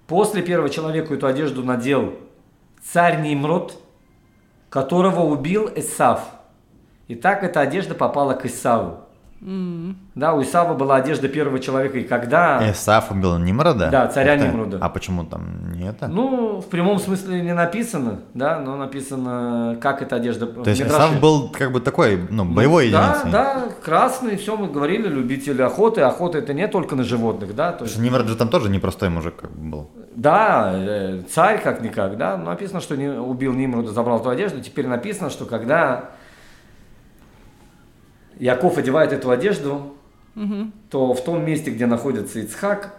После 0.05 0.41
первого 0.41 0.69
человека 0.69 1.13
эту 1.13 1.25
одежду 1.25 1.63
надел 1.63 2.13
царь 2.83 3.21
Нимрод, 3.21 3.79
которого 4.69 5.21
убил 5.21 5.69
Исав. 5.75 6.21
И 7.07 7.15
так 7.15 7.43
эта 7.43 7.61
одежда 7.61 7.95
попала 7.95 8.33
к 8.33 8.45
Исаву. 8.45 8.99
Да, 10.15 10.33
у 10.33 10.41
Исава 10.41 10.73
была 10.73 10.95
одежда 10.95 11.27
первого 11.27 11.59
человека, 11.59 11.97
и 11.97 12.03
когда... 12.03 12.71
Исаф 12.71 13.11
убил 13.11 13.37
Нимрода? 13.37 13.89
Да, 13.89 14.07
царя 14.07 14.35
Это- 14.35 14.47
Нимрода. 14.47 14.77
А 14.79 14.89
почему 14.89 15.25
там 15.25 15.73
не 15.73 15.87
это? 15.89 16.07
Ну, 16.07 16.61
в 16.61 16.67
прямом 16.67 16.99
смысле 16.99 17.41
не 17.41 17.53
написано, 17.53 18.21
да, 18.33 18.59
но 18.59 18.77
написано, 18.77 19.77
как 19.81 20.01
эта 20.01 20.15
одежда... 20.15 20.45
То 20.47 20.69
есть 20.69 20.81
Исаф 20.81 21.19
был 21.19 21.49
как 21.49 21.71
бы 21.71 21.81
такой, 21.81 22.25
ну, 22.29 22.45
боевой 22.45 22.89
да, 22.89 23.09
единицей. 23.09 23.31
Да, 23.31 23.63
красный, 23.83 24.37
все 24.37 24.55
мы 24.55 24.67
говорили, 24.67 25.07
любители 25.07 25.61
охоты. 25.61 26.01
Охота 26.01 26.37
это 26.37 26.53
не 26.53 26.67
только 26.67 26.95
на 26.95 27.03
животных, 27.03 27.55
да, 27.55 27.73
то 27.73 27.83
есть, 27.85 27.97
Нимрод 27.97 28.27
же 28.27 28.35
там 28.35 28.47
тоже 28.49 28.69
непростой 28.69 29.09
мужик 29.09 29.35
как 29.35 29.51
бы 29.51 29.69
был. 29.69 29.89
да, 30.15 30.71
э, 30.73 31.21
царь 31.29 31.61
как-никак, 31.61 32.17
да, 32.17 32.37
написано, 32.37 32.79
что 32.79 32.95
не, 32.95 33.09
убил 33.09 33.53
Нимруда, 33.53 33.91
забрал 33.91 34.19
эту 34.19 34.29
одежду, 34.29 34.61
теперь 34.61 34.87
написано, 34.87 35.29
что 35.29 35.45
когда 35.45 36.11
Яков 38.39 38.77
одевает 38.77 39.13
эту 39.13 39.29
одежду, 39.29 39.93
то 40.89 41.13
в 41.13 41.23
том 41.23 41.45
месте, 41.45 41.69
где 41.71 41.85
находится 41.85 42.39
Ицхак 42.39 42.93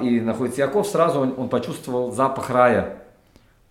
и 0.00 0.20
находится 0.20 0.62
Яков, 0.62 0.86
сразу 0.88 1.20
он, 1.20 1.34
он 1.36 1.48
почувствовал 1.48 2.10
запах 2.12 2.50
рая. 2.50 2.98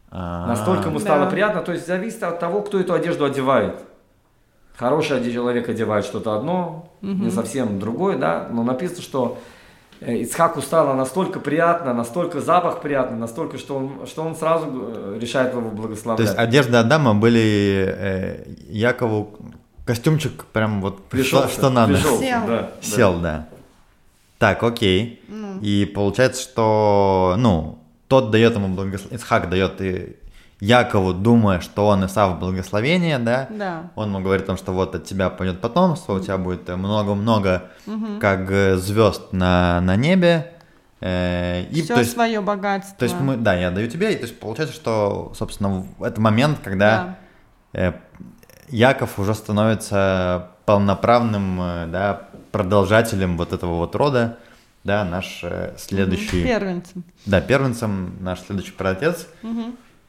А, 0.09 0.47
Настолько 0.47 0.89
ему 0.89 0.99
стало 0.99 1.25
Да. 1.25 1.29
приятно, 1.31 1.61
то 1.61 1.71
есть 1.71 1.87
зависит 1.87 2.21
от 2.23 2.39
того, 2.39 2.61
кто 2.61 2.79
эту 2.79 2.93
одежду 2.93 3.25
одевает. 3.25 3.75
Хороший 4.75 5.31
человек 5.31 5.69
одевает 5.69 6.05
что-то 6.05 6.35
одно, 6.35 6.89
не 7.01 7.29
совсем 7.29 7.79
другое, 7.79 8.17
да, 8.17 8.47
но 8.51 8.63
написано, 8.63 9.01
что 9.01 9.37
э, 9.99 10.17
Ицхаку 10.17 10.61
стало 10.61 10.93
настолько 10.95 11.39
приятно, 11.39 11.93
настолько 11.93 12.41
запах 12.41 12.81
приятный, 12.81 13.17
настолько, 13.17 13.57
что 13.57 13.75
он, 13.77 14.07
что 14.07 14.23
он 14.23 14.35
сразу 14.35 14.67
э, 14.71 15.17
решает 15.19 15.53
его 15.53 15.69
То 15.69 15.75
благословлять. 15.75 16.27
есть 16.27 16.37
одежда 16.39 16.79
Адама 16.79 17.13
были 17.13 17.85
э, 17.87 18.43
Якову 18.69 19.37
костюмчик 19.95 20.45
прям 20.45 20.79
вот 20.81 21.05
Пришел, 21.09 21.41
что, 21.43 21.49
что 21.49 21.69
надо. 21.69 21.93
пришелся, 21.95 22.23
Сел. 22.23 22.39
да, 22.47 22.61
да. 22.61 22.71
Сел, 22.81 23.19
да. 23.19 23.47
Так, 24.39 24.63
окей. 24.63 25.21
Ну. 25.27 25.59
И 25.61 25.85
получается, 25.85 26.41
что, 26.41 27.35
ну, 27.37 27.77
тот 28.07 28.31
дает 28.31 28.55
ему 28.55 28.69
благословение, 28.69 29.17
Исхак 29.17 29.49
дает 29.49 29.81
и 29.81 30.15
Якову, 30.61 31.13
думая, 31.13 31.59
что 31.59 31.87
он 31.87 32.05
Исав 32.05 32.39
благословение, 32.39 33.17
да? 33.19 33.47
Да. 33.49 33.91
Он 33.95 34.09
ему 34.09 34.19
говорит 34.21 34.43
о 34.43 34.47
том, 34.47 34.57
что 34.57 34.71
вот 34.71 34.95
от 34.95 35.03
тебя 35.05 35.29
пойдет 35.29 35.59
потомство, 35.59 36.13
у 36.13 36.19
тебя 36.19 36.37
будет 36.37 36.67
много-много, 36.69 37.63
как 38.19 38.49
э, 38.49 38.75
звезд 38.77 39.33
на, 39.33 39.81
на 39.81 39.95
небе. 39.95 40.53
э, 41.01 41.63
и, 41.71 41.81
Все 41.81 41.95
то 41.95 41.99
есть, 42.01 42.13
свое 42.13 42.41
богатство. 42.41 42.95
то 42.97 43.05
есть 43.05 43.19
мы, 43.19 43.37
да, 43.37 43.55
я 43.55 43.71
даю 43.71 43.87
тебе, 43.89 44.13
и 44.13 44.15
то 44.15 44.21
есть 44.23 44.39
получается, 44.39 44.75
что, 44.75 45.33
собственно, 45.35 45.83
в- 45.97 46.03
это 46.03 46.21
момент, 46.21 46.59
когда 46.63 47.17
э, 47.73 47.93
Яков 48.71 49.19
уже 49.19 49.35
становится 49.35 50.47
полноправным, 50.65 51.61
э, 51.61 51.87
да, 51.87 52.21
продолжателем 52.51 53.37
вот 53.37 53.53
этого 53.53 53.75
вот 53.75 53.95
рода, 53.95 54.37
да, 54.83 55.03
наш 55.03 55.41
э, 55.43 55.73
следующий, 55.77 56.43
Первенцем. 56.43 57.03
да, 57.25 57.41
первенцем, 57.41 58.15
наш 58.21 58.39
следующий 58.39 58.71
праотец. 58.71 59.27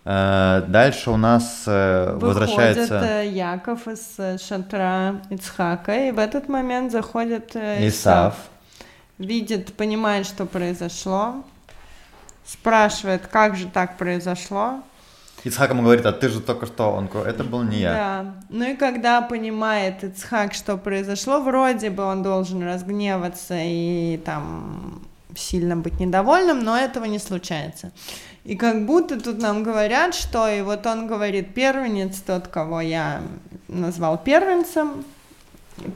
Э, 0.05 0.63
дальше 0.69 1.11
у 1.11 1.17
нас 1.17 1.65
возвращается 1.67 2.83
Выходит 2.83 3.11
э, 3.11 3.29
Яков 3.29 3.89
из 3.89 4.41
шатра 4.41 5.21
Ицхака, 5.31 6.09
и 6.09 6.13
в 6.13 6.19
этот 6.19 6.49
момент 6.49 6.93
заходит. 6.93 7.57
Исав. 7.57 8.37
Видит, 9.19 9.75
понимает, 9.75 10.27
что 10.27 10.47
произошло, 10.47 11.45
спрашивает, 12.45 13.27
как 13.27 13.57
же 13.57 13.69
так 13.69 13.97
произошло. 13.97 14.83
Ицхак 15.45 15.71
ему 15.71 15.83
говорит, 15.83 16.07
а 16.07 16.13
ты 16.13 16.29
же 16.29 16.41
только 16.41 16.67
что, 16.67 16.93
он 16.93 17.09
говорит, 17.09 17.35
это 17.35 17.45
был 17.45 17.63
не 17.63 17.79
я. 17.79 17.93
Да. 17.93 18.35
Ну 18.49 18.73
и 18.73 18.77
когда 18.77 19.23
понимает 19.23 20.05
Ицхак, 20.05 20.55
что 20.55 20.77
произошло, 20.77 21.41
вроде 21.41 21.91
бы 21.91 22.05
он 22.05 22.23
должен 22.23 22.63
разгневаться 22.63 23.57
и 23.59 24.21
там 24.25 25.03
сильно 25.37 25.77
быть 25.77 25.99
недовольным, 25.99 26.61
но 26.61 26.77
этого 26.77 27.07
не 27.07 27.19
случается. 27.19 27.91
И 28.45 28.57
как 28.57 28.87
будто 28.87 29.21
тут 29.21 29.39
нам 29.39 29.63
говорят, 29.63 30.15
что 30.15 30.49
и 30.49 30.63
вот 30.63 30.87
он 30.87 31.07
говорит, 31.07 31.55
первенец, 31.55 32.21
тот, 32.21 32.49
кого 32.49 32.81
я 32.81 33.23
назвал 33.69 34.19
первенцем, 34.19 35.05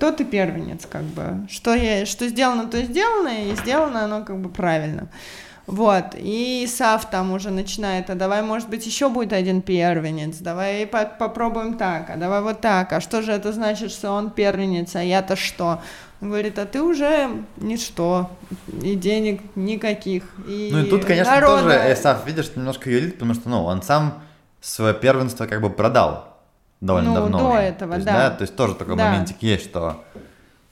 тот 0.01 0.21
и 0.21 0.25
первенец, 0.25 0.87
как 0.87 1.03
бы. 1.03 1.47
Что, 1.51 1.75
я, 1.75 2.07
что 2.07 2.29
сделано, 2.29 2.67
то 2.67 2.83
сделано, 2.83 3.51
и 3.51 3.57
сделано 3.57 4.05
оно 4.05 4.25
как 4.25 4.39
бы 4.39 4.49
правильно. 4.49 5.09
Вот, 5.67 6.15
и 6.15 6.65
Исав 6.65 7.11
там 7.11 7.33
уже 7.33 7.51
начинает, 7.51 8.09
а 8.09 8.15
давай, 8.15 8.43
может 8.43 8.69
быть, 8.69 8.87
еще 8.87 9.09
будет 9.09 9.33
один 9.33 9.63
первенец, 9.63 10.37
давай 10.39 10.87
по- 10.87 11.07
попробуем 11.07 11.75
так, 11.77 12.09
а 12.11 12.17
давай 12.17 12.41
вот 12.41 12.61
так, 12.61 12.93
а 12.93 13.01
что 13.01 13.21
же 13.21 13.33
это 13.33 13.53
значит, 13.53 13.91
что 13.91 14.13
он 14.13 14.31
первенец, 14.31 14.95
а 14.95 15.03
я-то 15.03 15.35
что? 15.35 15.81
Он 16.23 16.29
говорит, 16.29 16.59
а 16.61 16.67
ты 16.67 16.81
уже 16.81 17.31
ничто, 17.57 18.31
и 18.81 18.95
денег 18.95 19.41
никаких, 19.57 20.23
и 20.47 20.71
Ну 20.73 20.81
и 20.85 20.89
тут, 20.89 21.05
конечно, 21.05 21.35
народа- 21.35 21.63
тоже 21.63 21.93
Исаф, 21.95 22.25
видишь, 22.27 22.53
немножко 22.55 22.89
юлит, 22.89 23.15
потому 23.15 23.35
что, 23.35 23.49
ну, 23.49 23.65
он 23.65 23.83
сам 23.83 24.23
свое 24.61 24.95
первенство 24.95 25.47
как 25.47 25.61
бы 25.61 25.69
продал 25.69 26.29
довольно 26.81 27.09
Ну, 27.11 27.15
давно. 27.17 27.39
до 27.39 27.57
этого, 27.59 27.91
То 27.93 27.97
есть, 27.97 28.07
да. 28.07 28.31
То 28.31 28.43
есть 28.43 28.55
тоже 28.55 28.75
такой 28.77 28.97
Да. 28.97 29.11
моментик 29.11 29.37
есть, 29.43 29.65
что 29.65 30.03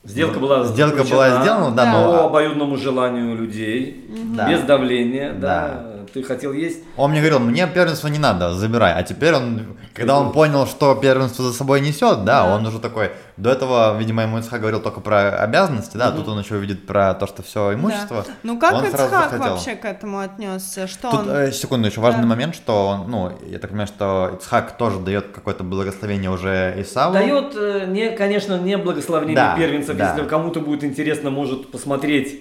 Сделка 0.05 0.39
была 0.39 0.65
Сделка 0.65 1.03
была 1.05 1.43
сделана, 1.43 1.75
да, 1.75 1.85
Да. 1.85 1.93
но 1.93 2.13
по 2.13 2.27
обоюдному 2.27 2.77
желанию 2.77 3.35
людей, 3.37 4.05
Да. 4.37 4.49
без 4.51 4.61
давления, 4.63 5.33
да. 5.33 5.69
Да. 5.69 5.94
Ты 6.15 6.23
хотел 6.23 6.53
есть, 6.53 6.78
он 6.97 7.11
мне 7.11 7.19
говорил, 7.20 7.41
мне 7.41 7.66
первенство 7.66 8.07
не 8.07 8.20
надо, 8.20 8.55
забирай. 8.55 8.93
А 8.95 9.03
теперь 9.03 9.35
он, 9.35 9.77
когда 9.95 10.16
он 10.20 10.31
понял, 10.31 10.65
что 10.65 10.95
первенство 10.95 11.45
за 11.45 11.53
собой 11.53 11.81
несет, 11.81 12.24
да, 12.24 12.45
Да. 12.45 12.55
он 12.55 12.65
уже 12.65 12.78
такой, 12.78 13.11
до 13.36 13.51
этого, 13.51 13.99
видимо, 13.99 14.23
ему 14.23 14.39
Исхак 14.39 14.61
говорил 14.61 14.81
только 14.81 15.01
про 15.01 15.31
обязанности, 15.43 15.97
да, 15.97 16.12
тут 16.12 16.28
он 16.28 16.39
еще 16.39 16.57
видит 16.59 16.86
про 16.86 17.15
то, 17.15 17.27
что 17.27 17.43
все 17.43 17.74
имущество. 17.74 18.23
Да. 18.27 18.32
Ну 18.45 18.61
как 18.61 18.74
он 18.74 18.85
Ицхак 18.85 19.11
захотел. 19.11 19.39
вообще 19.55 19.74
к 19.74 19.85
этому 19.85 20.20
отнесся? 20.20 20.86
Что 20.86 21.11
Тут, 21.11 21.20
он... 21.23 21.31
э, 21.31 21.51
секунду, 21.53 21.89
еще 21.89 22.01
важный 22.01 22.23
Да. 22.23 22.28
момент, 22.28 22.55
что 22.55 22.86
он, 22.86 23.11
ну, 23.11 23.32
я 23.49 23.59
так 23.59 23.70
понимаю, 23.70 23.89
что 23.89 24.31
Ицхак 24.39 24.77
тоже 24.77 25.01
дает 25.01 25.32
какое-то 25.32 25.65
благословение 25.65 26.31
уже 26.31 26.74
Исаву. 26.78 27.12
Дает, 27.15 27.55
э, 27.57 27.86
не, 27.89 28.11
конечно, 28.11 28.57
не 28.57 28.77
благословение 28.78 29.35
Да, 29.35 29.57
первенцев. 29.57 29.97
да. 29.97 30.12
Если 30.15 30.28
кому-то 30.28 30.61
будет 30.61 30.85
интересно, 30.85 31.31
может 31.31 31.73
посмотреть, 31.73 32.41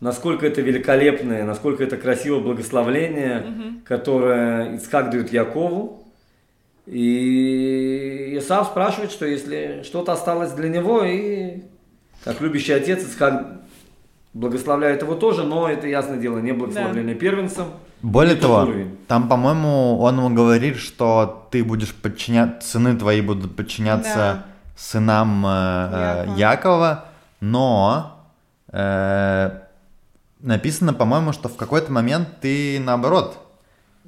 насколько 0.00 0.46
это 0.46 0.60
великолепное, 0.60 1.44
насколько 1.44 1.82
это 1.82 1.96
красивое 1.96 2.40
благословление, 2.40 3.80
которое 3.84 4.74
Ицхак 4.76 5.10
дает 5.10 5.32
Якову. 5.32 6.04
И 6.86 8.34
Исав 8.38 8.68
спрашивает, 8.68 9.10
что 9.10 9.26
если 9.26 9.82
что-то 9.84 10.12
осталось 10.12 10.52
для 10.52 10.68
него, 10.70 11.04
и 11.04 11.62
как 12.24 12.40
любящий 12.40 12.72
отец 12.72 13.02
Ицхак 13.02 13.46
благословляет 14.32 15.02
его 15.02 15.14
тоже, 15.14 15.44
но 15.44 15.68
это, 15.68 15.86
ясное 15.86 16.18
дело, 16.18 16.38
не 16.38 16.52
благословление 16.52 17.14
первенцем. 17.14 17.66
Более 18.00 18.36
того, 18.36 18.62
уровень. 18.62 18.96
там, 19.08 19.28
по-моему, 19.28 19.98
он 19.98 20.16
ему 20.18 20.30
говорит, 20.30 20.76
что 20.76 21.48
ты 21.50 21.64
будешь 21.64 21.92
подчиняться, 21.92 22.68
сыны 22.68 22.96
твои 22.96 23.20
будут 23.20 23.56
подчиняться 23.56 24.14
Да. 24.14 24.44
сынам 24.76 25.44
э, 25.44 26.26
Якова. 26.36 26.38
Якова, 26.38 27.04
но 27.40 28.16
э, 28.72 29.50
написано, 30.40 30.94
по-моему, 30.94 31.32
что 31.32 31.48
в 31.48 31.56
какой-то 31.56 31.92
момент 31.92 32.28
ты 32.40 32.80
наоборот. 32.80 33.38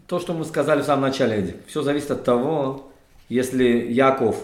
То, 0.06 0.18
что 0.18 0.32
мы 0.32 0.44
сказали 0.44 0.82
в 0.82 0.84
самом 0.84 1.02
начале, 1.02 1.36
Эдик, 1.36 1.56
все 1.66 1.82
зависит 1.82 2.10
от 2.10 2.24
того, 2.24 2.90
если 3.28 3.64
Яков 3.64 4.36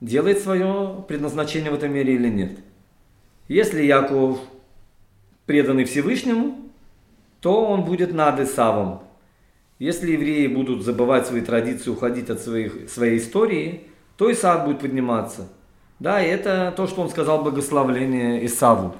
делает 0.00 0.40
свое 0.40 1.04
предназначение 1.06 1.70
в 1.70 1.74
этом 1.74 1.92
мире 1.92 2.14
или 2.14 2.28
нет. 2.28 2.58
Если 3.48 3.82
Яков 3.82 4.38
преданный 5.46 5.84
Всевышнему, 5.84 6.56
то 7.40 7.66
он 7.66 7.84
будет 7.84 8.14
над 8.14 8.40
Исавом. 8.40 9.02
Если 9.78 10.12
евреи 10.12 10.46
будут 10.46 10.84
забывать 10.84 11.26
свои 11.26 11.40
традиции, 11.40 11.90
уходить 11.90 12.30
от 12.30 12.40
своих, 12.40 12.88
своей 12.88 13.18
истории, 13.18 13.88
то 14.16 14.30
Исав 14.30 14.64
будет 14.64 14.80
подниматься. 14.80 15.48
Да, 15.98 16.22
и 16.22 16.28
это 16.28 16.72
то, 16.76 16.86
что 16.86 17.02
он 17.02 17.10
сказал 17.10 17.42
благословление 17.42 18.46
Исаву. 18.46 18.94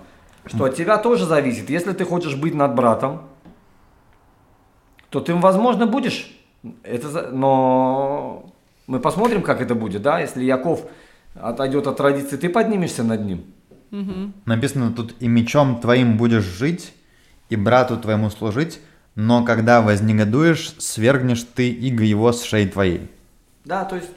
Что 0.46 0.64
от 0.64 0.74
тебя 0.74 0.98
тоже 0.98 1.24
зависит. 1.26 1.70
Если 1.70 1.92
ты 1.92 2.04
хочешь 2.04 2.34
быть 2.36 2.54
над 2.54 2.74
братом, 2.74 3.22
то 5.10 5.20
ты, 5.20 5.34
возможно, 5.34 5.86
будешь. 5.86 6.30
Это, 6.82 7.30
но 7.32 8.52
мы 8.86 8.98
посмотрим, 9.00 9.42
как 9.42 9.60
это 9.60 9.74
будет, 9.74 10.02
да? 10.02 10.20
Если 10.20 10.44
Яков 10.44 10.82
отойдет 11.34 11.86
от 11.86 11.96
традиции, 11.96 12.36
ты 12.36 12.48
поднимешься 12.48 13.02
над 13.04 13.24
ним. 13.24 13.44
Написано 14.46 14.92
тут, 14.92 15.14
и 15.20 15.28
мечом 15.28 15.80
твоим 15.80 16.16
будешь 16.16 16.44
жить, 16.44 16.94
и 17.50 17.56
брату 17.56 17.98
твоему 17.98 18.30
служить, 18.30 18.80
но 19.14 19.44
когда 19.44 19.82
вознегодуешь, 19.82 20.74
свергнешь 20.78 21.42
ты 21.54 21.68
иго 21.70 22.02
его 22.02 22.32
с 22.32 22.42
шеи 22.42 22.66
твоей. 22.66 23.10
Да, 23.66 23.84
то 23.84 23.96
есть, 23.96 24.08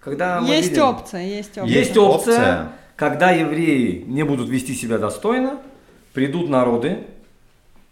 когда 0.00 0.40
мы 0.40 0.48
Есть 0.48 0.70
видим- 0.70 0.84
опция, 0.84 1.20
есть 1.20 1.58
опция. 1.58 1.66
Есть 1.66 1.96
опция. 1.96 2.72
Когда 3.02 3.32
евреи 3.32 4.04
не 4.06 4.22
будут 4.22 4.48
вести 4.48 4.74
себя 4.74 4.96
достойно, 4.96 5.58
придут 6.12 6.48
народы 6.48 6.98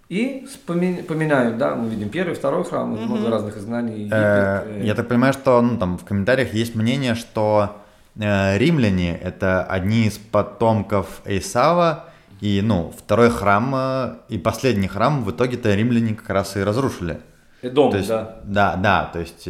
и 0.08 0.46
поменяют, 0.66 1.58
да, 1.58 1.74
мы 1.74 1.90
видим 1.90 2.10
первый, 2.10 2.36
второй 2.36 2.62
храм, 2.62 2.90
много 2.90 3.28
разных 3.28 3.56
изгнаний. 3.56 4.02
Египет, 4.02 4.12
Э, 4.12 4.62
э, 4.66 4.82
Я 4.84 4.94
так 4.94 5.08
понимаю, 5.08 5.32
что 5.32 5.60
ну, 5.62 5.78
там 5.78 5.98
в 5.98 6.04
комментариях 6.04 6.54
есть 6.54 6.76
мнение, 6.76 7.16
что 7.16 7.82
э, 8.14 8.56
римляне— 8.56 9.18
это 9.24 9.64
одни 9.64 10.06
из 10.06 10.16
потомков 10.16 11.22
Эйсава, 11.24 12.04
и, 12.40 12.60
ну, 12.62 12.94
второй 12.96 13.30
храм 13.30 13.74
э, 13.74 14.14
и 14.28 14.38
последний 14.38 14.86
храм 14.86 15.24
в 15.24 15.32
итоге-то 15.32 15.74
римляне 15.74 16.14
как 16.14 16.30
раз 16.30 16.56
и 16.56 16.62
разрушили. 16.62 17.18
Эдом, 17.62 17.90
То 17.90 17.96
есть, 17.96 18.08
да. 18.08 18.36
да, 18.44 18.76
да, 18.76 19.10
то 19.12 19.18
есть, 19.18 19.48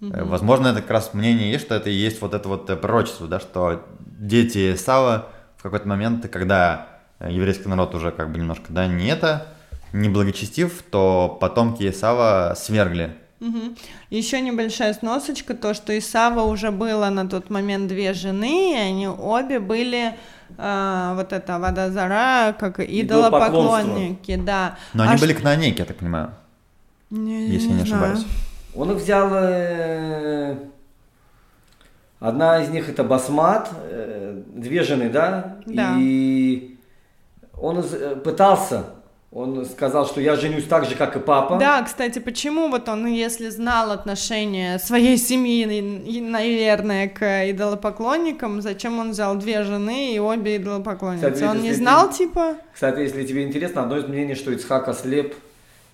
э, 0.00 0.06
э, 0.12 0.24
возможно, 0.24 0.68
это 0.68 0.80
как 0.82 0.90
раз 0.90 1.14
мнение 1.14 1.50
есть, 1.52 1.64
что 1.64 1.74
это 1.74 1.90
и 1.90 1.94
есть 1.94 2.20
вот 2.20 2.34
это 2.34 2.48
вот 2.48 2.68
э, 2.70 2.76
пророчество, 2.76 3.26
да, 3.28 3.40
что 3.40 3.84
дети 4.00 4.74
Исава 4.74 5.28
в 5.56 5.62
какой-то 5.62 5.88
момент, 5.88 6.28
когда 6.28 6.86
э, 7.18 7.30
еврейский 7.32 7.68
народ 7.68 7.94
уже 7.94 8.10
как 8.10 8.30
бы 8.32 8.38
немножко, 8.38 8.66
да, 8.72 8.86
не 8.86 9.06
это, 9.08 9.46
не 9.92 10.08
благочестив, 10.08 10.82
то 10.90 11.36
потомки 11.40 11.88
Исава 11.88 12.54
свергли. 12.56 13.16
Еще 14.08 14.40
небольшая 14.40 14.94
сносочка, 14.94 15.54
то, 15.54 15.74
что 15.74 15.96
Исава 15.96 16.40
уже 16.42 16.70
было 16.70 17.10
на 17.10 17.28
тот 17.28 17.50
момент 17.50 17.86
две 17.88 18.14
жены, 18.14 18.72
и 18.72 18.76
они 18.78 19.08
обе 19.08 19.60
были 19.60 20.14
а, 20.56 21.14
вот 21.14 21.32
это 21.32 21.58
Вадазара, 21.58 22.54
как 22.58 22.80
идолопоклонники, 22.80 24.36
да. 24.36 24.78
Но 24.94 25.02
они 25.02 25.16
ш- 25.16 25.20
были 25.20 25.34
кнанейки, 25.34 25.80
я 25.80 25.84
так 25.84 25.98
понимаю, 25.98 26.30
Не- 27.10 27.48
если 27.50 27.68
я 27.68 27.74
не 27.74 27.84
знаю. 27.84 28.16
Он 28.76 28.90
их 28.92 28.96
взял... 28.98 29.28
э, 29.32 30.56
Одна 32.18 32.62
из 32.62 32.70
них 32.70 32.88
это 32.88 33.04
Басмат, 33.04 33.68
э, 33.90 34.42
две 34.54 34.82
жены, 34.82 35.10
да? 35.10 35.58
Да. 35.66 35.96
И 35.98 36.76
он 37.60 37.80
из- 37.80 37.92
э, 37.92 38.16
пытался, 38.16 38.84
он 39.30 39.66
сказал, 39.66 40.06
что 40.06 40.20
я 40.22 40.34
женюсь 40.34 40.64
так 40.64 40.86
же, 40.86 40.94
как 40.94 41.14
и 41.16 41.20
папа. 41.20 41.58
Да, 41.58 41.82
кстати, 41.82 42.18
почему 42.18 42.68
вот 42.68 42.88
он, 42.88 43.04
если 43.06 43.50
знал 43.50 43.90
отношение 43.90 44.78
своей 44.78 45.18
семьи, 45.18 46.20
наверное, 46.20 47.06
к 47.08 47.50
идолопоклонникам, 47.50 48.62
зачем 48.62 48.98
он 48.98 49.10
взял 49.10 49.36
две 49.36 49.62
жены 49.62 50.14
и 50.14 50.18
обе 50.18 50.56
идолопоклонницы? 50.56 51.30
Кстати, 51.30 51.48
он 51.50 51.60
не 51.62 51.72
знал, 51.74 52.08
ты- 52.08 52.16
типа? 52.18 52.56
Кстати, 52.72 53.00
если 53.00 53.24
тебе 53.26 53.42
интересно, 53.46 53.82
одно 53.82 53.98
из 53.98 54.04
мнений, 54.06 54.34
что 54.34 54.50
Ицхак 54.52 54.88
ослеп 54.88 55.34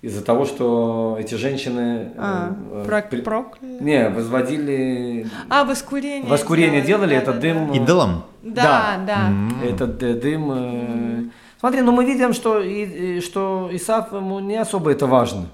из-за 0.03 0.21
того, 0.23 0.43
что 0.45 1.17
эти 1.19 1.35
женщины... 1.35 2.09
э, 2.13 2.17
А, 2.17 2.55
э, 2.73 2.83
про- 2.85 3.01
при- 3.01 3.21
прокляли? 3.21 3.81
Не, 3.81 4.09
возводили... 4.09 5.27
А, 5.49 5.63
воскурение. 5.63 6.29
Воскурение 6.29 6.81
делали, 6.81 7.15
это 7.15 7.31
да-да-да. 7.33 7.53
дым... 7.69 7.73
Идолом? 7.73 8.23
Да, 8.43 8.99
да. 9.07 9.27
М. 9.29 9.55
Этот 9.63 10.03
э, 10.03 10.13
дым... 10.13 10.51
э, 10.51 11.23
Смотри, 11.59 11.79
ну 11.81 11.93
мы 11.93 12.03
видим, 12.03 12.33
что, 12.33 12.59
и, 12.59 12.83
и- 13.17 13.21
что 13.21 13.69
Исаф 13.71 14.11
ему 14.11 14.39
не 14.39 14.57
особо 14.57 14.91
это 14.91 15.07
важно. 15.07 15.45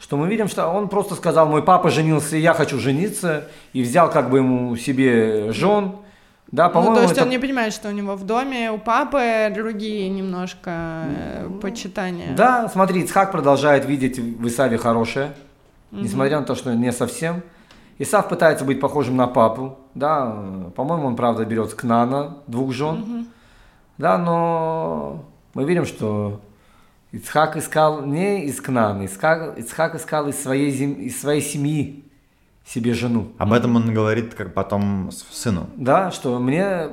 Что 0.00 0.16
мы 0.16 0.28
видим, 0.28 0.48
что 0.48 0.66
он 0.68 0.88
просто 0.88 1.14
сказал, 1.14 1.46
мой 1.48 1.62
папа 1.62 1.88
женился, 1.88 2.36
и 2.36 2.40
я 2.40 2.52
хочу 2.54 2.78
жениться, 2.78 3.48
и 3.72 3.82
взял 3.82 4.10
как 4.10 4.28
бы 4.28 4.38
ему 4.38 4.76
себе 4.76 5.52
жен. 5.52 5.92
Да, 6.52 6.68
Ну, 6.68 6.72
по-моему, 6.74 6.96
то 6.96 7.02
есть 7.02 7.12
это- 7.14 7.22
он 7.24 7.30
не 7.30 7.38
понимает, 7.38 7.72
что 7.72 7.88
у 7.88 7.92
него 7.92 8.14
в 8.14 8.24
доме 8.24 8.70
у 8.70 8.78
папы 8.78 9.50
другие 9.54 10.08
немножко 10.08 11.04
э, 11.08 11.50
почитания. 11.60 12.34
Да, 12.36 12.68
смотри, 12.68 13.02
Ицхак 13.02 13.32
продолжает 13.32 13.86
видеть 13.86 14.18
в 14.18 14.46
Исаве 14.46 14.78
хорошее, 14.78 15.32
несмотря 15.90 16.40
на 16.40 16.46
то, 16.46 16.54
что 16.54 16.72
не 16.74 16.92
совсем. 16.92 17.42
Исав 17.98 18.28
пытается 18.28 18.64
быть 18.64 18.80
похожим 18.80 19.16
на 19.16 19.26
папу, 19.26 19.78
да, 19.94 20.36
по-моему, 20.76 21.06
он, 21.06 21.16
правда, 21.16 21.44
берет 21.44 21.74
Кнана 21.74 22.38
двух 22.48 22.72
жен, 22.72 23.26
да, 23.98 24.18
но 24.18 25.24
мы 25.54 25.64
видим, 25.64 25.84
что 25.86 26.40
Ицхак 27.12 27.56
искал 27.56 28.04
не 28.04 28.44
из 28.46 28.60
Кнана, 28.60 29.02
Ицхак, 29.04 29.56
Ицхак 29.58 29.94
искал 29.94 30.26
из 30.28 30.40
своей, 30.42 30.70
зем- 30.72 30.94
из 31.00 31.20
своей 31.20 31.40
семьи 31.40 32.03
себе 32.66 32.94
жену. 32.94 33.32
Об 33.38 33.52
этом 33.52 33.76
он 33.76 33.92
говорит 33.92 34.34
как 34.34 34.54
потом 34.54 35.10
с- 35.10 35.24
сыну. 35.32 35.68
Да, 35.76 36.10
что 36.10 36.38
мне, 36.38 36.88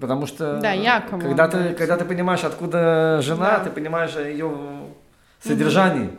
потому 0.00 0.26
что 0.26 0.58
Да, 0.60 0.72
Якову 0.72 1.20
когда 1.20 1.46
ты, 1.48 1.56
говорит. 1.58 1.78
когда 1.78 1.96
ты 1.96 2.04
понимаешь, 2.04 2.42
откуда 2.44 3.20
жена, 3.22 3.58
Да. 3.58 3.64
ты 3.64 3.70
понимаешь 3.70 4.16
о 4.16 4.28
ее 4.28 4.50
содержании, 5.42 6.10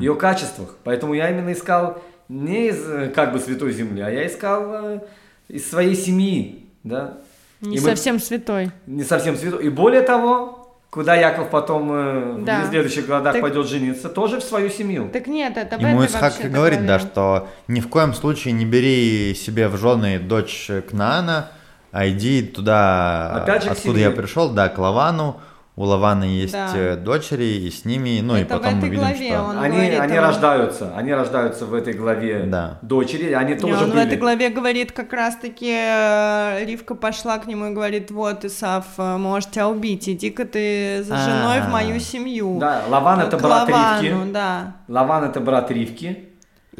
ее 0.00 0.14
качествах. 0.14 0.76
Поэтому 0.84 1.14
я 1.14 1.30
именно 1.30 1.52
искал 1.52 2.02
не 2.28 2.68
из 2.68 3.12
как 3.14 3.32
бы 3.32 3.38
святой 3.40 3.72
земли, 3.72 4.00
а 4.02 4.10
я 4.10 4.26
искал 4.26 4.62
э, 4.72 5.00
из 5.48 5.68
своей 5.68 5.94
семьи, 5.94 6.66
да. 6.84 7.18
Не 7.60 7.76
И 7.76 7.80
мы- 7.80 7.88
совсем 7.90 8.18
святой. 8.18 8.70
не 8.86 9.04
совсем 9.04 9.36
святой. 9.36 9.64
И 9.66 9.68
более 9.68 10.02
того, 10.02 10.59
куда 10.90 11.14
Яков 11.14 11.50
потом 11.50 11.90
э, 11.92 12.36
Да. 12.44 12.64
в 12.64 12.68
следующих 12.68 13.06
годах 13.06 13.32
Так- 13.34 13.42
пойдет 13.42 13.66
жениться, 13.68 14.08
тоже 14.08 14.40
в 14.40 14.42
свою 14.42 14.68
семью. 14.70 15.08
Так 15.12 15.26
нет, 15.28 15.56
это 15.56 15.76
Ему 15.76 16.04
Исхак 16.04 16.34
говорит, 16.50 16.84
да, 16.84 16.98
что 16.98 17.48
ни 17.68 17.80
в 17.80 17.88
коем 17.88 18.12
случае 18.12 18.52
не 18.52 18.64
бери 18.64 19.34
себе 19.34 19.68
в 19.68 19.76
жены 19.76 20.18
дочь 20.18 20.68
Кнаана, 20.90 21.50
а 21.92 22.08
иди 22.08 22.42
туда, 22.42 23.42
Опять 23.42 23.64
же 23.64 23.70
откуда 23.70 23.98
я 23.98 24.10
пришел, 24.10 24.50
да, 24.50 24.68
к 24.68 24.78
Лавану. 24.78 25.40
У 25.80 25.84
Лавана 25.84 26.24
есть 26.24 26.52
Да. 26.52 26.72
э, 26.76 26.96
дочери, 26.96 27.44
и 27.66 27.70
с 27.70 27.86
ними, 27.86 28.20
ну 28.22 28.36
и 28.36 28.42
Это 28.42 28.58
в 28.58 28.60
потом 28.60 28.80
мы 28.80 28.88
видим, 28.90 29.02
что... 29.32 29.42
он 29.44 29.58
Они, 29.58 29.76
говорит 29.78 29.98
они 30.00 30.16
о- 30.18 30.20
рождаются, 30.20 30.92
они 30.94 31.14
рождаются 31.14 31.64
в 31.64 31.72
этой 31.72 31.94
главе 31.94 32.40
Да. 32.46 32.78
дочери, 32.82 33.32
они 33.32 33.54
тоже 33.54 33.84
он 33.84 33.90
в 33.90 33.94
были. 33.94 34.02
этой 34.06 34.18
главе 34.18 34.50
говорит, 34.50 34.92
как 34.92 35.10
раз-таки 35.14 35.72
э, 35.74 36.66
Ривка 36.66 36.94
пошла 36.94 37.38
к 37.38 37.46
нему 37.46 37.68
и 37.68 37.70
говорит, 37.70 38.10
вот, 38.10 38.44
Исав, 38.44 38.84
э, 38.98 39.16
может 39.16 39.52
тебя 39.52 39.70
убить, 39.70 40.06
иди-ка 40.06 40.44
ты 40.44 41.02
за 41.02 41.16
женой 41.16 41.62
в 41.62 41.70
мою 41.70 41.96
А. 41.96 42.00
семью. 42.00 42.58
Да, 42.60 42.82
Лаван 42.90 43.20
это 43.20 43.38
брат 43.38 43.66
Лавану, 43.70 44.02
Ривки. 44.02 44.32
да. 44.34 44.74
Лаван 44.86 45.24
это 45.24 45.40
брат 45.40 45.70
Ривки. 45.70 46.26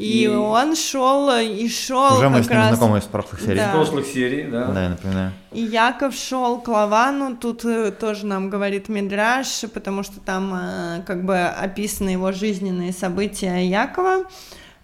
И, 0.01 0.23
И- 0.23 0.27
он 0.27 0.75
шел 0.75 1.29
и 1.39 1.69
шел 1.69 2.17
Уже 2.17 2.29
мы 2.29 2.37
как 2.37 2.45
с 2.45 2.49
ним 2.49 2.57
раз... 2.57 2.69
знакомы 2.69 2.97
из 2.97 3.03
прошлых 3.03 3.39
серий. 3.41 3.57
Из 3.59 3.63
Да. 3.65 3.71
прошлых 3.71 4.05
серий, 4.07 4.43
да. 4.49 4.65
Да, 4.65 4.83
я 4.83 4.89
напоминаю. 4.89 5.31
И 5.51 5.61
Яков 5.61 6.15
шел 6.15 6.59
к 6.59 6.67
Лавану, 6.67 7.35
тут 7.35 7.63
э, 7.65 7.91
тоже 7.91 8.25
нам 8.25 8.49
говорит 8.49 8.89
Мидраш, 8.89 9.65
потому 9.73 10.01
что 10.03 10.19
там 10.19 10.53
э, 10.55 11.01
как 11.05 11.23
бы 11.23 11.37
описаны 11.39 12.09
его 12.09 12.31
жизненные 12.31 12.93
события 12.93 13.59
Якова, 13.67 14.23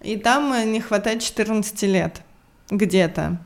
и 0.02 0.18
там 0.18 0.54
э, 0.54 0.66
не 0.66 0.82
хватает 0.82 1.24
14 1.24 1.82
лет 1.84 2.22
где-то 2.70 3.38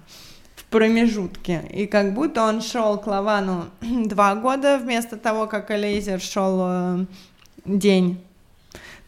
в 0.56 0.66
промежутке. 0.66 1.64
И 1.72 1.86
как 1.86 2.14
будто 2.14 2.44
он 2.44 2.62
шел 2.62 2.98
к 2.98 3.08
Лавану 3.08 3.66
два 3.82 4.36
года 4.36 4.78
вместо 4.78 5.16
того, 5.16 5.48
как 5.48 5.72
Элейзер 5.72 6.20
шел 6.20 6.60
э, 6.64 7.06
день. 7.66 8.20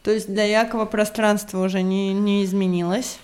То 0.04 0.10
есть 0.10 0.28
для 0.32 0.44
Якова 0.44 0.84
пространство 0.84 1.64
уже 1.64 1.82
не, 1.82 2.12
не 2.12 2.44
изменилось. 2.44 3.18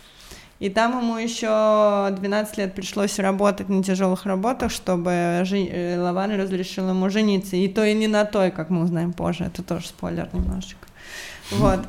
И 0.61 0.69
там 0.69 0.99
ему 0.99 1.17
еще 1.17 2.09
12 2.11 2.59
лет 2.59 2.75
пришлось 2.75 3.19
работать 3.19 3.69
на 3.69 3.83
тяжелых 3.83 4.27
работах, 4.27 4.71
чтобы 4.71 5.41
жи- 5.45 5.69
э, 5.71 5.99
Лаван 5.99 6.33
разрешил 6.39 6.89
ему 6.91 7.09
жениться. 7.11 7.57
И 7.57 7.67
то 7.69 7.85
и 7.85 7.95
не 7.95 8.09
на 8.09 8.25
той, 8.25 8.51
как 8.51 8.69
мы 8.71 8.83
узнаем 8.85 9.13
позже. 9.13 9.45
Это 9.45 9.63
тоже 9.63 9.87
спойлер 9.89 10.29
немножечко. 10.33 10.87
Вот. 11.51 11.81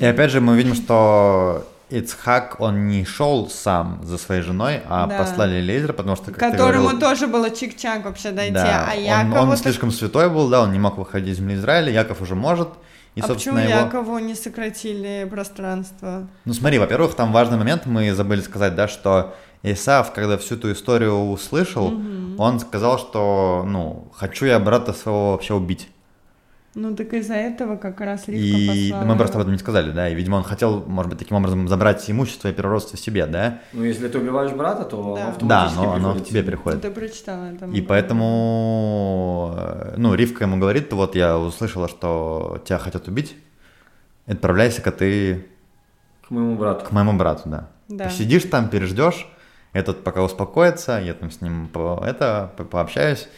И 0.00 0.04
опять 0.06 0.30
же 0.30 0.40
мы 0.40 0.56
видим, 0.56 0.74
что 0.74 1.66
Ицхак, 1.90 2.60
он 2.60 2.88
не 2.88 3.04
шел 3.06 3.48
сам 3.50 4.00
за 4.04 4.18
своей 4.18 4.42
женой, 4.42 4.80
а 4.88 5.06
Да. 5.06 5.18
послали 5.18 5.60
лезер, 5.60 5.92
потому 5.94 6.16
что, 6.16 6.26
как 6.32 6.38
Которому 6.52 6.82
говорил, 6.88 7.00
тоже 7.00 7.26
было 7.26 7.48
чик-чак 7.50 8.04
вообще 8.04 8.30
дойти. 8.30 8.52
да, 8.54 8.88
а 8.90 8.94
он- 8.96 9.02
Якову... 9.04 9.36
он, 9.42 9.50
так- 9.50 9.58
слишком 9.58 9.90
святой 9.90 10.28
был, 10.30 10.48
да, 10.48 10.62
он 10.62 10.72
не 10.72 10.78
мог 10.78 10.98
выходить 10.98 11.28
из 11.34 11.38
земли 11.38 11.54
Израиля, 11.54 11.90
Яков 11.92 12.20
уже 12.22 12.34
может, 12.34 12.68
и, 13.14 13.20
а 13.20 13.26
почему 13.26 13.58
его... 13.58 13.68
Якову 13.68 14.18
не 14.18 14.34
сократили 14.34 15.26
пространство? 15.28 16.28
Ну 16.44 16.52
смотри, 16.52 16.78
во-первых, 16.78 17.14
там 17.14 17.32
важный 17.32 17.58
момент, 17.58 17.86
мы 17.86 18.12
забыли 18.14 18.40
сказать, 18.40 18.74
да, 18.74 18.88
что 18.88 19.34
Исаав, 19.62 20.12
когда 20.12 20.38
всю 20.38 20.54
эту 20.54 20.72
историю 20.72 21.30
услышал, 21.30 21.92
он 22.38 22.60
сказал, 22.60 22.98
что, 22.98 23.64
ну, 23.66 24.10
хочу 24.14 24.46
я 24.46 24.58
брата 24.58 24.92
своего 24.92 25.32
вообще 25.32 25.54
убить. 25.54 25.88
Ну 26.74 26.94
так 26.94 27.12
из-за 27.14 27.34
этого 27.34 27.76
как 27.76 28.00
раз 28.00 28.28
Ривка 28.28 28.44
И 28.58 28.90
послала 28.90 29.04
мы 29.06 29.16
просто 29.16 29.36
об 29.36 29.40
этом 29.42 29.52
не 29.52 29.58
сказали, 29.58 29.90
да, 29.90 30.08
и, 30.08 30.14
видимо, 30.14 30.36
он 30.36 30.44
хотел, 30.44 30.84
может 30.86 31.08
быть, 31.10 31.18
таким 31.18 31.36
образом 31.38 31.66
забрать 31.66 32.08
имущество 32.10 32.48
и 32.48 32.52
переродство 32.52 32.96
себе, 32.98 33.26
да, 33.26 33.60
Ну, 33.72 33.84
если 33.84 34.06
ты 34.08 34.18
убиваешь 34.18 34.52
брата, 34.52 34.84
то 34.84 34.96
Да. 34.96 35.02
оно 35.02 35.16
да, 35.16 35.28
автоматически 35.30 35.80
но 35.82 35.92
оно 35.94 36.14
к 36.14 36.24
тебе 36.24 36.42
приходит. 36.42 36.82
Ты 36.82 36.90
прочитала 36.90 37.44
это. 37.46 37.64
И 37.66 37.80
поэтому, 37.80 39.56
ну, 39.96 40.14
Ривка 40.14 40.44
ему 40.44 40.58
говорит, 40.58 40.92
вот 40.92 41.16
я 41.16 41.38
услышала, 41.38 41.88
что 41.88 42.62
тебя 42.64 42.78
хотят 42.78 43.08
убить, 43.08 43.34
отправляйся-ка 44.26 44.92
ты 44.92 45.46
К 46.26 46.30
моему 46.30 46.56
брату. 46.56 46.84
к 46.84 46.92
моему 46.92 47.14
брату, 47.14 47.42
да. 47.48 47.68
Да. 47.88 48.04
Посидишь 48.04 48.44
там, 48.44 48.68
переждешь, 48.68 49.26
этот 49.72 50.04
пока 50.04 50.22
успокоится, 50.22 50.98
я 51.00 51.14
там 51.14 51.30
с 51.30 51.40
ним 51.40 51.68
по, 51.68 52.02
это, 52.06 52.52
по- 52.56 52.64
пообщаюсь, 52.64 53.28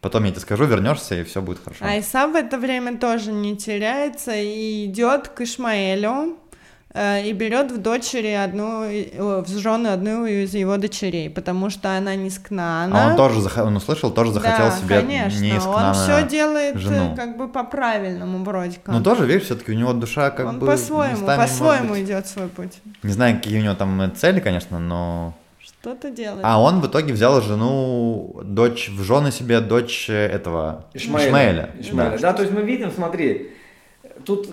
потом 0.00 0.24
я 0.24 0.30
тебе 0.30 0.40
скажу, 0.40 0.64
вернешься, 0.64 1.14
и 1.14 1.24
все 1.24 1.42
будет 1.42 1.58
хорошо. 1.62 1.84
А 1.84 1.98
Исав 1.98 2.32
в 2.32 2.34
это 2.34 2.58
время 2.58 2.98
тоже 2.98 3.32
не 3.32 3.56
теряется 3.56 4.34
и 4.34 4.86
идет 4.86 5.28
к 5.28 5.40
Ишмаэлю 5.40 6.36
э, 6.94 7.26
и 7.26 7.32
берет 7.32 7.72
в 7.72 7.78
дочери 7.78 8.30
одну, 8.30 8.84
э, 8.84 9.42
в 9.42 9.48
жены 9.58 9.88
одну 9.88 10.26
из 10.26 10.54
его 10.54 10.76
дочерей, 10.76 11.28
потому 11.30 11.70
что 11.70 11.96
она 11.96 12.14
не 12.14 12.30
с 12.30 12.38
Кнаана. 12.38 13.06
А 13.06 13.10
он 13.10 13.16
тоже, 13.16 13.40
зах- 13.40 13.62
он 13.62 13.76
услышал, 13.76 14.10
тоже 14.10 14.32
захотел 14.32 14.68
да, 14.68 14.76
себе 14.76 15.00
конечно, 15.00 15.40
не 15.40 15.58
он 15.58 15.94
все 15.94 16.26
делает 16.26 16.76
э, 16.76 16.78
жену. 16.78 17.16
как 17.16 17.36
бы 17.36 17.48
по-правильному 17.48 18.44
вроде 18.44 18.78
как. 18.82 18.94
Ну 18.94 19.02
тоже, 19.02 19.26
видишь, 19.26 19.44
все-таки 19.44 19.72
у 19.72 19.74
него 19.74 19.92
душа 19.92 20.30
как 20.30 20.46
он 20.46 20.58
бы 20.58 20.66
по-своему, 20.66 21.20
может 21.20 21.36
по-своему 21.36 21.90
быть, 21.90 22.04
идет 22.04 22.26
свой 22.26 22.48
путь. 22.48 22.78
Не 23.02 23.12
знаю, 23.12 23.36
какие 23.36 23.58
у 23.58 23.62
него 23.62 23.74
там 23.74 24.12
цели, 24.16 24.40
конечно, 24.40 24.78
но 24.78 25.34
что-то 25.86 26.10
делать. 26.10 26.40
А 26.42 26.60
он 26.60 26.80
в 26.80 26.86
итоге 26.88 27.12
взял 27.12 27.40
жену, 27.40 28.40
дочь 28.42 28.88
в 28.88 29.02
жены 29.04 29.30
себе, 29.30 29.60
дочь 29.60 30.10
э, 30.10 30.26
этого 30.26 30.86
Ишмаэля. 30.94 31.28
Ишмаэля. 31.28 31.70
Ишмаэля. 31.78 32.10
Да. 32.10 32.18
Да. 32.18 32.32
то 32.32 32.42
есть 32.42 32.52
мы 32.52 32.62
видим, 32.62 32.90
смотри, 32.90 33.52
тут 34.24 34.48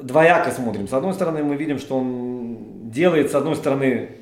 двояко 0.00 0.50
смотрим. 0.50 0.88
С 0.88 0.92
одной 0.94 1.12
стороны, 1.12 1.44
мы 1.44 1.56
видим, 1.56 1.78
что 1.78 1.98
он 1.98 2.90
делает, 2.90 3.30
с 3.30 3.34
одной 3.34 3.56
стороны, 3.56 4.12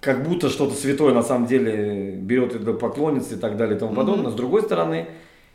как 0.00 0.24
будто 0.24 0.48
что-то 0.48 0.74
святое 0.74 1.14
на 1.14 1.22
самом 1.22 1.46
деле 1.46 2.16
берет 2.16 2.56
и 2.56 2.72
поклонится 2.72 3.36
и 3.36 3.38
так 3.38 3.56
далее 3.56 3.76
и 3.76 3.78
тому 3.78 3.94
подобное. 3.94 4.32
С 4.32 4.34
другой 4.34 4.62
стороны, 4.62 5.06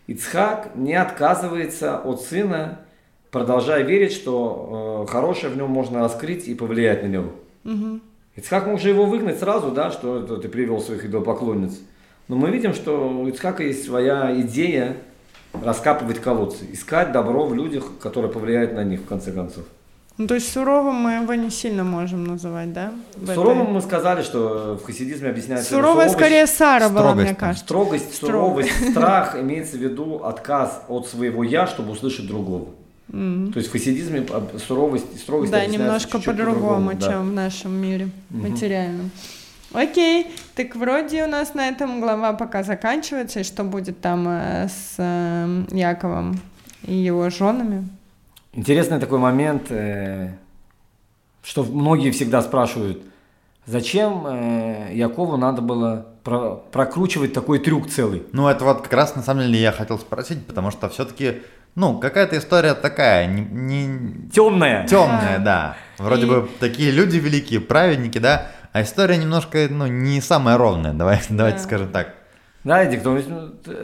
Ицхак 0.07 0.75
не 0.75 0.93
отказывается 0.93 1.97
от 1.97 2.21
сына, 2.21 2.79
продолжая 3.31 3.83
верить, 3.83 4.13
что 4.13 5.05
э, 5.05 5.11
хорошее 5.11 5.51
в 5.51 5.57
нем 5.57 5.69
можно 5.69 5.99
раскрыть 5.99 6.47
и 6.47 6.55
повлиять 6.55 7.03
на 7.03 7.07
него. 7.07 7.31
Ицхак 8.39 8.67
мог 8.67 8.79
же 8.79 8.89
его 8.89 9.05
выгнать 9.05 9.39
сразу, 9.39 9.71
да, 9.71 9.91
что 9.91 10.19
это 10.19 10.37
ты 10.37 10.47
привел 10.49 10.79
своих 10.81 11.03
идолопоклонниц. 11.05 11.79
Но 12.27 12.35
мы 12.35 12.49
видим, 12.51 12.73
что 12.73 13.09
у 13.09 13.27
Ицхака 13.27 13.63
есть 13.63 13.85
своя 13.85 14.33
идея 14.41 14.95
раскапывать 15.63 16.19
колодцы, 16.19 16.65
искать 16.71 17.11
добро 17.11 17.45
в 17.45 17.53
людях, 17.53 17.85
которое 17.99 18.27
повлияет 18.29 18.73
на 18.73 18.83
них 18.83 19.01
в 19.01 19.05
конце 19.05 19.31
концов. 19.31 19.65
Ну, 20.17 20.27
то 20.27 20.35
есть 20.35 20.51
суровым 20.51 20.95
мы 20.95 21.11
его 21.13 21.33
не 21.33 21.49
сильно 21.49 21.83
можем 21.85 22.25
называть, 22.25 22.73
да? 22.73 22.91
в 23.15 23.23
этой- 23.23 23.35
Суровым 23.35 23.71
мы 23.73 23.81
сказали, 23.81 24.21
что 24.21 24.77
в 24.81 24.85
хасидизме 24.85 25.29
объясняется 25.29 25.69
Суровая 25.69 26.07
суровость- 26.09 26.13
скорее 26.13 26.45
Сара 26.47 26.89
была, 26.89 27.15
мне 27.15 27.33
кажется. 27.35 27.63
Строгость, 27.65 28.13
Строгость. 28.15 28.69
суровость, 28.71 28.91
страх 28.91 29.37
имеется 29.39 29.77
в 29.77 29.79
виду 29.79 30.21
отказ 30.23 30.83
от 30.89 31.07
своего 31.07 31.43
я, 31.43 31.67
чтобы 31.67 31.91
услышать 31.91 32.27
другого. 32.27 32.67
То 33.11 33.53
есть 33.55 33.69
в 33.69 33.71
хасидизме 33.71 34.25
суровость 34.65 35.07
и 35.15 35.17
строгость 35.17 35.51
Да, 35.51 35.65
немножко 35.65 36.19
по-другому, 36.19 36.93
да. 36.93 37.07
чем 37.09 37.29
в 37.29 37.33
нашем 37.33 37.73
мире 37.73 38.09
материальном. 38.29 39.09
Окей, 39.73 40.27
так 40.55 40.75
вроде 40.75 41.23
у 41.25 41.27
нас 41.27 41.53
на 41.53 41.67
этом 41.69 42.01
глава 42.01 42.33
пока 42.33 42.63
заканчивается, 42.63 43.39
и 43.41 43.43
что 43.43 43.63
будет 43.63 44.01
там 44.01 44.27
э, 44.27 44.67
с 44.67 44.95
э, 44.97 45.63
Яковом 45.71 46.39
и 46.87 46.93
его 46.95 47.29
женами? 47.29 47.87
Интересный 48.53 48.99
такой 48.99 49.19
момент, 49.19 49.67
э, 49.69 50.31
что 51.43 51.63
многие 51.63 52.09
всегда 52.11 52.41
спрашивают, 52.41 53.01
зачем 53.67 54.25
Якову 54.91 55.37
надо 55.37 55.61
было 55.61 56.07
про- 56.23 56.55
прокручивать 56.71 57.33
такой 57.33 57.59
трюк 57.59 57.89
целый? 57.89 58.23
Ну, 58.33 58.47
это 58.47 58.65
вот 58.65 58.81
как 58.81 58.93
раз 58.93 59.15
на 59.15 59.21
самом 59.21 59.43
деле 59.43 59.61
я 59.61 59.71
хотел 59.71 59.99
спросить, 59.99 60.45
потому 60.47 60.71
что 60.71 60.89
все-таки, 60.89 61.41
ну, 61.75 61.99
какая-то 61.99 62.37
история 62.37 62.73
такая, 62.73 63.25
не, 63.27 63.41
не 63.41 64.29
Темная. 64.29 64.85
темная, 64.87 65.39
да. 65.39 65.75
Вроде 65.97 66.23
И- 66.25 66.29
бы 66.29 66.49
такие 66.59 66.91
люди 66.91 67.17
великие, 67.17 67.59
праведники, 67.61 68.17
да, 68.17 68.47
а 68.73 68.81
история 68.81 69.17
немножко, 69.17 69.67
ну, 69.69 69.87
не 69.87 70.21
самая 70.21 70.57
ровная, 70.57 70.93
давай, 70.93 71.19
давайте 71.29 71.59
скажем 71.59 71.89
так. 71.89 72.13
Да, 72.63 72.83
Эдик, 72.83 73.03
ну, 73.05 73.19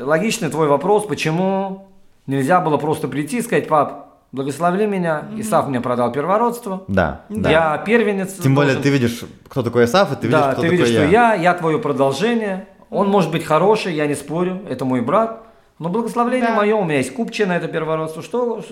логичный 0.01 0.49
твой 0.49 0.67
вопрос, 0.67 1.05
почему 1.05 1.87
нельзя 2.27 2.59
было 2.59 2.77
просто 2.77 3.07
прийти 3.07 3.37
и 3.37 3.41
сказать, 3.41 3.67
пап, 3.69 4.19
благослови 4.33 4.85
меня, 4.85 5.23
Исаак 5.37 5.67
мне 5.69 5.79
продал 5.79 6.11
первородство, 6.11 6.83
Да, 6.89 7.21
да. 7.29 7.49
я 7.49 7.77
первенец. 7.77 8.33
Тем 8.33 8.53
более 8.53 8.73
должен- 8.73 8.83
ты 8.83 8.89
видишь, 8.89 9.23
кто 9.47 9.63
такой 9.63 9.85
Исаф, 9.85 10.11
и 10.11 10.15
ты 10.15 10.27
видишь, 10.27 10.39
да, 10.41 10.51
кто 10.51 10.61
ты 10.61 10.67
такой 10.67 10.77
видишь, 10.77 10.89
я. 10.89 11.01
что 11.03 11.09
я, 11.09 11.33
я 11.35 11.53
твое 11.53 11.79
продолжение. 11.79 12.67
Он 12.89 13.07
может 13.09 13.31
быть 13.31 13.45
хороший, 13.45 13.93
я 13.95 14.07
не 14.07 14.13
спорю, 14.15 14.61
это 14.69 14.83
мой 14.85 14.99
брат. 15.01 15.43
Но 15.79 15.89
благословление 15.89 16.49
Да. 16.49 16.55
мое, 16.55 16.75
у 16.75 16.83
меня 16.83 16.97
есть 16.97 17.13
купче 17.13 17.45
на 17.45 17.57
это 17.57 17.67
первородство, 17.67 18.21
что, 18.21 18.63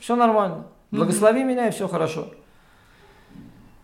все 0.00 0.16
нормально. 0.16 0.66
Благослови 0.90 1.42
меня, 1.42 1.68
и 1.68 1.70
все 1.70 1.88
хорошо. 1.88 2.28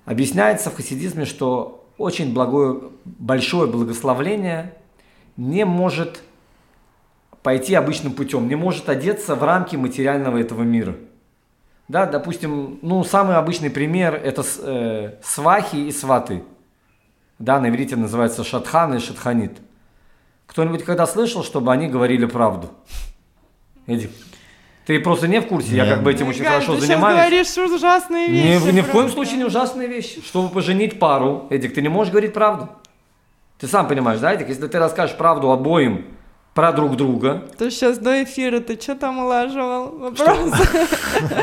Объясняется 0.05 0.70
в 0.70 0.76
хасидизме, 0.76 1.24
что 1.24 1.84
очень 1.98 2.32
благое, 2.32 2.80
большое 3.05 3.68
благословление 3.68 4.74
не 5.36 5.64
может 5.64 6.22
пойти 7.42 7.74
обычным 7.74 8.12
путем, 8.12 8.48
не 8.48 8.55
может 8.55 8.88
одеться 8.88 9.34
в 9.34 9.42
рамки 9.42 9.76
материального 9.76 10.38
этого 10.38 10.62
мира. 10.62 10.96
Да, 11.88 12.06
допустим, 12.06 12.78
ну, 12.82 13.02
самый 13.05 13.36
обычный 13.36 13.70
пример– 13.70 14.14
это 14.24 14.44
э, 14.62 15.14
свахи 15.22 15.76
и 15.76 15.90
сваты. 15.90 16.44
Да, 17.38 17.59
на 17.60 17.70
иврите 17.70 17.96
называется 17.96 18.44
шатхан 18.44 18.94
и 18.94 18.98
шатханит. 18.98 19.59
Кто-нибудь 20.49 20.85
когда 20.85 21.07
слышал, 21.07 21.45
чтобы 21.45 21.73
они 21.73 21.87
говорили 21.87 22.27
правду? 22.27 22.70
Эдик, 23.87 24.11
ты 24.87 24.99
просто 24.99 25.29
не 25.29 25.41
в 25.41 25.47
курсе, 25.47 25.77
я 25.77 25.85
Нет. 25.85 25.95
как 25.95 26.03
бы 26.03 26.11
этим 26.11 26.29
очень 26.29 26.43
Галь, 26.43 26.55
хорошо 26.55 26.75
ты 26.75 26.81
занимаюсь. 26.81 27.31
сейчас 27.31 27.57
говоришь 27.57 27.73
ужасные 27.77 28.29
Ни, 28.29 28.33
вещи. 28.33 28.75
ни 28.75 28.81
в 28.81 28.89
коем 28.89 29.11
случае 29.11 29.37
не 29.37 29.45
ужасные 29.45 29.87
вещи. 29.87 30.20
Чтобы 30.23 30.49
поженить 30.49 30.99
пару, 30.99 31.47
Эдик, 31.51 31.75
ты 31.75 31.83
не 31.83 31.89
можешь 31.89 32.11
говорить 32.11 32.33
правду. 32.33 32.70
Ты 33.61 33.66
сам 33.69 33.87
понимаешь, 33.87 34.20
да, 34.20 34.33
Эдик? 34.33 34.49
Если 34.49 34.66
ты 34.66 34.79
расскажешь 34.79 35.16
правду 35.16 35.51
обоим 35.51 36.07
про 36.55 36.73
друг 36.73 36.97
друга, 36.97 37.45
То 37.57 37.70
сейчас 37.70 37.99
до 37.99 38.25
эфира 38.25 38.61
ты 38.61 38.81
что 38.81 38.97
там 38.97 39.19
улаживал? 39.20 39.97
Вопрос. 39.97 40.53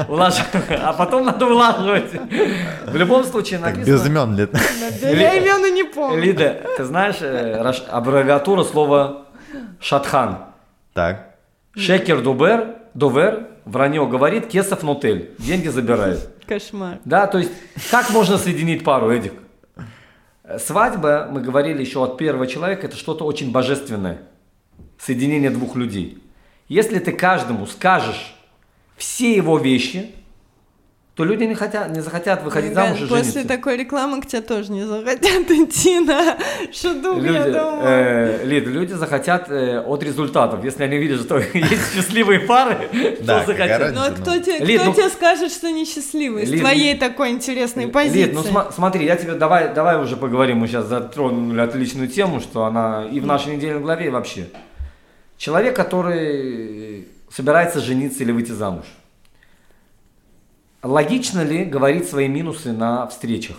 а 0.70 0.94
потом 0.94 1.26
надо 1.26 1.46
улаживать. 1.46 2.12
В 2.86 2.96
любом 2.96 3.24
случае 3.24 3.60
Так, 3.60 3.78
написано... 3.78 3.94
без 3.94 4.06
имен 4.08 4.36
ли? 4.36 4.50
Я 5.02 5.34
имен 5.36 5.66
и 5.66 5.72
не 5.72 5.84
помню. 5.84 6.22
Лида, 6.22 6.62
ты 6.76 6.84
знаешь 6.84 7.18
э, 7.22 7.54
аббревиатура 7.90 8.64
слова 8.64 9.28
шатхан? 9.80 10.40
Так. 10.94 11.36
Шекер 11.76 12.22
дубер, 12.22 12.76
довер, 12.94 13.48
вранье 13.66 14.06
говорит, 14.08 14.48
кесов 14.48 14.84
нотель, 14.84 15.32
деньги 15.40 15.68
забирает. 15.68 16.30
Кошмар. 16.46 17.00
Да, 17.06 17.28
то 17.28 17.40
есть, 17.40 17.52
как 17.90 18.10
можно 18.12 18.38
соединить 18.38 18.84
пару, 18.84 19.12
Эдик? 19.12 19.34
Свадьба, 20.60 21.28
мы 21.32 21.42
говорили 21.42 21.82
еще 21.82 22.04
от 22.04 22.18
первого 22.18 22.48
человека, 22.48 22.86
это 22.86 22.96
что-то 22.96 23.26
очень 23.26 23.52
божественное. 23.52 24.20
Соединение 25.00 25.50
двух 25.50 25.76
людей. 25.76 26.18
Если 26.68 27.00
ты 27.00 27.12
каждому 27.12 27.68
скажешь 27.68 28.36
все 28.98 29.36
его 29.36 29.58
вещи, 29.58 30.12
то 31.16 31.24
люди 31.24 31.44
не, 31.46 31.56
хотят, 31.56 31.92
не 31.92 32.02
захотят 32.02 32.44
выходить 32.44 32.74
замуж 32.74 32.98
и 33.00 33.08
После 33.08 33.24
жениться. 33.32 33.48
такой 33.48 33.78
рекламы 33.78 34.20
к 34.22 34.26
тебе 34.26 34.42
тоже 34.42 34.70
не 34.74 34.84
захотят 34.86 35.50
идти 35.50 36.00
на 36.02 36.38
шуду, 36.74 37.22
я 37.24 37.46
Люди, 37.46 37.52
думаю. 37.58 37.80
э, 37.84 38.42
Лид, 38.46 38.68
люди 38.68 38.92
захотят 38.94 39.50
э, 39.50 39.80
от 39.80 40.04
результатов. 40.04 40.66
Если 40.66 40.84
они 40.84 40.98
видят, 40.98 41.22
что 41.22 41.38
есть 41.54 41.94
счастливые 41.96 42.42
пары, 42.42 42.90
то 43.26 43.44
захотят. 43.48 43.94
Ну 43.94 44.02
а 44.02 44.12
кто, 44.12 44.34
ну. 44.34 44.42
тебе, 44.42 44.58
Лид, 44.60 44.82
кто 44.82 44.90
ну- 44.90 44.96
тебе 44.96 45.08
скажет, 45.10 45.54
что 45.54 45.72
несчастливый? 45.72 46.46
С 46.48 46.60
твоей 46.60 46.98
такой 46.98 47.30
интересной 47.30 47.88
позиции. 47.88 48.24
Лид, 48.24 48.34
ну 48.34 48.44
смотри, 48.76 49.06
я 49.06 49.16
тебе 49.16 49.36
давай, 49.36 49.74
давай 49.74 50.02
уже 50.02 50.18
поговорим. 50.18 50.58
Мы 50.58 50.68
сейчас 50.68 50.88
затронули 50.88 51.62
отличную 51.62 52.10
тему, 52.10 52.42
что 52.42 52.66
она 52.66 53.06
и 53.10 53.22
в 53.22 53.26
нашей 53.26 53.56
недельной 53.56 53.80
главе 53.82 54.08
и 54.08 54.10
вообще. 54.10 54.48
Человек, 55.38 55.76
который 55.76 57.08
собирается 57.30 57.80
жениться 57.80 58.24
или 58.24 58.32
выйти 58.32 58.52
замуж. 58.52 58.86
Логично 60.82 61.42
ли 61.44 61.66
говорить 61.66 62.08
свои 62.08 62.28
минусы 62.28 62.72
на 62.72 63.08
встречах? 63.08 63.58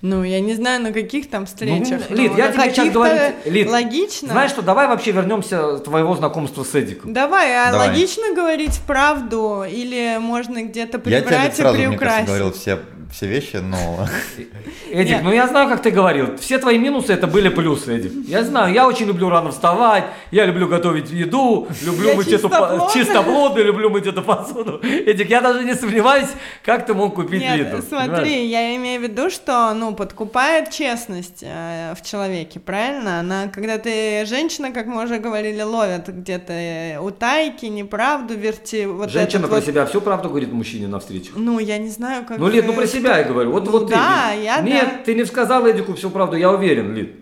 Ну, 0.00 0.22
я 0.22 0.38
не 0.40 0.54
знаю, 0.54 0.80
на 0.80 0.92
каких 0.92 1.28
там 1.28 1.46
встречах. 1.46 2.02
Ну, 2.08 2.16
Лид, 2.16 2.36
я 2.36 2.52
тебе 2.52 2.70
сейчас 2.70 2.92
говорю, 2.92 3.34
Лид, 3.46 3.68
Логично. 3.68 4.28
Знаешь 4.28 4.52
что, 4.52 4.62
давай 4.62 4.86
вообще 4.86 5.10
вернемся 5.10 5.78
к 5.78 5.84
твоего 5.84 6.14
знакомства 6.14 6.62
с 6.62 6.72
Эдиком. 6.74 7.12
Давай, 7.12 7.52
а 7.56 7.72
Давай. 7.72 7.88
логично 7.88 8.32
говорить 8.32 8.80
правду 8.86 9.64
или 9.68 10.18
можно 10.20 10.62
где-то 10.62 10.98
Я 11.04 11.20
тебе 11.20 11.28
прибрать 11.30 11.52
и 11.52 11.56
сразу, 11.62 11.76
мне 11.78 11.86
кажется, 11.86 11.98
приукрасить? 11.98 12.26
говорил 12.28 12.52
все, 12.52 12.78
все 13.10 13.26
вещи, 13.26 13.56
но... 13.56 14.06
Эдик, 14.90 15.16
Нет. 15.16 15.22
ну 15.24 15.32
я 15.32 15.46
знаю, 15.46 15.68
как 15.68 15.82
ты 15.82 15.90
говорил. 15.90 16.36
Все 16.36 16.58
твои 16.58 16.78
минусы 16.78 17.12
это 17.12 17.26
были 17.26 17.48
плюсы, 17.48 17.96
Эдик. 17.96 18.12
Я 18.28 18.44
знаю, 18.44 18.72
я 18.72 18.86
очень 18.86 19.06
люблю 19.06 19.28
рано 19.30 19.50
вставать, 19.50 20.04
я 20.30 20.44
люблю 20.44 20.68
готовить 20.68 21.10
еду, 21.10 21.66
люблю 21.82 22.08
Я 22.10 22.14
мыть 22.16 22.28
эту 22.28 22.48
по- 22.48 22.56
чистоплотная. 22.56 22.88
чистоплотную, 23.04 23.66
люблю 23.66 23.90
мыть 23.90 24.06
эту 24.06 24.22
посуду. 24.22 24.80
Эдик, 24.82 25.30
я 25.30 25.40
даже 25.40 25.64
не 25.64 25.74
сомневаюсь, 25.74 26.28
как 26.64 26.86
ты 26.86 26.94
мог 26.94 27.14
купить 27.14 27.40
Нет, 27.40 27.58
Лиду. 27.58 27.82
смотри, 27.82 28.08
понимаешь? 28.10 28.50
я 28.50 28.76
имею 28.76 29.00
в 29.00 29.02
виду, 29.04 29.30
что, 29.30 29.72
ну, 29.74 29.94
подкупает 29.94 30.70
честность 30.70 31.42
э, 31.42 31.94
в 31.98 32.04
человеке, 32.06 32.60
правильно? 32.60 33.20
Она, 33.20 33.48
когда 33.48 33.78
ты 33.78 34.24
женщина, 34.26 34.70
как 34.70 34.86
мы 34.86 35.04
уже 35.04 35.18
говорили, 35.18 35.62
ловят 35.62 36.08
где-то 36.08 36.52
э, 36.52 36.98
утайки, 36.98 37.66
неправду, 37.66 38.34
верти, 38.34 38.84
вот 38.86 39.10
Женщина 39.10 39.48
про 39.48 39.56
вот- 39.56 39.64
себя 39.64 39.86
все 39.86 40.00
правду 40.00 40.28
говорит 40.28 40.52
мужчине 40.52 40.88
на 40.88 41.00
встречах. 41.00 41.32
Ну, 41.36 41.58
я 41.58 41.78
не 41.78 41.88
знаю, 41.88 42.24
как... 42.26 42.38
Ну, 42.38 42.48
Лид, 42.48 42.66
ну 42.66 42.74
про 42.74 42.86
себя 42.86 42.97
я 43.06 43.22
говорю. 43.24 43.52
Вот, 43.52 43.64
Ну 43.66 43.70
вот 43.72 43.88
ты. 43.88 43.94
да, 43.94 44.34
Лид. 44.34 44.44
я 44.44 44.60
Нет, 44.60 44.88
да. 44.98 45.04
ты 45.04 45.14
не 45.14 45.24
сказал 45.24 45.68
Эдику 45.70 45.94
всю 45.94 46.10
правду, 46.10 46.36
я 46.36 46.50
уверен, 46.50 46.94
Лид. 46.94 47.16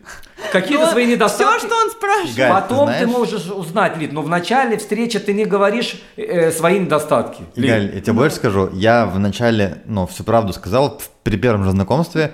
Какие-то 0.52 0.84
Ну, 0.86 0.90
свои 0.90 1.06
недостатки. 1.06 1.58
Все, 1.58 1.66
что 1.66 1.76
он 1.76 1.90
спрашивает. 1.90 2.36
Галь, 2.36 2.50
Потом 2.52 2.88
ты 2.88 2.98
ты, 3.00 3.06
можешь 3.06 3.46
узнать, 3.46 3.96
Лид, 3.96 4.12
но 4.12 4.22
в 4.22 4.28
начале 4.28 4.76
встречи 4.76 5.18
ты 5.18 5.32
не 5.34 5.44
говоришь 5.44 6.00
э, 6.16 6.50
свои 6.52 6.78
недостатки. 6.78 7.42
Лид. 7.56 7.70
Галь, 7.70 7.94
я 7.94 8.00
тебе 8.00 8.12
больше 8.12 8.36
скажу, 8.36 8.70
я 8.72 9.06
вначале, 9.06 9.82
ну, 9.86 10.06
всю 10.06 10.24
правду 10.24 10.52
сказал 10.52 10.98
в- 10.98 11.10
при 11.22 11.36
первом 11.36 11.64
же 11.64 11.70
знакомстве, 11.72 12.32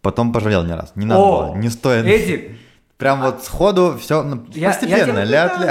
потом 0.00 0.32
пожалел 0.32 0.62
не 0.64 0.72
раз. 0.74 0.92
Не 0.94 1.06
надо 1.06 1.20
О, 1.20 1.46
было, 1.48 1.56
не 1.56 1.68
стоит. 1.68 2.06
Эдик, 2.06 2.52
Прям 2.96 3.22
вот 3.22 3.42
сходу 3.44 3.96
все 4.00 4.22
Я- 4.54 4.60
я 4.60 4.68
постепенно. 4.68 5.24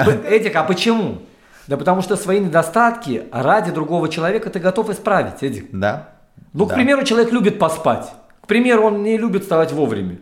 П- 0.06 0.28
Эдик, 0.30 0.56
а 0.56 0.64
почему? 0.64 1.20
Да 1.68 1.78
потому 1.78 2.02
что 2.02 2.16
свои 2.18 2.40
недостатки 2.40 3.26
ради 3.32 3.70
другого 3.72 4.10
человека 4.10 4.50
ты 4.50 4.58
готов 4.60 4.90
исправить, 4.90 5.44
Эдик. 5.44 5.68
Да. 5.72 6.10
Ну, 6.54 6.66
к 6.66 6.70
Да. 6.70 6.76
примеру, 6.76 7.04
человек 7.04 7.32
любит 7.32 7.60
поспать. 7.60 8.12
К 8.42 8.48
примеру, 8.48 8.84
он 8.84 9.04
не 9.04 9.18
любит 9.18 9.44
вставать 9.44 9.72
вовремя. 9.72 10.18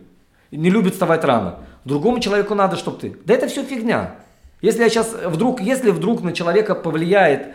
не 0.50 0.70
любит 0.70 0.94
вставать 0.94 1.24
рано. 1.24 1.56
Другому 1.84 2.20
человеку 2.20 2.54
надо, 2.54 2.76
чтобы 2.76 2.98
ты. 2.98 3.16
Да 3.26 3.34
это 3.34 3.48
все 3.48 3.62
фигня. 3.64 4.14
Если 4.62 4.82
я 4.82 4.88
сейчас 4.88 5.14
вдруг, 5.26 5.60
если 5.60 5.90
вдруг 5.90 6.22
на 6.22 6.32
человека 6.32 6.74
повлияет 6.74 7.48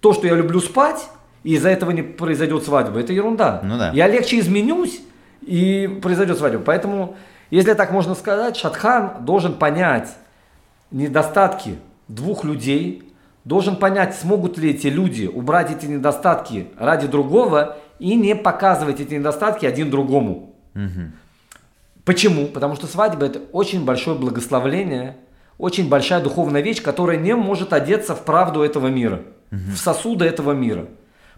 то, 0.00 0.12
что 0.12 0.26
я 0.26 0.34
люблю 0.34 0.60
спать, 0.60 1.08
и 1.42 1.54
из-за 1.54 1.70
этого 1.70 1.90
не 1.90 2.02
произойдет 2.02 2.64
свадьба, 2.64 3.00
это 3.00 3.12
ерунда. 3.14 3.60
Ну 3.64 3.78
да. 3.78 3.90
Я 3.94 4.08
легче 4.08 4.38
изменюсь, 4.40 5.00
и 5.40 5.98
произойдет 6.02 6.36
свадьба. 6.38 6.60
Поэтому, 6.64 7.16
если 7.50 7.72
так 7.74 7.92
можно 7.92 8.14
сказать, 8.14 8.56
Шатхан 8.56 9.24
должен 9.24 9.54
понять 9.54 10.08
недостатки 10.90 11.76
двух 12.08 12.44
людей, 12.44 13.10
должен 13.44 13.76
понять, 13.76 14.14
смогут 14.16 14.58
ли 14.58 14.70
эти 14.70 14.86
люди 14.86 15.26
убрать 15.26 15.70
эти 15.70 15.86
недостатки 15.86 16.68
ради 16.78 17.06
другого 17.06 17.76
и 17.98 18.14
не 18.14 18.34
показывать 18.34 19.00
эти 19.00 19.14
недостатки 19.14 19.66
один 19.66 19.90
другому. 19.90 20.54
Почему? 22.04 22.46
Потому 22.48 22.74
что 22.74 22.86
свадьба 22.86 23.26
это 23.26 23.40
очень 23.52 23.84
большое 23.84 24.18
благословление, 24.18 25.16
очень 25.56 25.88
большая 25.88 26.22
духовная 26.22 26.60
вещь, 26.60 26.82
которая 26.82 27.16
не 27.16 27.34
может 27.34 27.72
одеться 27.72 28.14
в 28.14 28.24
правду 28.24 28.62
этого 28.62 28.88
мира, 28.88 29.22
в 29.50 29.76
сосуды 29.76 30.24
этого 30.24 30.52
мира. 30.52 30.86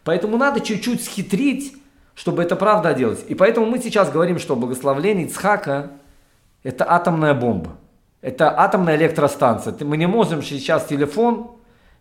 Поэтому 0.05 0.37
надо 0.37 0.61
чуть-чуть 0.61 1.05
схитрить, 1.05 1.77
чтобы 2.15 2.43
это 2.43 2.57
правда 2.57 2.89
оделась. 2.89 3.24
И 3.28 3.35
поэтому 3.35 3.66
мы 3.66 3.78
сейчас 3.78 4.11
говорим, 4.11 4.39
что 4.39 4.57
благословление 4.57 5.27
Ицхака– 5.27 5.91
это 6.62 6.91
атомная 6.91 7.35
бомба. 7.35 7.77
Это 8.23 8.59
атомная 8.59 8.97
электростанция. 8.97 9.74
Мы 9.81 9.97
не 9.97 10.07
можем 10.07 10.43
сейчас 10.43 10.87
телефон 10.87 11.51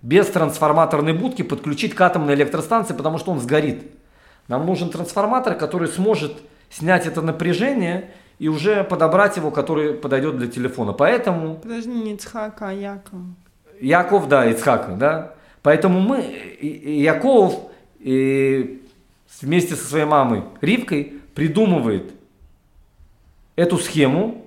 без 0.01 0.27
трансформаторной 0.27 1.13
будки 1.13 1.41
подключить 1.41 1.93
к 1.93 2.01
атомной 2.01 2.35
электростанции, 2.35 2.93
потому 2.93 3.17
что 3.17 3.31
он 3.31 3.39
сгорит. 3.39 3.91
Нам 4.47 4.65
нужен 4.65 4.89
трансформатор, 4.89 5.55
который 5.55 5.87
сможет 5.87 6.33
снять 6.69 7.07
это 7.07 7.21
напряжение 7.21 8.11
и 8.37 8.47
уже 8.47 8.83
подобрать 8.83 9.37
его, 9.37 9.51
который 9.51 9.93
подойдет 9.93 10.37
для 10.37 10.47
телефона. 10.47 10.93
Поэтому... 10.93 11.55
Подожди, 11.55 11.89
не 11.89 12.13
Ицхака, 12.13 12.69
а 12.69 12.73
Яков. 12.73 13.19
Яков, 13.79 14.27
да, 14.27 14.45
Ицхака, 14.45 14.93
да. 14.93 15.33
Поэтому 15.61 15.99
мы, 15.99 16.21
Яков 16.61 17.71
и 17.99 18.83
вместе 19.41 19.75
со 19.75 19.85
своей 19.85 20.05
мамой 20.05 20.43
Ривкой 20.61 21.13
придумывает 21.33 22.13
эту 23.55 23.77
схему 23.77 24.45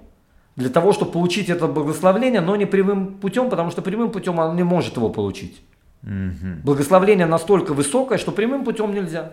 для 0.56 0.70
того, 0.70 0.92
чтобы 0.92 1.12
получить 1.12 1.48
это 1.48 1.66
благословление, 1.66 2.40
но 2.40 2.56
не 2.56 2.66
прямым 2.66 3.14
путем, 3.14 3.50
потому 3.50 3.70
что 3.70 3.82
прямым 3.82 4.10
путем 4.10 4.38
он 4.38 4.56
не 4.56 4.62
может 4.62 4.96
его 4.96 5.08
получить. 5.08 5.62
Мгм. 6.02 6.60
Благословление 6.64 7.26
настолько 7.26 7.74
высокое, 7.74 8.18
что 8.18 8.32
прямым 8.32 8.64
путем 8.64 8.94
нельзя. 8.94 9.32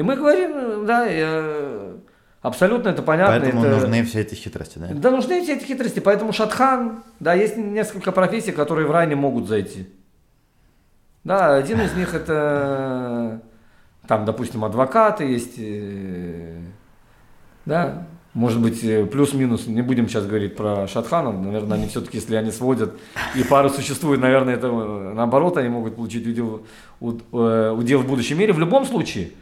И 0.00 0.02
мы 0.02 0.16
говорим, 0.16 0.86
да, 0.86 1.04
э, 1.06 1.96
абсолютно 2.40 2.88
это 2.88 3.02
понятно. 3.02 3.38
Поэтому 3.38 3.62
это- 3.66 3.74
нужны 3.80 4.02
все 4.04 4.20
эти 4.22 4.34
хитрости, 4.34 4.78
да? 4.78 4.86
Да 4.94 5.10
нужны 5.10 5.42
все 5.42 5.56
эти 5.56 5.64
хитрости, 5.66 6.00
поэтому 6.00 6.32
шатхан, 6.32 7.02
да, 7.20 7.34
есть 7.34 7.58
несколько 7.58 8.10
профессий, 8.10 8.52
которые 8.52 8.86
в 8.88 8.90
рай 8.92 9.06
не 9.06 9.14
могут 9.14 9.46
зайти. 9.46 9.90
Да, 11.22 11.54
один 11.54 11.82
из 11.82 11.92
них 11.92 12.14
это, 12.14 13.42
там, 14.08 14.24
допустим, 14.24 14.64
адвокаты 14.64 15.24
есть, 15.24 15.56
э, 15.58 16.60
да, 17.66 18.06
может 18.32 18.58
быть, 18.62 18.82
э, 18.82 19.04
плюс-минус, 19.04 19.66
не 19.66 19.82
будем 19.82 20.08
сейчас 20.08 20.24
говорить 20.24 20.56
про 20.56 20.86
шатханов, 20.88 21.34
наверное, 21.44 21.76
они 21.76 21.88
все-таки, 21.88 22.16
если 22.16 22.36
они 22.36 22.52
сводят, 22.52 22.94
и 23.36 23.42
пары 23.44 23.68
существует, 23.68 24.18
наверное, 24.18 24.54
это 24.54 24.68
э, 24.68 25.12
наоборот, 25.14 25.58
они 25.58 25.68
могут 25.68 25.96
получить 25.96 26.26
удел, 26.26 26.62
уд- 27.00 27.22
удел 27.76 27.98
в 28.00 28.06
будущем 28.08 28.38
мире. 28.38 28.54
В 28.54 28.58
любом 28.58 28.86
случае, 28.86 29.32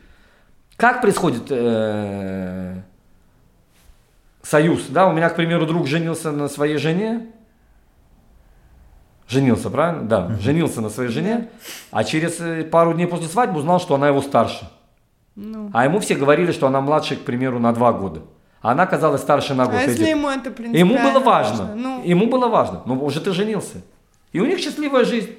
как 0.78 1.02
происходит 1.02 1.42
э, 1.50 2.80
союз, 4.42 4.86
да, 4.88 5.08
у 5.08 5.12
меня, 5.12 5.28
к 5.28 5.34
примеру, 5.34 5.66
друг 5.66 5.88
женился 5.88 6.30
на 6.30 6.48
своей 6.48 6.76
жене, 6.76 7.26
женился, 9.26 9.70
правильно? 9.70 10.04
Да, 10.04 10.30
женился 10.40 10.80
на 10.80 10.88
своей 10.88 11.10
жене, 11.10 11.48
а 11.90 12.04
через 12.04 12.40
э, 12.40 12.62
пару 12.62 12.94
дней 12.94 13.08
после 13.08 13.26
свадьбы 13.26 13.58
узнал, 13.58 13.80
что 13.80 13.96
она 13.96 14.06
его 14.06 14.22
старше. 14.22 14.70
Ну. 15.34 15.68
А 15.74 15.84
ему 15.84 15.98
все 15.98 16.14
говорили, 16.14 16.52
что 16.52 16.68
она 16.68 16.80
младше, 16.80 17.16
к 17.16 17.24
примеру, 17.24 17.58
на 17.58 17.72
два 17.72 17.92
года. 17.92 18.22
А 18.62 18.70
она 18.70 18.84
оказалась 18.84 19.20
старше 19.20 19.54
на 19.54 19.66
год. 19.66 19.74
А 19.74 19.82
если 19.82 20.06
ему 20.06 20.28
это 20.28 20.48
Ему 20.48 20.54
принципиально 20.54 21.12
было 21.12 21.20
важно. 21.20 21.74
Ну, 21.74 22.04
Ему 22.04 22.26
было 22.26 22.46
важно. 22.48 22.82
Но 22.86 22.94
уже 22.94 23.20
ты 23.20 23.32
женился. 23.32 23.82
И 24.30 24.40
у 24.40 24.46
них 24.46 24.58
счастливая 24.60 25.04
жизнь. 25.04 25.30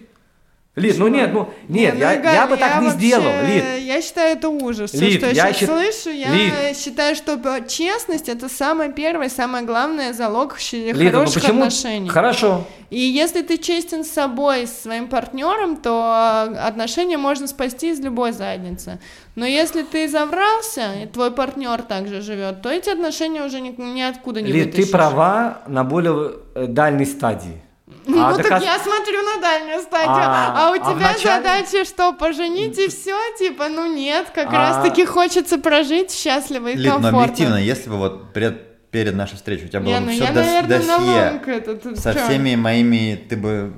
Лид, 0.75 0.97
ну 0.97 1.07
нет, 1.07 1.31
ну 1.33 1.49
нет, 1.67 1.95
Не, 1.95 1.99
я, 1.99 2.11
ну, 2.13 2.19
Игорь, 2.19 2.33
я 2.33 2.47
бы 2.47 2.55
так 2.55 2.79
не 2.79 2.87
вообще- 2.87 2.99
сделал, 2.99 3.31
Лид. 3.45 3.63
Я 3.81 4.01
считаю 4.01 4.37
это 4.37 4.49
ужас. 4.49 4.93
Лид, 4.93 5.17
что 5.17 5.25
я, 5.25 5.47
я 5.47 5.53
сейчас 5.53 5.57
счит- 5.57 5.69
слышу, 5.69 6.15
я 6.17 6.29
Лид. 6.33 6.77
считаю, 6.77 7.15
что 7.15 7.37
честность 7.67 8.29
это 8.29 8.47
самое 8.47 8.91
первое, 8.93 9.27
самое 9.29 9.65
главное 9.65 10.13
залог 10.13 10.57
Лида, 10.71 11.03
ну 11.03 11.11
хороших 11.11 11.41
почему? 11.41 11.59
отношений. 11.63 12.07
Хорошо. 12.09 12.63
И 12.91 12.99
если 12.99 13.41
ты 13.41 13.57
честен 13.57 14.05
с 14.05 14.09
собой, 14.09 14.67
с 14.67 14.83
своим 14.83 15.07
партнером, 15.09 15.75
то 15.77 16.43
отношения 16.65 17.17
можно 17.17 17.47
спасти 17.47 17.89
из 17.89 17.99
любой 17.99 18.31
задницы. 18.31 18.99
Но 19.35 19.45
если 19.45 19.81
ты 19.83 20.07
заврался, 20.07 20.93
и 21.03 21.07
твой 21.07 21.31
партнер 21.31 21.81
также 21.81 22.21
живет, 22.21 22.61
то 22.61 22.69
эти 22.69 22.89
отношения 22.89 23.43
уже 23.43 23.59
ни, 23.59 23.69
ниоткуда 23.69 24.41
не 24.41 24.51
Лид, 24.51 24.65
ты 24.71 24.77
вытащишь. 24.77 24.91
права 24.91 25.61
на 25.67 25.83
более 25.83 26.33
э, 26.55 26.67
дальней 26.67 27.05
стадии. 27.05 27.61
Ну 28.10 28.26
А 28.26 28.34
так 28.34 28.45
доказ- 28.45 28.64
я 28.64 28.80
смотрю 28.80 29.22
на 29.22 29.41
дальнюю 29.41 29.81
стадию, 29.81 30.10
А, 30.10 30.68
а, 30.68 30.72
у 30.72 30.73
а 30.73 30.77
тебя 30.80 30.94
вначале- 30.95 31.44
задача 31.44 31.86
что, 31.86 32.14
поженить 32.14 32.77
и 32.80 32.88
все, 32.88 33.15
типа, 33.38 33.69
ну 33.69 33.86
нет, 33.94 34.27
как 34.34 34.48
А- 34.49 34.52
раз 34.52 34.84
таки 34.84 35.06
хочется 35.06 35.57
прожить 35.60 36.11
счастливо 36.11 36.69
и 36.69 36.76
Лид, 36.76 36.86
но 36.88 36.94
комфортно. 36.94 37.23
объективно, 37.23 37.56
если 37.56 37.90
бы 37.90 37.98
вот 37.98 38.34
перед, 38.34 38.90
перед 38.91 39.15
нашей 39.15 39.36
встречей 39.36 39.65
у 39.65 39.69
тебя 39.69 39.81
было 39.81 39.94
бы 39.95 39.99
ну 40.02 40.11
все 40.11 40.23
я, 40.23 40.31
наверное, 40.31 40.80
на 40.80 40.98
досье 40.98 41.56
это, 41.57 41.95
со 41.95 42.14
чё? 42.14 42.19
всеми 42.26 42.56
моими, 42.56 43.15
ты 43.30 43.38
бы... 43.38 43.73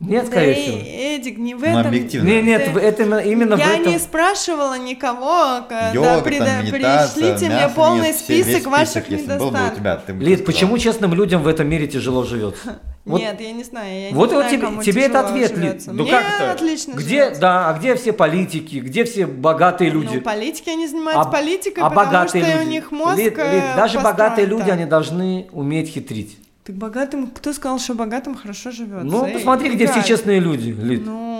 Нет, 0.00 0.24
Да, 0.24 0.30
скорее 0.32 0.54
всего. 0.54 0.76
Эдик, 0.84 1.38
не 1.38 1.54
в 1.54 1.60
Ну, 1.60 1.66
этом. 1.66 1.86
объективно. 1.86 2.26
Не, 2.28 2.42
нет, 2.42 2.64
Ты- 2.66 2.70
в- 2.72 2.76
это 2.76 3.02
именно- 3.04 3.18
именно 3.20 3.56
в 3.56 3.58
я 3.58 3.76
этом. 3.78 3.92
не 3.92 3.98
спрашивала 3.98 4.76
никого, 4.76 5.62
когда 5.68 5.92
Йога, 5.92 6.20
прида- 6.28 6.44
там, 6.46 6.66
пришлите 6.66 7.46
мне 7.48 7.68
полный 7.74 8.08
нет, 8.08 8.16
весь 8.28 8.44
список 8.44 8.66
ваших 8.66 9.08
если 9.08 9.26
был 9.26 9.36
бы 9.38 9.44
у 9.44 9.48
недостатков. 9.50 9.78
тебя, 9.78 9.96
ты 9.96 10.12
бы 10.12 10.24
Лид, 10.24 10.44
почему 10.44 10.76
честным 10.78 11.14
людям 11.14 11.42
в 11.42 11.48
этом 11.48 11.68
мире 11.68 11.86
тяжело 11.86 12.22
живется? 12.24 12.80
Вот- 13.04 13.20
Нет, 13.20 13.38
я 13.38 13.52
не 13.52 13.64
знаю, 13.64 14.00
я 14.10 14.14
Вот 14.14 14.30
не 14.30 14.34
вот 14.36 14.44
знаю, 14.44 14.50
тебе, 14.50 14.62
кому 14.66 14.82
тебе 14.82 15.02
это 15.02 15.20
ответ, 15.20 15.54
живется. 15.54 15.92
Ну 15.92 16.02
Мне 16.04 16.10
как 16.12 16.24
это? 16.40 16.52
отлично 16.52 16.92
Где, 16.92 17.22
живется. 17.24 17.40
да, 17.40 17.68
а 17.68 17.78
где 17.78 17.94
все 17.96 18.12
политики, 18.14 18.76
где 18.76 19.04
все 19.04 19.26
богатые 19.26 19.90
люди? 19.90 20.14
Ну, 20.16 20.20
политики, 20.22 20.70
они 20.70 20.86
занимаются 20.88 21.28
А- 21.28 21.30
политикой, 21.30 21.80
а 21.80 21.90
потому 21.90 22.06
богатые 22.06 22.44
что 22.44 22.52
люди? 22.54 22.66
у 22.66 22.70
них 22.70 22.90
мозг 22.92 23.18
Лид, 23.18 23.38
э, 23.38 23.52
Лид, 23.54 23.76
даже 23.76 24.00
богатые 24.00 24.46
люди, 24.46 24.64
так. 24.64 24.72
они 24.72 24.86
должны 24.86 25.48
уметь 25.52 25.90
хитрить. 25.90 26.38
Так 26.64 26.76
богатым, 26.76 27.26
кто 27.26 27.52
сказал, 27.52 27.78
что 27.78 27.92
богатым 27.92 28.34
хорошо 28.34 28.70
живется? 28.70 29.04
Ну, 29.04 29.26
Эй, 29.26 29.34
посмотри, 29.34 29.68
где 29.74 29.86
все 29.86 30.02
честные 30.02 30.40
люди, 30.40 30.70
Лид. 30.70 31.02
Ну, 31.04 31.33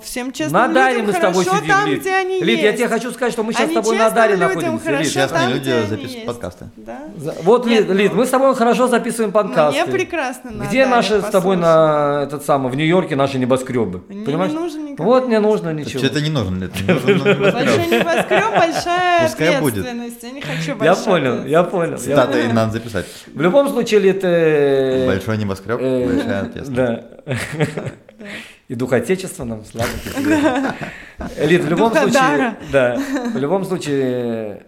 всем 0.00 0.32
честным 0.32 0.52
на 0.60 0.68
Даре 0.68 1.00
людям 1.00 1.06
мы 1.06 1.12
с 1.12 1.16
тобой 1.20 1.44
хорошо 1.44 1.58
сидим, 1.62 1.74
там, 1.74 1.88
Лид. 1.88 2.00
где 2.00 2.14
они 2.14 2.40
Лид, 2.42 2.58
я 2.58 2.64
есть. 2.66 2.78
тебе 2.78 2.88
хочу 2.88 3.10
сказать, 3.12 3.32
что 3.32 3.42
мы 3.42 3.52
сейчас 3.52 3.62
Они 3.66 3.72
с 3.72 3.74
тобой 3.74 3.96
на 3.98 4.10
Даре 4.10 4.36
находимся, 4.36 4.84
хорошо 4.84 5.02
Лид. 5.02 5.12
Честные 5.12 5.40
там, 5.42 5.50
люди 5.50 5.60
где 5.62 5.72
они 5.74 5.86
записывают 5.86 6.12
есть. 6.14 6.26
подкасты. 6.26 6.64
Да? 6.76 6.98
За- 7.16 7.34
Вот, 7.42 7.66
Нет, 7.66 7.80
Лид, 7.80 7.88
ну- 7.88 7.94
Лид, 7.94 8.12
мы 8.14 8.26
с 8.26 8.30
тобой 8.30 8.54
хорошо 8.54 8.88
записываем 8.88 9.32
подкасты. 9.32 9.82
Мне 9.82 9.92
прекрасно 9.92 10.50
на 10.50 10.64
Где 10.64 10.84
Даре, 10.84 10.86
наши 10.96 11.20
с 11.20 11.24
тобой 11.24 11.56
на 11.56 12.22
этот 12.24 12.44
самый 12.44 12.70
в 12.72 12.76
Нью-Йорке 12.76 13.16
наши 13.16 13.38
небоскребы? 13.38 14.02
Мне 14.08 14.24
Понимаешь? 14.24 14.52
не 14.52 14.58
нужен 14.58 14.84
никакой 14.84 15.06
Вот 15.06 15.28
не 15.28 15.40
нужно 15.40 15.72
ничего. 15.72 15.98
Что-то 15.98 16.20
не 16.20 16.30
нужно, 16.30 16.64
Лид, 16.64 16.72
не 16.80 16.92
нужен 16.92 17.08
небоскреб. 17.18 17.52
Большой 17.54 17.86
небоскреб, 17.86 18.50
большая 18.58 19.22
Пускай 19.28 19.60
будет. 19.60 19.78
ответственность. 19.86 20.22
Я 20.22 20.30
не 20.30 20.40
хочу 20.40 20.68
Я 20.70 20.74
большой 20.76 21.04
понял, 21.04 21.44
я 21.46 21.62
понял. 21.64 21.92
я 21.92 21.98
Цитаты 21.98 22.52
надо 22.52 22.72
записать. 22.72 23.06
В 23.34 23.40
любом 23.40 23.68
случае, 23.68 24.00
Лид, 24.00 24.20
э, 24.22 25.06
Большой 25.06 25.36
небоскреб, 25.38 25.78
э, 25.80 26.06
большая 26.06 26.42
ответственность. 26.42 26.72
Да. 27.26 27.34
И 28.68 28.74
дух 28.74 28.92
Отечества 28.92 29.44
нам, 29.44 29.64
слава 29.64 29.88
тебе. 30.16 30.38
Лид, 31.46 31.62
в 31.64 31.68
любом 31.68 31.90
Духа 31.90 32.02
случае, 32.02 32.20
дара. 32.22 32.56
да, 32.72 33.02
в 33.34 33.36
любом 33.36 33.64
случае, 33.64 34.62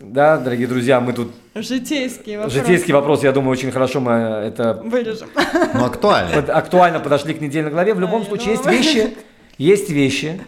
да, 0.00 0.38
дорогие 0.38 0.66
друзья, 0.66 1.00
мы 1.00 1.12
тут 1.12 1.32
Житейский 1.54 2.36
вопрос. 2.36 2.52
житейский 2.52 2.92
вопрос, 2.92 3.22
я 3.22 3.30
думаю, 3.32 3.52
очень 3.52 3.70
хорошо 3.70 4.00
мы 4.00 4.10
это 4.12 4.74
Вырежем. 4.84 5.28
Ну, 5.74 5.84
актуально. 5.84 6.34
под- 6.34 6.50
актуально 6.50 6.98
подошли 7.00 7.32
к 7.34 7.40
недельной 7.40 7.70
главе. 7.70 7.94
В 7.94 8.00
любом 8.00 8.22
Ай, 8.22 8.26
случае, 8.26 8.50
есть 8.52 8.64
ну. 8.64 8.72
вещи, 8.72 9.16
есть 9.56 9.88
вещи, 9.88 10.40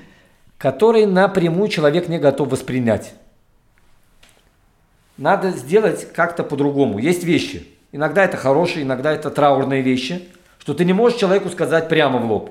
которые 0.59 1.07
напрямую 1.07 1.69
человек 1.69 2.09
не 2.09 2.19
готов 2.19 2.51
воспринять. 2.51 3.15
Надо 5.17 5.51
сделать 5.51 6.13
как-то 6.13 6.43
по-другому. 6.43 6.99
Есть 6.99 7.23
вещи. 7.25 7.69
Иногда 7.93 8.25
это 8.25 8.37
хорошие, 8.37 8.83
иногда 8.83 9.13
это 9.13 9.31
траурные 9.31 9.81
вещи, 9.83 10.29
что 10.69 10.75
ты 10.75 10.85
не 10.85 10.93
можешь 10.93 11.19
человеку 11.19 11.49
сказать 11.49 11.89
прямо 11.89 12.19
в 12.19 12.31
лоб. 12.31 12.51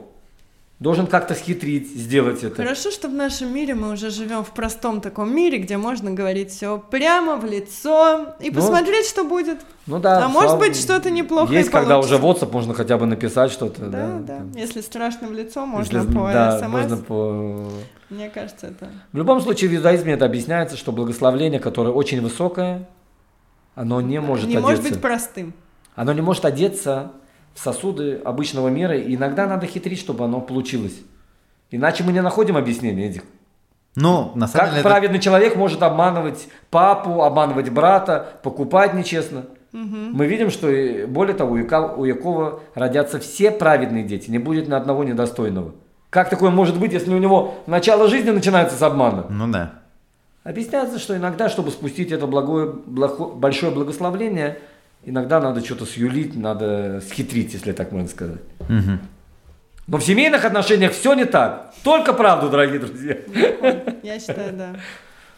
Должен 0.80 1.06
как-то 1.06 1.36
схитрить, 1.36 1.88
сделать 1.88 2.44
это. 2.44 2.56
Хорошо, 2.56 2.90
что 2.90 3.10
в 3.10 3.14
нашем 3.14 3.54
мире 3.54 3.76
мы 3.76 3.92
уже 3.94 4.10
живем 4.10 4.44
в 4.44 4.50
простом 4.56 5.02
таком 5.02 5.32
мире, 5.36 5.60
где 5.60 5.78
можно 5.78 6.10
говорить 6.10 6.50
все 6.50 6.80
прямо 6.80 7.36
в 7.36 7.46
лицо 7.46 8.34
и 8.40 8.50
Ну, 8.50 8.56
посмотреть, 8.56 9.06
что 9.06 9.24
будет. 9.24 9.60
Ну 9.86 10.00
да. 10.00 10.26
а 10.26 10.30
может 10.30 10.58
быть, 10.58 10.76
что-то 10.76 11.12
неплохое 11.12 11.60
Есть, 11.60 11.70
когда 11.70 11.94
получится. 11.94 12.16
уже 12.16 12.24
в 12.24 12.26
WhatsApp 12.26 12.52
можно 12.52 12.74
хотя 12.74 12.98
бы 12.98 13.06
написать 13.06 13.52
что-то. 13.52 13.82
Да, 13.86 14.08
Да, 14.08 14.18
да. 14.20 14.38
там. 14.38 14.52
Если 14.56 14.82
страшно 14.82 15.28
в 15.28 15.34
лицо, 15.34 15.68
можно 15.68 15.98
Если- 15.98 16.12
по 16.12 16.32
да, 16.34 16.58
СМС. 16.58 16.68
можно 16.70 16.98
по... 16.98 17.70
Мне 18.10 18.32
кажется, 18.32 18.66
это... 18.66 18.90
В 19.14 19.18
любом 19.18 19.42
случае 19.42 19.70
в 19.70 19.76
иудаизме 19.76 20.14
это 20.14 20.26
объясняется, 20.26 20.76
что 20.76 20.92
благословление, 20.92 21.60
которое 21.60 21.92
очень 21.92 22.20
высокое, 22.20 22.90
оно 23.76 24.02
не 24.02 24.20
может 24.20 24.48
Не 24.48 24.56
одеться. 24.56 24.70
может 24.72 24.84
быть 24.84 25.00
простым. 25.02 25.54
Оно 25.94 26.14
не 26.14 26.22
может 26.22 26.46
одеться 26.46 27.12
сосуды 27.58 28.22
обычного 28.24 28.68
мира, 28.70 28.96
и 28.98 29.16
иногда 29.16 29.48
надо 29.48 29.66
хитрить, 29.66 30.00
чтобы 30.00 30.24
оно 30.26 30.40
получилось. 30.42 30.96
Иначе 31.72 32.04
мы 32.04 32.14
не 32.14 32.22
находим 32.22 32.56
объяснения, 32.58 33.08
Эдик. 33.08 33.24
Ну, 33.96 34.32
на 34.36 34.48
самом 34.48 34.60
Как 34.66 34.70
деле, 34.70 34.80
это- 34.82 34.90
праведный 34.90 35.20
человек 35.20 35.56
может 35.56 35.82
обманывать 35.82 36.48
папу, 36.70 37.24
обманывать 37.24 37.70
брата, 37.70 38.28
покупать 38.44 38.94
нечестно? 38.94 39.46
Мы 39.74 40.26
видим, 40.28 40.50
что 40.50 40.70
и- 40.70 41.06
более 41.06 41.36
того, 41.36 41.54
у 41.54 42.06
Якова 42.06 42.62
родятся 42.74 43.20
все 43.20 43.52
праведные 43.52 44.04
дети, 44.04 44.30
не 44.32 44.38
будет 44.40 44.68
ни 44.68 44.74
одного 44.74 45.04
недостойного. 45.04 45.74
Как 46.10 46.30
такое 46.30 46.52
может 46.52 46.80
быть, 46.80 46.94
если 46.94 47.14
у 47.14 47.18
него 47.18 47.56
начало 47.68 48.08
жизни 48.08 48.30
начинается 48.32 48.78
с 48.78 48.82
обмана? 48.82 49.26
ну 49.30 49.48
да. 49.52 49.74
Объясняется, 50.44 50.98
что 50.98 51.18
иногда, 51.18 51.50
чтобы 51.50 51.72
спустить 51.72 52.12
это 52.14 52.26
благое, 52.26 52.72
благо- 52.86 53.26
большое 53.36 53.72
благословление, 53.72 54.58
иногда 55.08 55.40
надо 55.40 55.64
что-то 55.64 55.86
сюлить, 55.86 56.36
надо 56.36 57.02
схитрить, 57.02 57.54
если 57.54 57.72
так 57.72 57.92
можно 57.92 58.10
сказать. 58.10 58.42
Мгм. 58.68 59.00
Но 59.88 59.98
в 59.98 60.04
семейных 60.04 60.44
отношениях 60.44 60.92
все 60.92 61.14
не 61.14 61.24
так. 61.24 61.74
Только 61.84 62.12
правду, 62.14 62.50
дорогие 62.50 62.80
друзья. 62.80 63.18
Я 64.04 64.20
считаю, 64.20 64.54
да. 64.54 64.76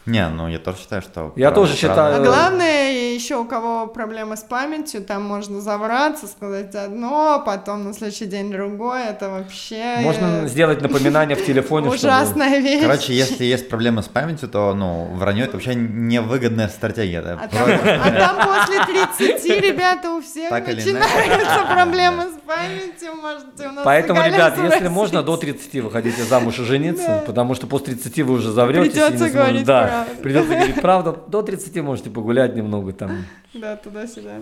Не, 0.09 0.27
ну 0.29 0.47
я 0.47 0.57
тоже 0.59 0.77
считаю, 0.79 1.01
что... 1.01 1.33
Я 1.35 1.51
правда, 1.51 1.71
тоже 1.71 1.85
правда. 1.85 2.07
А 2.07 2.11
считаю- 2.17 2.25
главное, 2.25 2.91
еще 3.13 3.35
у 3.35 3.45
кого 3.45 3.87
проблемы 3.87 4.37
с 4.37 4.41
памятью, 4.41 5.01
там 5.01 5.23
можно 5.23 5.61
завраться, 5.61 6.27
сказать 6.27 6.73
одно, 6.73 7.43
потом 7.45 7.83
на 7.83 7.93
следующий 7.93 8.25
день 8.25 8.51
другое. 8.51 9.09
Это 9.09 9.29
вообще 9.29 9.97
Можно 9.99 10.43
э, 10.43 10.47
сделать 10.47 10.81
напоминание 10.81 11.35
в 11.37 11.45
телефоне, 11.45 11.85
чтобы- 11.95 11.97
ужасная 12.13 12.59
вещь. 12.59 12.81
Короче, 12.81 13.13
если 13.13 13.43
есть 13.45 13.69
проблемы 13.69 14.01
с 14.01 14.07
памятью, 14.07 14.49
то, 14.49 14.73
ну, 14.73 15.13
вранье 15.15 15.43
это 15.45 15.53
вообще 15.53 15.75
невыгодная 15.75 16.69
стратегия. 16.69 17.21
да. 17.21 17.39
А 17.43 17.47
там, 17.47 17.69
а 17.69 18.11
там 18.11 18.35
после 18.47 18.83
30, 18.85 19.61
ребята, 19.61 20.09
у 20.11 20.21
всех 20.21 20.49
начинаются 20.51 21.65
проблемы 21.71 22.23
с 22.23 22.39
памятью. 22.47 23.15
Можете 23.21 23.67
у 23.69 23.71
нас 23.73 23.85
Поэтому, 23.85 24.21
ребят, 24.23 24.57
если 24.57 24.87
можно, 24.87 25.21
до 25.23 25.37
30 25.37 25.81
выходите 25.83 26.23
замуж 26.23 26.59
и 26.59 26.63
жениться, 26.63 27.23
потому 27.27 27.53
что 27.55 27.67
после 27.67 27.93
30 27.95 28.21
вы 28.23 28.33
уже 28.35 28.51
завретесь. 28.51 28.87
и 28.87 28.99
Придется 28.99 29.29
говорить 29.29 29.65
да, 29.65 29.98
правду. 30.05 30.21
придется 30.23 30.53
говорить 30.55 30.81
правду. 30.81 31.23
До 31.27 31.41
30 31.41 31.75
можете 31.83 32.09
погулять 32.09 32.55
немного 32.55 32.93
там. 32.93 33.25
Да, 33.53 33.75
туда-сюда. 33.75 34.41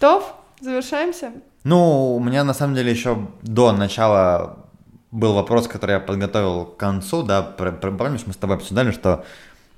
Топ, 0.00 0.24
завершаемся? 0.60 1.32
Ну, 1.64 2.14
у 2.16 2.20
меня 2.20 2.44
на 2.44 2.54
самом 2.54 2.74
деле 2.74 2.90
еще 2.90 3.26
до 3.42 3.72
начала 3.72 4.64
был 5.10 5.32
вопрос, 5.34 5.66
который 5.68 5.92
я 5.92 6.00
подготовил 6.00 6.66
к 6.66 6.76
концу, 6.76 7.22
да, 7.22 7.42
помнишь, 7.42 8.22
мы 8.26 8.32
с 8.32 8.36
тобой 8.36 8.56
обсуждали, 8.56 8.90
что, 8.92 9.24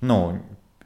ну, 0.00 0.40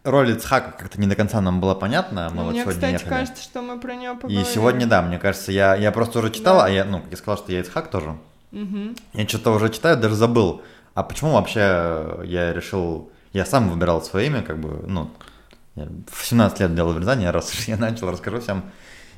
роль 0.04 0.32
Ицхака 0.32 0.72
как-то 0.78 1.00
не 1.00 1.06
до 1.06 1.16
конца 1.16 1.40
нам 1.40 1.60
была 1.60 1.74
понятна, 1.74 2.30
мы 2.32 2.44
вот 2.44 2.50
Мне, 2.52 2.60
сегодня 2.62 2.74
кстати, 2.80 2.92
ехали. 2.92 3.08
кажется, 3.08 3.42
что 3.42 3.62
мы 3.62 3.80
про 3.80 3.94
нее 3.94 4.12
И 4.12 4.16
поговорим. 4.16 4.44
сегодня, 4.44 4.86
да, 4.86 5.00
мне 5.02 5.18
кажется, 5.18 5.50
я, 5.50 5.74
я 5.74 5.90
просто 5.92 6.18
уже 6.18 6.30
читал, 6.30 6.58
Да. 6.58 6.66
а 6.66 6.68
я, 6.68 6.84
ну, 6.84 7.00
я 7.10 7.16
сказал, 7.16 7.38
что 7.38 7.52
я 7.52 7.60
Ицхак 7.60 7.88
тоже. 7.90 8.16
Мгм. 8.52 8.94
Я 9.14 9.26
что-то 9.26 9.50
уже 9.52 9.70
читаю, 9.70 9.96
даже 9.96 10.14
забыл. 10.14 10.62
А 10.94 11.02
почему 11.02 11.32
вообще 11.32 12.20
я 12.24 12.52
решил... 12.52 13.10
Я 13.34 13.44
сам 13.44 13.68
выбирал 13.68 14.00
свое 14.02 14.28
имя, 14.28 14.42
как 14.42 14.58
бы, 14.58 14.84
ну, 14.86 15.10
в 15.74 16.24
17 16.24 16.60
лет 16.60 16.74
делал 16.74 16.92
вырезание, 16.92 17.30
раз 17.30 17.52
уж 17.52 17.66
я 17.68 17.76
начал, 17.76 18.10
расскажу 18.10 18.40
всем. 18.40 18.64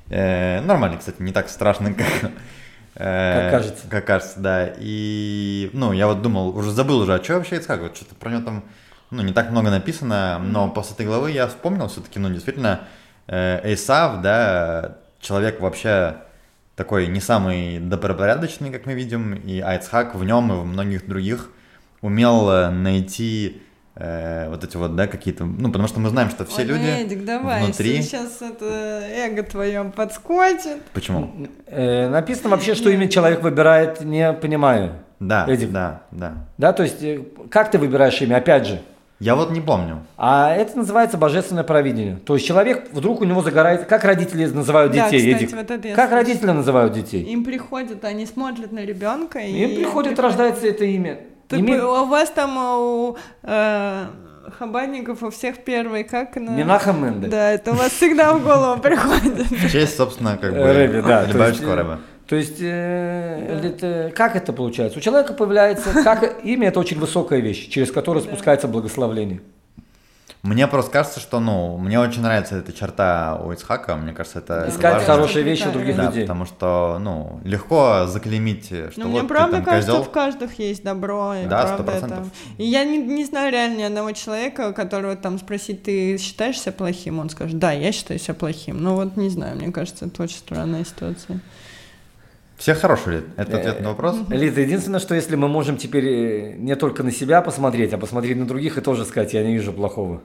Э, 0.09 0.61
нормально, 0.63 0.97
кстати, 0.99 1.21
не 1.21 1.33
так 1.33 1.49
страшно, 1.51 1.93
как... 1.95 2.31
э, 2.95 3.51
Как 3.51 3.51
кажется. 3.51 3.89
Как 3.89 4.07
кажется, 4.07 4.41
да. 4.41 4.73
И, 4.79 5.71
ну, 5.75 5.93
я 5.93 6.07
вот 6.07 6.23
думал, 6.23 6.57
уже 6.57 6.71
забыл 6.71 7.01
уже, 7.01 7.15
а 7.15 7.23
что 7.23 7.35
вообще 7.35 7.57
Ицхак? 7.57 7.81
Вот 7.83 7.95
что-то 7.95 8.15
про 8.15 8.31
него 8.31 8.43
там, 8.43 8.65
ну, 9.11 9.23
не 9.23 9.33
так 9.35 9.51
много 9.51 9.71
написано, 9.71 10.39
но 10.39 10.69
после 10.71 10.95
этой 10.95 11.07
главы 11.07 11.31
я 11.31 11.47
вспомнил 11.47 11.89
все-таки, 11.89 12.19
ну, 12.19 12.31
действительно, 12.31 12.81
э, 13.27 13.61
Эйсав, 13.65 14.23
да, 14.23 14.97
человек 15.21 15.61
вообще 15.61 16.17
такой 16.75 17.07
не 17.09 17.21
самый 17.21 17.81
добропорядочный, 17.81 18.71
как 18.71 18.87
мы 18.87 18.95
видим, 18.95 19.35
и 19.35 19.61
Айцхак 19.61 20.15
в 20.15 20.25
нем 20.25 20.53
и 20.53 20.57
в 20.57 20.65
многих 20.65 21.07
других 21.07 21.51
умел 22.01 22.49
э, 22.51 22.71
найти 22.71 23.63
э, 23.97 24.49
вот 24.49 24.63
эти 24.63 24.77
вот, 24.77 24.95
да, 24.95 25.07
какие-то, 25.07 25.45
ну, 25.45 25.69
потому 25.69 25.89
что 25.89 26.01
мы 26.01 26.09
знаем, 26.11 26.31
что 26.31 26.45
все 26.45 26.63
Ой, 26.63 26.69
люди 26.69 26.85
Эдик, 26.85 27.25
давай, 27.25 27.65
внутри... 27.65 28.03
сейчас 28.03 28.41
это 28.41 28.65
эго 28.65 29.43
твое 29.43 29.85
подскочит. 29.85 30.83
Почему? 30.93 31.49
Э, 31.67 32.09
написано 32.09 32.51
вообще, 32.51 32.75
что 32.75 32.91
имя 32.91 33.09
человек 33.09 33.43
выбирает, 33.43 34.01
не 34.03 34.33
понимая. 34.33 34.93
Да, 35.19 35.47
Эдик. 35.49 35.73
да, 35.73 36.03
да. 36.11 36.35
Да, 36.59 36.73
то 36.73 36.83
есть, 36.83 37.03
э, 37.03 37.23
как 37.51 37.71
ты 37.71 37.79
выбираешь 37.79 38.21
имя, 38.21 38.37
опять 38.37 38.67
же. 38.67 38.83
Я 39.19 39.35
вот 39.35 39.51
не 39.51 39.63
помню. 39.63 40.03
А 40.19 40.55
это 40.55 40.77
называется 40.77 41.17
божественное 41.17 41.65
провидение. 41.65 42.17
То 42.17 42.35
есть 42.35 42.47
человек, 42.47 42.89
вдруг 42.93 43.23
у 43.23 43.25
него 43.25 43.41
загорает... 43.41 43.87
Как 43.87 44.05
родители 44.05 44.45
называют 44.45 44.93
Да, 44.93 45.07
детей, 45.07 45.21
кстати, 45.33 45.45
Эдик? 45.45 45.57
вот 45.57 45.71
это 45.71 45.89
я 45.89 45.95
Как 45.95 46.13
родители 46.13 46.51
называют 46.51 46.93
детей? 46.93 47.23
Им 47.23 47.43
приходят, 47.43 48.05
они 48.05 48.27
смотрят 48.27 48.73
на 48.73 48.85
ребенка 48.85 49.39
и... 49.39 49.53
Им 49.53 49.77
приходит, 49.77 50.19
рождается 50.19 50.67
это 50.67 50.85
имя. 50.85 51.21
Так 51.49 51.61
Име- 51.61 51.81
у 51.81 52.07
вас 52.07 52.31
там 52.31 52.57
у 52.59 53.17
э, 53.43 54.07
хабарников 54.59 55.23
у 55.23 55.31
всех 55.31 55.65
первый, 55.65 56.05
как 56.05 56.37
на... 56.37 56.51
Минахам 56.51 57.05
Менде. 57.05 57.29
Да, 57.29 57.53
это 57.53 57.73
у 57.73 57.75
вас 57.75 57.93
всегда 57.93 58.33
в 58.35 58.43
голову 58.43 58.81
приходит. 58.81 59.47
В 59.51 59.71
честь, 59.71 59.97
собственно, 59.97 60.37
как 60.39 60.53
бы 60.53 60.73
Рэбби, 60.73 61.01
да. 61.01 61.25
то 61.25 61.33
Любавичского 61.33 61.49
есть, 61.49 61.63
э, 61.63 61.75
рэба. 61.77 62.01
То 62.29 62.37
есть, 62.37 62.57
э, 62.61 63.61
это- 63.65 64.13
как 64.15 64.35
это 64.37 64.53
получается? 64.53 64.99
У 64.99 65.03
человека 65.03 65.35
появляется, 65.35 66.03
как 66.03 66.45
имя 66.45 66.69
это 66.69 66.81
очень 66.81 66.99
высокая 66.99 67.41
вещь, 67.41 67.69
через 67.69 67.93
которую 67.93 68.23
спускается 68.25 68.67
благословление. 68.69 69.41
Мне 70.47 70.67
просто 70.69 70.91
кажется, 70.93 71.19
что, 71.21 71.41
ну, 71.41 71.77
мне 71.77 71.99
очень 71.99 72.23
нравится 72.23 72.57
эта 72.57 72.73
черта 72.73 73.41
у 73.45 73.51
Ицхака, 73.53 73.97
мне 73.97 74.13
кажется, 74.13 74.39
это 74.39 74.67
Искать 74.69 74.95
важно. 74.95 75.15
хорошие 75.15 75.43
вещи 75.45 75.67
у 75.67 75.73
других 75.73 75.97
Да, 75.97 76.05
людей. 76.07 76.23
потому 76.23 76.47
что, 76.47 76.99
ну, 77.01 77.41
легко 77.45 78.07
заклеймить, 78.07 78.67
что 78.67 78.91
Но 78.97 79.05
вот 79.07 79.11
мне 79.11 79.21
ты 79.23 79.27
правда 79.27 79.57
там 79.57 79.65
кажется, 79.65 79.91
козел. 79.93 80.05
в 80.05 80.11
каждых 80.11 80.59
есть 80.59 80.85
добро. 80.85 81.35
И 81.35 81.47
Да, 81.47 81.63
правда 81.67 81.93
100%. 81.93 82.05
это- 82.13 82.25
И 82.59 82.65
я 82.65 82.85
не, 82.85 82.99
не 82.99 83.25
знаю 83.25 83.53
реально 83.53 83.77
ни 83.79 83.83
одного 83.83 84.13
человека, 84.13 84.73
которого 84.73 85.17
там 85.17 85.39
спросить, 85.39 85.83
ты 85.83 86.17
считаешь 86.19 86.61
себя 86.61 86.73
плохим? 86.73 87.19
Он 87.19 87.29
скажет, 87.29 87.59
да, 87.59 87.73
я 87.73 87.91
считаю 87.93 88.21
себя 88.21 88.35
плохим. 88.35 88.81
Ну 88.83 88.95
вот 88.95 89.17
не 89.17 89.29
знаю, 89.31 89.57
мне 89.57 89.73
кажется, 89.73 90.07
это 90.07 90.23
очень 90.23 90.39
странная 90.39 90.85
ситуация. 90.85 91.41
Все 92.57 92.75
хорошие, 92.75 93.25
это 93.37 93.57
Э, 93.57 93.61
ответ 93.61 93.81
на 93.83 93.91
вопрос? 93.91 94.17
Лида, 94.31 94.63
единственное, 94.63 94.99
что 95.01 95.15
если 95.15 95.37
мы 95.37 95.47
можем 95.47 95.77
теперь 95.77 96.07
э, 96.07 96.53
не 96.57 96.75
только 96.77 97.03
на 97.03 97.11
себя 97.13 97.43
посмотреть, 97.43 97.93
а 97.93 97.99
посмотреть 97.99 98.39
на 98.39 98.47
других 98.47 98.79
и 98.79 98.81
тоже 98.81 99.05
сказать, 99.05 99.35
я 99.35 99.43
не 99.45 99.53
вижу 99.55 99.75
плохого. 99.75 100.23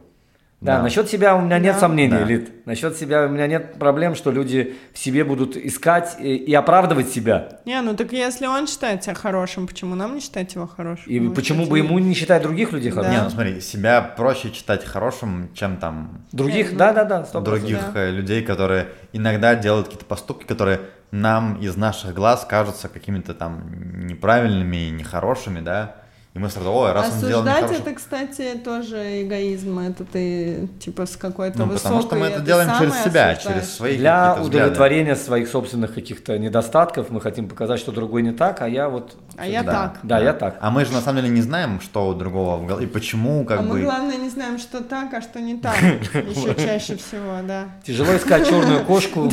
Да, 0.61 0.77
Да. 0.77 0.83
насчет 0.83 1.09
себя 1.09 1.35
у 1.35 1.41
меня 1.41 1.57
нет 1.57 1.73
Да. 1.73 1.79
сомнений, 1.79 2.11
Да. 2.19 2.23
Лид. 2.23 2.67
Насчет 2.67 2.95
себя 2.95 3.25
у 3.25 3.29
меня 3.29 3.47
нет 3.47 3.79
проблем, 3.79 4.13
что 4.13 4.29
люди 4.29 4.75
в 4.93 4.99
себе 4.99 5.23
будут 5.23 5.57
искать 5.57 6.17
и, 6.19 6.35
и 6.35 6.53
оправдывать 6.53 7.09
себя. 7.09 7.59
Не, 7.65 7.81
ну 7.81 7.95
так 7.95 8.13
если 8.13 8.45
он 8.45 8.67
считает 8.67 9.03
себя 9.03 9.15
хорошим, 9.15 9.65
почему 9.65 9.95
нам 9.95 10.13
не 10.13 10.21
считать 10.21 10.53
его 10.53 10.67
хорошим? 10.67 11.05
И 11.11 11.19
Ну, 11.19 11.33
почему 11.33 11.65
бы 11.65 11.79
ему 11.79 11.97
не 11.97 12.13
считать 12.13 12.43
других 12.43 12.73
людей 12.73 12.91
Да. 12.91 12.97
хорошими? 12.97 13.15
Не, 13.17 13.23
ну 13.23 13.29
смотри, 13.31 13.59
себя 13.61 14.01
проще 14.01 14.51
читать 14.51 14.85
хорошим, 14.85 15.49
чем 15.55 15.77
там 15.77 16.21
Других, 16.31 16.73
ну, 16.73 16.77
да-да-да, 16.77 17.25
сто 17.25 17.41
других 17.41 17.79
Да. 17.95 17.99
э, 17.99 18.11
людей, 18.11 18.43
которые 18.43 18.89
иногда 19.13 19.55
делают 19.55 19.87
какие-то 19.87 20.05
поступки, 20.05 20.45
которые 20.45 20.81
нам 21.09 21.55
из 21.59 21.75
наших 21.75 22.13
глаз 22.13 22.45
кажутся 22.47 22.87
какими-то 22.87 23.33
там 23.33 23.63
неправильными 24.05 24.77
и 24.77 24.89
нехорошими, 24.91 25.59
да, 25.59 25.95
и 26.33 26.39
мы 26.39 26.49
сразу, 26.49 26.71
ой, 26.71 26.93
раз 26.93 27.11
он 27.11 27.17
сделал 27.17 27.41
Осуждать 27.41 27.61
нехорошо. 27.63 27.81
это, 27.83 27.93
кстати, 27.93 28.57
тоже 28.63 29.23
эгоизм. 29.23 29.79
Это 29.79 30.05
ты, 30.05 30.69
типа, 30.79 31.05
с 31.05 31.17
какой-то 31.17 31.59
Ну, 31.59 31.65
высокой... 31.65 31.83
потому 31.83 32.01
что 32.03 32.15
мы 32.15 32.27
это 32.27 32.39
делаем 32.39 32.69
через 32.79 32.93
и 32.93 33.03
себя, 33.09 33.31
осуждаешь. 33.31 33.39
через 33.39 33.73
свои 33.73 33.97
Для 33.97 34.35
взгляды. 34.35 34.47
удовлетворения 34.47 35.15
своих 35.17 35.49
собственных 35.49 35.93
каких-то 35.93 36.37
недостатков 36.37 37.09
мы 37.09 37.19
хотим 37.19 37.49
показать, 37.49 37.79
что 37.81 37.91
другой 37.91 38.21
не 38.21 38.31
так, 38.31 38.61
а 38.61 38.69
я 38.69 38.87
вот... 38.87 39.17
А 39.37 39.45
я 39.45 39.61
Да. 39.63 39.71
так. 39.73 39.99
Да, 40.03 40.19
я 40.19 40.31
так. 40.31 40.55
А 40.61 40.71
мы 40.71 40.85
же 40.85 40.93
на 40.93 41.01
самом 41.01 41.21
деле 41.21 41.33
не 41.35 41.41
знаем, 41.41 41.81
что 41.81 42.07
у 42.07 42.13
другого 42.13 42.55
в 42.55 42.65
голове, 42.65 42.85
и 42.85 42.87
почему, 42.87 43.43
как 43.43 43.59
а 43.59 43.63
бы... 43.63 43.67
мы, 43.69 43.81
главное, 43.81 44.15
не 44.15 44.29
знаем, 44.29 44.57
что 44.57 44.81
так, 44.81 45.13
а 45.13 45.21
что 45.21 45.41
не 45.41 45.57
так. 45.57 45.75
Еще 46.13 46.55
чаще 46.55 46.95
всего, 46.95 47.41
да. 47.45 47.65
Тяжело 47.85 48.15
искать 48.15 48.47
черную 48.47 48.85
кошку 48.85 49.29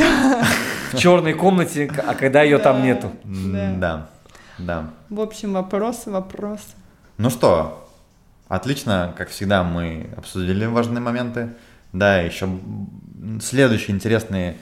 в 0.92 0.96
черной 0.98 1.34
комнате, 1.34 1.88
а 2.08 2.14
когда 2.14 2.42
ее 2.42 2.58
там 2.58 2.78
Да. 2.78 2.82
нету. 2.82 3.10
Да, 3.78 4.06
да. 4.58 4.90
В 5.10 5.20
общем, 5.20 5.52
вопросы, 5.52 6.10
вопросы. 6.10 6.62
Ну 7.18 7.30
что, 7.30 7.88
отлично, 8.46 9.12
как 9.16 9.28
всегда, 9.30 9.64
мы 9.64 10.08
обсудили 10.16 10.66
важные 10.66 11.00
моменты. 11.00 11.54
Да, 11.92 12.20
еще 12.20 12.48
следующие 13.42 13.96
интересные 13.96 14.56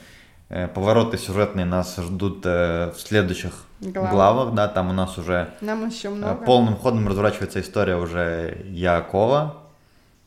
э, 0.49 0.67
повороты 0.67 1.19
сюжетные 1.19 1.67
нас 1.67 1.97
ждут 1.97 2.41
э, 2.45 2.91
в 2.95 2.99
следующих 2.99 3.51
Главах. 3.79 4.11
главах. 4.11 4.53
Да, 4.55 4.67
там 4.67 4.89
у 4.89 4.93
нас 4.93 5.19
уже 5.19 5.51
Нам 5.61 5.87
еще 5.87 6.07
э, 6.07 6.11
много. 6.11 6.45
полным 6.45 6.75
ходом 6.77 7.07
разворачивается 7.07 7.61
история 7.61 7.95
уже 7.95 8.65
Якова, 8.65 9.57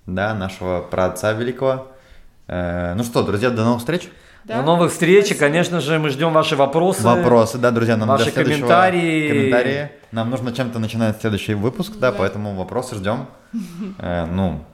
да, 0.07 0.33
нашего 0.33 0.83
праотца 0.83 1.33
великого. 1.33 1.89
Ну 2.47 3.05
что, 3.05 3.23
друзья, 3.23 3.51
до 3.51 3.65
новых 3.65 3.79
встреч. 3.81 4.09
Да? 4.45 4.57
До 4.61 4.63
новых 4.63 4.91
встреч, 4.93 5.27
Спасибо. 5.27 5.41
конечно 5.41 5.81
же, 5.81 5.99
мы 5.99 6.09
ждем 6.09 6.33
ваши 6.33 6.57
вопросы. 6.57 7.03
Вопросы, 7.03 7.59
да, 7.59 7.71
друзья, 7.71 7.97
нам 7.97 8.09
Ваши 8.09 8.31
следующего 8.31 8.55
комментарии. 8.67 9.29
комментарии. 9.29 9.91
Нам 10.13 10.31
нужно 10.31 10.53
чем-то 10.53 10.79
начинать 10.79 11.21
следующий 11.21 11.55
выпуск, 11.55 11.93
да, 11.99 12.11
Да. 12.11 12.19
поэтому 12.19 12.55
вопросы 12.55 12.95
ждем. 12.97 13.27
Э, 13.99 14.27
ну, 14.27 14.65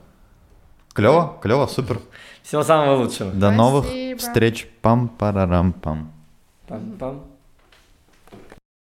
Клево, 0.93 1.37
клево, 1.43 1.67
супер. 1.67 1.99
Всего 2.41 2.63
самого 2.63 2.95
лучшего. 3.03 3.31
До 3.31 3.51
новых 3.51 3.85
Спасибо. 3.85 4.17
встреч. 4.19 4.67
Пам-парарам-пам. 4.81 6.11
Пам-пам. 6.67 7.19